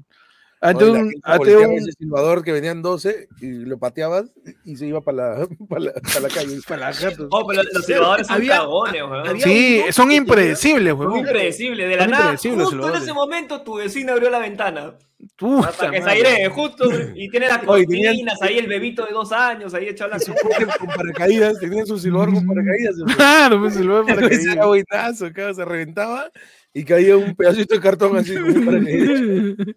Ante 0.63 0.85
la 0.85 0.91
un, 0.91 1.13
ante 1.23 1.57
un- 1.57 1.73
ese 1.77 1.91
silbador 1.93 2.43
que 2.43 2.51
venían 2.51 2.81
12 2.81 3.27
y 3.41 3.47
lo 3.65 3.77
pateabas 3.77 4.33
y 4.65 4.75
se 4.77 4.87
iba 4.87 5.01
para 5.01 5.39
la, 5.39 5.47
pa' 5.69 5.79
la, 5.79 5.91
pa' 5.93 6.19
la 6.21 6.29
calle. 6.29 6.57
para 6.67 6.91
gatas. 6.91 7.27
Oh, 7.29 7.45
pero 7.47 7.63
los 7.63 7.85
silbadores 7.85 8.27
son 8.27 8.35
Había- 8.37 8.57
cagones, 8.57 9.01
weón. 9.03 9.39
Sí, 9.41 9.81
son 9.91 10.11
impredecibles, 10.11 10.91
Son 10.91 10.99
huevón. 10.99 11.19
impredecibles. 11.19 11.89
De 11.89 11.95
la 11.97 12.07
nada, 12.07 12.37
justo 12.37 12.89
en 12.89 12.95
ese 13.01 13.13
momento 13.13 13.61
tu 13.61 13.75
vecino 13.75 14.13
abrió 14.13 14.29
la 14.29 14.39
ventana. 14.39 14.95
Puta 15.37 15.71
Para 15.71 15.91
que 15.91 16.01
se 16.01 16.09
airee, 16.09 16.49
justo. 16.49 16.83
Y 17.15 17.29
tiene 17.29 17.47
las 17.47 17.61
Oye, 17.67 17.85
cortinas, 17.85 18.41
ahí 18.41 18.57
el 18.57 18.67
bebito 18.67 19.05
de 19.05 19.13
dos 19.13 19.31
años, 19.31 19.73
ahí 19.73 19.87
echado 19.87 20.11
la 20.11 20.17
con 20.77 20.87
paracaídas, 20.89 21.59
tenían 21.59 21.85
su 21.87 21.97
silbador 21.97 22.33
con 22.33 22.45
paracaídas. 22.45 22.95
Claro, 23.15 23.59
pues, 23.61 23.77
el 23.77 23.89
huevo 23.89 24.05
para 24.05 24.27
que 24.27 24.35
Ese 24.35 24.51
era 24.51 24.65
buenazo, 24.65 25.27
acá 25.27 25.53
se 25.53 25.63
reventaba 25.63 26.29
y 26.73 26.83
caía 26.83 27.15
un 27.17 27.35
pedacito 27.35 27.75
de 27.75 27.81
cartón 27.81 28.17
así. 28.17 28.33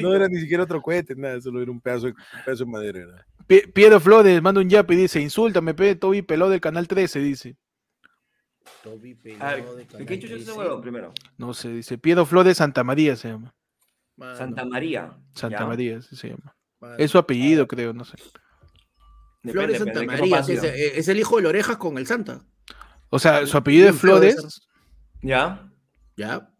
No 0.00 0.14
era 0.14 0.28
ni 0.28 0.40
siquiera 0.40 0.64
otro 0.64 0.80
cohete, 0.82 1.14
nada, 1.14 1.40
solo 1.40 1.62
era 1.62 1.70
un 1.70 1.80
pedazo 1.80 2.06
de, 2.06 2.12
un 2.12 2.44
pedazo 2.44 2.64
de 2.64 2.70
madera. 2.70 2.98
era. 3.00 3.26
Piero 3.72 4.00
Flores 4.00 4.42
manda 4.42 4.60
un 4.60 4.68
yap 4.68 4.90
y 4.90 4.96
dice, 4.96 5.20
insúltame, 5.20 5.74
pe, 5.74 5.94
Toby 5.94 6.22
Peló 6.22 6.48
del 6.48 6.60
canal 6.60 6.88
13, 6.88 7.20
dice. 7.20 7.56
Toby 8.82 9.12
A 9.38 9.54
ver, 9.54 9.64
pelado 9.64 9.76
de 9.76 9.82
¿de 9.82 9.86
Canal 9.86 10.06
qué 10.06 10.18
chucho 10.18 10.34
es 10.34 10.42
ese 10.42 10.52
13. 10.52 10.58
huevo 10.58 10.80
primero? 10.80 11.12
No 11.38 11.54
sé, 11.54 11.68
dice 11.68 11.98
Piero 11.98 12.24
Flores 12.26 12.56
Santa 12.56 12.82
María 12.84 13.14
se 13.16 13.28
llama. 13.28 13.54
Mano, 14.16 14.36
Santa 14.36 14.64
María. 14.64 15.12
Santa 15.34 15.58
Ya. 15.60 15.66
María, 15.66 16.02
sí 16.02 16.16
se 16.16 16.28
llama. 16.30 16.56
mano. 16.80 16.94
Es 16.98 17.10
su 17.10 17.18
apellido, 17.18 17.66
creo, 17.68 17.92
no 17.92 18.04
sé. 18.04 18.16
Flores 18.16 19.78
Depende, 19.78 19.78
Santa 19.78 19.92
pero 19.92 20.00
¿de 20.00 20.06
qué 20.06 20.30
María, 20.30 20.38
es, 20.40 20.98
es 20.98 21.08
el 21.08 21.18
hijo 21.18 21.36
de 21.36 21.42
la 21.42 21.48
orejas 21.50 21.76
con 21.76 21.98
el 21.98 22.06
Santa. 22.06 22.40
O 23.10 23.18
sea, 23.18 23.46
su 23.46 23.56
apellido 23.56 23.88
es 23.90 23.96
Flores 23.96 24.68
¿Ya? 25.22 25.70
¿Ya? 26.16 26.54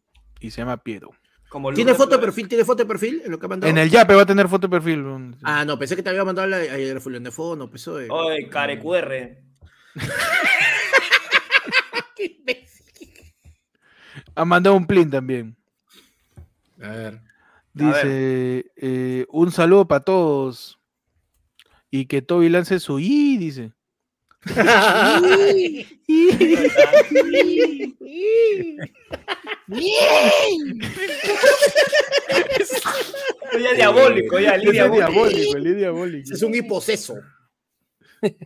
y 0.45 0.51
se 0.51 0.61
llama 0.61 0.77
Piero. 0.77 1.11
Como 1.49 1.73
¿Tiene 1.73 1.95
foto 1.95 2.17
de 2.17 2.23
perfil? 2.23 2.49
¿Tiene 2.49 2.65
foto 2.65 2.83
de 2.83 2.89
perfil 2.89 3.23
en 3.25 3.31
lo 3.31 3.39
que 3.39 3.47
ha 3.47 3.49
mandado? 3.49 3.71
En 3.71 3.79
el 3.79 3.89
yape 3.89 4.15
va 4.15 4.23
a 4.23 4.27
tener 4.27 4.49
foto 4.49 4.67
de 4.67 4.73
perfil. 4.73 5.37
Ah, 5.43 5.65
no, 5.65 5.79
pensé 5.79 5.95
que 5.95 6.03
te 6.03 6.11
había 6.11 6.25
mandado 6.25 6.49
la, 6.49 6.57
ayer 6.57 7.01
Fulión 7.01 7.23
de 7.23 7.31
fondo, 7.31 7.65
empezó 7.65 7.97
de... 7.97 8.11
Oye, 8.11 8.49
carecuerre. 8.49 9.45
Qué 12.17 12.37
imbécil. 12.39 13.13
Ha 14.35 14.45
mandado 14.45 14.77
un 14.77 14.87
plin 14.87 15.11
también. 15.11 15.57
A 16.83 16.89
ver. 16.89 17.21
Dice, 17.73 18.67
eh, 18.77 19.27
un 19.29 19.53
saludo 19.53 19.87
para 19.87 20.05
todos. 20.05 20.81
Y 21.91 22.07
que 22.07 22.21
Toby 22.21 22.49
lance 22.49 22.81
su 22.81 22.99
I, 22.99 23.37
dice. 23.39 23.73
Ya 33.61 33.71
es 33.71 33.77
diabólico, 33.77 34.39
ya, 34.39 34.55
es 34.57 34.73
diabólico. 34.73 35.57
el 35.57 35.67
es 35.67 35.77
diabólico. 35.77 36.25
Ese 36.25 36.35
es 36.35 36.43
un 36.43 36.55
hiposeso. 36.55 37.15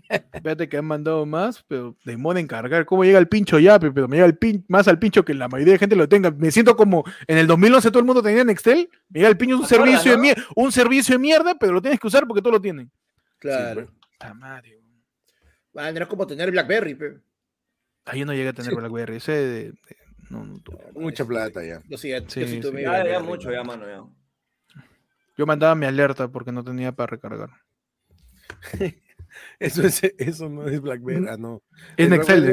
Espérate 0.09 0.69
que 0.69 0.77
han 0.77 0.85
mandado 0.85 1.25
más, 1.25 1.65
pero 1.69 1.97
demora 2.05 2.41
en 2.41 2.47
cargar. 2.47 2.85
¿Cómo 2.85 3.05
llega 3.05 3.19
el 3.19 3.29
pincho 3.29 3.59
ya? 3.59 3.79
pe? 3.79 3.91
Pero 3.93 4.09
me 4.09 4.17
llega 4.17 4.27
el 4.27 4.37
pin 4.37 4.65
más 4.69 4.89
al 4.89 4.99
pincho 4.99 5.25
que 5.25 5.35
la 5.35 5.49
mayoría 5.49 5.75
de 5.75 5.79
gente 5.79 5.97
lo 5.97 6.09
tenga. 6.09 6.31
Me 6.31 6.51
siento 6.51 6.77
como 6.77 7.05
en 7.27 7.39
el 7.39 7.47
2011 7.47 7.91
todo 7.91 8.01
el 8.01 8.07
mundo 8.07 8.23
tenía 8.23 8.45
Nextel. 8.45 8.91
Me 9.09 9.21
llega 9.21 9.29
el 9.29 9.37
pincho 9.37 9.55
es 9.57 9.61
un 9.63 9.69
¿Te 9.69 9.75
acuerdas, 9.77 10.03
servicio, 10.03 10.13
de 10.13 10.19
mierda, 10.19 10.43
un 10.57 10.73
servicio 10.73 11.15
de 11.15 11.19
mierda, 11.19 11.59
pero 11.59 11.73
lo 11.73 11.83
tienes 11.83 12.01
que 12.01 12.07
usar 12.07 12.27
porque 12.27 12.43
todos 12.43 12.55
lo 12.55 12.61
tienen. 12.61 12.91
Claro. 13.39 13.89
Puta 14.13 14.35
madre, 14.35 14.78
weón. 15.73 15.87
Ah, 15.89 15.93
no 15.93 16.01
es 16.03 16.09
como 16.09 16.27
tener 16.27 16.51
Blackberry, 16.51 16.95
pe. 16.95 17.19
Ah, 18.05 18.17
yo 18.17 18.25
no 18.27 18.33
llegué 18.33 18.49
a 18.49 18.53
tener 18.53 18.75
BlackBerry. 18.75 19.17
Ese 19.17 19.33
de, 19.33 19.63
de- 19.73 19.79
no, 20.31 20.45
no 20.45 20.59
tuve. 20.61 20.79
Mucha 20.95 21.25
plata 21.25 21.65
ya. 21.65 21.83
Yo 21.89 21.97
sí, 21.99 22.11
yo 22.11 22.21
Sí, 22.29 22.43
sí 22.45 22.49
sí. 22.49 22.61
tuve 22.61 22.83
Ya, 22.83 23.07
ya 23.07 23.21
mucho, 23.21 23.51
ya, 23.51 23.63
mano, 23.65 23.87
ya. 23.87 24.05
Yo 25.37 25.47
mandaba 25.47 25.75
mi 25.75 25.87
alerta 25.87 26.29
porque 26.29 26.51
no 26.53 26.65
tenía 26.65 26.93
para 26.93 27.07
recargar. 27.13 27.51
Eso, 29.61 29.83
es, 29.87 30.03
eso 30.17 30.49
no 30.49 30.67
es 30.69 30.81
BlackBerry, 30.81 31.27
ah, 31.29 31.37
no. 31.39 31.63
Es 31.97 32.11
es 32.11 32.29
el- 32.29 32.49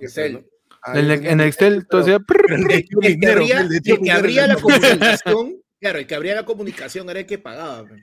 Excel. 0.00 0.32
¿no? 0.34 0.44
Ah, 0.82 0.98
En, 0.98 1.06
yo 1.06 1.12
el- 1.12 1.18
tenía 1.18 1.30
en 1.32 1.38
Nextel, 1.38 1.86
todo 1.86 2.00
decía, 2.02 2.16
el 2.16 3.20
que 3.20 4.10
abría, 4.10 4.46
la 4.46 4.56
comunicación, 4.56 5.62
claro, 5.78 5.98
el 5.98 6.06
que 6.06 6.14
abría 6.14 6.34
la 6.34 6.44
comunicación 6.44 7.08
era 7.10 7.20
el 7.20 7.26
que 7.26 7.38
pagaba. 7.38 7.84
pe. 7.86 8.02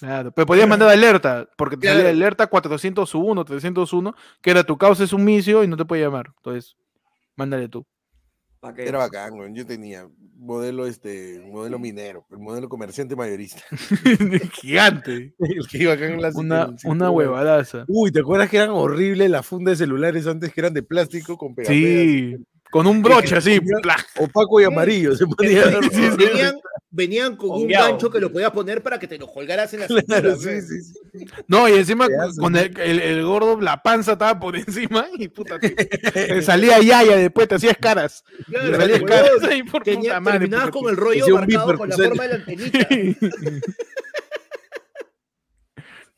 Claro, 0.00 0.32
pero 0.32 0.46
podías 0.46 0.66
mandar 0.66 0.88
alerta, 0.88 1.46
porque 1.56 1.76
te 1.76 1.86
salía 1.86 2.08
alerta 2.08 2.46
401, 2.46 3.44
301, 3.44 4.14
que 4.40 4.50
era 4.50 4.64
tu 4.64 4.78
causa 4.78 5.04
es 5.04 5.10
sumicio 5.10 5.62
y 5.62 5.68
no 5.68 5.76
te 5.76 5.84
puede 5.84 6.02
llamar. 6.02 6.32
Entonces, 6.38 6.74
mándale 7.36 7.68
tú. 7.68 7.86
Era 8.76 8.98
bacán, 8.98 9.36
güey. 9.36 9.52
Yo 9.54 9.66
tenía 9.66 10.08
modelo, 10.36 10.86
este, 10.86 11.42
modelo 11.46 11.78
minero, 11.78 12.26
el 12.30 12.38
modelo 12.38 12.68
comerciante 12.68 13.14
mayorista. 13.14 13.62
Gigante. 14.54 15.34
el 15.38 15.68
que 15.68 15.78
iba 15.78 15.92
acá 15.92 16.06
en 16.06 16.20
la 16.20 16.30
Una, 16.34 16.62
en 16.64 16.90
una 16.90 17.10
huevadaza. 17.10 17.84
Uy, 17.88 18.10
¿te 18.10 18.20
acuerdas 18.20 18.48
que 18.48 18.56
eran 18.56 18.70
horribles 18.70 19.30
las 19.30 19.46
fundas 19.46 19.78
de 19.78 19.84
celulares 19.84 20.26
antes 20.26 20.52
que 20.52 20.60
eran 20.60 20.72
de 20.72 20.82
plástico 20.82 21.36
con 21.36 21.54
pegapegas? 21.54 21.78
Sí, 21.78 22.36
con 22.70 22.86
un 22.86 23.02
broche 23.02 23.36
así. 23.36 23.60
Opaco 24.18 24.60
y 24.60 24.64
amarillo. 24.64 25.14
Se 25.14 25.26
ponía. 25.36 25.62
Venían 26.92 27.36
con 27.36 27.50
un 27.50 27.68
gancho 27.68 28.10
que 28.10 28.18
lo 28.20 28.32
podías 28.32 28.50
poner 28.50 28.82
para 28.82 28.98
que 28.98 29.06
te 29.06 29.16
lo 29.16 29.26
colgaras 29.28 29.72
en 29.74 29.80
la 29.80 29.86
Claro, 29.86 30.34
cintura, 30.34 30.36
sí, 30.36 30.44
pe. 30.46 30.62
sí, 30.62 30.82
sí. 30.82 31.24
No, 31.46 31.68
y 31.68 31.72
encima 31.74 32.08
con 32.38 32.56
el, 32.56 32.76
el- 32.80 33.00
el 33.00 33.24
gordo, 33.24 33.60
la 33.60 33.80
panza 33.82 34.12
estaba 34.12 34.38
por 34.40 34.56
encima 34.56 35.06
y 35.16 35.28
puta, 35.28 35.58
te- 35.58 35.70
te 35.70 36.42
salía 36.42 36.80
yaya 36.80 37.16
después, 37.16 37.46
te 37.48 37.54
hacías 37.54 37.76
caras. 37.80 38.24
Claro, 38.46 38.70
Te 38.72 38.76
salías 38.76 39.02
caras 39.02 39.30
ahí 39.48 39.62
por 39.62 39.82
tenía- 39.84 40.10
puta 40.14 40.20
madre. 40.20 40.38
terminabas 40.40 40.70
con 40.70 40.88
el 40.90 40.96
rollo 40.96 41.28
marcado 41.34 41.66
beeper 41.66 41.78
con 41.78 41.88
la 41.90 41.96
forma 41.96 42.22
de 42.24 42.28
la 42.28 42.34
antenita. 42.36 42.88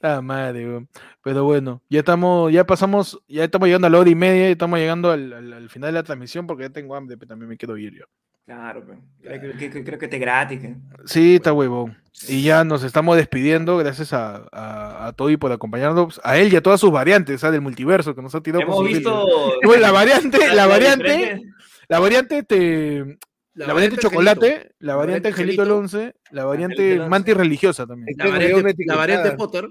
Ah, 0.05 0.21
madre. 0.21 0.85
Pero 1.23 1.45
bueno, 1.45 1.81
ya 1.89 2.01
estamos, 2.01 2.53
ya 2.53 2.67
pasamos, 2.67 3.23
ya 3.29 3.45
estamos 3.45 3.69
llegando 3.69 3.87
a 3.87 3.91
la 3.91 4.01
hora 4.01 4.11
y 4.11 4.17
media, 4.17 4.49
y 4.49 4.53
estamos 4.53 4.79
llegando 4.81 5.13
al, 5.13 5.33
al- 5.33 5.53
al 5.53 5.71
final 5.71 5.91
de 5.91 5.93
la 5.93 6.03
transmisión 6.03 6.45
porque 6.47 6.65
ya 6.65 6.71
tengo 6.71 6.97
hambre, 6.97 7.17
pero 7.17 7.29
también 7.29 7.49
me 7.49 7.57
quiero 7.57 7.77
ir 7.79 7.95
yo. 7.95 8.07
Claro. 8.45 8.85
Creo 9.23 9.41
que, 9.57 9.71
que- 9.71 9.85
creo 9.85 9.99
que 9.99 10.09
te 10.09 10.19
gratis. 10.19 10.61
que- 10.61 10.75
Sí, 11.07 11.37
está 11.37 11.53
huevón. 11.53 11.97
Y 12.29 12.43
ya 12.43 12.65
nos 12.65 12.83
estamos 12.85 13.17
despidiendo, 13.17 13.79
gracias 13.79 14.13
a, 14.13 14.47
a, 14.53 15.07
a 15.07 15.13
Toby 15.13 15.37
por 15.39 15.51
acompañarnos, 15.53 16.21
a 16.25 16.37
él 16.37 16.53
y 16.53 16.57
a 16.57 16.63
todas 16.63 16.79
sus 16.81 16.91
variantes, 16.93 17.43
¿ah? 17.45 17.51
del 17.51 17.61
multiverso 17.63 18.15
que 18.15 18.21
nos 18.23 18.35
ha 18.35 18.41
tirado 18.43 18.63
Hemos 18.63 18.85
visto. 18.87 19.27
Bueno, 19.65 19.81
la 19.81 19.93
variante, 19.93 20.55
la 20.55 20.67
variante, 20.67 21.43
la 21.89 21.99
variante 22.01 22.43
te, 22.43 23.19
la, 23.55 23.73
variante 23.73 23.97
chocolate, 23.99 24.73
la 24.79 24.97
variante 24.97 25.29
Angelito 25.29 25.63
el 25.63 25.71
Angelito. 25.71 25.99
11, 25.99 26.15
la 26.33 26.45
variante 26.45 26.93
el 26.93 26.99
11. 27.01 27.11
mantis 27.11 27.37
religiosa 27.37 27.87
también. 27.87 28.17
La 28.19 28.29
variante, 28.29 28.75
la 28.87 28.97
variante 28.97 29.31
Potter. 29.33 29.69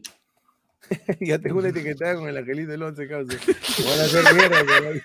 ya 1.21 1.39
tengo 1.39 1.59
una 1.59 1.69
etiquetada 1.69 2.15
con 2.15 2.27
el 2.27 2.37
angelito 2.37 2.71
del 2.71 2.83
11, 2.83 3.07
causa. 3.07 3.37
Van 3.37 3.99
a 3.99 4.03
hacer 4.03 4.33
mierda. 4.33 4.57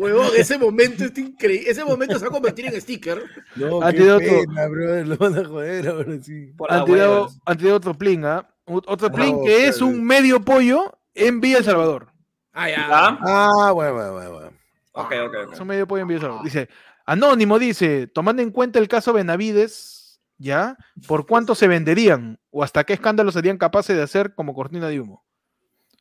Huevón, 0.00 0.28
ese 0.36 0.58
momento 0.58 1.04
es 1.04 1.16
increíble. 1.18 1.70
Ese 1.70 1.84
momento 1.84 2.18
se 2.18 2.24
va 2.24 2.28
a 2.28 2.32
convertir 2.32 2.66
en 2.66 2.80
sticker. 2.80 3.22
No, 3.56 3.82
Ah, 3.82 3.90
tiene 3.90 4.10
otro. 4.12 4.26
pena, 4.26 4.66
brother. 4.68 5.06
Lo 5.08 5.16
van 5.16 5.38
a 5.38 5.44
joder 5.44 5.88
ahora 5.88 6.22
sí. 6.22 6.52
Han 6.68 6.84
tirado, 6.86 7.28
han 7.44 7.56
tirado 7.58 7.76
otro 7.76 7.94
plin, 7.94 8.24
¿ah? 8.24 8.48
Ot- 8.66 8.84
Otro 8.86 9.10
plin 9.12 9.36
que 9.44 9.66
es 9.66 9.80
un 9.82 10.02
medio 10.04 10.40
pollo 10.42 10.98
en 11.14 11.40
Villa 11.40 11.58
El 11.58 11.64
Salvador. 11.64 12.12
Ah, 12.52 12.68
ya. 12.70 12.76
¿Ya? 12.76 13.18
Ah, 13.20 13.72
bueno, 13.72 13.92
bueno, 13.94 14.12
bueno. 14.12 14.30
bueno. 14.32 14.50
Ok, 14.92 15.12
ok, 15.26 15.34
ok. 15.48 15.52
Es 15.54 15.60
un 15.60 15.66
medio 15.68 15.86
pollo 15.86 16.02
en 16.02 16.08
Villa 16.08 16.16
El 16.18 16.22
Salvador. 16.22 16.44
Dice, 16.44 16.68
Anónimo 17.04 17.58
dice, 17.58 18.06
tomando 18.06 18.40
en 18.42 18.50
cuenta 18.50 18.78
el 18.78 18.88
caso 18.88 19.12
Benavides, 19.12 20.20
¿ya? 20.38 20.76
¿Por 21.06 21.26
cuánto 21.26 21.54
se 21.54 21.68
venderían? 21.68 22.38
¿O 22.50 22.62
hasta 22.64 22.84
qué 22.84 22.92
escándalo 22.94 23.32
serían 23.32 23.58
capaces 23.58 23.96
de 23.96 24.02
hacer 24.02 24.34
como 24.34 24.54
cortina 24.54 24.88
de 24.88 25.00
humo? 25.00 25.24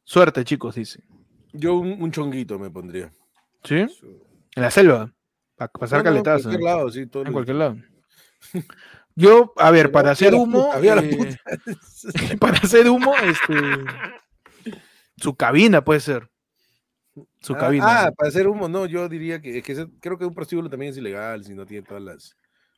Suerte, 0.04 0.44
chicos, 0.44 0.76
dice. 0.76 1.04
Yo 1.54 1.76
un, 1.76 2.02
un 2.02 2.12
chonguito 2.12 2.58
me 2.60 2.70
pondría. 2.70 3.12
¿Sí? 3.64 3.76
En 4.56 4.64
la 4.64 4.72
selva. 4.72 5.14
Para 5.56 5.72
pasar 5.72 6.04
No, 6.04 6.12
no, 6.12 6.18
en 6.18 6.24
cualquier 6.24 6.62
lado, 6.62 6.90
sí, 6.90 7.06
todo 7.08 7.26
En 7.26 7.34
cualquier 7.34 7.58
lado. 7.58 7.78
Yo, 9.16 9.54
a 9.58 9.70
ver, 9.72 9.92
para 9.92 10.12
hacer 10.12 10.34
humo, 10.34 10.72
eh, 10.82 11.36
para 12.40 12.58
hacer 12.60 12.88
humo, 12.90 13.14
este, 13.18 13.56
su 15.18 15.36
cabina 15.36 15.84
puede 15.84 16.00
ser. 16.00 16.30
Su 17.42 17.54
Ah, 17.56 17.58
cabina. 17.58 17.86
Ah, 18.06 18.12
para 18.16 18.30
hacer 18.30 18.48
humo, 18.48 18.70
no, 18.70 18.86
yo 18.86 19.10
diría 19.10 19.42
que, 19.42 19.58
es 19.58 19.64
que 19.64 19.74
ese- 19.74 19.90
creo 20.00 20.18
que 20.18 20.24
un 20.26 20.34
prostíbulo 20.34 20.70
también 20.70 20.92
es 20.92 20.98
ilegal 20.98 21.44
si 21.44 21.54
no 21.54 21.66
tiene 21.66 21.86
todas 21.86 22.02
las, 22.02 22.38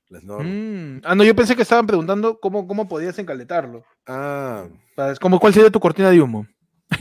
las 0.09 0.23
normas. 0.23 0.47
Mm, 0.51 1.01
Ah, 1.03 1.13
no, 1.13 1.23
yo 1.23 1.35
pensé 1.35 1.55
que 1.55 1.61
estaban 1.61 1.85
preguntando 1.85 2.39
cómo, 2.39 2.67
cómo 2.67 2.87
podías 2.87 3.19
encaletarlo. 3.19 3.83
Ah, 4.07 4.67
Para- 4.95 5.15
Como, 5.17 5.39
¿Cuál 5.39 5.53
sería 5.53 5.69
tu 5.69 5.79
cortina 5.79 6.09
de 6.09 6.21
humo? 6.21 6.47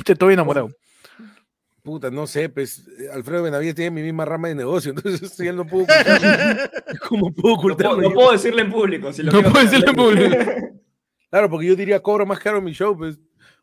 Te 0.05 0.13
estoy 0.13 0.35
enamorado. 0.35 0.69
Puta, 1.83 2.11
no 2.11 2.27
sé, 2.27 2.49
pues 2.49 2.87
eh, 2.99 3.09
Alfredo 3.13 3.43
Benavides 3.43 3.75
tiene 3.75 3.91
mi 3.91 4.03
misma 4.03 4.25
rama 4.25 4.49
de 4.49 4.55
negocio, 4.55 4.91
entonces 4.97 5.31
si 5.33 5.47
él 5.47 5.57
no 5.57 5.67
pudo 5.67 5.85
ocultarlo, 5.85 6.71
¿cómo 7.09 7.33
puedo 7.33 7.33
No 7.33 7.35
puedo, 7.35 7.55
ocultarlo? 7.55 8.03
no 8.03 8.11
puedo 8.15 8.33
decirle 8.33 8.63
en 8.63 8.71
público. 8.71 9.13
Si 9.13 9.23
lo 9.23 9.33
No 9.33 9.43
puedo 9.43 9.65
decirlo 9.65 10.11
en 10.13 10.19
hacer. 10.33 10.73
Claro, 11.31 11.49
porque 11.49 11.67
yo 11.69 11.77
diría, 11.77 12.03
cobro 12.03 12.27
más 12.27 12.41
caro 12.41 12.61
mi 12.61 12.73
show, 12.73 12.97
pues. 12.99 13.17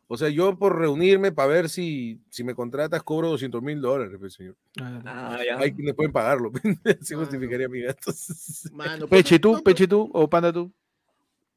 O 0.06 0.16
sea, 0.16 0.30
yo 0.30 0.58
por 0.58 0.78
reunirme 0.78 1.32
para 1.32 1.48
ver 1.50 1.68
si, 1.68 2.18
si 2.30 2.42
me 2.42 2.54
contratas 2.54 3.02
cobro 3.02 3.28
200 3.28 3.60
mil 3.62 3.78
dólares, 3.78 4.16
pues, 4.18 4.32
señor. 4.32 4.56
Ah, 4.80 5.38
ya. 5.46 5.58
Hay 5.58 5.74
quienes 5.74 5.94
pueden 5.94 6.10
pagarlo, 6.10 6.50
así 6.98 7.12
Ah, 7.12 7.18
justificaría 7.18 7.68
mi 7.68 7.82
gasto. 7.82 8.10
Mano, 8.72 9.06
Peche, 9.06 9.38
pues, 9.38 9.58
¿tú? 9.58 9.62
Peche, 9.62 9.86
¿tú? 9.86 10.08
¿O 10.14 10.30
Panda, 10.30 10.50
tú? 10.50 10.72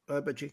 A 0.06 0.14
ver, 0.14 0.24
Pechi. 0.24 0.52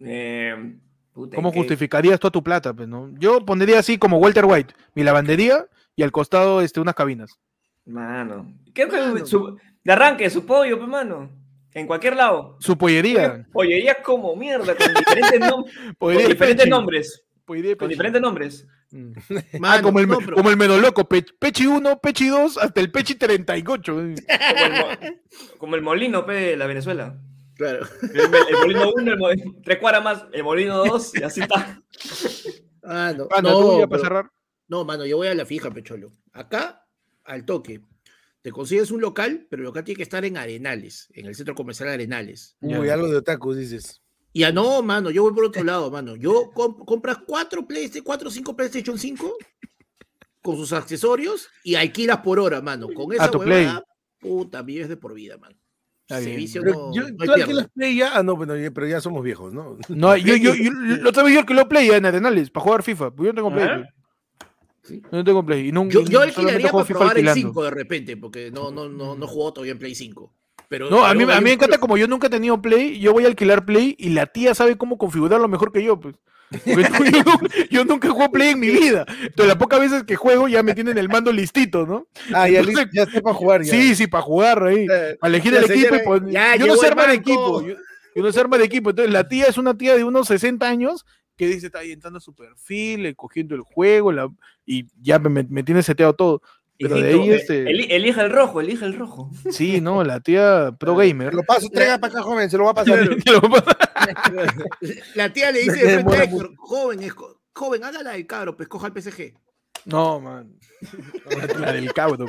Eh, 0.00 0.76
puta, 1.16 1.34
¿Cómo 1.34 1.50
justificarías 1.50 2.20
toda 2.20 2.30
tu 2.30 2.42
plata? 2.42 2.72
Pues, 2.74 2.86
¿no? 2.86 3.10
Yo 3.18 3.44
pondría 3.44 3.78
así 3.80 3.96
como 3.98 4.18
Walter 4.18 4.44
White, 4.44 4.74
mi 4.94 5.02
lavandería 5.02 5.66
y 5.96 6.02
al 6.02 6.12
costado 6.12 6.60
este, 6.60 6.78
unas 6.78 6.94
cabinas. 6.94 7.38
Mano. 7.86 8.52
Creo 8.74 8.88
que 8.88 8.96
Mano. 9.00 9.26
su- 9.26 9.56
de 9.82 9.92
arranque, 9.92 10.28
su 10.30 10.44
pollo, 10.44 10.76
pues, 10.78 10.88
mano. 10.88 11.30
En 11.72 11.86
cualquier 11.86 12.16
lado. 12.16 12.56
Su 12.60 12.76
pollería. 12.76 13.46
Pollería 13.52 13.96
como 14.02 14.34
mierda, 14.36 14.74
con 14.76 14.94
diferentes, 14.94 15.40
nom- 15.40 15.64
con 15.98 16.16
diferentes 16.16 16.68
nombres. 16.68 17.22
Pollería 17.44 17.76
Con 17.76 17.88
diferentes 17.88 18.20
nombres. 18.22 18.66
Ah, 18.88 19.58
Mano, 19.58 19.82
como 19.82 19.98
el, 19.98 20.06
no, 20.08 20.18
pero- 20.18 20.36
como 20.36 20.48
el 20.48 20.56
Medoloco, 20.56 21.08
Pe- 21.08 21.26
Pechi 21.40 21.66
1, 21.66 21.98
Pechi 21.98 22.28
2, 22.28 22.56
hasta 22.58 22.80
el 22.80 22.90
Pechi 22.92 23.16
38. 23.16 23.92
Como 23.92 24.00
el, 24.06 24.14
mo- 24.14 25.18
como 25.58 25.74
el 25.76 25.82
molino, 25.82 26.24
pe, 26.24 26.32
de 26.34 26.56
la 26.56 26.66
Venezuela. 26.66 27.18
Claro. 27.56 27.86
El, 28.02 28.20
el 28.20 28.56
molino 28.60 28.92
1, 28.94 29.12
el 29.12 29.18
mo- 29.18 29.28
tres 29.64 29.78
cuadras 29.78 30.04
más, 30.04 30.24
el 30.32 30.44
molino 30.44 30.84
2, 30.84 31.16
y 31.16 31.22
así 31.22 31.40
está. 31.40 31.82
Ah, 32.82 33.12
no. 33.16 33.28
Panda, 33.28 33.50
no, 33.50 33.58
tú 33.60 33.78
ya 33.80 33.86
para 33.86 33.88
pero- 33.88 34.02
cerrar. 34.02 34.30
no, 34.68 34.84
mano, 34.84 35.04
yo 35.06 35.16
voy 35.16 35.28
a 35.28 35.34
la 35.34 35.46
fija, 35.46 35.70
Pecholo. 35.70 36.12
Acá, 36.32 36.86
al 37.24 37.44
toque. 37.44 37.80
Te 38.42 38.52
consigues 38.52 38.90
un 38.92 39.00
local, 39.00 39.46
pero 39.50 39.62
el 39.62 39.66
local 39.66 39.82
tiene 39.82 39.96
que 39.96 40.02
estar 40.04 40.24
en 40.24 40.36
Arenales, 40.36 41.08
en 41.14 41.26
el 41.26 41.34
centro 41.34 41.54
comercial 41.56 41.88
Arenales. 41.88 42.56
Uy, 42.60 42.88
algo 42.90 43.08
de 43.08 43.16
otakus, 43.16 43.56
dices. 43.56 44.02
Y 44.32 44.40
ya 44.40 44.52
no, 44.52 44.82
mano, 44.82 45.10
yo 45.10 45.22
voy 45.22 45.32
por 45.32 45.46
otro 45.46 45.64
lado, 45.64 45.90
mano. 45.90 46.14
Yo 46.14 46.52
comp- 46.52 46.84
compras 46.84 47.18
cuatro 47.26 47.66
PlayStation, 47.66 48.04
cuatro 48.04 48.28
o 48.28 48.30
cinco 48.30 48.54
PlayStation 48.54 48.96
5 48.98 49.36
con 50.42 50.56
sus 50.56 50.72
accesorios 50.72 51.48
y 51.64 51.74
alquilas 51.74 52.18
por 52.18 52.38
hora, 52.38 52.60
mano. 52.60 52.86
Con 52.94 53.12
esa 53.12 53.30
huevada, 53.36 53.82
puta, 54.20 54.62
vives 54.62 54.88
de 54.88 54.96
por 54.96 55.12
vida, 55.14 55.38
mano. 55.38 55.56
Está 56.08 56.20
bien. 56.20 56.30
Servicio 56.32 56.62
Pero 56.62 56.74
no, 56.74 56.94
yo, 56.94 57.02
no 57.10 57.32
alquilas 57.34 57.68
Play 57.74 57.96
ya, 57.96 58.10
ah, 58.16 58.22
no, 58.22 58.36
bueno, 58.36 58.56
ya- 58.56 58.70
pero 58.70 58.86
ya 58.86 59.00
somos 59.00 59.24
viejos, 59.24 59.52
¿no? 59.52 59.76
No, 59.88 60.16
yo, 60.16 60.36
yo, 60.36 60.54
yo, 60.54 60.70
la 60.72 61.08
otra 61.08 61.24
vez 61.24 61.34
yo 61.34 61.40
alquilé 61.40 61.64
Play 61.66 61.90
en 61.90 62.06
Arenales 62.06 62.50
para 62.50 62.64
jugar 62.64 62.82
FIFA. 62.84 63.10
Yo 63.16 63.24
no 63.24 63.34
tengo 63.34 63.52
Play. 63.52 63.64
Ajá. 63.66 63.88
pues. 64.82 65.00
Yo 65.02 65.08
no 65.10 65.24
tengo 65.24 65.44
Play. 65.44 65.68
Y 65.68 65.72
no, 65.72 65.88
Yo, 65.88 66.04
yo 66.04 66.20
alquilaría 66.20 66.70
para 66.70 66.84
FIFA 66.84 66.98
probar 67.00 67.18
el 67.18 67.26
alquilando. 67.28 67.48
5 67.50 67.64
de 67.64 67.70
repente, 67.70 68.16
porque 68.16 68.50
no, 68.52 68.70
no, 68.70 68.88
no, 68.88 69.16
no 69.16 69.26
jugó 69.26 69.52
todavía 69.52 69.72
en 69.72 69.78
Play 69.80 69.96
5. 69.96 70.32
Pero, 70.68 70.90
No, 70.90 71.04
a 71.04 71.12
mí, 71.14 71.24
a 71.24 71.26
mí 71.38 71.44
me 71.44 71.52
encanta 71.52 71.78
como 71.78 71.96
yo 71.96 72.06
nunca 72.08 72.28
he 72.28 72.30
tenido 72.30 72.60
Play, 72.62 72.98
yo 73.00 73.12
voy 73.12 73.24
a 73.24 73.28
alquilar 73.28 73.64
Play 73.64 73.96
y 73.98 74.10
la 74.10 74.26
tía 74.26 74.54
sabe 74.54 74.76
cómo 74.76 74.98
configurarlo 74.98 75.48
mejor 75.48 75.72
que 75.72 75.82
yo, 75.82 75.98
pues. 75.98 76.14
Yo, 76.64 76.76
nunca, 76.76 77.48
yo 77.70 77.84
nunca 77.84 78.08
jugado 78.10 78.30
Play 78.32 78.50
en 78.50 78.60
mi 78.60 78.68
vida. 78.70 79.04
Entonces, 79.08 79.46
las 79.48 79.56
pocas 79.56 79.80
veces 79.80 80.04
que 80.04 80.14
juego 80.16 80.46
ya 80.48 80.62
me 80.62 80.74
tienen 80.74 80.96
el 80.96 81.08
mando 81.08 81.32
listito, 81.32 81.86
¿no? 81.86 82.06
Ah, 82.32 82.48
ya, 82.48 82.60
Entonces- 82.60 82.86
ya 82.92 83.02
está 83.02 83.20
para 83.20 83.34
jugar. 83.34 83.62
Ya. 83.62 83.70
Sí, 83.72 83.94
sí, 83.96 84.06
para 84.06 84.22
jugar 84.22 84.62
ahí. 84.62 84.86
Eh, 84.90 85.16
Para 85.20 85.28
elegir 85.34 85.54
el 85.54 85.64
equipo. 85.64 85.96
pues, 86.04 86.22
yo 86.58 86.66
no 86.66 86.76
sé 86.76 86.86
armar 86.86 87.10
equipo. 87.10 87.62
Yo, 87.62 87.74
yo 88.14 88.22
no 88.22 88.32
sé 88.32 88.40
armar 88.40 88.60
equipo. 88.62 88.90
Entonces, 88.90 89.12
la 89.12 89.26
tía 89.28 89.46
es 89.46 89.58
una 89.58 89.76
tía 89.76 89.96
de 89.96 90.04
unos 90.04 90.28
60 90.28 90.68
años 90.68 91.04
que 91.36 91.46
dice, 91.48 91.66
está 91.66 91.80
ahí 91.80 91.92
entrando 91.92 92.16
a 92.18 92.20
su 92.22 92.34
perfil, 92.34 93.14
cogiendo 93.16 93.54
el 93.54 93.60
juego, 93.62 94.10
la- 94.12 94.30
y 94.64 94.86
ya 95.02 95.18
me 95.18 95.62
tiene 95.62 95.82
seteado 95.82 96.14
todo. 96.14 96.42
Pero 96.78 96.96
de 96.96 97.08
ahí, 97.08 97.30
eh, 97.30 97.34
este, 97.36 97.64
eli- 97.64 97.86
Elija 97.90 98.22
el 98.22 98.30
rojo, 98.30 98.60
elija 98.60 98.84
el 98.86 98.94
rojo. 98.98 99.30
sí, 99.50 99.80
no, 99.80 100.04
la 100.04 100.20
tía 100.20 100.74
pro 100.78 100.94
gamer. 100.96 101.34
Lo 101.34 101.42
paso, 101.42 101.68
traiga 101.70 101.98
para 101.98 102.12
acá, 102.12 102.22
joven, 102.22 102.50
se 102.50 102.58
lo 102.58 102.64
va 102.64 102.70
a 102.72 102.74
pasar. 102.74 103.08
La 105.14 105.32
tía 105.32 105.50
le 105.52 105.60
dice 105.60 105.84
de 105.84 105.94
frente 105.94 106.16
a 106.16 106.24
Héctor, 106.24 106.52
joven, 106.56 107.00
joven, 107.54 107.84
hágala 107.84 108.14
el 108.16 108.26
cabro, 108.26 108.56
pues 108.56 108.68
coja 108.68 108.88
el 108.88 109.02
PSG. 109.02 109.32
No, 109.86 110.20
man. 110.20 110.52
La 111.60 111.72
del 111.72 111.92
cabro. 111.92 112.26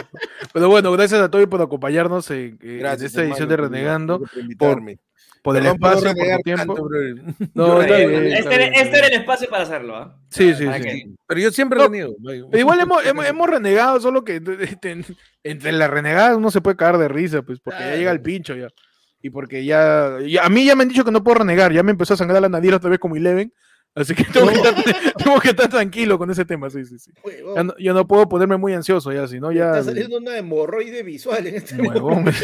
Pero 0.54 0.70
bueno, 0.70 0.92
gracias 0.92 1.20
a 1.22 1.30
todos 1.32 1.48
por 1.48 1.62
acompañarnos 1.62 2.30
en, 2.32 2.58
en 2.62 2.80
Gracias, 2.80 3.12
esta 3.12 3.24
edición 3.24 3.50
de 3.50 3.58
Renegando, 3.58 4.20
por 4.20 4.38
invitarme. 4.40 5.00
Por 5.48 5.56
el 5.56 5.64
no 5.64 5.70
espacio, 5.72 6.14
por 6.14 6.42
tiempo. 6.44 6.76
tanto. 6.76 6.90
No, 7.54 7.82
está 7.82 7.96
bien, 7.98 8.26
está 8.26 8.38
Este, 8.40 8.56
era, 8.56 8.70
bien, 8.70 8.74
este 8.86 8.98
era 8.98 9.08
el 9.08 9.14
espacio 9.14 9.50
para 9.50 9.64
hacerlo, 9.64 9.96
¿ah? 9.96 10.20
Sí, 10.30 10.54
sí, 10.54 10.66
¿Para 10.66 10.82
sí. 10.84 11.16
Pero 11.26 11.40
yo 11.40 11.52
siempre 11.52 11.80
No, 11.80 11.86
reniego. 11.86 12.16
Pero 12.22 12.60
igual 12.60 12.82
hemos, 12.82 13.06
hemos, 13.06 13.26
hemos 13.26 13.50
renegado, 13.50 14.02
solo 14.02 14.26
que 14.26 14.42
este, 14.60 15.06
entre 15.46 15.72
las 15.72 15.90
renegadas 15.90 16.36
uno 16.36 16.52
se 16.52 16.60
puede 16.60 16.76
cagar 16.76 16.98
de 16.98 17.08
risa, 17.08 17.44
pues, 17.44 17.62
porque 17.62 17.80
ya 17.80 17.96
llega 17.96 18.12
el 18.12 18.22
pincho 18.22 18.56
ya. 18.56 18.68
Y 19.22 19.30
porque 19.30 19.64
ya, 19.64 20.18
ya- 20.28 20.44
A 20.44 20.50
mí 20.50 20.66
ya 20.66 20.76
me 20.76 20.84
han 20.84 20.90
dicho 20.90 21.06
que 21.06 21.12
no 21.12 21.24
puedo 21.24 21.36
renegar, 21.40 21.72
ya 21.72 21.82
me 21.82 21.92
empezó 21.92 22.14
a 22.16 22.18
sangrar 22.18 22.42
la 22.42 22.50
nariz 22.50 22.74
otra 22.74 22.90
vez 22.90 23.00
como 23.00 23.16
Eleven. 23.16 23.54
Así 23.96 24.14
que 24.16 24.26
tengo, 24.34 24.50
que, 24.50 24.56
estar, 24.56 24.76
tengo 25.18 25.40
que 25.40 25.48
estar 25.52 25.70
tranquilo 25.70 26.18
con 26.18 26.30
ese 26.30 26.44
tema, 26.44 26.70
sí, 26.70 26.84
sí, 26.86 27.00
sí. 27.00 27.12
Ya 27.56 27.64
no, 27.64 27.74
yo 27.80 27.94
no 27.94 28.06
puedo 28.06 28.28
ponerme 28.28 28.58
muy 28.58 28.74
ansioso 28.74 29.14
ya, 29.14 29.30
si 29.30 29.40
no 29.40 29.54
ya. 29.54 29.70
Está 29.72 29.86
saliendo 29.86 30.18
una 30.18 30.38
hemorroide 30.38 31.04
visual 31.04 31.48
en 31.48 31.56
este 31.56 31.82
Huevón. 31.82 32.26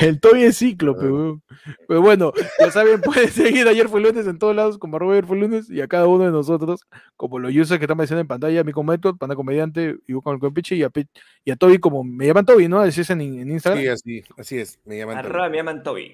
El 0.00 0.20
Toby 0.20 0.42
es 0.44 0.58
cíclope, 0.58 1.06
weón. 1.06 1.42
Pero 1.88 2.00
bueno, 2.02 2.32
ya 2.58 2.70
saben, 2.70 3.00
pueden 3.02 3.30
seguir 3.30 3.66
ayer 3.68 3.88
fue 3.88 4.00
lunes 4.00 4.26
en 4.26 4.38
todos 4.38 4.54
lados 4.54 4.78
como 4.78 4.96
arroba 4.96 5.12
ayer 5.14 5.26
fue 5.26 5.36
lunes 5.38 5.68
y 5.70 5.80
a 5.80 5.88
cada 5.88 6.06
uno 6.06 6.24
de 6.24 6.30
nosotros, 6.30 6.80
como 7.16 7.38
los 7.38 7.50
users 7.54 7.78
que 7.78 7.84
están 7.84 7.96
mencionando 7.98 8.22
en 8.22 8.28
pantalla, 8.28 8.60
a 8.60 8.64
mí 8.64 8.72
como 8.72 8.96
Panda 9.18 9.36
Comediante, 9.36 9.96
y 10.06 10.12
con 10.20 10.34
el 10.34 10.40
Compiche 10.40 10.76
y 10.76 10.82
a, 10.82 10.90
Pe- 10.90 11.08
y 11.44 11.50
a 11.50 11.56
Toby 11.56 11.78
como 11.78 12.04
me 12.04 12.26
llaman 12.26 12.46
Toby, 12.46 12.68
¿no? 12.68 12.80
Así 12.80 13.00
es 13.00 13.10
en, 13.10 13.20
en 13.20 13.50
Instagram. 13.50 13.82
Sí, 13.82 13.88
así, 13.88 14.24
así 14.36 14.58
es. 14.58 14.78
Me 14.84 14.98
llaman. 14.98 15.18
Arroba 15.18 15.48
me 15.48 15.56
llaman 15.58 15.82
Toby. 15.82 16.12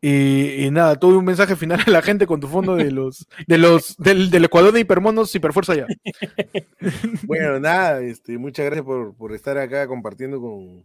Y, 0.00 0.64
y 0.66 0.70
nada, 0.70 0.98
tuve 0.98 1.16
un 1.16 1.24
mensaje 1.24 1.56
final 1.56 1.80
a 1.86 1.90
la 1.90 2.00
gente 2.02 2.26
con 2.26 2.40
tu 2.40 2.48
fondo 2.48 2.76
de 2.76 2.90
los, 2.90 3.26
de 3.46 3.58
los, 3.58 3.96
del, 3.98 4.30
del 4.30 4.44
Ecuador 4.44 4.72
de 4.72 4.80
Hipermonos 4.80 5.34
Hiperfuerza 5.34 5.74
ya. 5.74 5.86
Bueno, 7.24 7.58
nada, 7.60 8.00
este, 8.02 8.38
muchas 8.38 8.66
gracias 8.66 8.84
por, 8.84 9.14
por 9.16 9.34
estar 9.34 9.58
acá 9.58 9.86
compartiendo 9.86 10.40
con, 10.40 10.84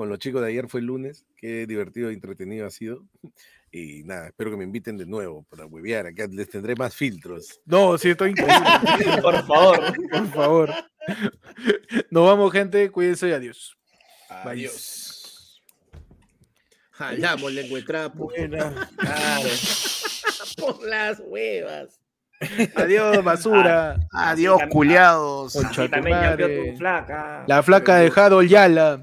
con 0.00 0.08
los 0.08 0.18
chicos 0.18 0.40
de 0.40 0.48
ayer. 0.48 0.66
Fue 0.66 0.80
el 0.80 0.86
lunes. 0.86 1.26
Qué 1.36 1.66
divertido 1.66 2.08
e 2.08 2.14
entretenido 2.14 2.66
ha 2.66 2.70
sido. 2.70 3.04
Y 3.70 4.02
nada, 4.04 4.28
espero 4.28 4.50
que 4.50 4.56
me 4.56 4.64
inviten 4.64 4.96
de 4.96 5.04
nuevo 5.04 5.44
para 5.50 5.66
huevear. 5.66 6.06
Acá 6.06 6.26
les 6.26 6.48
tendré 6.48 6.74
más 6.74 6.96
filtros. 6.96 7.60
No, 7.66 7.98
sí, 7.98 8.08
estoy 8.08 8.30
increíble. 8.30 8.56
Por 9.22 9.46
favor. 9.46 9.92
Por 10.10 10.26
favor. 10.28 10.70
Nos 12.10 12.26
vamos, 12.26 12.50
gente. 12.50 12.90
Cuídense 12.90 13.28
y 13.28 13.32
adiós. 13.32 13.76
Adiós. 14.30 15.62
Jalamos 16.92 17.52
lengua 17.52 17.78
de 17.78 17.84
trapo. 17.84 18.24
Buena. 18.24 18.90
Por 20.56 20.82
las 20.88 21.20
huevas. 21.20 22.00
Adiós, 22.74 23.22
basura. 23.22 23.98
Adiós, 24.12 24.62
culiados. 24.70 25.52
Concha 25.52 25.84
Y 25.84 25.88
tu 25.88 25.90
también 25.90 26.38
tu 26.38 26.78
flaca. 26.78 27.44
La 27.46 27.62
flaca 27.62 27.96
de 27.96 28.10
Harold 28.16 28.48
Yala. 28.48 28.98